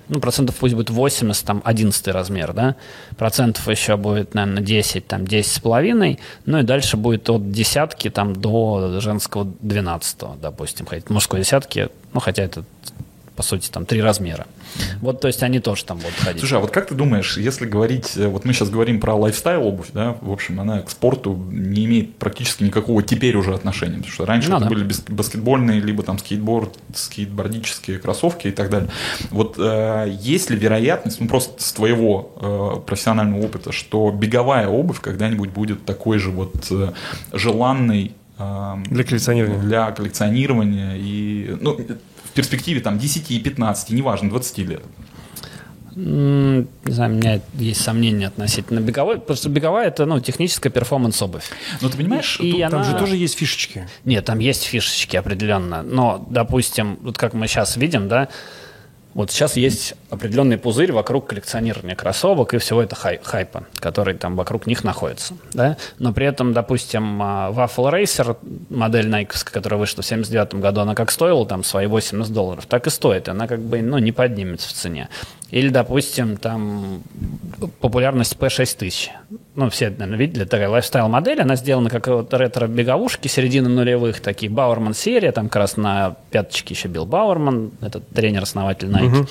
ну, 0.10 0.20
процентов 0.20 0.56
пусть 0.56 0.74
будет 0.74 0.90
80, 0.90 1.46
там, 1.46 1.62
11 1.64 2.08
размер, 2.10 2.54
да, 2.54 2.76
процентов 3.18 3.68
еще 3.68 3.96
будет, 3.96 4.34
наверное, 4.34 4.64
10, 4.64 5.08
там, 5.08 5.26
10 5.26 5.52
с 5.52 5.60
половиной, 5.60 6.20
ну, 6.46 6.60
и 6.60 6.64
дальше 6.64 6.98
будет 6.98 7.30
от 7.30 7.52
десятки, 7.52 8.10
там, 8.10 8.36
до 8.36 9.00
женского 9.00 9.48
12, 9.62 10.42
допустим, 10.42 10.86
хотя 10.86 11.06
мужской 11.10 11.40
десятки, 11.40 11.90
ну, 12.14 12.20
хотя 12.20 12.44
это, 12.44 12.64
по 13.40 13.44
сути, 13.44 13.70
там, 13.70 13.86
три 13.86 14.02
размера. 14.02 14.48
Вот, 15.00 15.22
то 15.22 15.28
есть 15.28 15.44
они 15.44 15.62
тоже 15.62 15.86
там 15.86 15.98
будут 16.00 16.14
ходить. 16.16 16.42
Слушай, 16.42 16.58
а 16.58 16.60
вот 16.60 16.72
как 16.72 16.88
ты 16.88 16.94
думаешь, 16.94 17.38
если 17.38 17.66
говорить, 17.66 18.18
э, 18.18 18.28
вот 18.28 18.44
мы 18.44 18.52
сейчас 18.52 18.70
говорим 18.70 19.00
про 19.00 19.16
lifestyle 19.16 19.64
обувь, 19.66 19.88
да, 19.94 20.18
в 20.20 20.30
общем, 20.30 20.60
она 20.60 20.82
к 20.82 20.90
спорту 20.90 21.36
не 21.50 21.86
имеет 21.86 22.18
практически 22.18 22.64
никакого 22.66 23.02
теперь 23.02 23.38
уже 23.38 23.54
отношения, 23.54 23.96
потому 23.96 24.12
что 24.12 24.26
раньше 24.26 24.50
Ну 24.50 24.58
это 24.58 24.66
да. 24.66 24.70
были 24.70 24.84
бас- 24.84 25.06
баскетбольные, 25.08 25.80
либо 25.80 26.04
там 26.04 26.18
скейтборд, 26.20 26.78
скейтбордические 26.94 27.98
кроссовки 28.00 28.48
и 28.48 28.52
так 28.52 28.70
далее. 28.70 28.90
Вот 29.32 29.56
э, 29.58 30.14
есть 30.20 30.50
ли 30.50 30.58
вероятность, 30.58 31.22
ну 31.22 31.30
просто 31.30 31.64
с 31.64 31.72
твоего 31.72 32.34
э, 32.82 32.86
профессионального 32.86 33.46
опыта, 33.46 33.72
что 33.72 34.12
беговая 34.12 34.68
обувь 34.68 35.00
когда-нибудь 35.00 35.50
будет 35.52 35.86
такой 35.86 36.20
же 36.20 36.30
вот 36.32 36.68
э, 36.72 36.92
желанной 37.32 38.12
э, 38.38 38.74
Для 38.90 39.04
коллекционирования. 39.06 39.62
для 39.62 39.92
коллекционирования 39.92 40.96
и 40.98 41.56
ну, 41.62 41.78
перспективе 42.40 42.80
там 42.80 42.98
10 42.98 43.32
и 43.32 43.40
15, 43.40 43.90
неважно, 43.90 44.30
20 44.30 44.58
лет. 44.60 44.82
Не 45.96 46.66
знаю, 46.86 47.12
у 47.12 47.16
меня 47.16 47.42
есть 47.56 47.82
сомнения 47.82 48.28
относительно 48.28 48.80
беговой, 48.80 49.20
потому 49.20 49.36
что 49.36 49.50
беговая 49.50 49.88
это 49.88 50.06
ну, 50.06 50.20
техническая 50.22 50.72
перформанс-обувь. 50.72 51.44
Ну, 51.82 51.90
ты 51.90 51.98
понимаешь, 51.98 52.38
И 52.40 52.52
тут- 52.52 52.62
Там 52.62 52.82
она- 52.82 52.84
же 52.92 52.98
тоже 52.98 53.18
есть 53.18 53.38
фишечки. 53.38 53.88
Нет, 54.06 54.24
там 54.24 54.40
есть 54.40 54.64
фишечки 54.64 55.18
определенно. 55.18 55.82
Но, 55.84 56.26
допустим, 56.30 56.98
вот 57.02 57.18
как 57.18 57.34
мы 57.34 57.48
сейчас 57.48 57.76
видим, 57.76 58.08
да, 58.08 58.30
вот 59.14 59.32
сейчас 59.32 59.58
есть 59.58 59.96
определенный 60.10 60.58
пузырь 60.58 60.92
вокруг 60.92 61.28
коллекционирования 61.28 61.96
кроссовок 61.96 62.54
и 62.54 62.58
всего 62.60 62.82
это 62.82 62.96
хай- 62.96 63.20
хайпа, 63.22 63.64
который 63.80 64.14
там 64.14 64.36
вокруг 64.36 64.68
них 64.68 64.84
находится. 64.84 65.34
Да? 65.52 65.78
Но 65.98 66.14
при 66.14 66.28
этом, 66.28 66.54
допустим, 66.54 67.22
а, 67.22 67.52
Waffle 67.52 67.92
Racer, 67.92 68.38
модель 68.70 69.08
Nike, 69.08 69.50
которая 69.52 69.80
вышла 69.80 70.04
в 70.04 70.06
79 70.06 70.56
году, 70.56 70.82
она 70.82 70.94
как 70.94 71.10
стоила 71.10 71.46
там 71.46 71.64
свои 71.64 71.88
80 71.88 72.32
долларов, 72.32 72.66
так 72.68 72.86
и 72.86 72.90
стоит. 72.90 73.30
Она 73.30 73.48
как 73.48 73.60
бы 73.60 73.82
ну, 73.82 73.98
не 73.98 74.12
поднимется 74.12 74.70
в 74.70 74.74
цене. 74.74 75.10
Или, 75.52 75.70
допустим, 75.70 76.38
там 76.38 77.02
популярность 77.82 78.36
P6000. 78.38 79.10
Ну, 79.56 79.70
все, 79.70 79.90
наверное, 79.90 80.18
видели, 80.18 80.46
такая 80.46 80.70
лайфстайл-модель. 80.70 81.42
Она 81.42 81.56
сделана 81.56 81.90
как 81.90 82.08
вот 82.08 82.34
ретро-беговушки 82.34 83.28
середины 83.28 83.68
нулевых, 83.68 84.20
такие 84.22 84.52
Бауэрман 84.52 84.94
серия. 84.94 85.32
Там 85.32 85.46
как 85.46 85.56
раз 85.56 85.78
на 85.78 86.16
пяточке 86.30 86.76
еще 86.76 86.88
бил 86.88 87.06
Бауэрман, 87.06 87.72
этот 87.82 88.08
тренер-основатель 88.10 88.90
Nike. 88.90 89.28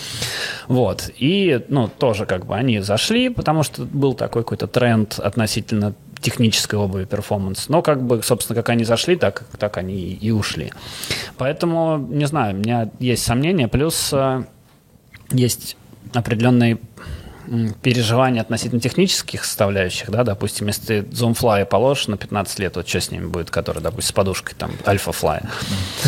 Вот. 0.66 1.10
И, 1.18 1.64
ну, 1.68 1.88
тоже 1.88 2.26
как 2.26 2.46
бы 2.46 2.56
они 2.56 2.80
зашли, 2.80 3.28
потому 3.28 3.62
что 3.62 3.82
был 3.84 4.14
такой 4.14 4.42
какой-то 4.42 4.66
тренд 4.66 5.18
относительно 5.20 5.94
технической 6.20 6.78
обуви 6.78 7.04
перформанс. 7.04 7.68
Но 7.68 7.80
как 7.80 8.02
бы, 8.02 8.22
собственно, 8.24 8.56
как 8.56 8.68
они 8.70 8.84
зашли, 8.84 9.14
так, 9.14 9.44
так 9.56 9.76
они 9.76 9.94
и, 9.94 10.14
и 10.14 10.30
ушли. 10.32 10.72
Поэтому, 11.36 11.96
не 11.96 12.26
знаю, 12.26 12.56
у 12.56 12.58
меня 12.58 12.90
есть 12.98 13.24
сомнения. 13.24 13.68
Плюс 13.68 14.10
э, 14.12 14.42
есть 15.30 15.76
определенные 16.14 16.78
переживания 17.82 18.42
относительно 18.42 18.80
технических 18.80 19.44
составляющих, 19.44 20.10
да, 20.10 20.24
допустим, 20.24 20.66
если 20.66 20.82
ты 20.82 20.98
Zoomfly 21.00 21.64
положишь 21.64 22.08
на 22.08 22.16
15 22.16 22.58
лет, 22.58 22.76
вот 22.76 22.88
что 22.88 23.00
с 23.00 23.10
ними 23.10 23.26
будет, 23.26 23.50
который, 23.50 23.82
допустим, 23.82 24.08
с 24.08 24.12
подушкой, 24.12 24.54
там, 24.58 24.72
Альфа-флай. 24.86 25.40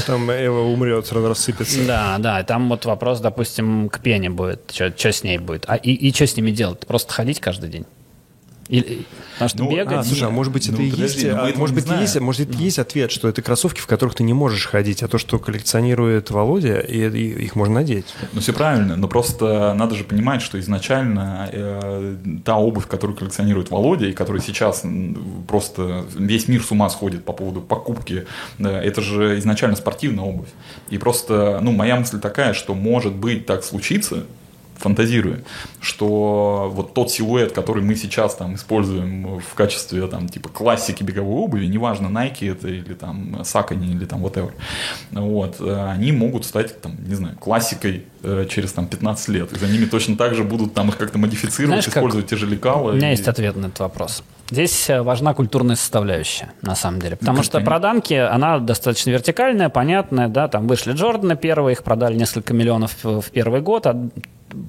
Там 0.07 0.31
Эва 0.31 0.61
умрет, 0.61 1.07
сразу 1.07 1.29
рассыпется. 1.29 1.85
Да, 1.87 2.17
да, 2.19 2.43
там 2.43 2.69
вот 2.69 2.85
вопрос, 2.85 3.21
допустим, 3.21 3.89
к 3.89 4.01
пене 4.01 4.31
будет, 4.31 4.71
что 4.73 5.13
с 5.13 5.23
ней 5.23 5.39
будет. 5.39 5.65
А 5.67 5.77
и, 5.77 5.93
и 5.93 6.13
что 6.13 6.27
с 6.27 6.37
ними 6.37 6.51
делать? 6.51 6.87
Просто 6.87 7.13
ходить 7.13 7.41
каждый 7.41 7.71
день? 7.71 7.87
Или, 8.71 9.05
потому 9.33 9.49
что 9.49 9.59
Ну, 9.65 9.71
бегать... 9.71 9.99
А, 9.99 10.05
слушай, 10.05 10.29
а 10.29 10.31
может 10.31 10.53
быть, 10.53 10.69
Ну, 10.69 10.75
это 10.75 10.83
и 10.83 10.91
подожди, 10.91 11.27
есть, 11.27 11.37
ну, 11.37 11.43
мы 11.43 11.51
а, 11.51 11.59
может 11.59 11.75
быть, 11.75 11.89
есть, 11.89 12.21
может, 12.21 12.49
это 12.49 12.57
есть 12.57 12.79
ответ, 12.79 13.11
что 13.11 13.29
это 13.29 13.43
кроссовки, 13.43 13.81
в 13.81 13.87
которых 13.87 14.15
ты 14.15 14.23
не 14.23 14.33
можешь 14.33 14.67
ходить, 14.67 15.03
а 15.03 15.09
то, 15.09 15.19
что 15.19 15.39
коллекционирует 15.39 16.31
Володя, 16.31 16.79
и, 16.79 17.09
и 17.11 17.45
их 17.45 17.57
можно 17.57 17.77
надеть. 17.77 18.07
Ну, 18.33 18.41
все 18.41 18.53
правильно, 18.53 18.97
но 18.97 19.09
просто 19.09 19.75
надо 19.75 19.97
же 19.97 20.05
понимать, 20.05 20.41
что 20.41 20.59
изначально 20.61 21.49
э, 21.53 22.17
та 22.45 22.57
обувь, 22.57 22.87
которую 22.87 23.17
коллекционирует 23.17 23.71
Володя, 23.71 24.07
и 24.07 24.13
которая 24.13 24.41
сейчас 24.41 24.85
просто 25.49 26.05
весь 26.17 26.47
мир 26.47 26.63
с 26.63 26.71
ума 26.71 26.89
сходит 26.91 27.25
по 27.25 27.33
поводу 27.33 27.61
покупки, 27.61 28.27
да, 28.59 28.81
это 28.81 29.03
же 29.03 29.39
изначально 29.41 29.77
спортивная 29.77 30.25
обувь. 30.25 30.49
И 30.91 30.99
просто, 30.99 31.59
ну, 31.61 31.73
моя 31.73 31.97
мысль 31.97 32.21
такая, 32.21 32.53
что 32.53 32.75
может 32.75 33.15
быть 33.15 33.47
так 33.47 33.65
случится, 33.65 34.25
фантазирую, 34.81 35.45
что 35.81 36.71
вот 36.75 36.95
тот 36.95 37.11
силуэт, 37.11 37.53
который 37.53 37.83
мы 37.83 37.95
сейчас 37.95 38.35
там 38.35 38.55
используем 38.55 39.39
в 39.39 39.55
качестве 39.55 40.07
там 40.07 40.29
типа 40.29 40.49
классики 40.49 41.03
беговой 41.03 41.35
обуви, 41.45 41.67
неважно 41.67 42.07
Nike 42.09 42.51
это 42.51 42.69
или 42.69 42.95
там 42.95 43.37
Saucony 43.43 43.93
или 43.93 44.05
там 44.05 44.25
whatever, 44.25 44.53
вот, 45.11 45.57
э, 45.61 45.91
они 45.93 46.13
могут 46.13 46.45
стать 46.45 46.81
там, 46.81 46.97
не 47.07 47.15
знаю, 47.15 47.37
классикой 47.39 48.05
э, 48.23 48.47
через 48.51 48.73
там 48.73 48.87
15 48.87 49.29
лет, 49.29 49.53
и 49.53 49.59
за 49.59 49.67
ними 49.67 49.85
точно 49.85 50.17
так 50.17 50.35
же 50.35 50.45
будут 50.45 50.75
там 50.75 50.89
их 50.89 50.97
как-то 50.97 51.19
модифицировать, 51.19 51.69
Знаешь, 51.69 51.85
как- 51.87 51.97
использовать 51.97 52.27
те 52.29 52.37
же 52.37 52.47
лекала. 52.47 52.91
У 52.93 52.95
меня 52.95 53.09
и- 53.09 53.13
есть 53.13 53.29
ответ 53.29 53.57
на 53.57 53.67
этот 53.67 53.81
вопрос. 53.81 54.23
Здесь 54.51 54.91
э, 54.91 55.01
важна 55.03 55.33
культурная 55.33 55.77
составляющая, 55.77 56.53
на 56.63 56.75
самом 56.75 57.01
деле. 57.01 57.15
Потому 57.17 57.37
как 57.37 57.45
что 57.45 57.53
понять? 57.55 57.67
про 57.69 57.79
данки, 57.79 58.15
она 58.15 58.59
достаточно 58.59 59.11
вертикальная, 59.11 59.69
понятная, 59.69 60.27
да, 60.29 60.49
там 60.49 60.67
вышли 60.67 60.93
Джорданы 60.93 61.37
первые, 61.37 61.75
их 61.75 61.85
продали 61.85 62.17
несколько 62.17 62.53
миллионов 62.53 62.97
в 63.05 63.31
первый 63.31 63.61
год, 63.61 63.87
а 63.87 64.09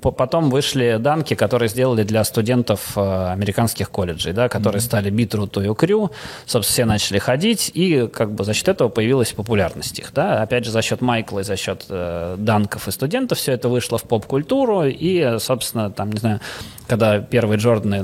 потом 0.01 0.49
вышли 0.49 0.97
данки, 0.99 1.33
которые 1.33 1.69
сделали 1.69 2.03
для 2.03 2.23
студентов 2.23 2.93
э, 2.95 3.31
американских 3.31 3.89
колледжей, 3.89 4.33
да, 4.33 4.49
которые 4.49 4.81
стали 4.81 5.09
битру 5.09 5.47
тою 5.47 5.75
крю, 5.75 6.11
собственно, 6.45 6.71
все 6.71 6.85
начали 6.85 7.19
ходить, 7.19 7.71
и 7.73 8.07
как 8.07 8.33
бы 8.33 8.43
за 8.43 8.53
счет 8.53 8.69
этого 8.69 8.89
появилась 8.89 9.31
популярность 9.31 9.99
их, 9.99 10.13
да, 10.13 10.41
опять 10.41 10.65
же, 10.65 10.71
за 10.71 10.81
счет 10.81 11.01
Майкла 11.01 11.39
и 11.39 11.43
за 11.43 11.55
счет 11.55 11.85
э, 11.89 12.35
данков 12.37 12.87
и 12.87 12.91
студентов 12.91 13.37
все 13.37 13.53
это 13.53 13.69
вышло 13.69 13.97
в 13.97 14.03
поп-культуру, 14.03 14.83
и, 14.85 15.37
собственно, 15.39 15.91
там, 15.91 16.11
не 16.11 16.19
знаю, 16.19 16.39
когда 16.87 17.19
первые 17.19 17.57
Джорданы 17.57 18.03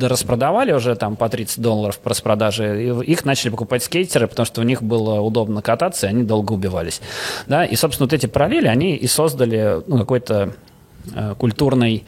распродавали 0.00 0.72
уже 0.72 0.94
там 0.94 1.16
по 1.16 1.28
30 1.28 1.60
долларов 1.60 1.98
по 1.98 2.10
распродаже, 2.10 2.84
и 2.84 3.10
их 3.10 3.24
начали 3.24 3.50
покупать 3.50 3.82
скейтеры, 3.82 4.28
потому 4.28 4.46
что 4.46 4.60
у 4.60 4.64
них 4.64 4.82
было 4.82 5.20
удобно 5.20 5.62
кататься, 5.62 6.06
и 6.06 6.10
они 6.10 6.22
долго 6.22 6.52
убивались. 6.52 7.00
Да? 7.48 7.64
И, 7.64 7.74
собственно, 7.74 8.06
вот 8.06 8.12
эти 8.12 8.26
параллели, 8.26 8.68
они 8.68 8.94
и 8.94 9.06
создали 9.08 9.82
ну, 9.88 9.98
какой-то 9.98 10.54
культурный 11.38 12.04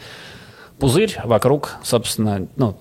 пузырь 0.78 1.16
вокруг, 1.24 1.77
собственно, 1.82 2.47
ну, 2.56 2.77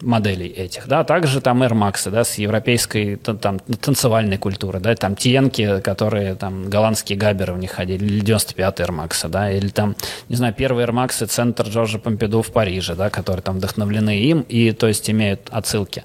моделей 0.00 0.48
этих, 0.48 0.88
да, 0.88 1.04
также 1.04 1.40
там 1.40 1.62
Air 1.62 1.72
Max, 1.72 2.10
да, 2.10 2.24
с 2.24 2.36
европейской 2.38 3.16
там 3.16 3.58
танцевальной 3.58 4.36
культуры, 4.36 4.80
да, 4.80 4.94
там 4.94 5.14
Тиенки, 5.14 5.80
которые 5.80 6.34
там 6.34 6.68
голландские 6.68 7.18
габеры 7.18 7.52
в 7.52 7.58
них 7.58 7.72
ходили, 7.72 8.04
или 8.04 8.20
95 8.20 8.80
Air 8.80 8.88
Max, 8.88 9.28
да, 9.28 9.50
или 9.50 9.68
там, 9.68 9.94
не 10.28 10.36
знаю, 10.36 10.54
первые 10.54 10.86
Air 10.86 10.92
Max 10.92 11.26
центр 11.26 11.68
Джорджа 11.68 11.98
Помпиду 11.98 12.42
в 12.42 12.50
Париже, 12.52 12.94
да, 12.94 13.10
которые 13.10 13.42
там 13.42 13.58
вдохновлены 13.58 14.18
им 14.18 14.40
и, 14.42 14.72
то 14.72 14.88
есть, 14.88 15.08
имеют 15.10 15.48
отсылки. 15.50 16.02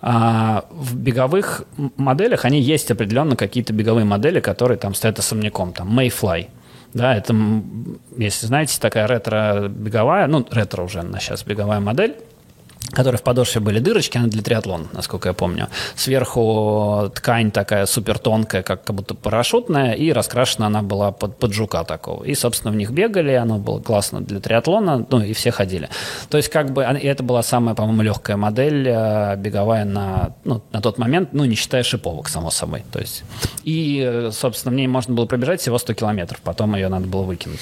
А 0.00 0.64
в 0.70 0.96
беговых 0.96 1.64
моделях 1.96 2.44
они 2.44 2.60
есть 2.60 2.90
определенно 2.90 3.36
какие-то 3.36 3.72
беговые 3.72 4.04
модели, 4.04 4.38
которые 4.40 4.78
там 4.78 4.94
стоят 4.94 5.18
особняком, 5.18 5.72
там 5.72 5.98
Mayfly, 5.98 6.48
да, 6.94 7.16
это, 7.16 7.34
если 8.16 8.46
знаете, 8.46 8.80
такая 8.80 9.06
ретро-беговая, 9.06 10.26
ну, 10.26 10.46
ретро 10.50 10.82
уже 10.82 11.02
на 11.02 11.20
сейчас 11.20 11.44
беговая 11.44 11.80
модель, 11.80 12.16
которой 12.92 13.16
в 13.16 13.22
подошве 13.22 13.60
были 13.60 13.78
дырочки, 13.80 14.18
она 14.18 14.28
для 14.28 14.42
триатлона, 14.42 14.86
насколько 14.92 15.28
я 15.28 15.32
помню. 15.34 15.68
Сверху 15.94 17.10
ткань 17.14 17.50
такая 17.50 17.86
супер 17.86 18.18
тонкая, 18.18 18.62
как, 18.62 18.84
как 18.84 18.96
будто 18.96 19.14
парашютная, 19.14 19.92
и 19.92 20.12
раскрашена 20.12 20.66
она 20.66 20.82
была 20.82 21.12
под, 21.12 21.38
под 21.38 21.52
жука 21.52 21.84
такого. 21.84 22.24
И, 22.24 22.34
собственно, 22.34 22.72
в 22.72 22.76
них 22.76 22.90
бегали, 22.90 23.32
оно 23.32 23.58
было 23.58 23.80
классно 23.80 24.20
для 24.20 24.40
триатлона, 24.40 25.06
ну, 25.10 25.20
и 25.20 25.32
все 25.32 25.50
ходили. 25.50 25.88
То 26.30 26.36
есть, 26.36 26.48
как 26.48 26.72
бы, 26.72 26.82
и 26.82 27.06
это 27.06 27.22
была 27.22 27.42
самая, 27.42 27.74
по-моему, 27.74 28.02
легкая 28.02 28.36
модель 28.36 28.88
э, 28.88 29.36
беговая 29.36 29.84
на, 29.84 30.34
ну, 30.44 30.62
на 30.72 30.80
тот 30.80 30.98
момент, 30.98 31.30
ну, 31.32 31.44
не 31.44 31.54
считая 31.54 31.82
шиповок, 31.82 32.28
само 32.28 32.50
собой. 32.50 32.84
То 32.92 33.00
есть, 33.00 33.24
и, 33.64 34.28
собственно, 34.32 34.72
в 34.72 34.76
ней 34.76 34.86
можно 34.86 35.14
было 35.14 35.26
пробежать 35.26 35.60
всего 35.60 35.78
100 35.78 35.94
километров, 35.94 36.40
потом 36.42 36.74
ее 36.74 36.88
надо 36.88 37.06
было 37.06 37.22
выкинуть. 37.22 37.60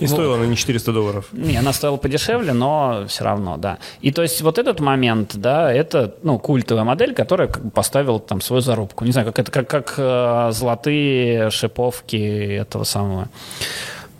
И 0.00 0.06
стоила 0.06 0.36
она 0.36 0.46
не 0.46 0.56
400 0.56 0.92
долларов. 0.92 1.28
Не, 1.32 1.56
она 1.56 1.72
стоила 1.72 1.96
подешевле, 1.96 2.52
но 2.52 3.04
все 3.06 3.24
равно, 3.24 3.58
да. 3.58 3.78
И 4.00 4.09
то 4.12 4.22
есть 4.22 4.40
вот 4.42 4.58
этот 4.58 4.80
момент, 4.80 5.36
да, 5.36 5.72
это, 5.72 6.14
ну, 6.22 6.38
культовая 6.38 6.84
модель, 6.84 7.14
которая 7.14 7.48
как 7.48 7.64
бы 7.64 7.70
поставила 7.70 8.18
там 8.18 8.40
свою 8.40 8.62
зарубку. 8.62 9.04
Не 9.04 9.12
знаю, 9.12 9.26
как 9.26 9.38
это, 9.38 9.50
как, 9.50 9.68
как 9.68 9.94
э, 9.98 10.50
золотые 10.52 11.50
шиповки 11.50 12.16
этого 12.56 12.84
самого 12.84 13.28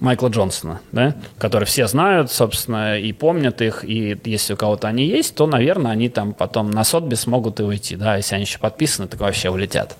Майкла 0.01 0.29
Джонсона, 0.29 0.81
да, 0.93 1.15
которые 1.39 1.67
все 1.67 1.87
знают, 1.87 2.33
собственно, 2.33 2.99
и 2.99 3.12
помнят 3.12 3.61
их, 3.61 3.85
и 3.85 4.19
если 4.25 4.55
у 4.55 4.57
кого-то 4.57 4.89
они 4.89 5.05
есть, 5.05 5.35
то, 5.35 5.47
наверное, 5.47 5.93
они 5.93 6.09
там 6.09 6.33
потом 6.33 6.71
на 6.71 6.85
сотбе 6.85 7.17
смогут 7.17 7.61
и 7.61 7.62
уйти, 7.62 7.97
да, 7.97 8.17
если 8.17 8.35
они 8.35 8.45
еще 8.45 8.59
подписаны, 8.59 9.09
так 9.09 9.21
вообще 9.21 9.51
улетят. 9.51 9.97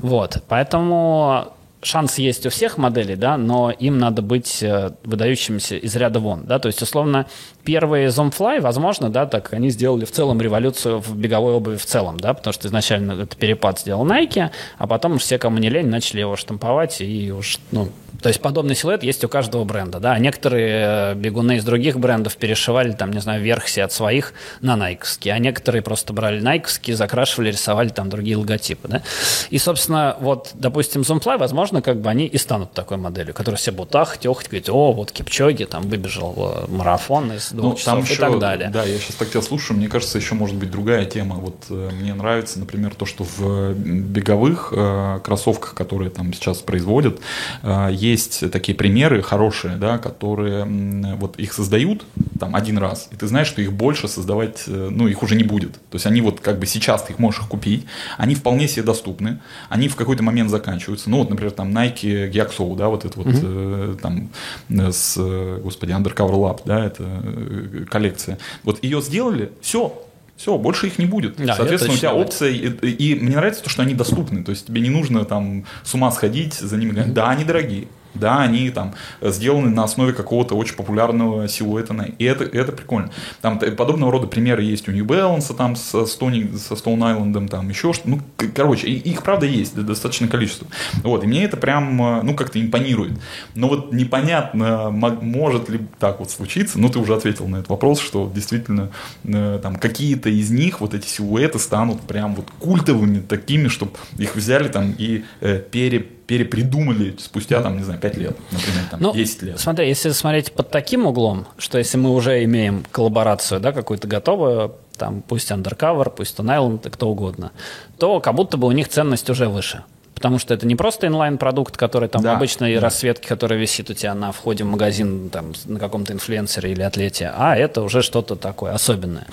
Вот, 0.00 0.42
поэтому 0.48 1.48
шанс 1.80 2.18
есть 2.18 2.44
у 2.44 2.50
всех 2.50 2.76
моделей, 2.76 3.16
да, 3.16 3.38
но 3.38 3.70
им 3.70 3.98
надо 3.98 4.20
быть 4.20 4.62
э, 4.62 4.90
выдающимися 5.04 5.76
из 5.76 5.96
ряда 5.96 6.20
вон, 6.20 6.44
да, 6.44 6.58
то 6.58 6.66
есть, 6.66 6.82
условно, 6.82 7.26
первые 7.64 8.08
Zoomfly, 8.08 8.60
возможно, 8.60 9.10
да, 9.10 9.26
так 9.26 9.52
они 9.52 9.70
сделали 9.70 10.04
в 10.04 10.10
целом 10.10 10.40
революцию 10.40 11.00
в 11.00 11.16
беговой 11.16 11.54
обуви 11.54 11.76
в 11.76 11.86
целом, 11.86 12.18
да, 12.18 12.34
потому 12.34 12.52
что 12.52 12.68
изначально 12.68 13.12
этот 13.12 13.36
перепад 13.36 13.78
сделал 13.78 14.06
Nike, 14.06 14.50
а 14.78 14.86
потом 14.86 15.18
все, 15.18 15.38
кому 15.38 15.58
не 15.58 15.68
лень, 15.68 15.88
начали 15.88 16.20
его 16.20 16.36
штамповать 16.36 17.00
и 17.00 17.32
уж, 17.32 17.58
ну, 17.70 17.88
то 18.22 18.28
есть 18.28 18.40
подобный 18.40 18.76
силуэт 18.76 19.02
есть 19.02 19.24
у 19.24 19.28
каждого 19.28 19.64
бренда, 19.64 19.98
да. 19.98 20.12
А 20.12 20.18
некоторые 20.18 21.12
э, 21.12 21.14
бегуны 21.14 21.56
из 21.56 21.64
других 21.64 21.98
брендов 21.98 22.36
перешивали, 22.36 22.92
там, 22.92 23.10
не 23.10 23.20
знаю, 23.20 23.42
версии 23.42 23.80
от 23.80 23.92
своих 23.92 24.32
на 24.60 24.76
найковские, 24.76 25.34
а 25.34 25.38
некоторые 25.38 25.82
просто 25.82 26.12
брали 26.12 26.40
найковские, 26.40 26.94
закрашивали, 26.94 27.50
рисовали 27.50 27.88
там 27.88 28.08
другие 28.10 28.36
логотипы, 28.36 28.86
да. 28.86 29.02
И, 29.50 29.58
собственно, 29.58 30.16
вот, 30.20 30.50
допустим, 30.54 31.02
Zoomfly, 31.02 31.36
возможно, 31.38 31.82
как 31.82 32.00
бы 32.00 32.10
они 32.10 32.26
и 32.26 32.38
станут 32.38 32.72
такой 32.72 32.96
моделью, 32.96 33.34
которая 33.34 33.58
все 33.58 33.72
будут 33.72 33.94
ахать, 33.96 34.24
охать, 34.24 34.48
говорить, 34.48 34.68
о, 34.68 34.92
вот 34.92 35.10
Кипчоги 35.10 35.64
там 35.64 35.88
выбежал 35.88 36.34
э, 36.36 36.70
марафон 36.70 37.32
из 37.32 37.51
двух 37.52 37.78
часов 37.78 38.10
и 38.10 38.16
так 38.16 38.38
далее. 38.38 38.70
Да, 38.70 38.84
я 38.84 38.98
сейчас 38.98 39.16
так 39.16 39.30
тебя 39.30 39.42
слушаю, 39.42 39.76
мне 39.76 39.88
кажется, 39.88 40.18
еще 40.18 40.34
может 40.34 40.56
быть 40.56 40.70
другая 40.70 41.04
тема. 41.04 41.36
Вот 41.36 41.66
э, 41.70 41.90
мне 42.00 42.14
нравится, 42.14 42.58
например, 42.58 42.94
то, 42.94 43.06
что 43.06 43.24
в 43.24 43.74
беговых 43.74 44.72
э, 44.76 45.20
кроссовках, 45.24 45.74
которые 45.74 46.10
там 46.10 46.32
сейчас 46.32 46.58
производят, 46.58 47.20
э, 47.62 47.88
есть 47.92 48.50
такие 48.50 48.76
примеры 48.76 49.22
хорошие, 49.22 49.76
да, 49.76 49.98
которые 49.98 50.62
м, 50.62 51.16
вот 51.18 51.36
их 51.38 51.52
создают 51.52 52.04
там 52.42 52.56
один 52.56 52.76
раз, 52.78 53.08
и 53.12 53.16
ты 53.16 53.28
знаешь, 53.28 53.46
что 53.46 53.62
их 53.62 53.72
больше 53.72 54.08
создавать, 54.08 54.64
э, 54.66 54.88
ну, 54.90 55.06
их 55.06 55.22
уже 55.22 55.36
не 55.36 55.44
будет. 55.44 55.74
То 55.74 55.94
есть 55.94 56.06
они 56.06 56.20
вот 56.20 56.40
как 56.40 56.58
бы 56.58 56.66
сейчас 56.66 57.04
ты 57.04 57.12
их 57.12 57.20
можешь 57.20 57.40
их 57.40 57.46
купить, 57.46 57.86
они 58.18 58.34
вполне 58.34 58.66
себе 58.66 58.82
доступны, 58.82 59.38
они 59.68 59.86
в 59.86 59.94
какой-то 59.94 60.24
момент 60.24 60.50
заканчиваются. 60.50 61.08
Ну, 61.08 61.18
вот, 61.18 61.30
например, 61.30 61.52
там 61.52 61.68
Nike 61.68 62.28
Gyakso, 62.32 62.74
да, 62.74 62.88
вот 62.88 63.04
это 63.04 63.16
вот 63.16 63.28
э, 63.30 63.96
там 64.02 64.30
э, 64.70 64.90
с, 64.90 65.14
э, 65.18 65.60
господи, 65.62 65.92
Undercover 65.92 66.34
Lab, 66.34 66.62
да, 66.64 66.84
это 66.84 67.86
коллекция. 67.88 68.38
Вот 68.64 68.82
ее 68.82 69.00
сделали, 69.00 69.52
все, 69.60 70.02
все, 70.36 70.58
больше 70.58 70.88
их 70.88 70.98
не 70.98 71.06
будет. 71.06 71.36
Да, 71.36 71.54
Соответственно, 71.54 71.94
у 71.94 71.96
тебя 71.96 72.12
опция, 72.12 72.50
и, 72.50 72.66
и 72.88 73.14
мне 73.14 73.36
нравится 73.36 73.62
то, 73.62 73.70
что 73.70 73.82
они 73.82 73.94
доступны, 73.94 74.42
то 74.42 74.50
есть 74.50 74.66
тебе 74.66 74.80
не 74.80 74.90
нужно 74.90 75.24
там 75.24 75.64
с 75.84 75.94
ума 75.94 76.10
сходить 76.10 76.54
за 76.54 76.76
ними. 76.76 76.90
гонять. 76.90 77.14
Да, 77.14 77.30
они 77.30 77.44
дорогие. 77.44 77.86
Да, 78.14 78.42
они 78.42 78.70
там 78.70 78.94
сделаны 79.20 79.70
на 79.70 79.84
основе 79.84 80.12
какого-то 80.12 80.54
очень 80.54 80.76
популярного 80.76 81.48
силуэта, 81.48 81.94
и 82.18 82.24
это, 82.24 82.44
это 82.44 82.72
прикольно. 82.72 83.10
Там 83.40 83.58
подобного 83.58 84.12
рода 84.12 84.26
примеры 84.26 84.62
есть 84.62 84.88
у 84.88 84.92
New 84.92 85.04
Balance, 85.04 85.54
там 85.54 85.76
со, 85.76 86.02
Stone, 86.02 86.56
со 86.56 86.74
Stone 86.74 86.98
Island, 86.98 87.48
там 87.48 87.68
еще 87.68 87.92
что 87.92 88.08
Ну, 88.08 88.20
короче, 88.54 88.88
их 88.88 89.22
правда 89.22 89.46
есть, 89.46 89.74
достаточное 89.74 90.28
количество. 90.28 90.66
Вот, 91.02 91.24
и 91.24 91.26
мне 91.26 91.44
это 91.44 91.56
прям, 91.56 92.00
э, 92.02 92.22
ну, 92.22 92.34
как-то 92.34 92.60
импонирует. 92.60 93.12
Но 93.54 93.68
вот 93.68 93.92
непонятно, 93.92 94.90
мо- 94.90 95.18
может 95.20 95.68
ли 95.68 95.80
так 95.98 96.20
вот 96.20 96.30
случиться, 96.30 96.78
ну, 96.78 96.88
ты 96.88 96.98
уже 96.98 97.14
ответил 97.14 97.46
на 97.48 97.56
этот 97.56 97.70
вопрос, 97.70 98.00
что 98.00 98.30
действительно 98.34 98.90
э, 99.24 99.60
там 99.62 99.76
какие-то 99.76 100.28
из 100.28 100.50
них, 100.50 100.80
вот 100.80 100.94
эти 100.94 101.06
силуэты 101.06 101.58
станут 101.58 102.00
прям 102.02 102.34
вот 102.34 102.46
культовыми 102.58 103.20
такими, 103.20 103.68
чтобы 103.68 103.92
их 104.18 104.36
взяли 104.36 104.68
там 104.68 104.94
и 104.96 105.24
э, 105.40 105.60
пере 105.70 106.06
перепридумали 106.26 107.14
спустя, 107.18 107.62
там, 107.62 107.76
не 107.76 107.84
знаю, 107.84 108.00
5 108.00 108.16
лет, 108.16 108.36
например, 108.50 108.84
там, 108.90 109.00
Ну, 109.00 109.12
10 109.12 109.42
лет. 109.42 109.60
Смотри, 109.60 109.88
если 109.88 110.10
смотреть 110.10 110.52
под 110.52 110.70
таким 110.70 111.06
углом, 111.06 111.46
что 111.58 111.78
если 111.78 111.98
мы 111.98 112.10
уже 112.10 112.44
имеем 112.44 112.84
коллаборацию, 112.90 113.60
да, 113.60 113.72
какую-то 113.72 114.08
готовую, 114.08 114.74
там, 114.96 115.22
пусть 115.22 115.50
Undercover, 115.50 116.10
пусть 116.10 116.38
Island, 116.38 116.86
и 116.86 116.90
кто 116.90 117.08
угодно, 117.08 117.52
то 117.98 118.20
как 118.20 118.34
будто 118.34 118.56
бы 118.56 118.66
у 118.68 118.72
них 118.72 118.88
ценность 118.88 119.28
уже 119.30 119.48
выше. 119.48 119.84
Потому 120.22 120.38
что 120.38 120.54
это 120.54 120.68
не 120.68 120.76
просто 120.76 121.08
инлайн-продукт, 121.08 121.76
который 121.76 122.08
там 122.08 122.22
Да, 122.22 122.36
обычной 122.36 122.76
да. 122.76 122.80
расцветке, 122.80 123.28
которая 123.28 123.58
висит 123.58 123.90
у 123.90 123.94
тебя 123.94 124.14
на 124.14 124.30
входе 124.30 124.62
в 124.62 124.68
магазин 124.68 125.30
там, 125.30 125.52
на 125.64 125.80
каком-то 125.80 126.12
инфлюенсере 126.12 126.70
или 126.70 126.82
атлете, 126.82 127.32
а 127.34 127.56
это 127.56 127.82
уже 127.82 128.02
что-то 128.02 128.36
такое 128.36 128.72
особенное. 128.72 129.26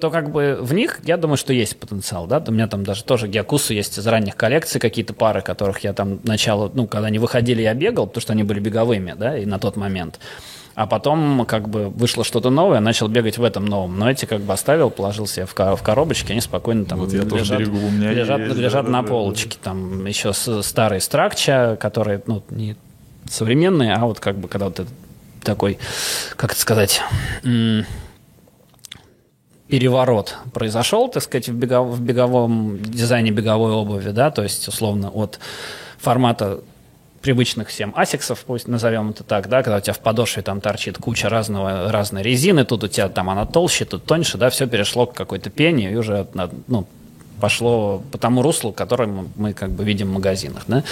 То 0.00 0.10
как 0.10 0.32
бы 0.32 0.58
в 0.60 0.74
них, 0.74 0.98
я 1.04 1.16
думаю, 1.16 1.36
что 1.36 1.52
есть 1.52 1.78
потенциал. 1.78 2.26
Да? 2.26 2.42
У 2.44 2.50
меня 2.50 2.66
там 2.66 2.82
даже 2.82 3.04
тоже 3.04 3.28
Гиакусу 3.28 3.74
есть 3.74 3.96
из 3.96 4.06
ранних 4.08 4.34
коллекций 4.34 4.80
какие-то 4.80 5.14
пары, 5.14 5.40
которых 5.40 5.84
я 5.84 5.92
там 5.92 6.18
начало, 6.24 6.68
ну, 6.74 6.88
когда 6.88 7.06
они 7.06 7.20
выходили, 7.20 7.62
я 7.62 7.74
бегал, 7.74 8.08
потому 8.08 8.20
что 8.22 8.32
они 8.32 8.42
были 8.42 8.58
беговыми, 8.58 9.14
да, 9.16 9.38
и 9.38 9.46
на 9.46 9.60
тот 9.60 9.76
момент. 9.76 10.18
А 10.74 10.86
потом 10.86 11.44
как 11.46 11.68
бы 11.68 11.88
вышло 11.88 12.24
что-то 12.24 12.50
новое, 12.50 12.80
начал 12.80 13.06
бегать 13.06 13.38
в 13.38 13.44
этом 13.44 13.64
новом. 13.64 13.96
Но 13.98 14.10
эти 14.10 14.24
как 14.24 14.40
бы 14.40 14.52
оставил, 14.52 14.90
положил 14.90 15.26
себе 15.28 15.46
в, 15.46 15.54
ко- 15.54 15.76
в 15.76 15.82
коробочке, 15.82 16.32
они 16.32 16.40
спокойно 16.40 16.84
там 16.84 16.98
Вот 16.98 17.12
я 17.12 17.22
тоже 17.22 17.36
лежат, 17.44 17.58
берегу, 17.60 17.76
у 17.78 17.90
меня 17.90 18.12
лежат, 18.12 18.40
есть, 18.40 18.56
лежат 18.56 18.84
да, 18.86 18.90
на 18.90 18.98
да, 18.98 19.06
да, 19.06 19.08
полочке. 19.08 19.56
Там 19.62 20.04
еще 20.06 20.32
старые 20.32 21.00
стракча, 21.00 21.76
которые, 21.80 22.22
ну, 22.26 22.42
не 22.50 22.74
современные, 23.30 23.94
а 23.94 24.04
вот 24.04 24.18
как 24.18 24.36
бы 24.36 24.48
когда 24.48 24.66
вот 24.66 24.80
этот 24.80 24.92
такой, 25.44 25.78
как 26.36 26.50
это 26.52 26.60
сказать, 26.60 27.00
переворот 29.68 30.36
произошел, 30.52 31.08
так 31.08 31.22
сказать, 31.22 31.48
в, 31.48 31.54
бегов- 31.54 31.90
в 31.90 32.00
беговом 32.00 32.78
дизайне 32.82 33.30
беговой 33.30 33.72
обуви, 33.72 34.10
да, 34.10 34.30
то 34.30 34.42
есть, 34.42 34.68
условно, 34.68 35.10
от 35.10 35.38
формата 35.98 36.60
привычных 37.24 37.68
всем 37.68 37.94
асиксов, 37.96 38.44
пусть 38.46 38.68
назовем 38.68 39.08
это 39.08 39.24
так, 39.24 39.48
да, 39.48 39.62
когда 39.62 39.78
у 39.78 39.80
тебя 39.80 39.94
в 39.94 39.98
подошве 40.00 40.42
там 40.42 40.60
торчит 40.60 40.98
куча 40.98 41.30
разного, 41.30 41.90
разной 41.90 42.22
резины, 42.22 42.66
тут 42.66 42.84
у 42.84 42.88
тебя 42.88 43.08
там 43.08 43.30
она 43.30 43.46
толще, 43.46 43.86
тут 43.86 44.04
тоньше, 44.04 44.36
да, 44.36 44.50
все 44.50 44.66
перешло 44.66 45.06
к 45.06 45.14
какой-то 45.14 45.48
пене 45.48 45.90
и 45.90 45.96
уже, 45.96 46.26
ну, 46.66 46.86
пошло 47.44 48.02
по 48.10 48.16
тому 48.16 48.40
руслу, 48.40 48.72
который 48.72 49.06
мы, 49.36 49.52
как 49.52 49.68
бы 49.68 49.84
видим 49.84 50.08
в 50.08 50.12
магазинах, 50.14 50.62
да. 50.66 50.82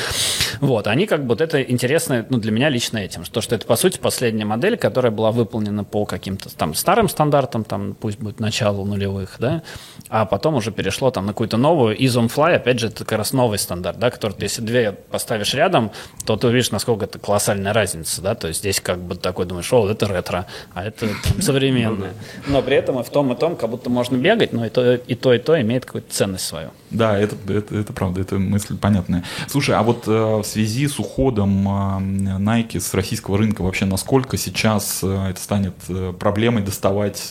Вот, 0.60 0.86
они 0.86 1.06
как 1.06 1.22
бы, 1.22 1.28
вот 1.28 1.40
это 1.40 1.62
интересно, 1.62 2.26
ну, 2.28 2.36
для 2.36 2.52
меня 2.52 2.68
лично 2.68 2.98
этим, 2.98 3.24
что, 3.24 3.40
что 3.40 3.54
это, 3.54 3.66
по 3.66 3.74
сути, 3.74 3.96
последняя 3.96 4.44
модель, 4.44 4.76
которая 4.76 5.10
была 5.10 5.32
выполнена 5.32 5.82
по 5.82 6.04
каким-то 6.04 6.54
там 6.54 6.74
старым 6.74 7.08
стандартам, 7.08 7.64
там, 7.64 7.96
пусть 7.98 8.18
будет 8.18 8.38
начало 8.38 8.84
нулевых, 8.84 9.36
да, 9.38 9.62
а 10.10 10.26
потом 10.26 10.56
уже 10.56 10.72
перешло 10.72 11.10
там 11.10 11.24
на 11.24 11.32
какую-то 11.32 11.56
новую, 11.56 11.96
и 11.96 12.06
Zonefly, 12.06 12.56
опять 12.56 12.80
же, 12.80 12.88
это 12.88 13.06
как 13.06 13.16
раз 13.16 13.32
новый 13.32 13.58
стандарт, 13.58 13.98
да, 13.98 14.10
который 14.10 14.34
ты, 14.34 14.44
если 14.44 14.60
две 14.60 14.92
поставишь 14.92 15.54
рядом, 15.54 15.90
то 16.26 16.36
ты 16.36 16.48
увидишь, 16.48 16.70
насколько 16.70 17.06
это 17.06 17.18
колоссальная 17.18 17.72
разница, 17.72 18.20
да, 18.20 18.34
то 18.34 18.48
есть 18.48 18.60
здесь 18.60 18.78
как 18.78 18.98
бы 18.98 19.14
такой 19.14 19.46
думаешь, 19.46 19.72
о, 19.72 19.88
это 19.88 20.06
ретро, 20.06 20.44
а 20.74 20.84
это 20.84 21.06
там, 21.06 21.40
современное. 21.40 22.12
Но 22.46 22.60
при 22.60 22.76
этом 22.76 23.00
и 23.00 23.02
в 23.02 23.08
том, 23.08 23.32
и 23.32 23.36
том 23.36 23.56
как 23.56 23.70
будто 23.70 23.88
можно 23.88 24.16
бегать, 24.16 24.52
но 24.52 24.66
и 24.66 24.68
то, 24.68 24.96
и 24.96 25.14
то, 25.14 25.32
и 25.32 25.38
то 25.38 25.58
имеет 25.58 25.86
какую-то 25.86 26.12
ценность 26.12 26.41
свою. 26.42 26.70
Да, 26.92 27.18
это, 27.18 27.36
это, 27.48 27.76
это 27.76 27.92
правда, 27.92 28.20
это 28.20 28.38
мысль 28.38 28.76
понятная. 28.76 29.24
Слушай, 29.48 29.76
а 29.76 29.82
вот 29.82 30.04
э, 30.06 30.10
в 30.10 30.44
связи 30.44 30.86
с 30.86 30.98
уходом 30.98 31.66
э, 31.66 32.38
Nike 32.38 32.80
с 32.80 32.92
российского 32.94 33.38
рынка 33.38 33.62
вообще 33.62 33.86
насколько 33.86 34.36
сейчас 34.36 35.00
э, 35.02 35.30
это 35.30 35.40
станет 35.40 35.74
проблемой 36.18 36.62
доставать, 36.62 37.30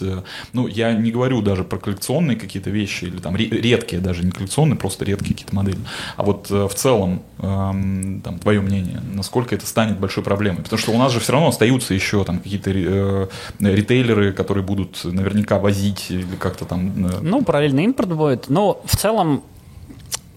ну, 0.53 0.67
я 0.67 0.93
не 0.93 1.11
говорю 1.11 1.41
даже 1.41 1.63
про 1.63 1.77
коллекционные 1.77 2.37
какие-то 2.37 2.69
вещи, 2.69 3.05
или 3.05 3.17
там 3.19 3.35
ре- 3.35 3.49
редкие 3.49 4.01
даже, 4.01 4.23
не 4.23 4.31
коллекционные, 4.31 4.77
просто 4.77 5.05
редкие 5.05 5.33
какие-то 5.33 5.55
модели, 5.55 5.79
а 6.17 6.23
вот 6.23 6.49
в 6.49 6.73
целом, 6.73 7.21
э, 7.37 7.43
там, 7.43 8.39
твое 8.41 8.61
мнение, 8.61 9.01
насколько 9.13 9.53
это 9.53 9.65
станет 9.67 9.99
большой 9.99 10.23
проблемой? 10.23 10.63
Потому 10.63 10.79
что 10.79 10.91
у 10.91 10.97
нас 10.97 11.11
же 11.11 11.19
все 11.19 11.33
равно 11.33 11.49
остаются 11.49 11.93
еще 11.93 12.23
там 12.23 12.39
какие-то 12.39 13.29
ритейлеры, 13.59 14.33
которые 14.33 14.63
будут 14.63 15.03
наверняка 15.03 15.59
возить 15.59 16.07
или 16.09 16.25
как-то 16.39 16.65
там... 16.65 17.21
Ну, 17.21 17.43
параллельный 17.43 17.83
импорт 17.83 18.13
будет. 18.13 18.49
Но 18.49 18.81
в 18.85 18.97
целом 18.97 19.43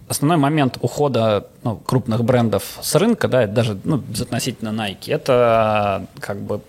основной 0.08 0.36
момент 0.36 0.78
ухода 0.80 1.46
ну, 1.62 1.76
крупных 1.76 2.24
брендов 2.24 2.78
с 2.82 2.94
рынка, 2.94 3.28
да, 3.28 3.44
это 3.44 3.52
даже 3.52 3.78
ну, 3.84 4.02
относительно 4.20 4.68
Nike, 4.68 5.12
это 5.12 6.06
как 6.20 6.38
бы 6.38 6.60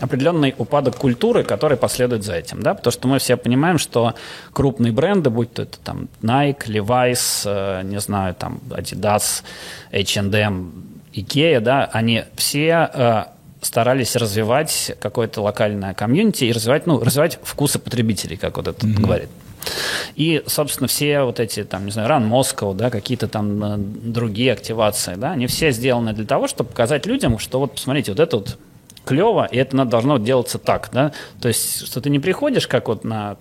определенный 0.00 0.54
упадок 0.56 0.96
культуры, 0.96 1.44
который 1.44 1.76
последует 1.76 2.24
за 2.24 2.34
этим, 2.34 2.62
да, 2.62 2.74
потому 2.74 2.92
что 2.92 3.08
мы 3.08 3.18
все 3.18 3.36
понимаем, 3.36 3.78
что 3.78 4.14
крупные 4.52 4.92
бренды, 4.92 5.30
будь 5.30 5.52
то 5.52 5.62
это 5.62 5.78
там 5.78 6.08
Nike, 6.22 6.66
Levi's, 6.66 7.42
э, 7.44 7.82
не 7.84 8.00
знаю, 8.00 8.34
там 8.34 8.60
Adidas, 8.70 9.42
H&M, 9.92 10.72
Ikea, 11.12 11.60
да, 11.60 11.88
они 11.92 12.24
все 12.36 12.90
э, 12.92 13.24
старались 13.60 14.16
развивать 14.16 14.92
какое-то 15.00 15.42
локальное 15.42 15.94
комьюнити 15.94 16.44
и 16.44 16.52
развивать, 16.52 16.86
ну, 16.86 17.00
развивать 17.00 17.38
вкусы 17.42 17.78
потребителей, 17.78 18.36
как 18.36 18.56
вот 18.56 18.68
это 18.68 18.86
говорит. 18.86 19.30
И, 20.16 20.42
собственно, 20.46 20.88
все 20.88 21.22
вот 21.22 21.40
эти, 21.40 21.64
там, 21.64 21.86
не 21.86 21.90
знаю, 21.90 22.08
Run 22.08 22.28
Moscow, 22.28 22.74
да, 22.74 22.90
какие-то 22.90 23.28
там 23.28 23.64
э, 23.64 23.76
другие 23.78 24.52
активации, 24.52 25.14
да, 25.16 25.32
они 25.32 25.46
все 25.46 25.70
сделаны 25.70 26.12
для 26.12 26.24
того, 26.24 26.46
чтобы 26.48 26.70
показать 26.70 27.06
людям, 27.06 27.38
что 27.38 27.58
вот, 27.58 27.74
посмотрите, 27.74 28.12
вот 28.12 28.20
это 28.20 28.36
вот 28.36 28.58
клево, 29.04 29.46
и 29.50 29.56
это 29.56 29.76
надо, 29.76 29.90
должно 29.90 30.18
делаться 30.18 30.58
так, 30.58 30.90
да, 30.92 31.12
то 31.40 31.48
есть, 31.48 31.86
что 31.86 32.00
ты 32.00 32.10
не 32.10 32.18
приходишь, 32.18 32.66
как 32.66 32.88
вот 32.88 33.04
на 33.04 33.36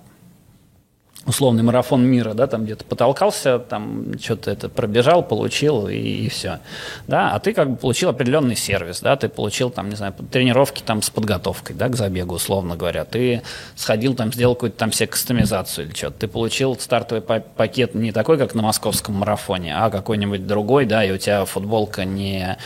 условный 1.25 1.63
марафон 1.63 2.03
мира, 2.05 2.33
да, 2.33 2.47
там 2.47 2.65
где-то 2.65 2.83
потолкался, 2.85 3.59
там 3.59 4.17
что-то 4.19 4.51
это 4.51 4.69
пробежал, 4.69 5.23
получил 5.23 5.87
и, 5.87 5.95
и 5.95 6.29
все, 6.29 6.59
да, 7.07 7.31
а 7.31 7.39
ты 7.39 7.53
как 7.53 7.69
бы 7.69 7.75
получил 7.77 8.09
определенный 8.09 8.55
сервис, 8.55 8.99
да, 8.99 9.15
ты 9.15 9.29
получил 9.29 9.69
там, 9.69 9.89
не 9.89 9.95
знаю, 9.95 10.13
тренировки 10.31 10.81
там 10.81 11.01
с 11.01 11.09
подготовкой, 11.09 11.75
да, 11.75 11.87
к 11.87 11.95
забегу, 11.95 12.35
условно 12.35 12.75
говоря, 12.75 13.05
ты 13.05 13.41
сходил 13.75 14.15
там, 14.15 14.33
сделал 14.33 14.55
какую-то 14.55 14.77
там 14.77 14.91
себе 14.91 15.07
кастомизацию 15.07 15.87
или 15.87 15.93
что-то, 15.93 16.19
ты 16.19 16.27
получил 16.27 16.77
стартовый 16.77 17.21
па- 17.21 17.39
пакет 17.39 17.95
не 17.95 18.11
такой, 18.11 18.37
как 18.37 18.53
на 18.53 18.61
московском 18.61 19.15
марафоне, 19.15 19.75
а 19.77 19.89
какой-нибудь 19.89 20.45
другой, 20.45 20.85
да, 20.85 21.05
и 21.05 21.11
у 21.11 21.17
тебя 21.17 21.45
футболка 21.45 22.03
не 22.03 22.57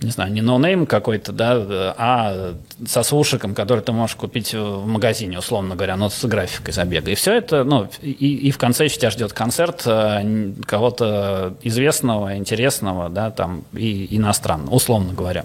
не 0.00 0.10
знаю, 0.10 0.32
не 0.32 0.42
no 0.42 0.57
name 0.57 0.86
какой-то, 0.86 1.32
да, 1.32 1.94
а 1.96 2.54
со 2.86 3.02
свушиком, 3.02 3.54
который 3.54 3.80
ты 3.80 3.92
можешь 3.92 4.16
купить 4.16 4.52
в 4.52 4.86
магазине, 4.86 5.38
условно 5.38 5.74
говоря, 5.74 5.96
но 5.96 6.10
с 6.10 6.24
графикой 6.24 6.74
забега. 6.74 7.10
И 7.10 7.14
все 7.14 7.34
это, 7.34 7.64
ну, 7.64 7.88
и, 8.02 8.10
и 8.10 8.50
в 8.50 8.58
конце 8.58 8.84
еще 8.84 8.98
тебя 8.98 9.10
ждет 9.10 9.32
концерт 9.32 9.82
э, 9.86 10.52
кого-то 10.66 11.54
известного, 11.62 12.36
интересного, 12.36 13.08
да, 13.08 13.30
там, 13.30 13.64
и 13.72 14.14
иностранного, 14.16 14.74
условно 14.74 15.14
говоря. 15.14 15.44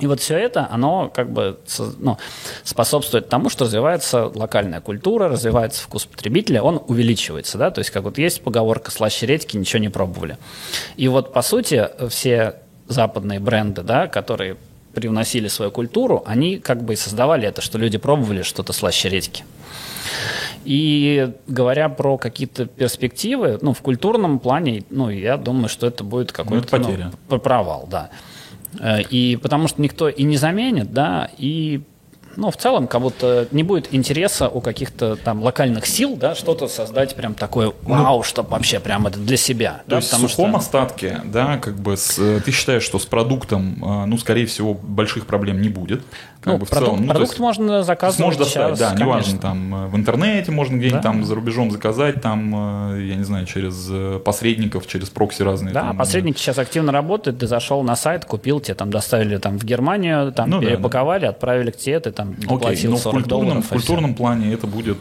И 0.00 0.06
вот 0.06 0.20
все 0.20 0.36
это, 0.36 0.66
оно 0.70 1.08
как 1.08 1.30
бы 1.30 1.58
ну, 1.98 2.18
способствует 2.64 3.28
тому, 3.28 3.48
что 3.48 3.64
развивается 3.64 4.26
локальная 4.34 4.80
культура, 4.80 5.28
развивается 5.28 5.82
вкус 5.82 6.04
потребителя, 6.04 6.62
он 6.62 6.82
увеличивается, 6.88 7.58
да, 7.58 7.70
то 7.70 7.78
есть 7.78 7.90
как 7.90 8.02
вот 8.02 8.18
есть 8.18 8.42
поговорка 8.42 8.90
«слаще 8.90 9.26
редьки, 9.26 9.56
ничего 9.56 9.80
не 9.80 9.90
пробовали». 9.90 10.36
И 10.96 11.06
вот 11.06 11.32
по 11.32 11.42
сути 11.42 11.88
все 12.08 12.56
западные 12.88 13.40
бренды, 13.40 13.82
да, 13.82 14.06
которые 14.06 14.56
привносили 14.94 15.48
свою 15.48 15.70
культуру, 15.70 16.22
они 16.26 16.58
как 16.58 16.82
бы 16.82 16.92
и 16.92 16.96
создавали 16.96 17.48
это, 17.48 17.60
что 17.60 17.78
люди 17.78 17.98
пробовали 17.98 18.42
что-то 18.42 18.72
слаще 18.72 19.08
редьки. 19.08 19.44
И 20.64 21.32
говоря 21.46 21.88
про 21.88 22.16
какие-то 22.16 22.66
перспективы, 22.66 23.58
ну, 23.60 23.74
в 23.74 23.80
культурном 23.80 24.38
плане, 24.38 24.84
ну, 24.90 25.10
я 25.10 25.36
думаю, 25.36 25.68
что 25.68 25.86
это 25.86 26.04
будет 26.04 26.32
какой-то 26.32 26.68
ну, 26.76 26.84
потеря. 26.84 27.12
Ну, 27.28 27.38
провал, 27.38 27.88
да. 27.90 28.10
И 29.10 29.38
потому 29.42 29.68
что 29.68 29.82
никто 29.82 30.08
и 30.08 30.22
не 30.22 30.36
заменит, 30.36 30.92
да, 30.92 31.30
и 31.38 31.82
ну, 32.36 32.50
в 32.50 32.56
целом, 32.56 32.86
как 32.86 33.00
будто 33.00 33.48
не 33.50 33.62
будет 33.62 33.92
интереса 33.94 34.48
у 34.48 34.60
каких-то 34.60 35.16
там 35.16 35.42
локальных 35.42 35.86
сил, 35.86 36.16
да, 36.16 36.34
что-то 36.34 36.68
создать 36.68 37.14
прям 37.14 37.34
такое 37.34 37.72
вау, 37.82 38.18
ну, 38.18 38.22
чтобы 38.22 38.50
вообще 38.50 38.80
прям 38.80 39.06
это 39.06 39.18
для 39.18 39.36
себя. 39.36 39.82
То 39.84 39.90
да, 39.90 39.96
есть 39.96 40.12
в 40.12 40.16
сухом 40.16 40.50
что... 40.50 40.58
остатке, 40.58 41.20
да, 41.24 41.58
как 41.58 41.76
бы 41.76 41.96
с, 41.96 42.14
ты 42.44 42.50
считаешь, 42.50 42.82
что 42.82 42.98
с 42.98 43.06
продуктом, 43.06 43.76
ну, 44.06 44.18
скорее 44.18 44.46
всего, 44.46 44.74
больших 44.74 45.26
проблем 45.26 45.60
не 45.60 45.68
будет? 45.68 46.02
Ну, 46.52 46.58
бы 46.58 46.66
в 46.66 46.70
продукт, 46.70 46.90
целом. 46.90 47.06
Ну, 47.06 47.10
продукт 47.10 47.30
есть, 47.30 47.40
можно 47.40 47.82
заказывать 47.82 48.24
Можно 48.24 48.44
доставить, 48.44 48.78
да, 48.78 48.90
конечно. 48.90 49.04
неважно, 49.04 49.38
там 49.38 49.90
в 49.90 49.96
интернете 49.96 50.52
можно 50.52 50.76
где-нибудь 50.76 51.00
да. 51.00 51.02
там 51.02 51.24
за 51.24 51.34
рубежом 51.34 51.70
заказать, 51.70 52.20
там, 52.20 52.96
я 52.98 53.16
не 53.16 53.24
знаю, 53.24 53.46
через 53.46 53.90
посредников, 54.22 54.86
через 54.86 55.10
прокси 55.10 55.42
разные. 55.42 55.72
Да, 55.72 55.82
там, 55.82 55.96
посредники 55.96 56.38
сейчас 56.38 56.58
активно 56.58 56.92
работают, 56.92 57.38
ты 57.38 57.46
зашел 57.46 57.82
на 57.82 57.96
сайт, 57.96 58.24
купил, 58.24 58.60
тебе 58.60 58.74
там 58.74 58.90
доставили 58.90 59.38
там 59.38 59.58
в 59.58 59.64
Германию, 59.64 60.32
там 60.32 60.50
ну, 60.50 60.60
перепаковали, 60.60 61.22
да, 61.22 61.26
да. 61.26 61.30
отправили 61.30 61.70
к 61.70 61.76
тебе, 61.76 62.00
ты 62.00 62.10
там 62.10 62.34
Окей, 62.48 62.88
но 62.88 62.96
в 62.96 63.02
культурном, 63.02 63.22
долларов, 63.28 63.66
в 63.66 63.68
культурном 63.68 64.14
плане 64.14 64.52
это 64.52 64.66
будет 64.66 64.98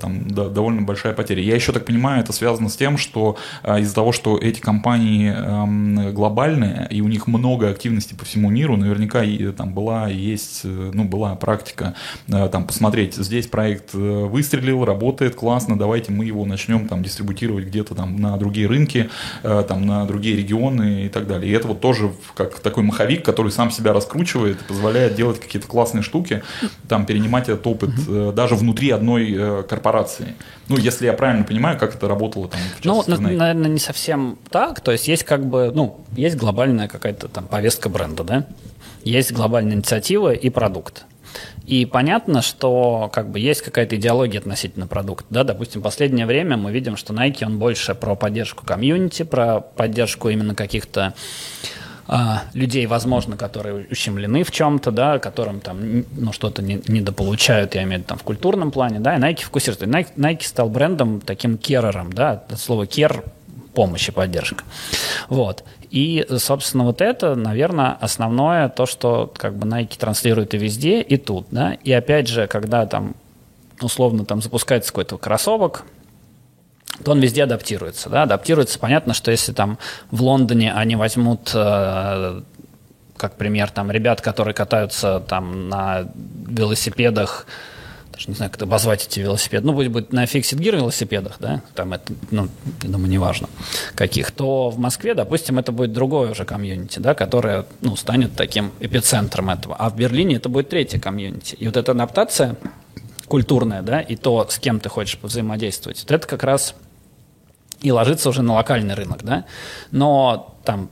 там 0.00 0.28
да, 0.28 0.48
довольно 0.48 0.82
большая 0.82 1.12
потеря. 1.12 1.42
Я 1.42 1.54
еще 1.54 1.72
так 1.72 1.84
понимаю, 1.84 2.22
это 2.22 2.32
связано 2.32 2.68
с 2.68 2.76
тем, 2.76 2.98
что 2.98 3.36
из-за 3.64 3.94
того, 3.94 4.12
что 4.12 4.38
эти 4.38 4.60
компании 4.60 5.32
эм, 5.32 6.14
глобальные, 6.14 6.88
и 6.90 7.00
у 7.00 7.08
них 7.08 7.26
много 7.26 7.70
активности 7.70 8.14
по 8.14 8.24
всему 8.24 8.50
миру, 8.50 8.76
наверняка 8.76 9.22
и, 9.22 9.52
там 9.52 9.72
была 9.72 10.10
и 10.10 10.16
есть 10.16 10.62
ну, 10.92 11.04
была 11.04 11.34
практика 11.34 11.94
э, 12.28 12.48
там 12.50 12.66
посмотреть, 12.66 13.14
здесь 13.14 13.46
проект 13.46 13.94
э, 13.94 13.98
выстрелил, 13.98 14.84
работает 14.84 15.34
классно, 15.34 15.78
давайте 15.78 16.12
мы 16.12 16.24
его 16.24 16.44
начнем 16.44 16.88
там 16.88 17.02
дистрибутировать 17.02 17.66
где-то 17.66 17.94
там 17.94 18.16
на 18.16 18.36
другие 18.36 18.66
рынки, 18.66 19.10
э, 19.42 19.64
там 19.66 19.86
на 19.86 20.04
другие 20.06 20.36
регионы 20.36 21.06
и 21.06 21.08
так 21.08 21.26
далее. 21.26 21.50
И 21.50 21.54
это 21.54 21.68
вот 21.68 21.80
тоже 21.80 22.12
как 22.34 22.58
такой 22.60 22.82
маховик, 22.82 23.24
который 23.24 23.52
сам 23.52 23.70
себя 23.70 23.92
раскручивает, 23.92 24.58
позволяет 24.66 25.14
делать 25.14 25.40
какие-то 25.40 25.68
классные 25.68 26.02
штуки, 26.02 26.42
там 26.88 27.06
перенимать 27.06 27.48
этот 27.48 27.66
опыт 27.66 27.90
mm-hmm. 27.90 28.32
даже 28.32 28.54
внутри 28.54 28.90
одной 28.90 29.64
корпорации. 29.64 30.34
Ну, 30.68 30.76
если 30.76 31.06
я 31.06 31.12
правильно 31.12 31.44
понимаю, 31.44 31.78
как 31.78 31.94
это 31.94 32.08
работало 32.08 32.48
там 32.48 32.60
в 32.60 32.84
Ну, 32.84 33.04
на, 33.06 33.18
наверное, 33.18 33.70
не 33.70 33.78
совсем 33.78 34.38
так. 34.50 34.80
То 34.80 34.92
есть 34.92 35.06
есть 35.06 35.24
как 35.24 35.46
бы, 35.46 35.70
ну, 35.74 36.00
есть 36.16 36.36
глобальная 36.36 36.88
какая-то 36.88 37.28
там 37.28 37.46
повестка 37.46 37.88
бренда, 37.88 38.24
да? 38.24 38.46
Есть 39.10 39.32
глобальная 39.32 39.74
инициатива 39.74 40.32
и 40.32 40.50
продукт. 40.50 41.04
И 41.66 41.84
понятно, 41.84 42.42
что 42.42 43.10
как 43.12 43.30
бы 43.30 43.40
есть 43.40 43.62
какая-то 43.62 43.96
идеология 43.96 44.38
относительно 44.38 44.86
продукта. 44.86 45.26
Да? 45.30 45.44
Допустим, 45.44 45.80
в 45.80 45.84
последнее 45.84 46.26
время 46.26 46.56
мы 46.56 46.70
видим, 46.72 46.96
что 46.96 47.12
Nike, 47.12 47.44
он 47.44 47.58
больше 47.58 47.94
про 47.94 48.14
поддержку 48.14 48.64
комьюнити, 48.64 49.24
про 49.24 49.60
поддержку 49.60 50.28
именно 50.28 50.54
каких-то 50.54 51.14
а, 52.08 52.44
людей, 52.54 52.86
возможно, 52.86 53.36
которые 53.36 53.88
ущемлены 53.90 54.44
в 54.44 54.52
чем-то, 54.52 54.92
да, 54.92 55.18
которым 55.18 55.60
там 55.60 56.04
ну, 56.12 56.32
что-то 56.32 56.62
не, 56.62 56.80
недополучают, 56.86 57.74
я 57.74 57.82
имею 57.82 57.94
в 57.94 57.98
виду 57.98 58.08
там 58.08 58.18
в 58.18 58.22
культурном 58.22 58.70
плане, 58.70 59.00
да, 59.00 59.16
и 59.16 59.20
Nike 59.20 59.42
фокусируется. 59.42 59.86
Nike, 59.86 60.14
Nike 60.16 60.44
стал 60.44 60.70
брендом 60.70 61.20
таким 61.20 61.58
керером, 61.58 62.12
да, 62.12 62.44
от 62.48 62.60
слова 62.60 62.84
care 62.84 63.24
помощь 63.76 64.08
и 64.08 64.10
поддержка. 64.10 64.64
Вот. 65.28 65.62
И, 65.90 66.26
собственно, 66.38 66.84
вот 66.84 67.02
это, 67.02 67.34
наверное, 67.36 67.92
основное 68.00 68.70
то, 68.70 68.86
что 68.86 69.30
как 69.36 69.54
бы 69.54 69.68
Nike 69.68 69.98
транслирует 69.98 70.54
и 70.54 70.58
везде, 70.58 71.02
и 71.02 71.18
тут, 71.18 71.46
да. 71.50 71.74
И 71.84 71.92
опять 71.92 72.26
же, 72.26 72.46
когда 72.46 72.86
там 72.86 73.14
условно 73.80 74.24
там 74.24 74.40
запускается 74.40 74.90
какой-то 74.90 75.18
кроссовок, 75.18 75.84
то 77.04 77.12
он 77.12 77.20
везде 77.20 77.44
адаптируется, 77.44 78.08
да. 78.08 78.22
Адаптируется, 78.22 78.78
понятно, 78.78 79.12
что 79.12 79.30
если 79.30 79.52
там 79.52 79.78
в 80.10 80.22
Лондоне 80.22 80.72
они 80.72 80.96
возьмут 80.96 81.50
э, 81.52 82.40
как 83.18 83.36
пример 83.36 83.70
там 83.70 83.90
ребят, 83.90 84.22
которые 84.22 84.54
катаются 84.54 85.20
там 85.20 85.68
на 85.68 86.08
велосипедах, 86.46 87.46
даже 88.16 88.28
не 88.28 88.34
знаю, 88.34 88.50
как 88.50 88.56
это 88.56 88.64
обозвать 88.64 89.06
эти 89.06 89.20
велосипеды, 89.20 89.66
ну, 89.66 89.74
будет, 89.74 89.92
будет 89.92 90.12
на 90.12 90.24
Fixed 90.24 90.58
Gear 90.58 90.76
велосипедах, 90.76 91.36
да, 91.38 91.62
там 91.74 91.92
это, 91.92 92.12
ну, 92.30 92.48
я 92.82 92.88
думаю, 92.88 93.10
неважно 93.10 93.48
каких, 93.94 94.30
то 94.30 94.70
в 94.70 94.78
Москве, 94.78 95.14
допустим, 95.14 95.58
это 95.58 95.70
будет 95.70 95.92
другое 95.92 96.30
уже 96.30 96.44
комьюнити, 96.44 96.98
да, 96.98 97.14
которое, 97.14 97.66
ну, 97.82 97.94
станет 97.94 98.34
таким 98.34 98.72
эпицентром 98.80 99.50
этого, 99.50 99.76
а 99.76 99.90
в 99.90 99.96
Берлине 99.96 100.36
это 100.36 100.48
будет 100.48 100.70
третье 100.70 100.98
комьюнити. 100.98 101.54
И 101.56 101.66
вот 101.66 101.76
эта 101.76 101.92
адаптация 101.92 102.56
культурная, 103.28 103.82
да, 103.82 104.00
и 104.00 104.16
то, 104.16 104.46
с 104.48 104.58
кем 104.58 104.80
ты 104.80 104.88
хочешь 104.88 105.18
взаимодействовать, 105.20 106.00
вот 106.00 106.10
это 106.10 106.26
как 106.26 106.42
раз 106.42 106.74
и 107.82 107.92
ложится 107.92 108.30
уже 108.30 108.42
на 108.42 108.54
локальный 108.54 108.94
рынок, 108.94 109.22
да, 109.22 109.44
но 109.90 110.56
там 110.64 110.88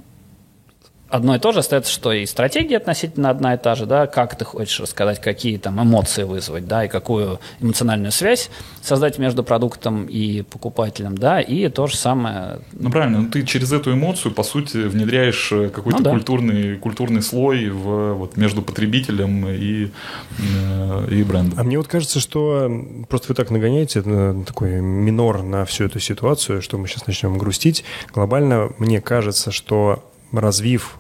одно 1.15 1.37
и 1.37 1.39
то 1.39 1.53
же 1.53 1.61
остается, 1.61 1.93
что 1.93 2.13
и 2.13 2.27
стратегия 2.27 2.79
относительно 2.79 3.31
одна 3.31 3.55
и 3.55 3.59
та 3.59 3.77
же, 3.77 3.87
да, 3.87 4.09
как 4.09 4.37
ты 4.37 4.45
хочешь 4.45 4.81
рассказать, 4.81 5.21
какие 5.21 5.59
там 5.59 5.81
эмоции 5.81 6.25
вызвать, 6.25 6.67
да, 6.67 6.87
и 6.87 6.89
какую 6.89 7.39
эмоциональную 7.61 8.11
связь 8.11 8.51
создать 8.83 9.19
между 9.19 9.45
продуктом 9.45 10.07
и 10.07 10.43
покупателем, 10.43 11.17
да, 11.17 11.41
и 11.41 11.69
то 11.69 11.87
же 11.87 11.97
самое. 11.97 12.59
Ну 12.73 12.91
правильно, 12.91 13.21
ну, 13.21 13.31
ты 13.31 13.45
через 13.45 13.73
эту 13.73 13.93
эмоцию, 13.93 14.35
по 14.35 14.43
сути, 14.43 14.79
внедряешь 14.79 15.53
э, 15.53 15.69
какой-то 15.69 15.99
Ну 15.99 16.05
да. 16.05 16.11
культурный, 16.11 16.77
культурный 16.79 17.23
слой 17.23 17.71
в, 17.71 18.15
вот, 18.15 18.37
между 18.37 18.61
потребителем 18.63 19.49
и, 19.49 19.91
э, 20.39 21.09
и 21.13 21.23
брендом. 21.23 21.59
А 21.61 21.63
мне 21.63 21.79
вот 21.79 21.87
кажется, 21.87 22.19
что 22.19 22.69
просто 23.09 23.29
вы 23.29 23.35
так 23.37 23.51
нагоняете 23.51 24.03
на 24.03 24.45
такой 24.45 24.81
минор 24.81 25.45
на 25.45 25.65
всю 25.65 25.85
эту 25.85 26.01
ситуацию, 26.01 26.61
что 26.61 26.77
мы 26.77 26.89
сейчас 26.89 27.07
начнем 27.07 27.39
грустить. 27.39 27.85
Глобально 28.13 28.73
мне 28.79 29.01
кажется, 29.01 29.53
что 29.53 30.03
развив 30.33 30.99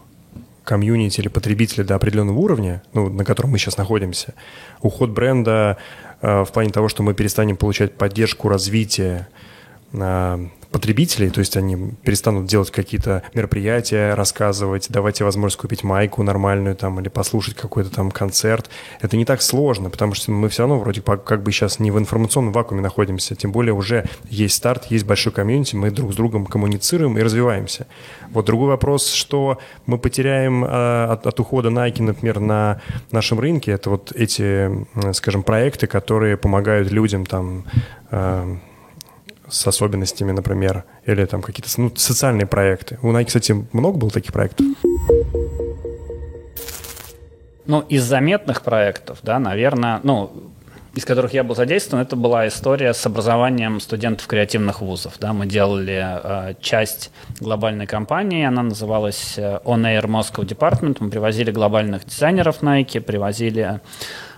комьюнити 0.65 1.20
или 1.20 1.28
потребителя 1.28 1.85
до 1.85 1.95
определенного 1.95 2.39
уровня, 2.39 2.82
ну, 2.93 3.09
на 3.09 3.24
котором 3.24 3.51
мы 3.51 3.59
сейчас 3.59 3.77
находимся, 3.77 4.35
уход 4.81 5.11
бренда 5.11 5.77
э, 6.20 6.45
в 6.45 6.53
плане 6.53 6.70
того, 6.70 6.89
что 6.89 7.03
мы 7.03 7.15
перестанем 7.15 7.57
получать 7.57 7.95
поддержку 7.95 8.49
развития 8.49 9.28
э, 9.93 10.49
потребителей, 10.75 11.31
то 11.31 11.39
есть 11.39 11.57
они 11.57 11.93
перестанут 12.03 12.47
делать 12.47 12.73
какие-то 12.73 13.23
мероприятия, 13.33 14.15
рассказывать, 14.15 14.89
давать 14.91 15.15
тебе 15.15 15.27
возможность 15.27 15.57
купить 15.57 15.85
майку 15.85 16.25
нормальную 16.25 16.75
там 16.75 16.99
или 16.99 17.09
послушать 17.09 17.55
какой-то 17.55 17.91
там 17.91 18.11
концерт. 18.11 18.69
Это 19.01 19.17
не 19.17 19.25
так 19.25 19.41
сложно, 19.41 19.89
потому 19.89 20.15
что 20.15 20.33
мы 20.33 20.49
все 20.49 20.63
равно 20.63 20.81
вроде 20.81 21.01
как 21.01 21.45
бы 21.45 21.53
сейчас 21.53 21.79
не 21.79 21.93
в 21.93 21.99
информационном 22.01 22.53
вакууме 22.53 22.83
находимся, 22.83 23.37
тем 23.37 23.53
более 23.53 23.73
уже 23.73 24.09
есть 24.29 24.57
старт, 24.57 24.87
есть 24.87 25.07
большой 25.07 25.33
комьюнити, 25.33 25.77
мы 25.77 25.93
друг 25.93 26.13
с 26.13 26.17
другом 26.17 26.45
коммуницируем 26.45 27.19
и 27.19 27.23
развиваемся. 27.23 27.87
Вот 28.31 28.45
другой 28.47 28.71
вопрос, 28.71 29.13
что 29.13 29.59
мы 29.87 29.97
потеряем 29.97 30.65
э, 30.65 31.05
от, 31.05 31.25
от 31.25 31.39
ухода 31.39 31.69
Nike, 31.69 32.03
например, 32.03 32.41
на 32.41 32.81
нашем 33.13 33.39
рынке, 33.39 33.71
это 33.71 33.91
вот 33.91 34.11
эти, 34.11 34.85
скажем, 35.13 35.45
проекты, 35.45 35.87
которые 35.87 36.37
помогают 36.37 36.91
людям 36.91 37.27
там 37.27 37.65
э, 38.11 38.57
с 39.55 39.67
особенностями, 39.67 40.33
например, 40.33 40.85
или 41.07 41.25
там 41.25 41.41
какие-то 41.41 41.71
ну, 41.81 41.93
социальные 41.95 42.47
проекты. 42.47 42.99
У 43.03 43.13
Nike, 43.13 43.27
кстати, 43.27 43.55
много 43.73 43.99
было 43.99 44.11
таких 44.11 44.33
проектов? 44.33 44.67
Ну, 47.67 47.81
из 47.81 48.03
заметных 48.03 48.63
проектов, 48.63 49.19
да, 49.23 49.39
наверное, 49.39 50.01
ну, 50.03 50.31
из 50.95 51.05
которых 51.05 51.33
я 51.33 51.43
был 51.43 51.55
задействован, 51.55 52.05
это 52.05 52.15
была 52.15 52.47
история 52.47 52.95
с 52.95 53.07
образованием 53.07 53.81
студентов 53.81 54.27
креативных 54.27 54.81
вузов. 54.81 55.15
Да. 55.19 55.33
Мы 55.33 55.47
делали 55.47 56.01
э, 56.05 56.55
часть 56.61 57.11
глобальной 57.41 57.87
кампании, 57.87 58.45
она 58.45 58.63
называлась 58.63 59.35
э, 59.37 59.59
On 59.65 59.83
Air 59.83 60.07
Moscow 60.07 60.45
Department. 60.45 60.99
Мы 61.01 61.11
привозили 61.11 61.51
глобальных 61.51 62.05
дизайнеров 62.05 62.63
Nike, 62.63 63.01
привозили 63.01 63.81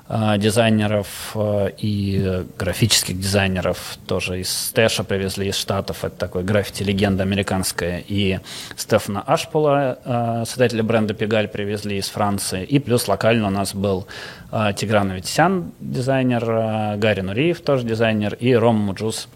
дизайнеров 0.09 1.33
э, 1.35 1.71
и 1.79 2.45
графических 2.57 3.19
дизайнеров 3.19 3.99
тоже 4.07 4.41
из 4.41 4.51
Стэша 4.51 5.03
привезли 5.03 5.49
из 5.49 5.57
Штатов. 5.57 6.05
Это 6.05 6.17
такой 6.17 6.45
граффити-легенда 6.45 7.25
американская. 7.25 8.05
И 8.07 8.39
Стефана 8.77 9.23
Ашпола, 9.23 9.99
э, 10.05 10.45
создателя 10.47 10.85
бренда 10.85 11.13
Pigalle, 11.15 11.49
привезли 11.49 11.99
из 11.99 12.09
Франции. 12.09 12.63
И 12.63 12.79
плюс 12.79 13.09
локально 13.09 13.49
у 13.49 13.51
нас 13.51 13.75
был 13.75 14.07
э, 14.53 14.73
Тигран 14.77 15.11
Аветисян, 15.11 15.73
дизайнер, 15.81 16.99
Гарри 16.99 17.23
Нуриев, 17.23 17.61
тоже 17.61 17.85
дизайнер, 17.85 18.35
и 18.35 18.55
Ром 18.55 18.77
Муджус, 18.77 19.29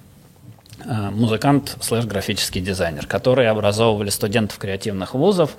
музыкант 0.86 1.76
слэш 1.82 2.06
графический 2.06 2.62
дизайнер, 2.62 3.06
которые 3.06 3.50
образовывали 3.50 4.08
студентов 4.08 4.56
креативных 4.56 5.12
вузов, 5.12 5.50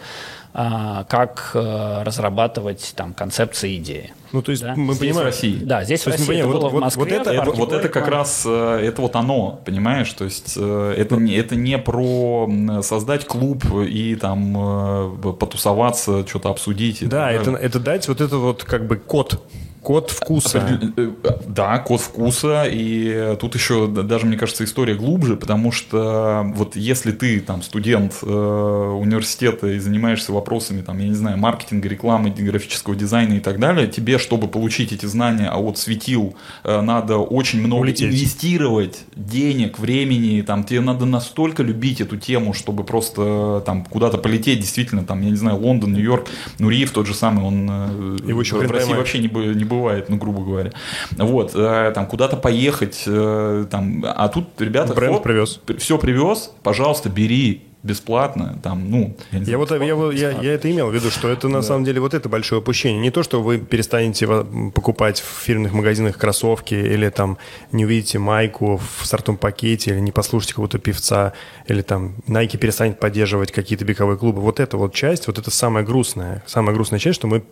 как 0.53 1.51
э, 1.53 2.03
разрабатывать 2.03 2.93
там 2.95 3.13
концепции 3.13 3.77
идеи. 3.77 4.13
Ну, 4.33 4.41
то 4.41 4.51
есть 4.51 4.63
Да. 4.63 4.73
мы 4.75 4.93
Здесь, 4.93 4.99
понимаем... 4.99 5.21
в 5.21 5.25
России. 5.25 5.55
Да, 5.63 5.83
здесь 5.83 6.01
То 6.01 6.09
в 6.09 6.13
России 6.13 6.23
это 6.25 6.31
понимаем, 6.33 6.51
было 6.51 6.69
вот- 6.69 6.77
в 6.77 6.81
Москве. 6.81 7.03
вот 7.03 7.11
это- 7.11 7.29
в 7.29 7.33
Это, 7.33 7.51
вот 7.51 7.71
это 7.73 7.89
как 7.89 8.07
раз, 8.07 8.43
э, 8.45 8.79
это 8.83 9.01
вот 9.01 9.15
оно, 9.15 9.61
понимаешь? 9.65 10.11
То 10.13 10.25
есть 10.25 10.55
э, 10.57 10.93
это 10.97 11.15
не, 11.15 11.33
это 11.35 11.55
не 11.55 11.77
про 11.77 12.49
создать 12.81 13.25
клуб 13.25 13.63
и 13.87 14.15
там 14.15 15.17
потусоваться, 15.39 16.25
что-то 16.27 16.49
обсудить. 16.49 17.07
Да, 17.07 17.31
это, 17.31 17.51
это 17.51 17.79
дать 17.79 18.07
вот 18.07 18.21
это 18.21 18.37
вот 18.37 18.63
как 18.63 18.87
бы 18.87 18.97
код, 18.97 19.41
код 19.81 20.11
вкуса. 20.11 20.79
Э, 20.97 21.11
Да, 21.47 21.79
код 21.79 22.01
вкуса, 22.01 22.65
и 22.69 23.35
тут 23.39 23.55
еще 23.55 23.87
даже, 23.87 24.25
мне 24.25 24.37
кажется, 24.37 24.63
история 24.63 24.95
глубже, 24.95 25.35
потому 25.35 25.71
что 25.71 26.45
вот 26.55 26.75
если 26.75 27.11
ты 27.11 27.39
там 27.39 27.61
студент 27.61 28.13
э, 28.21 28.25
университета 28.27 29.67
и 29.67 29.79
занимаешься 29.79 30.31
вопросами, 30.31 30.81
там, 30.81 30.97
я 30.99 31.07
не 31.07 31.15
знаю, 31.15 31.37
маркетинга, 31.37 31.87
рекламы, 31.89 32.29
графического 32.29 32.95
дизайна 32.95 33.33
и 33.33 33.39
так 33.39 33.59
далее, 33.59 33.87
тебе, 33.87 34.17
чтобы 34.17 34.47
получить 34.47 34.91
эти 34.93 35.05
знания, 35.05 35.47
а 35.47 35.57
вот 35.57 35.77
светил, 35.77 36.35
э, 36.63 36.81
надо 36.81 37.17
очень 37.17 37.61
много 37.61 37.81
Улететь. 37.81 38.07
инвестировать 38.09 38.99
денег, 39.15 39.79
времени, 39.79 40.41
там, 40.41 40.63
тебе 40.63 40.81
надо 40.81 41.05
настолько 41.05 41.63
любить 41.63 42.01
эту 42.01 42.17
тему, 42.17 42.53
чтобы 42.53 42.83
просто 42.83 43.61
э, 43.61 43.65
там 43.65 43.83
куда-то 43.85 44.17
полететь, 44.17 44.59
действительно, 44.59 45.03
там, 45.03 45.21
я 45.21 45.29
не 45.29 45.35
знаю, 45.35 45.57
Лондон, 45.57 45.93
Нью-Йорк, 45.93 46.27
Нуриев 46.59 46.91
тот 46.91 47.07
же 47.07 47.13
самый, 47.13 47.43
он 47.45 47.67
э, 47.69 48.17
Его 48.27 48.41
еще 48.41 48.55
в 48.57 48.61
России 48.61 48.71
поймаешь. 48.73 48.97
вообще 48.97 49.19
не, 49.19 49.27
не 49.55 49.63
бывает, 49.71 50.09
ну, 50.09 50.17
грубо 50.17 50.43
говоря. 50.43 50.71
Вот, 51.17 51.51
э, 51.55 51.91
там, 51.95 52.05
куда-то 52.05 52.37
поехать, 52.37 53.03
э, 53.05 53.65
там, 53.69 54.03
а 54.05 54.27
тут 54.29 54.49
ребята... 54.59 54.93
Бренд 54.93 55.23
привез. 55.23 55.59
Все 55.77 55.97
привез, 55.97 56.51
пожалуйста, 56.63 57.09
бери 57.09 57.63
бесплатно, 57.83 58.59
там, 58.61 58.89
ну... 58.91 59.15
Я 59.31 59.43
знаю, 59.43 59.59
вот 59.59 59.71
я, 60.13 60.29
я, 60.29 60.41
я 60.41 60.53
это 60.53 60.69
имел 60.69 60.89
в 60.89 60.93
виду, 60.93 61.09
что 61.09 61.29
это 61.29 61.47
на 61.47 61.61
самом 61.61 61.83
деле 61.83 61.99
вот 61.99 62.13
это 62.13 62.29
большое 62.29 62.61
упущение. 62.61 63.01
Не 63.01 63.09
то, 63.09 63.23
что 63.23 63.41
вы 63.41 63.57
перестанете 63.57 64.27
покупать 64.73 65.19
в 65.19 65.43
фирменных 65.43 65.73
магазинах 65.73 66.17
кроссовки 66.17 66.75
или 66.75 67.09
там 67.09 67.37
не 67.71 67.85
увидите 67.85 68.19
майку 68.19 68.77
в 68.77 69.05
стартовом 69.05 69.37
пакете 69.37 69.91
или 69.91 69.99
не 69.99 70.11
послушаете 70.11 70.53
какого-то 70.53 70.77
певца 70.77 71.33
или 71.67 71.81
там 71.81 72.15
Nike 72.27 72.57
перестанет 72.57 72.99
поддерживать 72.99 73.51
какие-то 73.51 73.83
беговые 73.83 74.17
клубы. 74.17 74.41
Вот 74.41 74.59
эта 74.59 74.77
вот 74.77 74.93
часть, 74.93 75.25
вот 75.25 75.39
это 75.39 75.49
самая 75.49 75.83
грустная, 75.83 76.43
самая 76.45 76.75
грустная 76.75 76.99
часть, 76.99 77.15
что 77.15 77.27
мы 77.27 77.43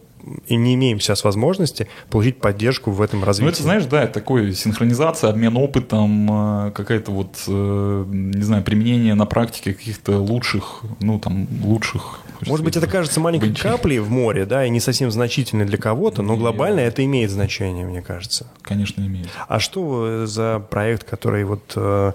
и 0.48 0.56
не 0.56 0.76
имеем 0.76 1.00
сейчас 1.00 1.24
возможности 1.24 1.88
получить 2.10 2.40
поддержку 2.40 2.92
в 2.92 3.02
этом 3.02 3.24
развитии. 3.24 3.46
Ну, 3.46 3.52
это, 3.52 3.64
знаешь, 3.64 3.86
да, 3.86 4.04
это 4.04 4.14
такой 4.14 4.54
синхронизация, 4.54 5.30
обмен 5.30 5.58
опытом, 5.58 6.68
э, 6.68 6.72
какая-то 6.72 7.12
вот, 7.12 7.36
э, 7.48 8.06
не 8.08 8.44
знаю, 8.44 8.64
применение 8.64 9.16
на 9.16 9.26
практике 9.26 9.74
каких-то 9.74 10.18
лучших, 10.18 10.82
ну, 11.00 11.20
там, 11.20 11.48
лучших... 11.64 12.20
Может 12.46 12.64
быть, 12.64 12.78
это 12.78 12.88
кажется 12.88 13.20
маленькой 13.20 13.48
Вынчи. 13.48 13.62
каплей 13.62 14.00
в 14.00 14.10
море, 14.10 14.46
да, 14.46 14.66
и 14.66 14.70
не 14.70 14.80
совсем 14.80 15.12
значительной 15.12 15.66
для 15.66 15.78
кого-то, 15.78 16.22
но 16.22 16.38
глобально 16.38 16.80
это 16.80 17.04
имеет 17.04 17.32
значение, 17.32 17.86
мне 17.86 18.02
кажется. 18.02 18.48
Конечно, 18.62 19.02
имеет. 19.02 19.28
А 19.48 19.60
что 19.60 20.26
за 20.26 20.60
проект, 20.60 21.04
который 21.04 21.44
вот 21.44 21.74
э, 21.76 22.14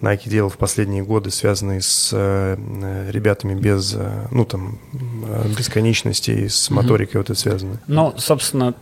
Nike 0.00 0.28
делал 0.28 0.48
в 0.48 0.56
последние 0.56 1.02
годы, 1.02 1.30
связанный 1.30 1.82
с 1.82 2.12
ребятами 3.10 3.54
без, 3.54 3.96
ну 4.30 4.44
там, 4.44 4.78
бесконечности, 5.58 6.48
с 6.48 6.70
моторикой 6.70 7.20
вот 7.20 7.30
это 7.30 7.38
связано? 7.46 7.78
Ну, 7.86 8.14
собственно, 8.18 8.74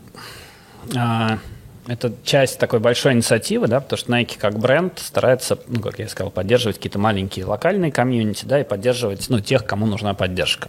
а, 0.96 1.38
это 1.86 2.12
часть 2.24 2.58
такой 2.58 2.78
большой 2.78 3.12
инициативы, 3.12 3.68
да, 3.68 3.80
потому 3.80 3.98
что 3.98 4.12
Nike 4.12 4.38
как 4.38 4.58
бренд 4.58 4.98
старается, 4.98 5.58
ну, 5.66 5.80
как 5.80 5.98
я 5.98 6.08
сказал, 6.08 6.30
поддерживать 6.30 6.76
какие-то 6.76 6.98
маленькие 6.98 7.44
локальные 7.44 7.92
комьюнити, 7.92 8.46
да, 8.46 8.60
и 8.60 8.64
поддерживать, 8.64 9.28
ну, 9.28 9.40
тех, 9.40 9.66
кому 9.66 9.86
нужна 9.86 10.14
поддержка. 10.14 10.68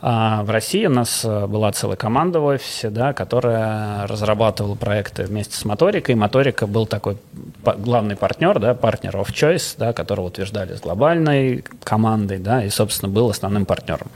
А 0.00 0.42
в 0.42 0.50
России 0.50 0.86
у 0.86 0.90
нас 0.90 1.22
э, 1.24 1.46
была 1.46 1.70
целая 1.72 1.96
команда 1.96 2.40
в 2.40 2.44
офисе, 2.44 2.88
да, 2.88 3.12
которая 3.12 4.06
разрабатывала 4.06 4.74
проекты 4.74 5.24
вместе 5.24 5.56
с 5.56 5.64
Моторикой. 5.66 6.14
Моторика 6.14 6.66
был 6.66 6.86
такой 6.86 7.18
главный 7.62 8.16
партнер, 8.16 8.58
да, 8.58 8.74
партнер 8.74 9.14
of 9.16 9.32
choice, 9.32 9.74
да, 9.76 9.92
которого 9.92 10.26
утверждали 10.26 10.74
с 10.74 10.80
глобальной 10.80 11.64
командой, 11.84 12.38
да, 12.38 12.64
и, 12.64 12.70
собственно, 12.70 13.12
был 13.12 13.28
основным 13.28 13.66
партнером. 13.66 14.08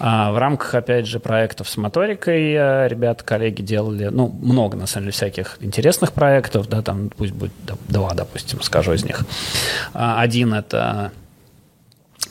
А 0.00 0.32
в 0.32 0.38
рамках, 0.38 0.74
опять 0.74 1.06
же, 1.06 1.20
проектов 1.20 1.68
с 1.68 1.76
моторикой 1.76 2.52
э, 2.52 2.88
ребята, 2.88 3.22
коллеги 3.22 3.62
делали, 3.62 4.06
ну, 4.06 4.28
много, 4.28 4.76
на 4.76 4.86
самом 4.86 5.04
деле, 5.04 5.12
всяких 5.12 5.35
интересных 5.60 6.12
проектов, 6.12 6.68
да, 6.68 6.82
там, 6.82 7.10
пусть 7.10 7.32
будет 7.32 7.52
два, 7.88 8.14
допустим, 8.14 8.62
скажу 8.62 8.92
из 8.92 9.04
них. 9.04 9.24
А, 9.92 10.20
Один— 10.20 10.54
это 10.54 11.12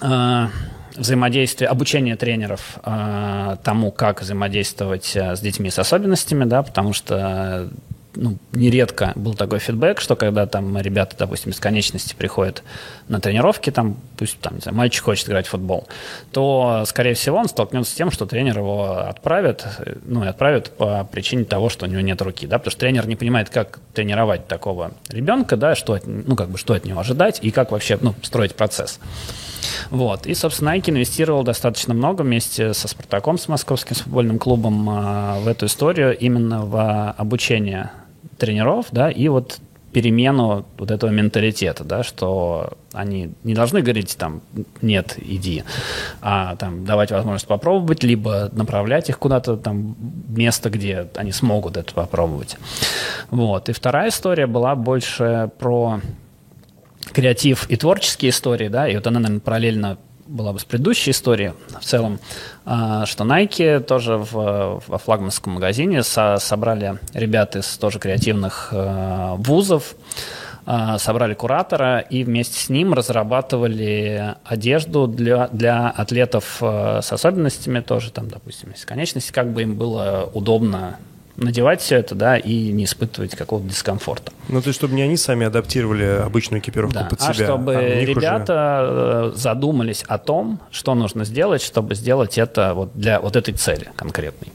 а, 0.02 0.50
взаимодействие, 0.96 1.70
обучение 1.70 2.16
тренеров 2.16 2.80
а, 2.84 3.58
тому, 3.64 3.92
как 3.92 4.22
взаимодействовать 4.22 5.16
с 5.16 5.40
детьми 5.40 5.70
с 5.70 5.80
особенностями, 5.80 6.46
да, 6.46 6.64
потому 6.64 6.94
что 6.94 7.70
ну, 8.16 8.38
нередко 8.52 9.14
был 9.16 9.34
такой 9.34 9.60
фидбэк, 9.60 10.00
что 10.00 10.16
когда 10.16 10.46
там 10.48 10.78
ребята, 10.78 11.16
допустим, 11.18 11.52
из 11.52 11.60
конечности 11.60 12.16
приходят 12.16 12.64
на 13.08 13.20
тренировки, 13.20 13.70
там, 13.70 13.98
пусть 14.18 14.40
там, 14.40 14.56
не 14.56 14.62
знаю, 14.62 14.78
мальчик 14.78 15.04
хочет 15.04 15.28
играть 15.28 15.48
в 15.48 15.50
футбол, 15.50 15.88
то, 16.32 16.84
скорее 16.86 17.14
всего, 17.14 17.38
он 17.38 17.48
столкнется 17.48 17.92
с 17.92 17.96
тем, 17.96 18.12
что 18.12 18.26
тренер 18.26 18.60
его 18.60 18.98
отправит, 19.00 19.66
ну, 20.06 20.24
и 20.24 20.28
отправит 20.28 20.72
по 20.72 21.04
причине 21.04 21.46
того, 21.46 21.70
что 21.70 21.86
у 21.86 21.90
него 21.90 22.02
нет 22.02 22.22
руки, 22.22 22.48
да, 22.48 22.58
потому 22.58 22.72
что 22.72 22.80
тренер 22.82 23.08
не 23.08 23.16
понимает, 23.16 23.50
как 23.50 23.80
тренировать 23.94 24.48
такого 24.48 24.92
ребенка, 25.10 25.58
да, 25.58 25.76
что, 25.76 25.94
от, 25.94 26.06
ну, 26.06 26.36
как 26.36 26.50
бы, 26.50 26.58
что 26.58 26.74
от 26.74 26.86
него 26.86 27.00
ожидать 27.00 27.40
и 27.42 27.52
как 27.52 27.72
вообще, 27.72 27.98
ну, 28.02 28.16
строить 28.22 28.56
процесс. 28.56 29.00
Вот. 29.90 30.26
И, 30.26 30.34
собственно, 30.34 30.76
Nike 30.76 30.92
инвестировал 30.92 31.44
достаточно 31.44 31.94
много 31.94 32.22
вместе 32.22 32.74
со 32.74 32.88
Спартаком, 32.88 33.38
с 33.38 33.48
московским 33.48 33.96
футбольным 33.96 34.40
клубом 34.40 34.90
э, 34.90 35.40
в 35.40 35.48
эту 35.48 35.66
историю 35.66 36.18
именно 36.18 36.66
в 36.66 37.12
обучение 37.12 37.92
тренеров, 38.38 38.88
да, 38.92 39.10
и 39.10 39.28
вот 39.28 39.60
перемену 39.96 40.66
вот 40.78 40.92
этого 40.92 41.10
менталитета, 41.10 41.86
да, 41.86 42.04
что 42.04 42.74
они 42.92 43.32
не 43.46 43.54
должны 43.54 43.82
говорить 43.82 44.18
там 44.18 44.42
нет, 44.82 45.16
иди, 45.18 45.64
а 46.22 46.58
там 46.58 46.84
давать 46.84 47.12
возможность 47.12 47.48
попробовать, 47.48 48.04
либо 48.04 48.50
направлять 48.52 49.08
их 49.08 49.18
куда-то 49.18 49.56
там 49.56 49.96
место, 50.28 50.70
где 50.70 51.08
они 51.16 51.32
смогут 51.32 51.78
это 51.78 51.94
попробовать. 51.94 52.58
Вот. 53.30 53.70
И 53.70 53.72
вторая 53.72 54.10
история 54.10 54.48
была 54.48 54.76
больше 54.76 55.50
про 55.60 56.02
креатив 57.14 57.70
и 57.70 57.78
творческие 57.78 58.32
истории, 58.32 58.68
да, 58.68 58.90
и 58.90 58.96
вот 58.96 59.08
она, 59.08 59.22
наверное, 59.22 59.40
параллельно 59.40 59.98
была 60.26 60.54
бы 60.54 60.60
с 60.60 60.66
предыдущей 60.66 61.12
историей 61.12 61.54
в 61.80 61.84
целом, 61.84 62.20
а, 62.66 63.06
что 63.06 63.24
Nike 63.24 63.80
тоже 63.80 64.18
в, 64.18 64.82
во 64.88 64.98
флагманском 64.98 65.54
магазине 65.54 66.04
со, 66.04 66.38
собрали 66.40 67.00
ребят 67.14 67.56
из 67.56 67.78
тоже 67.78 68.00
креативных 68.00 68.70
э, 68.72 69.36
вузов, 69.38 69.96
э, 70.66 70.98
собрали 70.98 71.36
куратора 71.36 72.00
и 72.00 72.24
вместе 72.24 72.60
с 72.60 72.70
ним 72.70 72.94
разрабатывали 72.94 74.36
одежду 74.44 75.08
для, 75.08 75.48
для 75.50 75.90
атлетов 75.90 76.58
э, 76.62 77.02
с 77.04 77.12
особенностями 77.12 77.82
тоже, 77.82 78.12
там, 78.12 78.28
допустим, 78.28 78.72
из 78.72 78.84
конечности, 78.84 79.32
как 79.32 79.54
бы 79.54 79.62
им 79.62 79.76
было 79.76 80.30
удобно 80.34 80.98
надевать 81.38 81.82
все 81.82 81.98
это, 81.98 82.16
да, 82.16 82.38
и 82.38 82.72
не 82.72 82.86
испытывать 82.86 83.36
какого-то 83.36 83.70
дискомфорта. 83.70 84.32
Ну, 84.48 84.62
то 84.62 84.68
есть, 84.68 84.78
чтобы 84.78 84.96
не 84.96 85.02
они 85.02 85.18
сами 85.18 85.46
адаптировали 85.46 86.22
обычную 86.24 86.62
экипировку 86.62 86.94
да. 86.94 87.06
под 87.06 87.22
а 87.22 87.34
себя. 87.34 87.46
чтобы 87.46 87.76
а 87.76 87.82
ребята 88.04 89.30
уже... 89.32 89.38
задумались 89.38 90.04
о 90.08 90.18
том, 90.18 90.60
что 90.72 90.96
нужно 90.96 91.26
сделать, 91.26 91.62
чтобы 91.62 91.96
сделать 91.96 92.38
это 92.38 92.74
вот 92.74 92.92
для 92.94 93.20
вот 93.20 93.36
этой 93.36 93.54
цели 93.54 93.90
конкретной. 93.96 94.52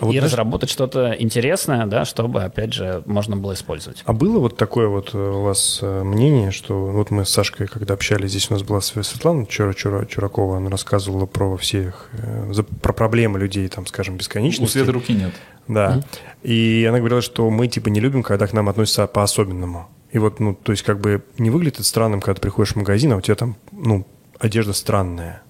Вот 0.00 0.12
и 0.12 0.18
знаешь, 0.18 0.32
разработать 0.32 0.70
что-то 0.70 1.14
интересное, 1.18 1.86
да, 1.86 2.04
чтобы, 2.04 2.42
опять 2.42 2.72
же, 2.72 3.02
можно 3.06 3.36
было 3.36 3.54
использовать. 3.54 4.02
А 4.04 4.12
было 4.12 4.38
вот 4.38 4.56
такое 4.56 4.88
вот 4.88 5.14
э, 5.14 5.18
у 5.18 5.42
вас 5.42 5.80
э, 5.82 6.02
мнение, 6.02 6.50
что 6.50 6.86
вот 6.86 7.10
мы 7.10 7.24
с 7.24 7.30
Сашкой, 7.30 7.66
когда 7.66 7.94
общались, 7.94 8.30
здесь 8.30 8.50
у 8.50 8.54
нас 8.54 8.62
была 8.62 8.80
Светлана 8.80 9.46
Чура, 9.46 9.72
Чура, 9.74 10.06
Чуракова, 10.06 10.58
она 10.58 10.70
рассказывала 10.70 11.26
про 11.26 11.56
всех, 11.56 12.10
э, 12.12 12.52
про 12.82 12.92
проблемы 12.92 13.38
людей, 13.38 13.68
там, 13.68 13.86
скажем, 13.86 14.16
бесконечности. 14.16 14.78
У 14.78 14.80
Светы 14.80 14.92
руки 14.92 15.12
нет. 15.12 15.32
Да. 15.66 15.96
Mm-hmm. 15.96 16.48
И 16.48 16.86
она 16.88 16.98
говорила, 16.98 17.20
что 17.20 17.48
мы, 17.50 17.68
типа, 17.68 17.88
не 17.88 18.00
любим, 18.00 18.22
когда 18.22 18.46
к 18.46 18.52
нам 18.52 18.68
относятся 18.68 19.06
по-особенному. 19.06 19.88
И 20.10 20.18
вот, 20.18 20.40
ну, 20.40 20.54
то 20.54 20.72
есть, 20.72 20.82
как 20.82 21.00
бы 21.00 21.22
не 21.36 21.50
выглядит 21.50 21.76
это 21.76 21.84
странным, 21.84 22.20
когда 22.20 22.36
ты 22.36 22.40
приходишь 22.40 22.72
в 22.72 22.76
магазин, 22.76 23.12
а 23.12 23.16
у 23.16 23.20
тебя 23.20 23.34
там, 23.34 23.56
ну, 23.72 24.06
одежда 24.38 24.72
странная. 24.72 25.42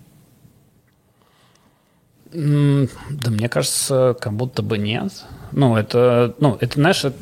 Да 2.33 3.31
мне 3.31 3.49
кажется, 3.49 4.17
как 4.21 4.33
будто 4.33 4.63
бы 4.63 4.79
нет. 4.79 5.25
Ну, 5.53 5.77
это, 5.77 6.35
ну, 6.41 6.57
это, 6.61 6.75
знаешь, 6.75 7.05
это, 7.05 7.17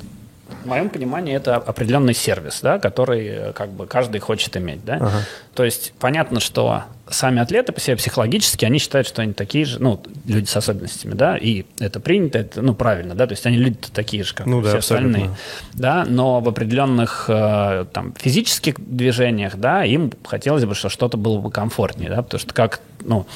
в 0.65 0.67
моем 0.67 0.91
понимании 0.91 1.35
это 1.35 1.57
определенный 1.57 2.15
сервис, 2.15 2.61
да, 2.61 2.79
который 2.79 3.27
э, 3.27 3.53
как 3.53 3.71
бы 3.71 3.87
каждый 3.87 4.21
хочет 4.21 4.57
иметь, 4.57 4.85
да. 4.85 4.95
Ага. 4.95 5.21
То 5.55 5.65
есть 5.65 5.93
понятно, 5.99 6.41
что 6.41 6.85
сами 7.09 7.41
атлеты 7.41 7.73
по 7.73 7.81
себе 7.81 7.97
психологически, 7.97 8.65
они 8.65 8.79
считают, 8.79 9.07
что 9.07 9.23
они 9.23 9.33
такие 9.33 9.65
же, 9.65 9.81
ну, 9.81 10.03
люди 10.27 10.47
с 10.47 10.57
особенностями, 10.57 11.15
да, 11.15 11.37
и 11.37 11.65
это 11.79 12.01
принято, 12.01 12.39
это, 12.39 12.63
ну, 12.63 12.75
правильно, 12.75 13.15
да, 13.15 13.27
то 13.27 13.33
есть 13.33 13.47
они 13.47 13.59
люди 13.59 13.79
такие 13.93 14.25
же, 14.25 14.35
как 14.35 14.47
ну, 14.47 14.61
все 14.61 14.73
да, 14.73 14.79
остальные, 14.79 15.31
да, 15.75 16.05
но 16.05 16.41
в 16.41 16.49
определенных 16.49 17.27
э, 17.29 17.87
там 17.93 18.13
физических 18.19 18.75
движениях, 18.79 19.57
да, 19.57 19.85
им 19.85 20.13
хотелось 20.25 20.65
бы, 20.65 20.75
что 20.75 20.89
что-то 20.89 21.17
было 21.17 21.39
бы 21.39 21.51
комфортнее, 21.51 22.11
да, 22.11 22.23
потому 22.23 22.41
что 22.41 22.53
как, 22.53 22.81
ну, 23.05 23.27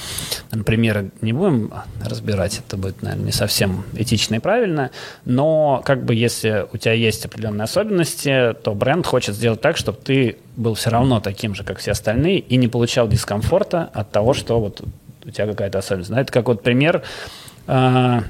например, 0.50 1.10
не 1.20 1.32
будем 1.32 1.72
разбирать, 2.04 2.60
это 2.66 2.76
будет, 2.76 3.02
наверное, 3.02 3.26
не 3.26 3.32
совсем 3.32 3.84
этично 3.94 4.36
и 4.36 4.38
правильно, 4.40 4.90
но 5.24 5.80
как 5.84 6.04
бы 6.04 6.14
если 6.14 6.66
у 6.72 6.76
тебя 6.76 6.94
есть 6.94 7.24
определенные 7.24 7.64
особенности, 7.64 8.54
то 8.64 8.74
бренд 8.74 9.06
хочет 9.06 9.36
сделать 9.36 9.60
так, 9.60 9.76
чтобы 9.76 9.98
ты 10.02 10.38
был 10.60 10.74
все 10.74 10.90
равно 10.90 11.20
таким 11.20 11.54
же, 11.54 11.64
как 11.64 11.78
все 11.78 11.92
остальные, 11.92 12.38
и 12.38 12.56
не 12.56 12.68
получал 12.68 13.08
дискомфорта 13.08 13.90
от 13.92 14.10
того, 14.12 14.34
что 14.34 14.60
вот 14.60 14.82
у 15.24 15.30
тебя 15.30 15.46
какая-то 15.46 15.78
особенность. 15.78 16.10
Это 16.10 16.32
как 16.32 16.46
вот 16.46 16.62
пример 16.62 17.02
э, 17.66 18.20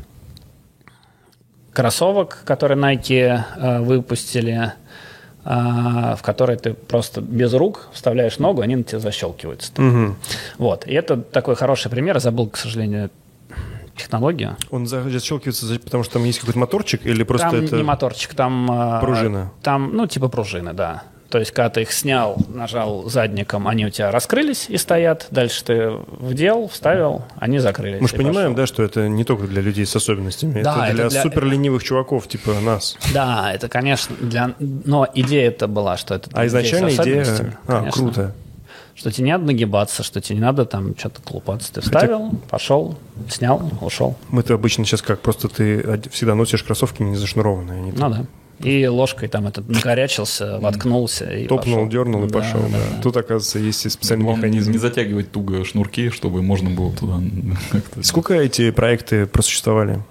кроссовок, 1.72 2.42
которые 2.44 2.78
Nike 2.78 3.42
э, 3.56 3.80
выпустили, 3.80 4.72
э, 5.44 5.50
в 6.16 6.20
которые 6.22 6.56
ты 6.58 6.74
просто 6.74 7.20
без 7.20 7.52
рук 7.52 7.88
вставляешь 7.92 8.38
ногу, 8.38 8.62
они 8.62 8.76
на 8.76 8.84
тебя 8.84 9.00
защелкиваются. 9.00 9.72
Угу. 9.76 10.14
Вот. 10.58 10.86
И 10.86 10.92
это 10.92 11.16
такой 11.16 11.56
хороший 11.56 11.90
пример. 11.90 12.14
Я 12.16 12.20
забыл, 12.20 12.48
к 12.48 12.56
сожалению, 12.56 13.10
технологию. 13.96 14.56
Он 14.70 14.86
защелкивается, 14.86 15.66
потому 15.80 16.04
что 16.04 16.14
там 16.14 16.24
есть 16.24 16.38
какой-то 16.38 16.58
моторчик 16.60 17.04
или 17.04 17.24
просто 17.24 17.50
там 17.50 17.64
это... 17.64 17.76
не 17.76 17.82
моторчик, 17.82 18.34
там... 18.34 19.00
Пружина. 19.00 19.52
Там, 19.62 19.96
ну, 19.96 20.06
типа 20.06 20.28
пружины, 20.28 20.72
да. 20.72 21.02
То 21.30 21.38
есть, 21.38 21.52
когда 21.52 21.70
ты 21.70 21.82
их 21.82 21.92
снял, 21.92 22.36
нажал 22.48 23.08
задником, 23.08 23.68
они 23.68 23.86
у 23.86 23.90
тебя 23.90 24.10
раскрылись 24.10 24.66
и 24.68 24.76
стоят. 24.76 25.28
Дальше 25.30 25.64
ты 25.64 25.92
вдел, 26.18 26.66
вставил, 26.68 27.22
они 27.36 27.60
закрылись. 27.60 28.00
Мы 28.00 28.08
же 28.08 28.16
понимаем, 28.16 28.54
пошел. 28.54 28.56
да, 28.56 28.66
что 28.66 28.82
это 28.82 29.08
не 29.08 29.22
только 29.22 29.46
для 29.46 29.62
людей 29.62 29.86
с 29.86 29.94
особенностями. 29.94 30.60
Да, 30.62 30.86
это 30.88 30.94
для, 30.94 31.04
это 31.04 31.10
для 31.12 31.22
супер 31.22 31.44
ленивых 31.44 31.84
чуваков, 31.84 32.26
типа 32.26 32.54
нас. 32.60 32.98
Да, 33.14 33.52
это, 33.52 33.68
конечно, 33.68 34.16
для... 34.20 34.54
Но 34.58 35.06
идея 35.14 35.48
это 35.48 35.68
была, 35.68 35.96
что 35.96 36.16
это 36.16 36.30
А 36.32 36.46
изначально 36.46 36.90
идея... 36.90 37.24
А, 37.66 37.78
конечно. 37.78 37.92
круто. 37.92 38.34
Что 38.96 39.12
тебе 39.12 39.26
не 39.26 39.32
надо 39.32 39.44
нагибаться, 39.44 40.02
что 40.02 40.20
тебе 40.20 40.36
не 40.36 40.42
надо 40.42 40.66
там 40.66 40.98
что-то 40.98 41.22
клупаться. 41.22 41.72
Ты 41.72 41.80
вставил, 41.80 42.24
Хотя... 42.24 42.36
пошел, 42.50 42.98
снял, 43.28 43.70
ушел. 43.80 44.16
Мы-то 44.30 44.54
обычно 44.54 44.84
сейчас 44.84 45.00
как, 45.00 45.20
просто 45.20 45.48
ты 45.48 46.02
всегда 46.10 46.34
носишь 46.34 46.64
кроссовки 46.64 47.02
не 47.02 47.14
зашнурованные. 47.14 47.78
Они 47.78 47.92
ну 47.92 48.10
да. 48.10 48.26
И 48.62 48.86
ложкой 48.86 49.28
там 49.28 49.46
этот 49.46 49.68
накорячился, 49.68 50.58
воткнулся 50.58 51.30
и 51.30 51.46
Топнул, 51.46 51.76
пошел. 51.76 51.88
дернул 51.88 52.24
и 52.24 52.28
пошел. 52.28 52.60
Да, 52.60 52.68
да. 52.68 52.78
Да. 52.96 53.02
Тут, 53.02 53.16
оказывается, 53.16 53.58
есть 53.58 53.90
специальный 53.90 54.24
Главное, 54.24 54.48
механизм. 54.48 54.72
Не 54.72 54.78
затягивать 54.78 55.32
туго 55.32 55.64
шнурки, 55.64 56.10
чтобы 56.10 56.42
можно 56.42 56.70
было 56.70 56.92
туда 56.92 57.20
как-то... 57.70 58.02
Сколько 58.02 58.34
эти 58.34 58.70
проекты 58.70 59.26
просуществовали? 59.26 60.02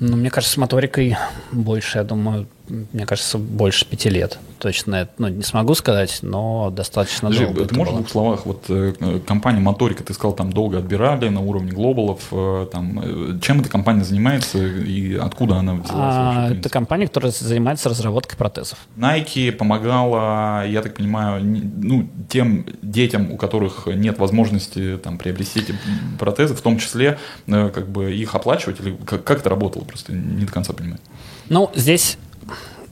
Ну, 0.00 0.16
мне 0.16 0.30
кажется, 0.30 0.54
с 0.54 0.56
моторикой 0.56 1.16
больше, 1.52 1.98
я 1.98 2.04
думаю, 2.04 2.48
мне 2.68 3.04
кажется, 3.04 3.36
больше 3.38 3.84
пяти 3.86 4.08
лет. 4.08 4.38
Точно 4.58 5.08
ну, 5.18 5.28
не 5.28 5.42
смогу 5.42 5.74
сказать, 5.74 6.20
но 6.22 6.70
достаточно 6.70 7.28
Подожди, 7.28 7.44
долго. 7.44 7.68
Ты 7.68 7.74
можешь 7.76 7.92
в 7.92 7.96
двух 7.96 8.08
словах, 8.08 8.46
вот 8.46 8.64
э, 8.68 9.20
компания 9.26 9.60
Моторика, 9.60 10.02
ты 10.02 10.14
сказал, 10.14 10.32
там 10.32 10.52
долго 10.52 10.78
отбирали 10.78 11.28
на 11.28 11.40
уровне 11.40 11.72
глобалов, 11.72 12.22
э, 12.32 12.66
там, 12.72 13.00
э, 13.02 13.38
чем 13.42 13.60
эта 13.60 13.68
компания 13.68 14.02
занимается 14.02 14.58
и 14.58 15.14
откуда 15.14 15.56
она 15.56 15.74
взялась? 15.74 15.92
А, 15.92 16.42
вообще, 16.42 16.58
это 16.58 16.68
компания, 16.70 17.06
которая 17.06 17.32
занимается 17.32 17.90
разработкой 17.90 18.38
протезов. 18.38 18.78
Nike 18.96 19.52
помогала, 19.52 20.66
я 20.66 20.80
так 20.80 20.94
понимаю, 20.94 21.44
ну, 21.44 22.08
тем 22.30 22.64
детям, 22.80 23.30
у 23.30 23.36
которых 23.36 23.86
нет 23.86 24.18
возможности 24.18 24.96
там, 24.96 25.18
приобрести 25.18 25.60
эти 25.60 25.74
протезы, 26.18 26.54
в 26.54 26.62
том 26.62 26.78
числе 26.78 27.18
как 27.46 27.88
бы 27.88 28.14
их 28.14 28.34
оплачивать, 28.34 28.80
или 28.80 28.96
как, 29.04 29.24
как 29.24 29.40
это 29.40 29.50
работало, 29.50 29.84
просто 29.84 30.12
не 30.12 30.46
до 30.46 30.52
конца 30.52 30.72
понимаю. 30.72 31.00
Ну, 31.48 31.70
здесь 31.74 32.16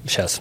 сейчас 0.05 0.41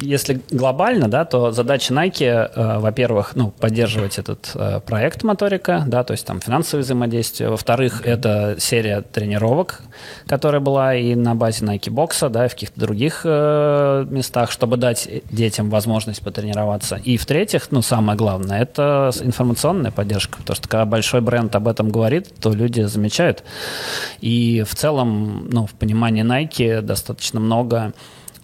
если 0.00 0.40
глобально, 0.50 1.08
да, 1.08 1.24
то 1.24 1.52
задача 1.52 1.92
Nike, 1.92 2.24
э, 2.24 2.78
во-первых, 2.78 3.32
ну, 3.34 3.50
поддерживать 3.50 4.18
этот 4.18 4.50
э, 4.54 4.80
проект 4.80 5.22
моторика, 5.22 5.84
да, 5.86 6.04
то 6.04 6.12
есть 6.12 6.26
там 6.26 6.40
финансовое 6.40 6.82
взаимодействие. 6.82 7.50
Во-вторых, 7.50 8.02
это 8.04 8.56
серия 8.58 9.02
тренировок, 9.02 9.82
которая 10.26 10.60
была 10.60 10.94
и 10.94 11.14
на 11.14 11.34
базе 11.34 11.64
Nike 11.64 11.90
бокса, 11.90 12.28
да, 12.28 12.46
и 12.46 12.48
в 12.48 12.52
каких-то 12.52 12.80
других 12.80 13.22
э, 13.24 14.06
местах, 14.08 14.50
чтобы 14.50 14.76
дать 14.76 15.08
детям 15.30 15.70
возможность 15.70 16.22
потренироваться. 16.22 16.96
И 16.96 17.16
в-третьих, 17.16 17.70
ну, 17.70 17.82
самое 17.82 18.16
главное, 18.16 18.62
это 18.62 19.10
информационная 19.20 19.90
поддержка, 19.90 20.38
потому 20.38 20.56
что 20.56 20.68
когда 20.68 20.84
большой 20.84 21.20
бренд 21.20 21.54
об 21.54 21.68
этом 21.68 21.90
говорит, 21.90 22.34
то 22.40 22.52
люди 22.52 22.82
замечают. 22.82 23.44
И 24.20 24.64
в 24.66 24.74
целом, 24.74 25.48
ну, 25.50 25.66
в 25.66 25.72
понимании 25.72 26.24
Nike 26.24 26.80
достаточно 26.80 27.40
много 27.40 27.92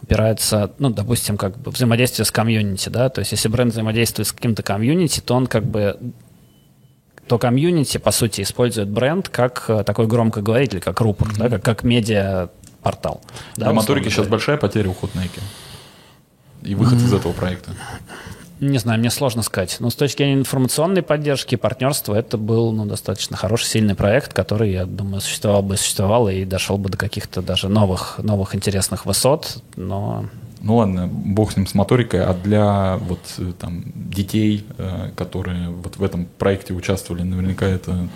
опирается, 0.07 0.73
ну, 0.79 0.91
допустим, 0.91 1.37
как 1.37 1.59
бы 1.59 1.73
взаимодействие 1.73 2.25
с 2.25 2.31
комьюнити, 2.31 2.89
да, 2.89 3.09
то 3.09 3.19
есть 3.19 3.33
если 3.33 3.49
бренд 3.49 3.73
взаимодействует 3.73 4.29
с 4.29 4.33
каким-то 4.33 4.63
комьюнити, 4.63 5.21
то 5.21 5.35
он 5.35 5.49
как 5.49 5.65
бы 5.65 5.99
то 7.27 7.39
комьюнити, 7.39 7.99
по 7.99 8.13
сути, 8.13 8.43
использует 8.43 8.89
бренд 8.89 9.29
как 9.29 9.65
э, 9.67 9.83
такой 9.83 10.07
громкоговоритель, 10.07 10.79
как 10.79 11.01
рупор, 11.01 11.29
mm-hmm. 11.29 11.39
да, 11.39 11.49
как, 11.49 11.63
как 11.63 11.83
медиа 11.83 12.51
портал. 12.83 13.21
Для 13.57 13.73
моторики 13.73 14.09
сейчас 14.09 14.29
большая 14.29 14.59
потеря 14.59 14.91
уход 14.91 15.11
Nike. 15.15 15.41
И 16.63 16.77
выход 16.77 16.99
из 16.99 17.13
этого 17.13 17.33
проекта. 17.33 17.73
Не 18.59 18.79
знаю, 18.79 18.99
мне 18.99 19.11
сложно 19.11 19.43
сказать. 19.43 19.77
Но 19.81 19.91
с 19.91 19.95
точки 19.95 20.19
зрения 20.19 20.41
информационной 20.41 21.03
поддержки, 21.03 21.57
партнерства, 21.57 22.15
это 22.15 22.39
был 22.39 22.73
ну, 22.73 22.87
достаточно 22.87 23.37
хороший, 23.37 23.67
сильный 23.67 23.95
проект, 23.95 24.33
который, 24.33 24.73
я 24.73 24.87
думаю, 24.87 25.21
существовал 25.21 25.63
бы, 25.63 25.77
существовал 25.77 26.29
и 26.29 26.45
дошел 26.47 26.79
бы 26.79 26.89
до 26.89 26.97
каких-то 26.97 27.43
даже 27.43 27.69
новых, 27.69 28.19
новых 28.19 28.55
интересных 28.55 29.05
высот. 29.05 29.63
Но 29.77 30.25
Ну 30.63 30.77
ладно, 30.77 31.07
бог 31.07 31.53
с 31.53 31.57
ним 31.57 31.67
с 31.67 31.75
моторикой, 31.75 32.25
а 32.25 32.33
для 32.33 32.97
вот 32.97 33.21
э, 33.37 33.53
там 33.59 33.85
детей, 33.95 34.65
э, 34.79 35.11
которые 35.15 35.69
вот 35.69 35.99
в 35.99 36.03
этом 36.03 36.27
проекте 36.39 36.73
участвовали, 36.73 37.25
наверняка 37.25 37.67
это 37.67 38.09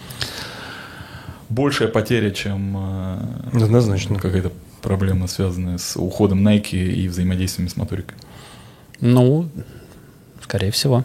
большая 1.50 1.88
потеря, 1.88 2.30
чем 2.30 2.76
э, 2.78 3.18
Однозначно. 3.52 4.18
какая-то 4.18 4.52
проблема, 4.80 5.26
связанная 5.26 5.76
с 5.76 5.96
уходом 5.96 6.48
Nike 6.48 6.76
и 6.76 7.08
взаимодействием 7.08 7.68
с 7.68 7.76
моторикой. 7.76 8.16
Ну, 9.00 9.48
скорее 10.50 10.72
всего. 10.72 11.04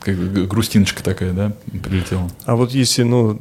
Как 0.00 0.16
грустиночка 0.48 1.02
такая, 1.02 1.32
да, 1.32 1.52
прилетела. 1.82 2.28
А 2.44 2.56
вот 2.56 2.72
если, 2.72 3.04
ну, 3.04 3.38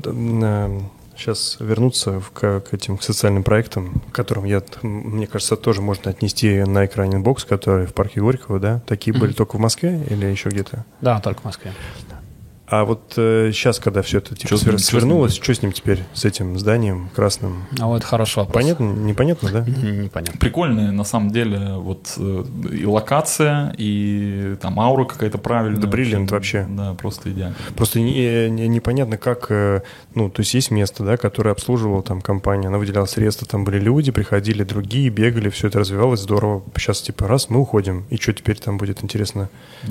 сейчас 1.17 1.57
вернуться 1.59 2.19
в- 2.21 2.31
к, 2.31 2.61
к 2.61 2.73
этим 2.73 2.99
социальным 3.01 3.43
проектам, 3.43 4.01
к 4.11 4.15
которым 4.15 4.45
я, 4.45 4.61
мне 4.83 5.27
кажется, 5.27 5.55
тоже 5.57 5.81
можно 5.81 6.11
отнести 6.11 6.63
на 6.63 6.85
экране 6.85 7.19
бокс, 7.19 7.43
который 7.43 7.85
в 7.85 7.93
парке 7.93 8.21
Горького, 8.21 8.59
да? 8.59 8.79
Такие 8.87 9.13
были 9.17 9.33
только 9.33 9.57
в 9.57 9.59
Москве 9.59 10.01
или 10.09 10.25
еще 10.25 10.49
где-то? 10.49 10.85
Да, 11.01 11.19
только 11.19 11.41
в 11.41 11.45
Москве. 11.45 11.73
А 12.73 12.85
вот 12.85 13.01
сейчас, 13.15 13.79
когда 13.79 14.01
все 14.01 14.19
это 14.19 14.33
типа, 14.33 14.53
свер- 14.53 14.77
свернулось, 14.77 15.33
что 15.35 15.53
с 15.53 15.61
ним 15.61 15.73
теперь, 15.73 15.99
с 16.13 16.23
этим 16.23 16.57
зданием 16.57 17.09
красным? 17.13 17.65
А 17.81 17.87
вот 17.87 18.05
хороший 18.05 18.37
вопрос. 18.37 18.53
Понятно? 18.63 18.85
Непонятно, 18.93 19.49
да? 19.51 19.59
Непонятно. 19.67 20.39
Прикольная, 20.39 20.91
на 20.93 21.03
самом 21.03 21.31
деле, 21.31 21.73
вот 21.75 22.13
э, 22.15 22.43
и 22.71 22.85
локация, 22.85 23.75
и 23.77 24.55
там 24.61 24.79
аура 24.79 25.03
какая-то 25.03 25.37
правильная. 25.37 25.81
Да 25.81 25.87
бриллиант 25.87 26.31
вообще. 26.31 26.65
Да, 26.69 26.93
просто 26.93 27.29
идеально. 27.33 27.57
Просто 27.75 27.99
не- 27.99 28.49
не- 28.49 28.69
непонятно, 28.69 29.17
как, 29.17 29.47
э, 29.49 29.81
ну, 30.15 30.29
то 30.29 30.39
есть 30.41 30.53
есть 30.53 30.71
место, 30.71 31.03
да, 31.03 31.17
которое 31.17 31.51
обслуживала 31.51 32.01
там 32.01 32.21
компания, 32.21 32.67
она 32.69 32.77
выделяла 32.77 33.05
средства, 33.05 33.45
там 33.45 33.65
были 33.65 33.79
люди, 33.79 34.13
приходили 34.13 34.63
другие, 34.63 35.09
бегали, 35.09 35.49
все 35.49 35.67
это 35.67 35.79
развивалось 35.79 36.21
здорово. 36.21 36.63
Сейчас 36.77 37.01
типа 37.01 37.27
раз, 37.27 37.49
мы 37.49 37.59
уходим, 37.59 38.05
и 38.09 38.15
что 38.15 38.31
теперь 38.31 38.57
там 38.57 38.77
будет 38.77 39.03
интересно? 39.03 39.49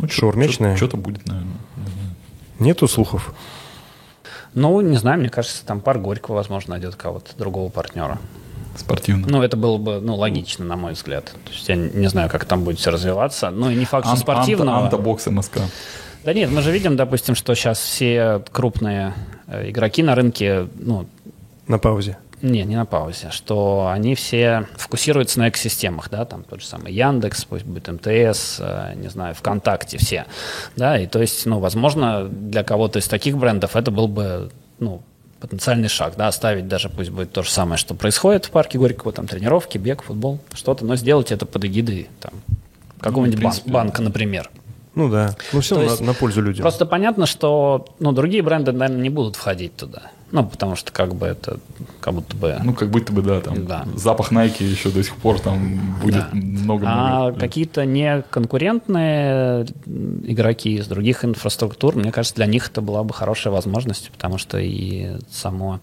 Шаурмечная? 0.08 0.76
Что-то 0.78 0.96
будет, 0.96 1.26
наверное. 1.26 1.52
Нету 2.60 2.86
слухов? 2.86 3.34
Ну, 4.54 4.80
не 4.80 4.96
знаю, 4.96 5.18
мне 5.20 5.28
кажется, 5.28 5.64
там 5.64 5.80
парк 5.80 6.00
Горького, 6.00 6.36
возможно, 6.36 6.74
найдет 6.74 6.96
кого-то, 6.96 7.30
другого 7.36 7.68
партнера. 7.70 8.18
Спортивно. 8.76 9.26
Ну, 9.28 9.42
это 9.42 9.56
было 9.56 9.78
бы, 9.78 10.00
ну, 10.00 10.14
логично, 10.16 10.64
на 10.64 10.76
мой 10.76 10.92
взгляд. 10.92 11.24
То 11.44 11.52
есть 11.52 11.68
я 11.68 11.74
не 11.76 12.06
знаю, 12.08 12.28
как 12.30 12.44
там 12.44 12.62
будет 12.64 12.78
все 12.78 12.90
развиваться. 12.90 13.50
Ну, 13.50 13.70
и 13.70 13.74
не 13.74 13.84
факт, 13.84 14.04
что 14.06 14.12
Ан- 14.12 14.18
спортивного. 14.18 14.78
Анта- 14.78 14.84
Антабокс 14.96 15.26
МСК. 15.26 15.58
Да 16.24 16.32
нет, 16.34 16.50
мы 16.50 16.62
же 16.62 16.70
видим, 16.70 16.96
допустим, 16.96 17.34
что 17.34 17.54
сейчас 17.54 17.78
все 17.80 18.42
крупные 18.52 19.14
э, 19.46 19.70
игроки 19.70 20.02
на 20.02 20.14
рынке, 20.14 20.68
ну, 20.78 21.06
На 21.66 21.78
паузе. 21.78 22.16
Не, 22.42 22.64
не 22.64 22.76
на 22.76 22.86
паузе, 22.86 23.30
что 23.30 23.90
они 23.92 24.14
все 24.14 24.66
фокусируются 24.76 25.38
на 25.38 25.48
экосистемах, 25.48 26.10
да, 26.10 26.24
там 26.24 26.42
тот 26.44 26.60
же 26.60 26.66
самый 26.66 26.92
Яндекс, 26.92 27.44
пусть 27.44 27.64
будет 27.64 27.88
МТС, 27.88 28.56
э, 28.60 28.94
не 28.96 29.08
знаю, 29.08 29.34
ВКонтакте, 29.34 29.98
все, 29.98 30.26
да, 30.76 30.98
и 30.98 31.06
то 31.06 31.20
есть, 31.20 31.46
ну, 31.46 31.58
возможно, 31.58 32.28
для 32.28 32.64
кого-то 32.64 32.98
из 32.98 33.08
таких 33.08 33.36
брендов 33.36 33.76
это 33.76 33.90
был 33.90 34.08
бы, 34.08 34.50
ну, 34.78 35.02
потенциальный 35.40 35.88
шаг, 35.88 36.14
да, 36.16 36.28
оставить 36.28 36.68
даже, 36.68 36.88
пусть 36.88 37.10
будет 37.10 37.32
то 37.32 37.42
же 37.42 37.50
самое, 37.50 37.78
что 37.78 37.94
происходит 37.94 38.46
в 38.46 38.50
парке 38.50 38.78
Горького, 38.78 39.12
там 39.12 39.26
тренировки, 39.26 39.78
бег, 39.78 40.02
футбол, 40.02 40.38
что-то, 40.52 40.84
но 40.84 40.96
сделать 40.96 41.32
это 41.32 41.46
под 41.46 41.64
эгидой, 41.64 42.08
там, 42.20 42.32
какого-нибудь 43.00 43.36
бан- 43.36 43.50
принципе, 43.52 43.70
банка, 43.70 44.02
например. 44.02 44.50
Ну 44.94 45.08
да. 45.08 45.36
Ну 45.52 45.60
все 45.60 45.78
на, 45.78 46.06
на 46.06 46.14
пользу 46.14 46.42
людям. 46.42 46.62
Просто 46.62 46.84
понятно, 46.84 47.26
что 47.26 47.86
ну, 48.00 48.12
другие 48.12 48.42
бренды, 48.42 48.72
наверное, 48.72 49.02
не 49.02 49.10
будут 49.10 49.36
входить 49.36 49.76
туда. 49.76 50.10
Ну, 50.32 50.44
потому 50.44 50.76
что 50.76 50.92
как 50.92 51.14
бы 51.14 51.26
это 51.26 51.58
как 52.00 52.14
будто 52.14 52.36
бы... 52.36 52.56
Ну, 52.62 52.72
как 52.72 52.88
будто 52.90 53.12
бы, 53.12 53.22
да, 53.22 53.40
там 53.40 53.66
Да. 53.66 53.84
запах 53.96 54.30
Nike 54.30 54.62
еще 54.62 54.90
до 54.90 55.02
сих 55.02 55.16
пор 55.16 55.40
там 55.40 55.96
будет 56.00 56.14
Да. 56.14 56.28
много-много. 56.32 56.86
а 57.26 57.30
лет. 57.30 57.38
какие-то 57.40 57.84
не 57.84 58.22
конкурентные 58.30 59.66
игроки 60.24 60.74
из 60.76 60.86
других 60.86 61.24
инфраструктур, 61.24 61.96
мне 61.96 62.12
кажется, 62.12 62.36
для 62.36 62.46
них 62.46 62.68
это 62.68 62.80
была 62.80 63.02
бы 63.02 63.12
хорошая 63.12 63.52
возможность, 63.52 64.10
потому 64.10 64.38
что 64.38 64.58
и 64.58 65.16
само 65.30 65.80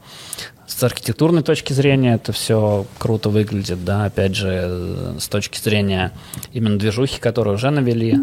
с 0.65 0.83
архитектурной 0.83 1.43
точки 1.43 1.71
зрения 1.73 2.15
это 2.15 2.31
все 2.33 2.85
круто 2.99 3.29
выглядит, 3.29 3.83
да, 3.85 4.05
опять 4.05 4.35
же, 4.35 5.15
с 5.19 5.27
точки 5.27 5.59
зрения 5.59 6.11
именно 6.53 6.77
движухи, 6.77 7.19
которую 7.19 7.55
уже 7.55 7.69
навели. 7.69 8.17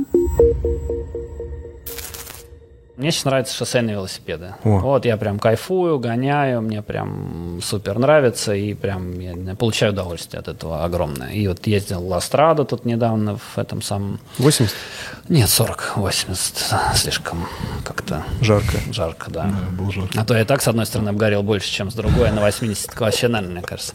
Мне 2.96 3.10
сейчас 3.10 3.24
нравятся 3.24 3.56
шоссейные 3.56 3.94
велосипеды. 3.96 4.54
О. 4.62 4.78
Вот 4.78 5.04
я 5.04 5.16
прям 5.16 5.40
кайфую, 5.40 5.98
гоняю, 5.98 6.62
мне 6.62 6.80
прям 6.80 7.58
супер 7.60 7.98
нравится, 7.98 8.54
и 8.54 8.72
прям 8.74 9.18
я 9.18 9.56
получаю 9.56 9.92
удовольствие 9.92 10.38
от 10.38 10.46
этого 10.46 10.84
огромное. 10.84 11.30
И 11.32 11.48
вот 11.48 11.66
ездил 11.66 12.00
в 12.00 12.06
Ластрадо 12.08 12.64
тут 12.64 12.84
недавно 12.84 13.36
в 13.36 13.58
этом 13.58 13.82
самом... 13.82 14.20
80? 14.38 14.72
Нет, 15.28 15.48
40, 15.48 15.94
80, 15.96 16.94
слишком 16.94 17.48
как-то 17.84 18.22
Жарко. 18.40 18.78
жарко, 18.92 19.28
да. 19.30 19.42
Да, 19.44 19.76
был 19.82 19.90
жарко. 19.90 20.20
А 20.20 20.24
то 20.24 20.36
я 20.36 20.44
так, 20.44 20.62
с 20.62 20.68
одной 20.68 20.86
стороны, 20.86 21.08
обгорел 21.08 21.42
больше, 21.42 21.68
чем 21.72 21.90
с 21.90 21.94
другой, 21.94 22.28
а 22.28 22.32
на 22.32 22.42
80 22.42 22.86
так 22.86 23.00
вообще, 23.00 23.26
наверное, 23.26 23.56
мне 23.58 23.62
кажется. 23.66 23.94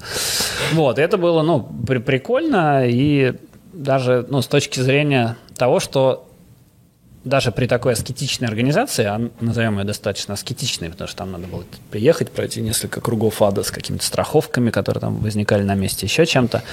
Вот, 0.73 0.99
это 0.99 1.17
было, 1.17 1.41
ну, 1.41 1.61
при- 1.87 1.99
прикольно, 1.99 2.85
и 2.85 3.33
даже, 3.71 4.25
ну, 4.29 4.41
с 4.41 4.47
точки 4.47 4.81
зрения 4.81 5.37
того, 5.55 5.79
что 5.79 6.28
даже 7.23 7.51
при 7.51 7.67
такой 7.67 7.93
аскетичной 7.93 8.47
организации, 8.47 9.05
а 9.05 9.29
назовем 9.41 9.79
ее 9.79 9.85
достаточно 9.85 10.33
аскетичной, 10.33 10.89
потому 10.89 11.07
что 11.07 11.17
там 11.17 11.31
надо 11.31 11.47
было 11.47 11.63
приехать, 11.91 12.31
пройти 12.31 12.61
несколько 12.61 13.01
кругов 13.01 13.41
ада 13.41 13.63
с 13.63 13.71
какими-то 13.71 14.05
страховками, 14.05 14.69
которые 14.69 15.01
там 15.01 15.17
возникали 15.17 15.63
на 15.63 15.75
месте, 15.75 16.05
еще 16.05 16.25
чем-то, 16.25 16.63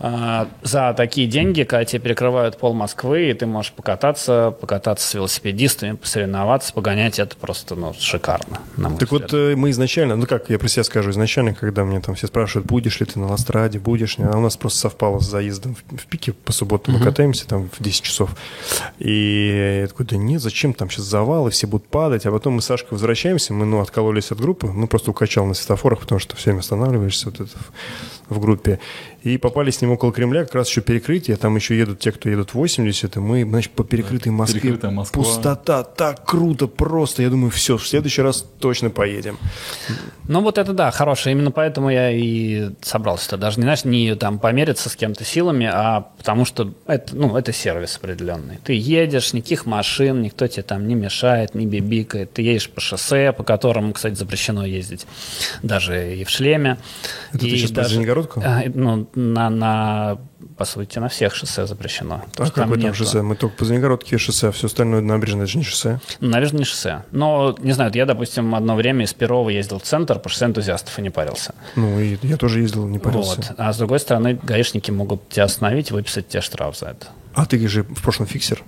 за 0.00 0.94
такие 0.96 1.26
деньги, 1.26 1.64
когда 1.64 1.84
тебе 1.84 2.00
перекрывают 2.00 2.56
пол 2.58 2.72
Москвы, 2.72 3.30
и 3.30 3.34
ты 3.34 3.46
можешь 3.46 3.72
покататься, 3.72 4.54
покататься 4.60 5.08
с 5.08 5.14
велосипедистами, 5.14 5.96
посоревноваться, 5.96 6.72
погонять, 6.72 7.18
это 7.18 7.36
просто 7.36 7.74
ну, 7.74 7.92
шикарно, 7.98 8.60
на 8.76 8.90
мой 8.90 8.98
Так 8.98 9.10
взгляд. 9.10 9.32
вот 9.32 9.38
э, 9.38 9.56
мы 9.56 9.70
изначально, 9.70 10.14
ну 10.14 10.26
как 10.26 10.50
я 10.50 10.58
про 10.58 10.68
себя 10.68 10.84
скажу, 10.84 11.10
изначально, 11.10 11.54
когда 11.54 11.84
мне 11.84 12.00
там 12.00 12.14
все 12.14 12.28
спрашивают, 12.28 12.66
будешь 12.66 13.00
ли 13.00 13.06
ты 13.06 13.18
на 13.18 13.28
Ластраде, 13.28 13.80
будешь 13.80 14.18
ли, 14.18 14.24
а 14.24 14.36
у 14.36 14.40
нас 14.40 14.56
просто 14.56 14.78
совпало 14.78 15.18
с 15.18 15.28
заездом 15.28 15.74
в, 15.74 15.96
в 15.96 16.06
пике 16.06 16.32
по 16.32 16.52
субботам, 16.52 16.94
мы 16.94 17.00
катаемся 17.00 17.48
там 17.48 17.68
в 17.68 17.82
10 17.82 18.02
часов. 18.02 18.30
И 18.98 19.80
я 19.80 19.86
такой, 19.88 20.06
да 20.06 20.16
нет, 20.16 20.40
зачем 20.40 20.74
там 20.74 20.90
сейчас 20.90 21.06
завалы, 21.06 21.50
все 21.50 21.66
будут 21.66 21.88
падать, 21.88 22.24
а 22.26 22.30
потом 22.30 22.54
мы 22.54 22.62
с 22.62 22.66
Сашкой 22.66 22.92
возвращаемся, 22.92 23.52
мы, 23.52 23.66
ну, 23.66 23.80
откололись 23.80 24.30
от 24.30 24.40
группы, 24.40 24.68
ну, 24.68 24.86
просто 24.86 25.10
укачал 25.10 25.44
на 25.46 25.54
светофорах, 25.54 26.00
потому 26.00 26.18
что 26.18 26.36
все 26.36 26.50
время 26.50 26.60
останавливаешься 26.60 27.26
вот 27.26 27.40
это 27.40 27.50
в, 28.28 28.36
в 28.36 28.40
группе. 28.40 28.78
И 29.22 29.36
попали 29.36 29.70
с 29.70 29.80
ним 29.80 29.90
около 29.90 30.12
Кремля, 30.12 30.44
как 30.44 30.54
раз 30.54 30.68
еще 30.68 30.80
перекрытие, 30.80 31.36
там 31.36 31.56
еще 31.56 31.76
едут 31.76 31.98
те, 31.98 32.12
кто 32.12 32.28
едут 32.28 32.54
80, 32.54 33.16
и 33.16 33.20
мы, 33.20 33.44
значит, 33.44 33.72
по 33.72 33.82
перекрытой 33.82 34.30
Москве. 34.30 34.60
перекрытая 34.60 34.90
Москва. 34.92 35.22
Пустота, 35.22 35.82
так 35.82 36.24
круто, 36.24 36.68
просто. 36.68 37.22
Я 37.22 37.30
думаю, 37.30 37.50
все, 37.50 37.76
в 37.76 37.86
следующий 37.86 38.22
раз 38.22 38.46
точно 38.60 38.90
поедем. 38.90 39.36
Ну 40.28 40.42
вот 40.42 40.58
это 40.58 40.72
да, 40.72 40.90
хорошее. 40.90 41.34
Именно 41.34 41.50
поэтому 41.50 41.90
я 41.90 42.10
и 42.10 42.70
собрался. 42.80 43.36
Даже 43.36 43.56
не 43.56 43.62
знаешь, 43.62 43.84
не 43.84 44.14
там 44.14 44.38
помериться 44.38 44.88
с 44.88 44.94
кем-то 44.94 45.24
силами, 45.24 45.68
а 45.72 46.02
потому 46.18 46.44
что 46.44 46.74
это, 46.86 47.16
ну, 47.16 47.36
это 47.36 47.52
сервис 47.52 47.96
определенный. 47.96 48.58
Ты 48.62 48.74
едешь, 48.74 49.32
никаких 49.32 49.66
машин, 49.66 50.22
никто 50.22 50.46
тебе 50.46 50.62
там 50.62 50.86
не 50.86 50.94
мешает, 50.94 51.54
не 51.54 51.66
бибикает. 51.66 52.32
Ты 52.34 52.42
едешь 52.42 52.70
по 52.70 52.80
шоссе, 52.80 53.32
по 53.32 53.42
которому, 53.42 53.92
кстати, 53.94 54.14
запрещено 54.14 54.64
ездить, 54.64 55.06
даже 55.62 56.14
и 56.14 56.24
в 56.24 56.30
шлеме. 56.30 56.78
Это 57.30 57.40
ты 57.40 57.48
И 57.48 57.56
сейчас 57.56 57.72
про 57.72 57.84
Звенигородку? 57.84 58.42
А, 58.44 58.62
ну, 58.72 59.07
на, 59.14 59.50
на, 59.50 60.18
по 60.56 60.64
сути, 60.64 60.98
на 60.98 61.08
всех 61.08 61.34
шоссе 61.34 61.66
запрещено. 61.66 62.22
То 62.34 62.44
А 62.44 62.46
какое 62.46 62.64
там 62.64 62.78
нету- 62.78 62.94
шоссе? 62.94 63.22
Мы 63.22 63.36
только 63.36 63.56
по 63.56 63.64
Звенигородке 63.64 64.18
шоссе, 64.18 64.48
а 64.48 64.52
все 64.52 64.66
остальное 64.66 65.00
набережная, 65.00 65.42
это 65.44 65.52
же 65.52 65.58
не 65.58 65.64
шоссе. 65.64 66.00
Наверное, 66.20 66.58
не 66.60 66.64
шоссе. 66.64 67.02
Но, 67.10 67.54
не 67.60 67.72
знаю, 67.72 67.90
я, 67.94 68.06
допустим, 68.06 68.54
одно 68.54 68.74
время 68.76 69.04
из 69.04 69.14
Перова 69.14 69.48
ездил 69.50 69.78
в 69.78 69.82
центр 69.82 70.18
по 70.18 70.28
шоссе 70.28 70.46
энтузиастов 70.46 70.98
и 70.98 71.02
не 71.02 71.10
парился. 71.10 71.54
Ну, 71.76 71.98
и 72.00 72.18
я 72.22 72.36
тоже 72.36 72.60
ездил, 72.60 72.86
не 72.86 72.98
парился. 72.98 73.36
Вот. 73.36 73.54
А 73.56 73.72
с 73.72 73.78
другой 73.78 74.00
стороны, 74.00 74.38
гаишники 74.42 74.90
могут 74.90 75.28
тебя 75.28 75.44
остановить 75.44 75.90
и 75.90 75.94
выписать 75.94 76.28
тебе 76.28 76.40
штраф 76.40 76.76
за 76.78 76.86
это. 76.90 77.06
А 77.40 77.46
ты 77.46 77.68
же 77.68 77.82
в 77.84 78.02
прошлом 78.02 78.26
фиксер. 78.26 78.62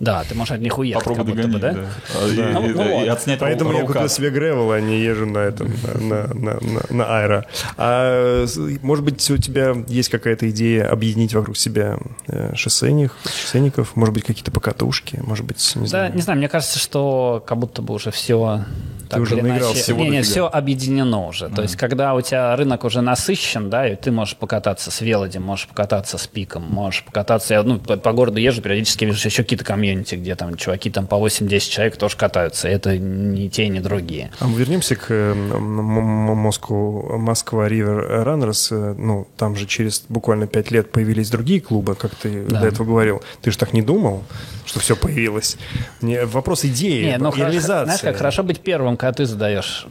Да, 0.00 0.24
ты 0.26 0.34
можешь 0.34 0.52
от 0.52 0.60
них 0.60 0.78
уехать, 0.78 1.04
Попробуй 1.04 1.34
как 1.34 1.44
будто 1.44 1.48
бы, 1.52 1.58
да? 1.58 1.72
да. 1.72 1.84
А, 2.14 2.26
и- 2.28 2.36
Ну, 2.54 2.70
и- 2.70 2.72
ну 2.72 3.04
и 3.04 3.08
отснять 3.08 3.38
Поэтому 3.38 3.70
ру- 3.70 3.74
я 3.74 3.80
купил 3.82 3.94
рукав. 4.02 4.10
себе 4.12 4.30
гревел, 4.30 4.72
а 4.72 4.80
не 4.80 4.98
езжу 5.00 5.26
на 5.26 5.38
этом, 5.38 5.70
на, 6.00 6.26
на, 6.34 6.58
на, 6.60 6.82
на 6.88 7.18
аэро. 7.18 7.44
А 7.76 8.46
может 8.82 9.04
быть, 9.04 9.30
у 9.30 9.36
тебя 9.36 9.74
есть 9.88 10.08
какая-то 10.08 10.48
идея 10.50 10.88
объединить 10.90 11.34
вокруг 11.34 11.56
себя 11.58 11.98
э, 12.28 12.54
шоссейных, 12.56 13.14
шоссейников, 13.24 13.94
может 13.94 14.14
быть, 14.14 14.24
какие-то 14.24 14.50
покатушки, 14.50 15.20
может 15.22 15.44
быть, 15.44 15.72
не 15.76 15.82
Да, 15.82 15.86
знаю. 15.88 16.14
не 16.14 16.22
знаю, 16.22 16.38
мне 16.38 16.48
кажется, 16.48 16.78
что 16.78 17.44
как 17.46 17.58
будто 17.58 17.82
бы 17.82 17.92
уже 17.94 18.10
все 18.10 18.64
так 19.08 19.20
уже 19.20 19.34
или 19.36 19.42
наигрался. 19.42 19.66
иначе. 19.72 19.82
Всего 19.82 20.02
Не, 20.04 20.10
не, 20.10 20.22
все 20.22 20.46
объединено 20.46 21.26
уже. 21.26 21.48
То 21.48 21.62
есть, 21.62 21.76
когда 21.76 22.14
у 22.14 22.20
тебя 22.20 22.54
рынок 22.56 22.84
уже 22.84 23.00
насыщен, 23.00 23.70
да, 23.70 23.88
и 23.88 23.96
ты 23.96 24.10
можешь 24.10 24.36
покататься 24.36 24.90
с 24.90 25.00
велодем, 25.00 25.42
можешь 25.42 25.66
покататься 25.68 26.18
с 26.18 26.26
пиком, 26.26 26.62
можешь 26.64 27.04
покататься, 27.04 27.54
я 27.54 27.62
ну, 27.62 27.78
по, 27.78 27.96
по 27.96 28.12
городу 28.12 28.38
езжу, 28.38 28.62
периодически 28.62 29.04
вижу 29.04 29.28
еще 29.28 29.42
какие-то 29.42 29.64
комьюнити, 29.64 30.14
где 30.16 30.34
там 30.34 30.56
чуваки 30.56 30.90
там 30.90 31.06
по 31.06 31.16
8-10 31.16 31.60
человек 31.70 31.96
тоже 31.96 32.16
катаются. 32.16 32.68
Это 32.68 32.96
не 32.98 33.48
те, 33.50 33.68
не 33.68 33.80
другие. 33.80 34.30
А 34.40 34.46
мы 34.46 34.58
вернемся 34.58 34.96
к 34.96 35.06
э, 35.10 35.34
Москву, 35.34 37.18
Москва 37.18 37.68
Ривер 37.68 38.24
Раннерс. 38.24 38.72
Э, 38.72 38.94
Ну, 38.96 39.26
там 39.36 39.56
же 39.56 39.66
через 39.66 40.04
буквально 40.08 40.46
пять 40.46 40.70
лет 40.70 40.90
появились 40.92 41.30
другие 41.30 41.60
клубы, 41.60 41.94
как 41.94 42.14
ты 42.14 42.44
Да. 42.48 42.60
до 42.60 42.66
этого 42.68 42.86
говорил. 42.86 43.22
Ты 43.42 43.50
же 43.50 43.58
так 43.58 43.72
не 43.72 43.82
думал, 43.82 44.22
что 44.66 44.80
все 44.80 44.96
появилось? 44.96 45.56
Не, 46.00 46.24
вопрос 46.24 46.64
идеи, 46.64 47.04
Не, 47.04 47.18
ну, 47.18 47.28
и 47.28 47.32
хорошо, 47.32 47.42
реализации. 47.42 47.84
знаешь, 47.84 48.00
как 48.00 48.16
хорошо 48.16 48.42
быть 48.42 48.60
первым, 48.60 48.93
когда 48.96 49.12
ты 49.12 49.26
задаешь 49.26 49.86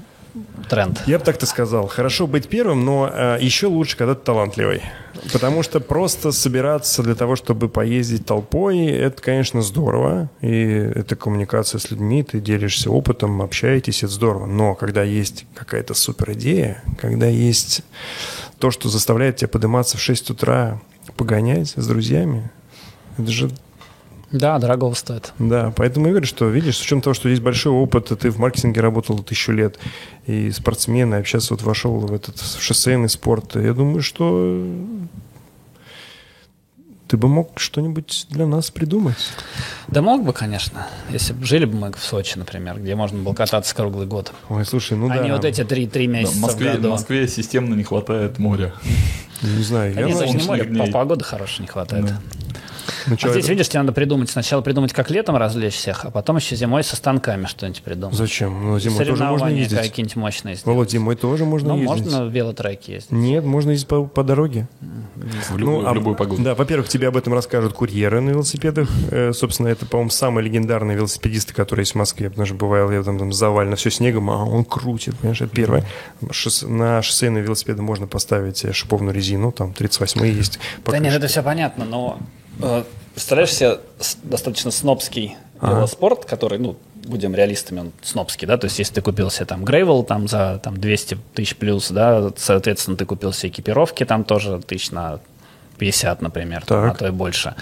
тренд. 0.70 1.02
Я 1.06 1.20
бы 1.20 1.26
так-то 1.26 1.46
сказал. 1.46 1.88
Хорошо 1.88 2.28
быть 2.28 2.48
первым, 2.48 2.86
но 2.86 3.10
э, 3.12 3.38
еще 3.40 3.68
лучше, 3.68 3.98
когда 3.98 4.16
ты 4.16 4.22
талантливый. 4.22 4.82
Потому 5.32 5.64
что 5.64 5.80
просто 5.80 6.32
собираться 6.32 7.04
для 7.04 7.16
того, 7.16 7.36
чтобы 7.36 7.70
поездить 7.70 8.26
толпой, 8.26 8.86
это, 8.86 9.22
конечно, 9.22 9.62
здорово. 9.62 10.30
И 10.42 10.50
это 10.50 11.16
коммуникация 11.16 11.80
с 11.80 11.92
людьми, 11.92 12.24
ты 12.24 12.40
делишься 12.40 12.90
опытом, 12.90 13.42
общаетесь, 13.42 14.04
это 14.04 14.12
здорово. 14.12 14.48
Но 14.48 14.76
когда 14.76 15.04
есть 15.04 15.46
какая-то 15.54 15.94
супер 15.94 16.32
идея, 16.34 16.84
когда 17.00 17.28
есть 17.28 17.84
то, 18.58 18.72
что 18.72 18.90
заставляет 18.90 19.38
тебя 19.38 19.50
подниматься 19.50 19.98
в 19.98 20.02
6 20.02 20.32
утра, 20.32 20.82
погонять 21.16 21.74
с 21.76 21.88
друзьями, 21.88 22.50
это 23.18 23.32
же 23.32 23.52
Да, 24.34 24.58
дорого 24.60 24.94
стоит. 24.96 25.32
да, 25.40 25.72
поэтому 25.76 26.08
я 26.08 26.12
говорю, 26.12 26.26
что, 26.28 26.50
видишь, 26.50 26.76
с 26.78 26.82
учетом 26.82 27.02
того, 27.02 27.14
что 27.14 27.30
есть 27.30 27.42
большой 27.42 27.72
опыт, 27.72 28.12
и 28.12 28.16
ты 28.16 28.30
в 28.32 28.40
маркетинге 28.40 28.82
работал 28.82 29.20
тысячу 29.20 29.52
лет, 29.54 29.78
и 30.26 30.52
спортсмен, 30.52 31.14
и 31.16 31.24
сейчас 31.24 31.50
вот 31.52 31.62
вошел 31.62 31.98
в 32.00 32.12
этот 32.12 32.42
шоссейный 32.60 33.10
спорт, 33.10 33.56
я 33.56 33.74
думаю, 33.74 34.02
что 34.02 34.66
ты 37.08 37.18
бы 37.18 37.28
мог 37.28 37.60
что-нибудь 37.60 38.26
для 38.32 38.48
нас 38.48 38.72
придумать. 38.72 39.18
Да 39.88 40.02
мог 40.02 40.24
бы, 40.26 40.34
конечно. 40.34 40.88
Если 41.12 41.34
бы 41.34 41.46
жили 41.46 41.66
бы 41.66 41.76
мы 41.78 41.92
в 41.92 42.00
Сочи, 42.04 42.38
например, 42.40 42.80
где 42.80 42.96
можно 42.96 43.20
было 43.22 43.34
кататься 43.36 43.76
круглый 43.76 44.08
год. 44.08 44.34
Ой, 44.50 44.66
слушай, 44.66 44.98
ну 44.98 45.12
а 45.12 45.18
да. 45.18 45.24
не 45.24 45.32
вот 45.32 45.46
эти 45.46 45.64
три, 45.64 45.86
три 45.86 46.08
Да, 46.08 46.14
месяца 46.14 46.38
в, 46.38 46.42
Москве, 46.42 46.72
в 46.72 46.76
году. 46.78 46.88
в 46.88 46.92
Москве 46.92 47.28
системно 47.28 47.76
не 47.76 47.84
хватает 47.84 48.40
моря. 48.40 48.74
Не 49.44 49.62
знаю, 49.64 49.94
Да 49.94 50.02
я 50.02 50.08
не 50.08 50.14
солнечных 50.14 50.46
море, 50.48 50.66
дней. 50.66 50.86
по- 50.88 50.92
погоды 50.92 51.24
хорошей 51.24 51.62
не 51.62 51.68
хватает. 51.68 52.06
Да. 52.06 52.20
Ну, 53.08 53.14
А 53.16 53.30
здесь, 53.30 53.44
это- 53.46 53.52
видишь, 53.54 53.70
тебе 53.70 53.80
надо 53.82 53.94
придумать. 53.94 54.30
Сначала 54.30 54.62
придумать, 54.62 54.94
как 54.94 55.10
летом 55.10 55.36
развлечь 55.36 55.74
всех, 55.76 56.06
а 56.06 56.12
потом 56.12 56.38
еще 56.38 56.56
зимой 56.56 56.84
со 56.84 56.96
станками 56.96 57.46
что-нибудь 57.46 57.82
придумать. 57.84 58.16
Зачем? 58.16 58.64
Ну, 58.72 58.80
зимой 58.80 59.06
тоже 59.06 59.24
можно 59.24 59.48
ездить. 59.48 59.80
какие-нибудь 59.80 60.16
мощные 60.16 60.56
сделать. 60.56 60.66
Володь, 60.76 60.92
зимой 60.92 61.16
тоже 61.16 61.46
можно 61.46 61.70
Ну, 61.76 61.82
ездить. 61.82 61.90
можно 62.06 62.26
в 62.26 62.32
велотреке 62.32 62.94
ездить. 62.94 63.12
Нет, 63.12 63.44
можно 63.46 63.72
ездить 63.72 63.88
по, 63.88 64.04
по 64.06 64.24
дороге. 64.24 64.68
В 65.50 65.58
любую, 65.58 65.88
а- 65.88 65.92
в 65.92 65.96
любую 65.96 66.16
погоду. 66.16 66.42
Да, 66.44 66.56
во-первых, 66.56 66.88
тебе 66.90 67.08
об 67.08 67.18
этом 67.18 67.34
расскажут 67.34 67.74
курьеры 67.74 68.22
на 68.22 68.32
велосипедах. 68.32 68.90
Э, 69.12 69.32
собственно, 69.34 69.68
это, 69.70 69.86
по-моему, 69.86 70.10
самые 70.10 70.46
легендарные 70.46 70.98
велосипедисты, 70.98 71.54
которые 71.54 71.84
есть 71.84 71.94
в 71.94 71.96
Москве. 71.96 72.30
Потому 72.30 72.46
что 72.46 72.56
бывало, 72.56 72.92
я 72.92 73.04
там, 73.04 73.18
там 73.20 73.32
завалено 73.34 73.76
все 73.76 73.90
снегом, 73.92 74.30
а 74.30 74.44
он 74.44 74.66
крутит, 74.66 75.16
понимаешь, 75.18 75.42
это 75.42 75.54
первое. 75.56 75.86
Шоссе- 76.32 76.68
на 76.68 77.02
шоссейные 77.02 77.44
велосипеды 77.44 77.82
можно 77.82 78.08
поставить 78.08 78.64
э, 78.66 78.74
шиповную 78.74 79.14
резину, 79.14 79.52
там 79.52 79.74
38 79.74 80.26
есть. 80.26 80.60
Да 80.86 80.98
нет, 81.00 81.14
это 81.14 81.28
все 81.28 81.42
понятно, 81.44 81.86
но 81.86 82.20
представляешь 83.14 83.54
себе 83.54 83.80
достаточно 84.24 84.72
снобский 84.72 85.38
Ага. 85.60 85.78
велоспорт, 85.78 86.26
который, 86.26 86.60
ну, 86.60 86.78
будем 87.06 87.36
реалистами, 87.36 87.80
он 87.82 87.92
снобский, 88.02 88.48
да, 88.48 88.58
то 88.58 88.66
есть 88.66 88.80
если 88.80 88.96
ты 88.96 89.02
купил 89.02 89.30
себе 89.30 89.46
там 89.46 89.64
грейвел 89.64 90.04
там 90.04 90.28
за 90.28 90.60
там 90.64 90.78
200 90.78 91.18
тысяч 91.34 91.56
плюс, 91.56 91.90
да, 91.90 92.32
соответственно, 92.36 92.98
ты 92.98 93.06
купил 93.06 93.34
себе 93.34 93.50
экипировки 93.50 94.06
там 94.06 94.24
тоже 94.24 94.62
тысяч 94.62 94.92
на 94.92 95.20
50, 95.78 96.22
например, 96.22 96.66
там, 96.66 96.92
а 96.92 96.94
то 96.94 97.08
и 97.08 97.12
больше, 97.12 97.56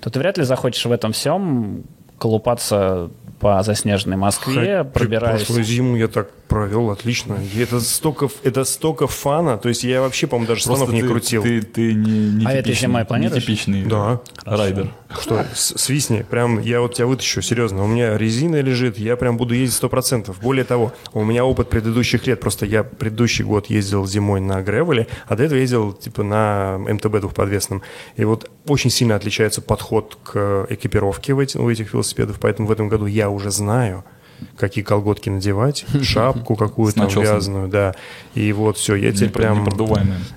то 0.00 0.10
ты 0.10 0.18
вряд 0.18 0.38
ли 0.38 0.44
захочешь 0.44 0.84
в 0.84 0.92
этом 0.92 1.12
всем 1.12 1.84
колупаться 2.18 3.10
по 3.38 3.62
заснеженной 3.62 4.16
Москве, 4.16 4.54
Хотя 4.54 4.84
пробираясь... 4.84 5.42
Прошлую 5.42 5.64
зиму 5.64 5.96
я 5.96 6.08
так 6.08 6.30
провел, 6.50 6.90
отлично. 6.90 7.38
И 7.54 7.60
это 7.60 7.80
столько, 7.80 8.28
это 8.42 8.64
столько 8.64 9.06
фана. 9.06 9.56
То 9.56 9.68
есть 9.70 9.84
я 9.84 10.00
вообще, 10.02 10.26
по-моему, 10.26 10.48
даже 10.48 10.64
Просто 10.64 10.84
станов 10.84 10.92
не 10.94 11.02
ты, 11.02 11.08
крутил. 11.08 11.42
Ты, 11.42 11.62
ты 11.62 11.94
не, 11.94 12.30
не 12.32 12.44
А 12.46 12.50
типичный, 12.62 12.88
зимой 12.88 13.04
планируешь? 13.06 13.36
нетипичный 13.36 13.84
Да. 13.84 14.20
райдер. 14.44 14.90
Что, 15.20 15.46
с- 15.54 15.78
свистни, 15.78 16.22
прям 16.28 16.60
я 16.60 16.80
вот 16.80 16.94
тебя 16.94 17.06
вытащу, 17.06 17.40
серьезно. 17.40 17.84
У 17.84 17.86
меня 17.86 18.18
резина 18.18 18.60
лежит, 18.60 18.98
я 18.98 19.16
прям 19.16 19.36
буду 19.36 19.54
ездить 19.54 19.76
сто 19.76 19.88
процентов. 19.88 20.40
Более 20.40 20.64
того, 20.64 20.92
у 21.12 21.24
меня 21.24 21.44
опыт 21.44 21.70
предыдущих 21.70 22.26
лет, 22.26 22.40
просто 22.40 22.66
я 22.66 22.82
предыдущий 22.84 23.44
год 23.44 23.66
ездил 23.70 24.04
зимой 24.06 24.40
на 24.40 24.60
гревеле, 24.60 25.06
а 25.28 25.36
до 25.36 25.44
этого 25.44 25.58
ездил 25.58 25.92
типа 25.92 26.22
на 26.24 26.78
МТБ 26.78 27.20
двухподвесном. 27.20 27.82
И 28.16 28.24
вот 28.24 28.50
очень 28.66 28.90
сильно 28.90 29.14
отличается 29.14 29.62
подход 29.62 30.18
к 30.24 30.66
экипировке 30.68 31.32
в 31.34 31.38
эти- 31.38 31.56
у 31.58 31.70
этих 31.70 31.92
велосипедов, 31.94 32.38
поэтому 32.40 32.66
в 32.68 32.72
этом 32.72 32.88
году 32.88 33.06
я 33.06 33.30
уже 33.30 33.50
знаю, 33.50 34.04
какие 34.56 34.84
колготки 34.84 35.28
надевать, 35.28 35.84
шапку 36.02 36.56
какую-то 36.56 37.04
вязаную, 37.04 37.68
да. 37.68 37.94
И 38.34 38.52
вот 38.52 38.76
все, 38.76 38.94
я 38.94 39.12
теперь 39.12 39.28
Не- 39.28 39.32
прям... 39.34 39.68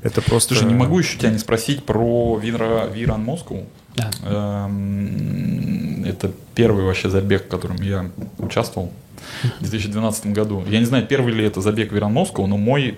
Это 0.02 0.22
просто... 0.22 0.56
Слушай, 0.56 0.68
не 0.68 0.76
могу 0.76 1.00
еще 1.00 1.18
тебя 1.18 1.32
не 1.32 1.38
спросить 1.40 1.84
про 1.86 2.38
Вира, 2.38 2.88
Виран 2.88 3.24
Москву. 3.24 3.66
Да. 3.96 4.10
Эм, 4.24 6.04
Это 6.06 6.32
первый 6.56 6.84
вообще 6.86 7.10
забег, 7.10 7.46
в 7.46 7.48
котором 7.48 7.78
я 7.78 8.10
участвовал 8.40 8.92
в 9.60 9.62
2012 9.62 10.28
году. 10.28 10.64
Я 10.68 10.80
не 10.80 10.86
знаю, 10.86 11.06
первый 11.08 11.34
ли 11.34 11.46
это 11.46 11.62
забег 11.62 11.92
Виран 11.92 12.12
Москву, 12.14 12.48
но 12.48 12.58
мой 12.58 12.98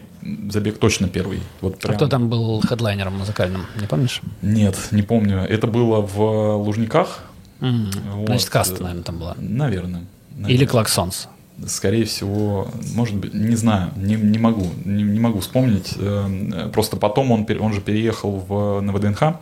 забег 0.49 0.77
точно 0.80 1.07
первый. 1.07 1.40
Вот 1.61 1.84
А 1.86 1.94
кто 1.94 2.07
там 2.07 2.30
был 2.30 2.61
хедлайнером 2.61 3.18
музыкальным, 3.18 3.65
не 3.80 3.88
помнишь? 3.88 4.22
Нет, 4.41 4.76
не 4.91 5.02
помню. 5.03 5.40
Это 5.41 5.68
было 5.68 6.02
в 6.02 6.56
Лужниках. 6.57 7.23
М, 7.61 7.91
Вот. 8.14 8.27
Значит, 8.27 8.49
Каста, 8.49 8.82
наверное, 8.84 9.03
там 9.03 9.19
была. 9.19 9.36
Наверное. 9.38 10.03
Наверное. 10.36 10.56
Или 10.56 10.66
Klaxons. 10.66 11.28
Скорее 11.68 12.03
всего, 12.03 12.68
может 12.94 13.16
быть, 13.16 13.34
не 13.34 13.56
знаю, 13.56 13.91
не, 13.95 14.16
не 14.16 14.38
могу, 14.38 14.68
не, 14.84 15.03
не 15.03 15.20
могу 15.20 15.40
вспомнить. 15.40 15.94
Эм, 15.98 16.72
Просто 16.72 16.98
потом 16.98 17.32
он, 17.32 17.48
он 17.60 17.74
же 17.74 17.80
переехал 17.80 18.32
в, 18.32 18.82
на 18.82 18.91
ВДНХ, 18.91 19.40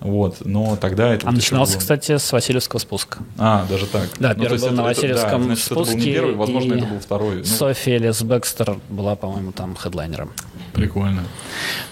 вот, 0.00 0.36
но 0.44 0.76
тогда 0.76 1.12
это... 1.14 1.26
А 1.26 1.30
вот 1.30 1.36
начинался, 1.36 1.72
было- 1.74 1.80
кстати, 1.80 2.16
с 2.18 2.32
Васильевского 2.32 2.78
спуска. 2.80 3.18
А, 3.38 3.66
даже 3.68 3.86
так. 3.86 4.08
Да, 4.18 4.34
Ну, 4.36 4.42
первый 4.42 4.58
был 4.58 4.66
это- 4.66 4.74
на 4.74 4.80
это- 4.80 4.88
Васильевском 4.88 5.40
да, 5.40 5.44
значит, 5.46 5.66
это 5.66 5.74
был 5.74 5.80
не 5.84 5.90
спуске, 5.92 6.12
первый, 6.12 6.34
возможно, 6.34 6.74
и 6.74 6.78
это 6.78 6.86
был 6.86 7.00
второй. 7.00 7.36
Ну, 7.38 7.44
Софи 7.44 7.96
Эллис-Бекстор 7.96 8.76
была, 8.88 9.16
по-моему, 9.16 9.52
там 9.52 9.74
хедлайнером. 9.76 10.30
Прикольно. 10.72 11.22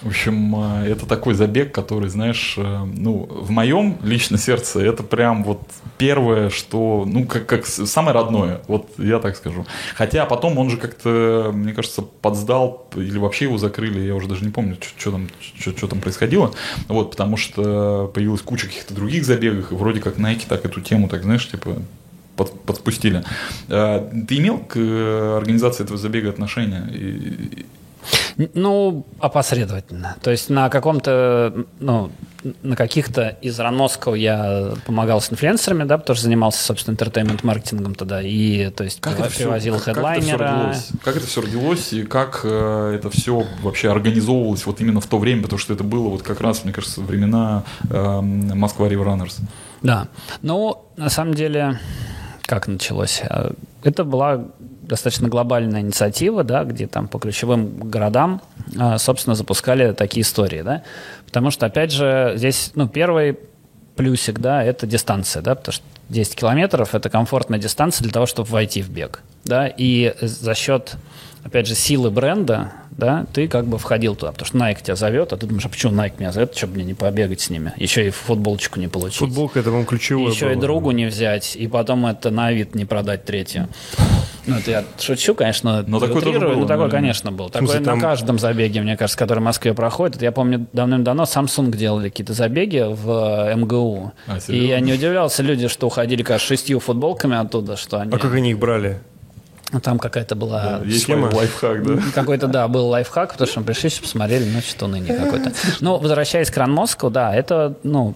В 0.03 0.07
общем, 0.09 0.55
э, 0.83 0.91
это 0.91 1.07
такой 1.07 1.33
забег, 1.33 1.73
который, 1.73 2.07
знаешь, 2.09 2.53
э, 2.57 2.61
ну, 2.85 3.25
в 3.31 3.49
моем 3.49 3.97
лично 4.03 4.37
сердце 4.37 4.79
это 4.81 5.01
прям 5.01 5.43
вот 5.43 5.61
первое, 5.97 6.49
что, 6.51 7.03
ну, 7.07 7.25
как, 7.25 7.47
как 7.47 7.65
самое 7.65 8.13
родное, 8.13 8.61
вот 8.67 8.87
я 8.99 9.17
так 9.19 9.35
скажу. 9.37 9.65
Хотя 9.95 10.25
потом 10.25 10.57
он 10.59 10.69
же 10.69 10.77
как-то, 10.77 11.49
мне 11.51 11.73
кажется, 11.73 12.03
подсдал, 12.03 12.87
или 12.95 13.17
вообще 13.17 13.45
его 13.45 13.57
закрыли, 13.57 14.01
я 14.01 14.13
уже 14.13 14.27
даже 14.27 14.45
не 14.45 14.51
помню, 14.51 14.77
что 14.97 15.11
там, 15.11 15.29
что 15.59 15.87
там 15.87 15.99
происходило, 15.99 16.51
вот, 16.87 17.09
потому 17.11 17.37
что 17.37 17.63
появилась 18.13 18.41
куча 18.41 18.67
каких-то 18.67 18.93
других 18.93 19.25
забегов, 19.25 19.71
и 19.71 19.75
вроде 19.75 19.99
как 20.01 20.17
Nike 20.17 20.43
так 20.47 20.65
эту 20.65 20.81
тему, 20.81 21.07
так, 21.09 21.23
знаешь, 21.23 21.47
типа, 21.49 21.77
под- 22.35 22.59
подспустили. 22.61 23.23
Э, 23.69 24.01
Ты 24.27 24.37
имел 24.37 24.57
к 24.59 24.77
э, 24.77 25.37
организации 25.37 25.83
этого 25.83 25.97
забега 25.97 26.29
отношения? 26.29 26.87
Ну, 28.53 29.05
опосредовательно. 29.19 30.15
То 30.21 30.31
есть 30.31 30.49
на 30.49 30.69
каком-то, 30.69 31.65
ну, 31.79 32.11
на 32.63 32.75
каких-то 32.75 33.29
из 33.41 33.59
Ранмосков 33.59 34.15
я 34.17 34.73
помогал 34.85 35.21
с 35.21 35.31
инфлюенсерами, 35.31 35.83
да, 35.83 35.97
потому 35.97 36.15
что 36.15 36.25
занимался, 36.25 36.63
собственно, 36.63 36.93
интертеймент-маркетингом 36.95 37.95
тогда, 37.95 38.21
и, 38.21 38.69
то 38.71 38.83
есть, 38.83 39.01
всё- 39.01 39.45
привозил 39.45 39.75
как 39.75 39.81
это 39.87 39.93
хедлайнера. 39.95 40.51
родилось? 40.51 40.89
Как 41.03 41.15
это 41.15 41.25
все 41.27 41.41
родилось 41.41 41.93
и 41.93 42.03
как 42.03 42.41
э, 42.43 42.93
это 42.95 43.09
все 43.09 43.45
вообще 43.63 43.89
организовывалось 43.91 44.65
вот 44.65 44.81
именно 44.81 44.99
в 44.99 45.07
то 45.07 45.17
время, 45.17 45.43
потому 45.43 45.59
что 45.59 45.73
это 45.73 45.83
было 45.83 46.09
вот 46.09 46.21
как 46.21 46.41
раз, 46.41 46.63
мне 46.65 46.73
кажется, 46.73 47.01
времена 47.01 47.63
эм, 47.89 48.57
Москва 48.59 48.87
Runners. 48.89 49.39
Да. 49.81 50.07
Ну, 50.41 50.85
на 50.97 51.09
самом 51.09 51.33
деле, 51.33 51.79
как 52.43 52.67
началось? 52.67 53.21
А, 53.23 53.53
Это 53.83 54.03
была 54.03 54.45
достаточно 54.87 55.27
глобальная 55.27 55.81
инициатива, 55.81 56.43
да, 56.43 56.63
где 56.63 56.87
там 56.87 57.07
по 57.07 57.19
ключевым 57.19 57.89
городам, 57.89 58.41
а, 58.77 58.97
собственно, 58.97 59.35
запускали 59.35 59.93
такие 59.93 60.21
истории, 60.21 60.61
да. 60.61 60.83
Потому 61.25 61.51
что, 61.51 61.65
опять 61.65 61.91
же, 61.91 62.33
здесь, 62.35 62.71
ну, 62.75 62.87
первый 62.87 63.37
плюсик, 63.95 64.39
да, 64.39 64.63
это 64.63 64.87
дистанция, 64.87 65.41
да, 65.41 65.55
потому 65.55 65.73
что 65.73 65.83
10 66.09 66.35
километров– 66.35 66.89
это 66.93 67.09
комфортная 67.09 67.59
дистанция 67.59 68.03
для 68.03 68.13
того, 68.13 68.25
чтобы 68.25 68.49
войти 68.49 68.81
в 68.81 68.89
бег, 68.89 69.23
да, 69.43 69.67
и 69.67 70.13
за 70.21 70.53
счет, 70.53 70.95
опять 71.43 71.67
же, 71.67 71.75
силы 71.75 72.11
бренда, 72.11 72.73
да, 72.97 73.25
ты 73.33 73.47
как 73.47 73.65
бы 73.65 73.77
входил 73.77 74.15
туда, 74.15 74.31
потому 74.31 74.47
что 74.47 74.57
Nike 74.57 74.83
тебя 74.83 74.95
зовет, 74.95 75.33
а 75.33 75.37
ты 75.37 75.45
думаешь, 75.47 75.65
а 75.65 75.69
почему 75.69 75.93
Nike 75.93 76.13
меня 76.19 76.31
зовет, 76.31 76.55
чтобы 76.55 76.75
мне 76.75 76.85
не 76.85 76.93
побегать 76.93 77.41
с 77.41 77.49
ними, 77.49 77.73
еще 77.77 78.07
и 78.07 78.09
футболочку 78.09 78.79
не 78.79 78.87
получить. 78.87 79.19
Футболка 79.19 79.59
это, 79.59 79.69
по-моему, 79.69 79.85
ключевое 79.87 80.31
Еще 80.31 80.51
и 80.51 80.53
было. 80.53 80.61
другу 80.61 80.91
не 80.91 81.05
взять, 81.05 81.55
и 81.55 81.67
потом 81.67 82.05
это 82.05 82.31
на 82.31 82.51
вид 82.51 82.73
не 82.75 82.85
продать 82.85 83.25
третью. 83.25 83.67
Ну, 84.47 84.57
это 84.57 84.71
я 84.71 84.83
шучу, 84.99 85.33
конечно, 85.33 85.83
Но 85.87 85.99
такое 85.99 86.21
тоже 86.21 86.39
было, 86.39 86.53
но 86.53 86.65
наверное. 86.67 86.89
конечно, 86.89 87.31
был. 87.31 87.49
Такое 87.49 87.79
там- 87.81 87.97
на 87.97 88.01
каждом 88.01 88.37
забеге, 88.37 88.81
мне 88.81 88.95
кажется, 88.95 89.17
который 89.17 89.39
в 89.39 89.43
Москве 89.43 89.73
проходит. 89.73 90.21
Я 90.21 90.31
помню, 90.31 90.67
давным-давно 90.71 91.23
Samsung 91.23 91.75
делали 91.75 92.09
какие-то 92.09 92.33
забеги 92.33 92.85
в 92.87 93.49
э, 93.49 93.55
МГУ. 93.55 94.13
А, 94.27 94.37
и 94.47 94.67
я 94.67 94.79
не 94.79 94.93
удивлялся, 94.93 95.41
люди, 95.41 95.67
что 95.67 95.87
уходили, 95.87 96.21
кажется, 96.21 96.47
шестью 96.47 96.79
футболками 96.79 97.35
оттуда, 97.35 97.75
что 97.75 97.99
они... 97.99 98.13
А 98.13 98.19
как 98.19 98.33
они 98.35 98.51
их 98.51 98.59
брали? 98.59 98.99
Ну, 99.71 99.79
Там 99.79 99.99
какая-то 99.99 100.35
была... 100.35 100.81
Схема? 100.89 101.29
лайфхак, 101.33 101.83
да? 101.83 102.01
Какой-то, 102.13 102.47
да, 102.47 102.67
был 102.67 102.87
лайфхак, 102.87 103.31
потому 103.33 103.47
что 103.47 103.59
мы 103.61 103.65
пришли, 103.65 103.89
посмотрели, 103.89 104.49
ну, 104.49 104.61
что 104.61 104.87
ныне 104.87 105.13
какой-то. 105.13 105.53
Ну, 105.81 105.97
возвращаясь 105.97 106.51
к 106.51 106.57
Ранмоску, 106.57 107.09
да, 107.09 107.35
это, 107.35 107.75
ну, 107.83 108.15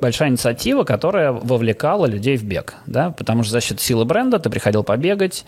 большая 0.00 0.28
инициатива, 0.28 0.84
которая 0.84 1.32
вовлекала 1.32 2.06
людей 2.06 2.36
в 2.36 2.44
бег, 2.44 2.74
да, 2.86 3.10
потому 3.10 3.42
что 3.42 3.52
за 3.52 3.60
счет 3.60 3.80
силы 3.80 4.04
бренда 4.04 4.38
ты 4.38 4.48
приходил 4.50 4.84
побегать, 4.84 5.44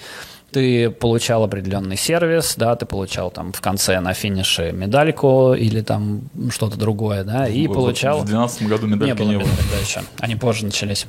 ты 0.51 0.90
получал 0.90 1.44
определенный 1.44 1.97
сервис, 1.97 2.55
да, 2.56 2.74
ты 2.74 2.86
получал 2.86 3.31
там 3.31 3.52
в 3.52 3.60
конце 3.60 4.01
на 4.01 4.15
финише 4.15 4.73
медальку 4.73 5.55
или 5.55 5.82
там 5.82 6.23
что-то 6.51 6.78
другое, 6.78 7.23
да, 7.24 7.47
и 7.47 7.66
Вот 7.66 7.74
получал... 7.74 8.20
В 8.20 8.24
2012 8.24 8.62
году 8.69 8.86
медальки 8.86 9.20
не 9.23 9.28
не 9.28 9.35
было 9.36 9.44
было. 9.44 9.51
медаль, 9.51 9.65
да, 9.73 9.78
еще. 9.81 10.01
Они 10.20 10.36
позже 10.36 10.65
начались. 10.65 11.06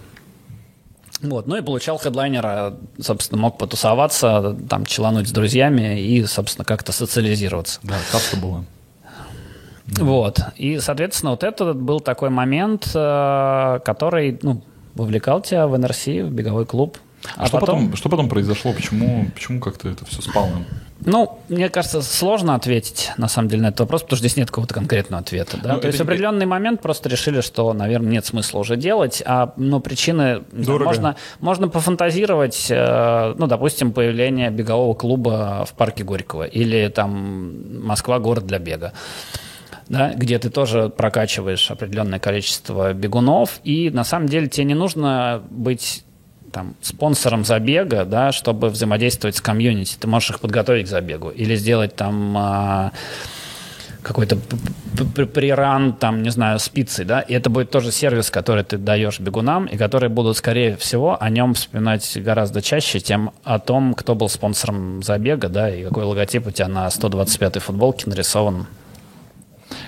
Вот, 1.22 1.48
ну 1.48 1.58
и 1.58 1.62
получал 1.62 1.98
хедлайнера, 1.98 2.78
собственно, 3.00 3.42
мог 3.42 3.58
потусоваться, 3.58 4.56
там, 4.70 4.86
челануть 4.86 5.28
с 5.28 5.32
друзьями 5.32 6.00
и, 6.00 6.24
собственно, 6.26 6.64
как-то 6.64 6.94
социализироваться. 6.94 7.80
Да, 7.84 7.96
каста 8.12 8.38
была. 8.38 8.64
Вот. 9.98 10.40
И, 10.56 10.80
соответственно, 10.80 11.32
вот 11.32 11.44
это 11.44 11.74
был 11.74 12.00
такой 12.00 12.30
момент, 12.30 12.92
э, 12.94 13.80
который, 13.84 14.40
ну, 14.42 14.64
вовлекал 14.96 15.42
тебя 15.42 15.68
в 15.68 15.78
НРС, 15.78 16.06
в 16.06 16.30
беговой 16.30 16.66
клуб. 16.66 16.98
А, 17.36 17.48
что, 17.48 17.60
потом, 17.60 17.96
что 17.96 18.10
потом 18.10 18.30
произошло? 18.30 18.72
Почему, 18.72 19.28
почему 19.34 19.60
как-то 19.60 19.90
это 19.90 20.06
все 20.06 20.22
спало? 20.22 20.50
Ну, 21.06 21.40
мне 21.48 21.70
кажется, 21.70 22.02
сложно 22.02 22.56
ответить, 22.56 23.12
на 23.18 23.30
самом 23.30 23.48
деле, 23.48 23.64
на 23.64 23.68
этот 23.68 23.82
вопрос, 23.82 24.02
потому 24.02 24.18
что 24.18 24.28
здесь 24.28 24.38
нет 24.38 24.50
какого-то 24.50 24.74
конкретного 24.74 25.22
ответа. 25.22 25.58
Да? 25.62 25.74
Ну, 25.76 25.80
То 25.80 25.88
есть 25.88 26.00
в 26.00 26.02
определенный 26.02 26.46
момент 26.46 26.82
просто 26.82 27.08
решили, 27.08 27.42
что, 27.42 27.72
наверное, 27.74 28.12
нет 28.12 28.26
смысла 28.26 28.60
уже 28.60 28.76
делать, 28.76 29.24
а 29.26 29.54
ну, 29.56 29.80
причины... 29.80 30.44
не 30.52 30.66
Дорого. 30.66 30.86
можно, 30.86 31.16
можно 31.40 31.68
пофантазировать, 31.70 32.68
э, 32.70 33.34
ну, 33.38 33.48
допустим, 33.48 33.94
появление 33.94 34.50
бегового 34.50 34.94
клуба 34.94 35.66
в 35.66 35.74
парке 35.74 36.04
Горького 36.04 36.44
или 36.44 36.90
там 36.90 37.86
Москва– 37.86 38.20
город 38.20 38.46
для 38.46 38.60
бега. 38.60 38.94
Да, 39.88 40.14
где 40.14 40.38
ты 40.38 40.52
тоже 40.52 40.90
прокачиваешь 40.90 41.72
определенное 41.72 42.20
количество 42.20 42.94
бегунов, 42.94 43.60
и 43.64 43.90
на 43.90 44.04
самом 44.04 44.28
деле 44.28 44.48
тебе 44.48 44.66
не 44.66 44.76
нужно 44.76 45.42
быть 45.50 46.04
там, 46.52 46.76
спонсором 46.82 47.46
забега, 47.46 48.06
да, 48.06 48.32
чтобы 48.32 48.70
взаимодействовать 48.70 49.36
с 49.36 49.42
комьюнити. 49.42 49.96
Ты 50.00 50.08
можешь 50.08 50.32
их 50.32 50.40
подготовить 50.40 50.88
к 50.88 50.90
забегу 50.90 51.30
или 51.30 51.56
сделать 51.56 51.96
там 51.96 52.36
а, 52.38 52.92
какой-то 54.02 54.38
п- 54.38 54.58
п- 54.98 55.06
п- 55.06 55.26
преран, 55.26 55.94
там, 55.94 56.24
не 56.24 56.30
знаю, 56.30 56.60
спицей, 56.60 57.06
да, 57.06 57.20
и 57.22 57.34
это 57.34 57.50
будет 57.50 57.70
тоже 57.70 57.92
сервис, 57.92 58.32
который 58.32 58.64
ты 58.64 58.78
даешь 58.78 59.20
бегунам, 59.20 59.66
и 59.66 59.78
которые 59.78 60.10
будут, 60.10 60.38
скорее 60.38 60.78
всего, 60.78 61.18
о 61.22 61.30
нем 61.30 61.54
вспоминать 61.54 62.18
гораздо 62.22 62.62
чаще, 62.62 63.00
чем 63.00 63.32
о 63.44 63.60
том, 63.60 63.94
кто 63.94 64.16
был 64.16 64.30
спонсором 64.30 65.04
забега, 65.04 65.50
да, 65.50 65.70
и 65.70 65.84
какой 65.84 66.06
логотип 66.06 66.48
у 66.48 66.52
тебя 66.52 66.68
на 66.68 66.88
125-й 66.88 67.60
футболке 67.60 68.10
нарисован. 68.10 68.68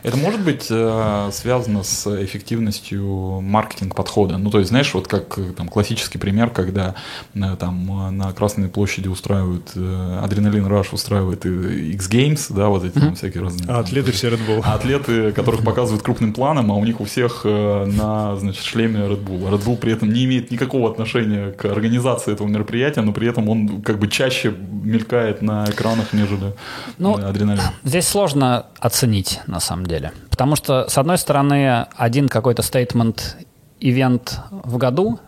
Это 0.03 0.17
может 0.17 0.41
быть 0.41 0.67
э, 0.69 1.29
связано 1.31 1.83
с 1.83 2.07
эффективностью 2.23 3.41
маркетинг-подхода? 3.41 4.37
Ну, 4.37 4.49
то 4.49 4.59
есть, 4.59 4.69
знаешь, 4.69 4.93
вот 4.93 5.07
как 5.07 5.37
э, 5.37 5.53
там 5.55 5.67
классический 5.67 6.17
пример, 6.17 6.49
когда 6.49 6.95
э, 7.35 7.55
там 7.59 8.07
э, 8.07 8.09
на 8.11 8.31
Красной 8.33 8.67
площади 8.67 9.07
устраивают 9.07 9.71
э, 9.75 10.19
Адреналин 10.23 10.65
Раш 10.65 10.93
устраивает 10.93 11.45
э, 11.45 11.49
X-Games, 11.93 12.53
да, 12.53 12.69
вот 12.69 12.83
эти 12.83 12.97
там 12.97 13.15
всякие 13.15 13.43
разные. 13.43 13.69
А 13.69 13.79
атлеты 13.79 14.11
все 14.11 14.29
Red 14.29 14.39
Bull. 14.47 14.61
А 14.63 14.73
атлеты, 14.73 15.31
которых 15.33 15.63
показывают 15.65 16.03
крупным 16.03 16.33
планом, 16.33 16.71
а 16.71 16.75
у 16.75 16.83
них 16.83 16.99
у 16.99 17.05
всех 17.05 17.41
э, 17.43 17.85
на, 17.85 18.35
значит, 18.37 18.63
шлеме 18.63 19.01
Red 19.01 19.23
Bull. 19.23 19.47
А 19.47 19.51
Red 19.51 19.63
Bull 19.65 19.77
при 19.77 19.93
этом 19.93 20.11
не 20.11 20.25
имеет 20.25 20.49
никакого 20.51 20.89
отношения 20.89 21.51
к 21.51 21.65
организации 21.65 22.33
этого 22.33 22.47
мероприятия, 22.47 23.01
но 23.01 23.13
при 23.13 23.27
этом 23.27 23.49
он 23.49 23.81
как 23.81 23.99
бы 23.99 24.07
чаще 24.07 24.51
мелькает 24.51 25.41
на 25.41 25.65
экранах, 25.69 26.13
нежели 26.13 26.53
Ну, 26.97 27.13
адреналин. 27.15 27.61
Здесь 27.83 28.07
сложно 28.07 28.65
оценить, 28.79 29.41
на 29.47 29.59
самом 29.59 29.85
деле. 29.85 29.90
Потому 30.29 30.55
что, 30.55 30.87
с 30.87 30.97
одной 30.97 31.17
стороны, 31.17 31.87
один 31.95 32.29
какой-то 32.29 32.61
стейтмент 32.61 33.37
ивент 33.79 34.39
в 34.51 34.77
году, 34.77 35.19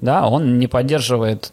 да, 0.00 0.26
он 0.28 0.58
не 0.58 0.66
поддерживает 0.66 1.52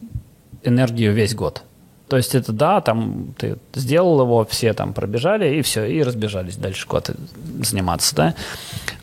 энергию 0.64 1.14
весь 1.14 1.34
год. 1.36 1.64
То 2.08 2.18
есть 2.18 2.36
это 2.36 2.52
да, 2.52 2.82
там 2.82 3.34
ты 3.38 3.58
сделал 3.74 4.22
его, 4.22 4.46
все 4.46 4.74
там 4.74 4.94
пробежали 4.94 5.56
и 5.56 5.62
все, 5.64 5.86
и 5.86 6.04
разбежались 6.04 6.56
дальше 6.56 6.86
куда-то 6.88 7.16
заниматься, 7.64 8.16
да. 8.16 8.36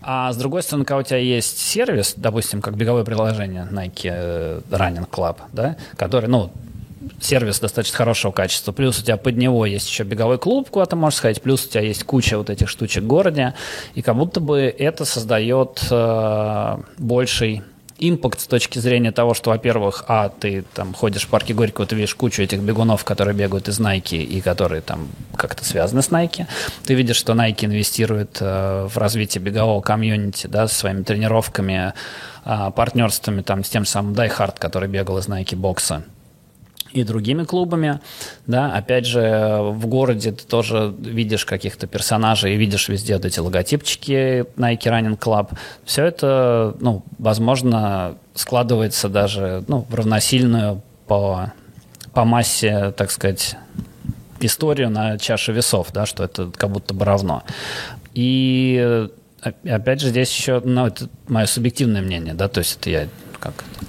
А 0.03 0.33
с 0.33 0.37
другой 0.37 0.63
стороны, 0.63 0.85
когда 0.85 0.99
у 0.99 1.03
тебя 1.03 1.19
есть 1.19 1.59
сервис, 1.59 2.15
допустим, 2.17 2.63
как 2.63 2.77
беговое 2.77 3.05
приложение 3.05 3.67
Nike 3.71 4.05
э, 4.05 4.61
Running 4.71 5.09
Club, 5.11 5.39
да, 5.53 5.77
который, 5.97 6.29
ну, 6.29 6.53
сервис 7.25 7.61
достаточно 7.61 7.97
хорошего 7.97 8.33
качества. 8.33 8.73
Плюс 8.73 8.99
у 8.99 9.03
тебя 9.03 9.17
под 9.17 9.37
него 9.37 9.67
есть 9.67 9.89
еще 9.89 10.05
беговой 10.05 10.39
клуб, 10.39 10.71
куда 10.71 10.87
ты 10.87 10.97
можешь 10.97 11.19
сходить. 11.19 11.43
Плюс 11.43 11.65
у 11.67 11.69
тебя 11.69 11.83
есть 11.83 12.05
куча 12.05 12.39
вот 12.39 12.51
этих 12.51 12.69
штучек 12.69 13.05
в 13.05 13.07
городе. 13.07 13.55
И 13.95 14.03
как 14.03 14.17
будто 14.17 14.41
бы 14.41 14.75
это 14.77 15.05
создает 15.05 15.83
э, 15.91 16.77
больший 16.99 17.63
импакт 17.99 18.41
с 18.41 18.47
точки 18.47 18.79
зрения 18.79 19.13
того, 19.13 19.33
что, 19.35 19.51
во-первых, 19.51 20.05
а, 20.09 20.29
ты 20.29 20.65
там 20.75 20.93
ходишь 20.93 21.25
в 21.25 21.29
парке 21.29 21.55
Горького, 21.55 21.87
ты 21.87 21.95
видишь 21.95 22.15
кучу 22.15 22.43
этих 22.43 22.61
бегунов, 22.61 23.05
которые 23.05 23.35
бегают 23.35 23.69
из 23.69 23.79
Nike 23.79 24.23
и 24.23 24.41
которые 24.41 24.83
там 24.83 25.09
как-то 25.37 25.65
связаны 25.65 26.03
с 26.03 26.09
Nike. 26.09 26.47
Ты 26.85 26.95
видишь, 26.95 27.17
что 27.17 27.33
Nike 27.33 27.65
инвестирует 27.67 28.39
э, 28.41 28.89
в 28.91 28.99
развитие 28.99 29.43
бегового 29.43 29.81
комьюнити, 29.81 30.49
да, 30.49 30.67
со 30.67 30.75
своими 30.75 31.03
тренировками, 31.03 31.95
э, 32.45 32.71
партнерствами 32.75 33.43
там 33.43 33.63
с 33.63 33.69
тем 33.69 33.85
самым 33.85 34.15
Die 34.15 34.37
Hard, 34.37 34.57
который 34.59 34.89
бегал 34.89 35.19
из 35.19 35.29
Nike 35.29 35.55
бокса 35.55 36.03
и 36.93 37.05
другими 37.05 37.45
клубами, 37.45 38.01
да, 38.47 38.73
опять 38.73 39.07
же, 39.07 39.59
в 39.61 39.87
городе 39.87 40.33
ты 40.33 40.45
тоже 40.45 40.95
видишь 40.99 41.45
каких-то 41.45 41.87
персонажей 41.87 42.57
видишь 42.57 42.89
везде 42.89 43.15
вот 43.15 43.25
эти 43.25 43.41
логотипчики 43.41 44.45
Nike 44.57 44.85
Running 44.85 45.19
Club. 45.19 45.51
Все 45.85 46.05
это, 46.05 46.77
ну, 46.81 47.03
возможно, 47.19 48.17
складывается 48.35 49.09
даже, 49.09 49.65
ну, 49.69 49.87
в 49.89 49.95
равносильную 49.95 50.83
по, 51.07 51.53
по 52.13 52.25
массе, 52.25 52.93
так 52.97 53.11
сказать, 53.11 53.57
историю 54.41 54.91
на 54.91 55.19
чаше 55.19 55.53
весов, 55.53 55.89
да, 55.93 56.07
что 56.07 56.25
это 56.25 56.51
как 56.55 56.71
будто 56.71 56.95
бы 56.95 57.05
равно. 57.05 57.43
И 58.15 58.79
э, 59.43 59.53
опять 59.69 60.01
же 60.01 60.09
здесь 60.09 60.35
еще, 60.37 60.61
ну, 60.65 60.87
это 60.87 61.09
мое 61.29 61.47
субъективное 61.47 62.03
мнение, 62.03 62.35
да, 62.35 62.49
то 62.49 62.59
есть 62.59 62.79
это 62.81 62.91
я 62.91 63.09
как 63.39 63.55
это, 63.55 63.87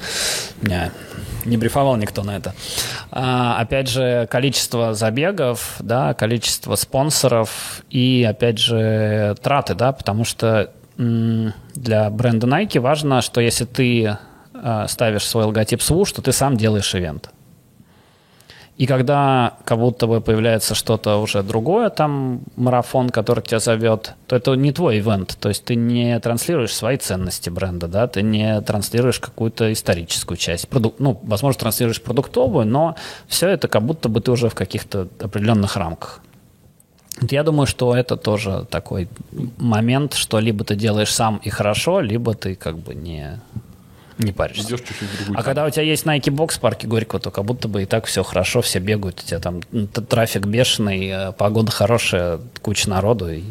меня 0.61 0.91
не 1.45 1.57
брифовал 1.57 1.95
никто 1.95 2.23
на 2.23 2.37
это. 2.37 2.53
А, 3.11 3.59
опять 3.59 3.89
же, 3.89 4.27
количество 4.29 4.93
забегов, 4.93 5.75
да, 5.79 6.13
количество 6.13 6.75
спонсоров 6.75 7.83
и, 7.89 8.25
опять 8.27 8.59
же, 8.59 9.35
траты, 9.41 9.75
да, 9.75 9.91
потому 9.91 10.25
что 10.25 10.71
для 10.97 12.09
бренда 12.09 12.47
Nike 12.47 12.79
важно, 12.79 13.21
что 13.21 13.41
если 13.41 13.65
ты 13.65 14.17
а, 14.53 14.87
ставишь 14.87 15.25
свой 15.25 15.45
логотип 15.45 15.79
swoosh, 15.79 16.13
то 16.15 16.21
ты 16.21 16.31
сам 16.31 16.55
делаешь 16.55 16.93
ивент. 16.93 17.29
И 18.75 18.87
когда 18.87 19.53
как 19.65 19.77
будто 19.77 20.07
бы 20.07 20.19
появляется 20.19 20.73
что-то 20.73 21.17
уже 21.17 21.43
другое, 21.43 21.89
там 21.89 22.41
марафон, 22.55 23.11
который 23.11 23.43
тебя 23.43 23.59
зовет, 23.59 24.15
то 24.25 24.35
это 24.35 24.55
не 24.55 24.71
твой 24.71 24.97
ивент. 24.97 25.37
То 25.39 25.49
есть 25.49 25.63
ты 25.63 25.75
не 25.75 26.19
транслируешь 26.19 26.73
свои 26.73 26.97
ценности 26.97 27.51
бренда, 27.51 27.87
да, 27.87 28.07
ты 28.07 28.23
не 28.23 28.59
транслируешь 28.61 29.19
какую-то 29.19 29.71
историческую 29.71 30.37
часть. 30.37 30.67
Проду- 30.67 30.95
ну, 30.97 31.19
возможно, 31.23 31.59
транслируешь 31.59 32.01
продуктовую, 32.01 32.65
но 32.65 32.95
все 33.27 33.47
это 33.49 33.67
как 33.67 33.83
будто 33.83 34.09
бы 34.09 34.21
ты 34.21 34.31
уже 34.31 34.49
в 34.49 34.55
каких-то 34.55 35.07
определенных 35.19 35.77
рамках. 35.77 36.21
Я 37.21 37.43
думаю, 37.43 37.67
что 37.67 37.95
это 37.95 38.17
тоже 38.17 38.65
такой 38.71 39.07
момент, 39.57 40.15
что 40.15 40.39
либо 40.39 40.63
ты 40.65 40.75
делаешь 40.75 41.13
сам 41.13 41.39
и 41.43 41.49
хорошо, 41.51 42.01
либо 42.01 42.33
ты 42.33 42.55
как 42.55 42.79
бы 42.79 42.95
не, 42.95 43.39
не 44.17 44.31
паришься. 44.31 44.67
Идешь 44.67 44.79
чуть-чуть 44.81 45.09
в 45.09 45.17
другую 45.17 45.39
А 45.39 45.43
когда 45.43 45.65
у 45.65 45.69
тебя 45.69 45.83
есть 45.83 46.05
Nike 46.05 46.29
Box 46.29 46.53
в 46.55 46.59
парке 46.59 46.87
Горького, 46.87 47.19
то 47.19 47.31
как 47.31 47.45
будто 47.45 47.67
бы 47.67 47.83
и 47.83 47.85
так 47.85 48.05
все 48.05 48.23
хорошо, 48.23 48.61
все 48.61 48.79
бегают, 48.79 49.19
у 49.19 49.27
тебя 49.27 49.39
там 49.39 49.61
трафик 50.09 50.45
бешеный, 50.45 51.07
э, 51.07 51.31
погода 51.33 51.71
хорошая, 51.71 52.39
куча 52.61 52.89
народу. 52.89 53.31
И 53.31 53.43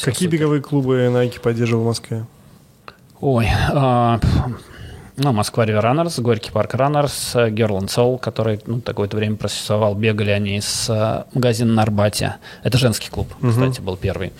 Какие 0.00 0.28
супер. 0.28 0.38
беговые 0.38 0.62
клубы 0.62 1.10
Nike 1.12 1.40
поддерживал 1.40 1.82
в 1.84 1.86
Москве? 1.86 2.24
Ой, 3.20 3.48
а, 3.72 4.20
Ну, 5.20 5.32
Москва 5.32 5.66
River 5.66 5.82
Runners, 5.82 6.20
Горький 6.22 6.52
парк 6.52 6.74
Runners, 6.74 7.12
э, 7.34 7.50
Girl 7.50 7.80
and 7.80 7.88
Soul, 7.88 8.20
который 8.20 8.60
ну, 8.66 8.80
какое-то 8.80 9.16
время 9.16 9.34
просуществовал. 9.34 9.96
Бегали 9.96 10.30
они 10.30 10.58
из 10.58 10.86
э, 10.88 11.24
магазина 11.34 11.72
на 11.72 11.82
Арбате. 11.82 12.36
Это 12.62 12.78
женский 12.78 13.08
клуб, 13.10 13.26
кстати, 13.44 13.80
был 13.80 13.96
первый. 13.96 14.32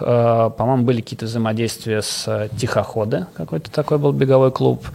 Э, 0.00 0.50
По-моему, 0.56 0.84
были 0.84 1.00
какие-то 1.00 1.26
взаимодействия 1.26 2.02
с 2.02 2.24
э, 2.26 2.48
Тихоходы. 2.56 3.26
Какой-то 3.34 3.70
такой 3.70 3.98
был 3.98 4.12
беговой 4.12 4.50
клуб. 4.52 4.86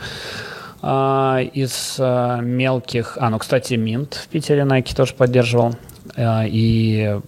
А, 0.81 1.39
Из 1.53 1.95
э, 1.97 2.39
мелких... 2.41 3.17
А, 3.19 3.29
ну, 3.29 3.39
кстати, 3.39 3.73
Минт 3.75 4.13
в 4.15 4.27
Питере 4.27 4.61
Nike 4.61 4.95
тоже 4.95 5.13
поддерживал. 5.13 5.75
Э, 6.15 6.47
И, 6.47 7.19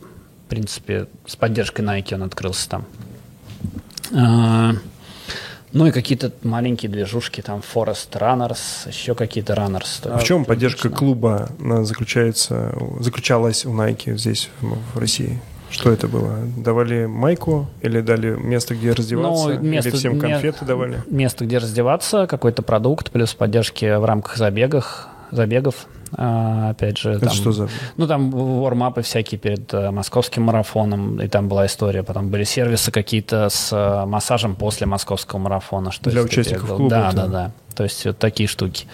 в 0.45 0.49
принципе, 0.49 1.07
с 1.25 1.35
поддержкой 1.35 1.81
Nike 1.81 2.13
он 2.13 2.23
открылся 2.23 2.69
там. 2.69 2.85
Ну 5.73 5.85
и 5.85 5.91
какие-то 5.91 6.31
маленькие 6.43 6.89
движушки, 6.89 7.41
там 7.41 7.61
Forest 7.61 8.11
Runners, 8.13 8.87
еще 8.87 9.15
какие-то 9.15 9.53
Runners. 9.53 10.09
А 10.09 10.17
в 10.17 10.23
чем 10.23 10.45
поддержка 10.45 10.89
клуба 10.89 11.49
заключается, 11.81 12.73
заключалась 13.01 13.65
у 13.65 13.73
Nike 13.73 14.17
здесь, 14.17 14.49
в 14.61 14.97
России? 14.97 15.41
Что 15.69 15.91
это 15.91 16.07
было? 16.07 16.37
Давали 16.57 17.05
майку 17.05 17.67
или 17.81 18.01
дали 18.01 18.29
место, 18.35 18.75
где 18.75 18.93
раздеваться? 18.93 19.49
Ну, 19.49 19.59
место- 19.59 19.89
или 19.89 19.97
всем 19.97 20.19
конфеты 20.19 20.65
давали? 20.65 21.03
Место, 21.09 21.45
где 21.45 21.57
раздеваться, 21.57 22.25
какой-то 22.27 22.61
продукт, 22.61 23.11
плюс 23.11 23.33
поддержки 23.33 23.97
в 23.97 24.05
рамках 24.05 24.37
забегах, 24.37 25.09
забегов. 25.31 25.87
А, 26.13 26.69
опять 26.69 26.97
же, 26.97 27.11
Это 27.11 27.25
там, 27.25 27.33
что 27.35 27.51
за... 27.51 27.67
Ну, 27.97 28.07
там 28.07 28.31
вормапы 28.31 29.01
всякие 29.01 29.37
перед 29.37 29.73
э, 29.73 29.91
московским 29.91 30.43
марафоном, 30.43 31.21
и 31.21 31.27
там 31.27 31.49
была 31.49 31.65
история, 31.65 32.01
потом 32.01 32.29
были 32.29 32.45
сервисы 32.45 32.91
какие-то 32.91 33.49
с 33.49 33.73
э, 33.73 34.05
массажем 34.05 34.55
после 34.55 34.87
московского 34.87 35.39
марафона. 35.39 35.91
Что 35.91 36.09
Для 36.09 36.21
участников 36.21 36.69
клуба 36.77 36.89
Да, 36.89 37.07
это- 37.09 37.15
да, 37.17 37.27
да. 37.27 37.51
То 37.75 37.83
есть 37.83 38.05
вот 38.05 38.17
такие 38.17 38.47
штуки. 38.47 38.85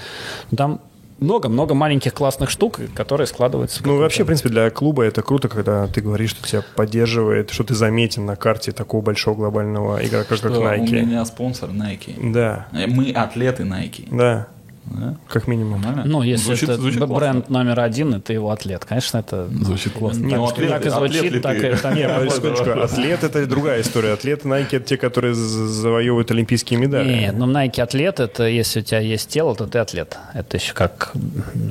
Ну, 0.50 0.58
Там 0.58 0.82
много-много 1.24 1.74
маленьких 1.74 2.14
классных 2.14 2.50
штук, 2.50 2.80
которые 2.95 3.28
складываются. 3.28 3.82
в 3.82 3.86
Ну, 3.86 3.98
вообще, 3.98 4.24
в 4.24 4.28
принципе, 4.28 4.50
для 4.50 4.70
клуба 4.70 5.04
это 5.04 5.22
круто, 5.22 5.50
когда 5.50 5.88
ты 5.88 6.02
говоришь, 6.02 6.32
что 6.32 6.48
тебя 6.48 6.64
поддерживает, 6.76 7.50
что 7.52 7.64
ты 7.64 7.74
заметен 7.74 8.26
на 8.26 8.36
карте 8.36 8.72
такого 8.72 9.02
большого 9.02 9.36
глобального 9.36 10.06
игрока, 10.06 10.26
как 10.30 10.38
Что 10.38 10.50
Nike. 10.50 11.02
У 11.02 11.06
меня 11.06 11.26
спонсор 11.26 11.70
Nike. 11.70 12.32
Да, 12.32 12.68
Мы 12.72 13.12
атлеты 13.12 13.64
Nike. 13.64 14.08
да, 14.12 14.48
Да? 14.85 15.15
как 15.30 15.47
минимум. 15.47 15.81
Нормально? 15.81 16.03
Ну, 16.05 16.22
если 16.23 16.45
Звучит- 16.45 16.69
это 16.69 16.81
звучит 16.81 16.99
б- 16.99 17.07
классно. 17.07 17.31
бренд 17.31 17.49
номер 17.49 17.80
один, 17.80 18.14
это 18.15 18.34
его 18.34 18.51
атлет. 18.51 18.84
Конечно, 18.85 19.18
это... 19.19 19.47
Звучит 19.49 19.93
классно. 19.93 20.30
Так, 20.30 20.38
Ну, 20.38 20.45
атлет- 20.45 20.69
так 20.69 20.85
и 20.85 20.89
звучит, 20.89 21.23
атлет 21.26 21.41
так 21.41 21.57
ты? 21.60 21.68
и... 21.72 21.76
так 21.76 21.95
и 21.95 21.99
Не, 21.99 22.07
подожди 22.10 22.35
секундочку. 22.35 22.69
Атлет— 22.81 23.23
это 23.26 23.45
другая 23.47 23.81
история. 23.81 24.11
Атлеты 24.14 24.47
Nike— 24.47 24.68
это 24.72 24.85
те, 24.85 24.97
которые 24.97 25.34
завоевывают 25.35 26.31
олимпийские 26.31 26.80
медали. 26.80 27.07
Нет, 27.14 27.35
ну 27.38 27.49
Nike 27.49 27.81
атлет, 27.81 28.19
это 28.19 28.43
если 28.43 28.81
у 28.81 28.84
тебя 28.84 28.99
есть 28.99 29.30
тело, 29.30 29.55
то 29.55 29.68
ты 29.68 29.80
атлет. 29.80 30.18
Это 30.34 30.57
еще 30.57 30.73
как 30.73 31.14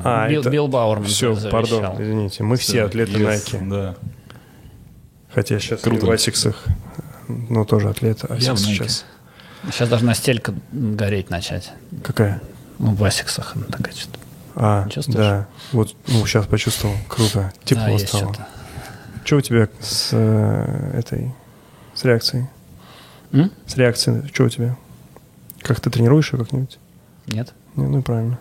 А, 0.04 0.28
Билл, 0.28 0.40
это- 0.40 0.50
Билл 0.50 0.68
Бауэрман 0.68 1.06
Все, 1.06 1.34
завещал. 1.34 1.50
пардон, 1.50 2.02
извините. 2.02 2.42
Мы 2.44 2.56
все 2.56 2.82
атлеты 2.84 3.12
Yes, 3.12 3.52
Nike. 3.52 3.68
Да. 3.68 3.94
Хотя 5.34 5.58
сейчас 5.58 5.80
Круто. 5.80 6.06
в 6.06 6.10
Асиксах, 6.10 6.64
ну, 7.28 7.64
тоже 7.64 7.88
атлеты. 7.88 8.26
Я 8.38 8.52
Asics 8.52 8.62
сейчас. 8.62 9.04
Сейчас 9.70 9.88
должна 9.88 10.14
стелька 10.14 10.52
гореть 10.72 11.30
начать. 11.30 11.70
Какая? 12.02 12.40
Ну, 12.82 12.94
в 12.94 13.04
Асиксах 13.04 13.54
она 13.54 13.66
такая 13.66 13.94
что-то. 13.94 14.18
А, 14.56 14.86
да. 15.06 15.46
Вот, 15.70 15.94
ну, 16.08 16.26
сейчас 16.26 16.46
почувствовал. 16.46 16.94
Круто. 17.08 17.52
Тепло 17.64 17.96
Да, 17.96 18.06
стало. 18.06 18.34
что-то. 18.34 18.48
Что 19.24 19.36
у 19.36 19.40
тебя 19.40 19.68
с 19.80 20.08
э, 20.12 20.90
этой, 20.98 21.32
с 21.94 22.04
реакцией? 22.04 22.48
М? 23.30 23.52
С 23.66 23.76
реакцией, 23.76 24.28
что 24.34 24.44
у 24.44 24.48
тебя? 24.48 24.76
Как 25.60 25.80
ты 25.80 25.90
тренируешь 25.90 26.32
ее 26.32 26.40
как-нибудь? 26.40 26.78
Нет? 27.28 27.54
Не, 27.76 27.86
ну 27.86 28.00
и 28.00 28.02
правильно. 28.02 28.40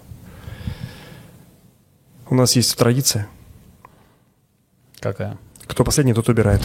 У 2.30 2.36
нас 2.36 2.56
есть 2.56 2.76
традиция. 2.76 3.28
Какая? 5.00 5.38
Кто 5.68 5.84
последний, 5.84 6.14
тот 6.16 6.28
убирает. 6.30 6.62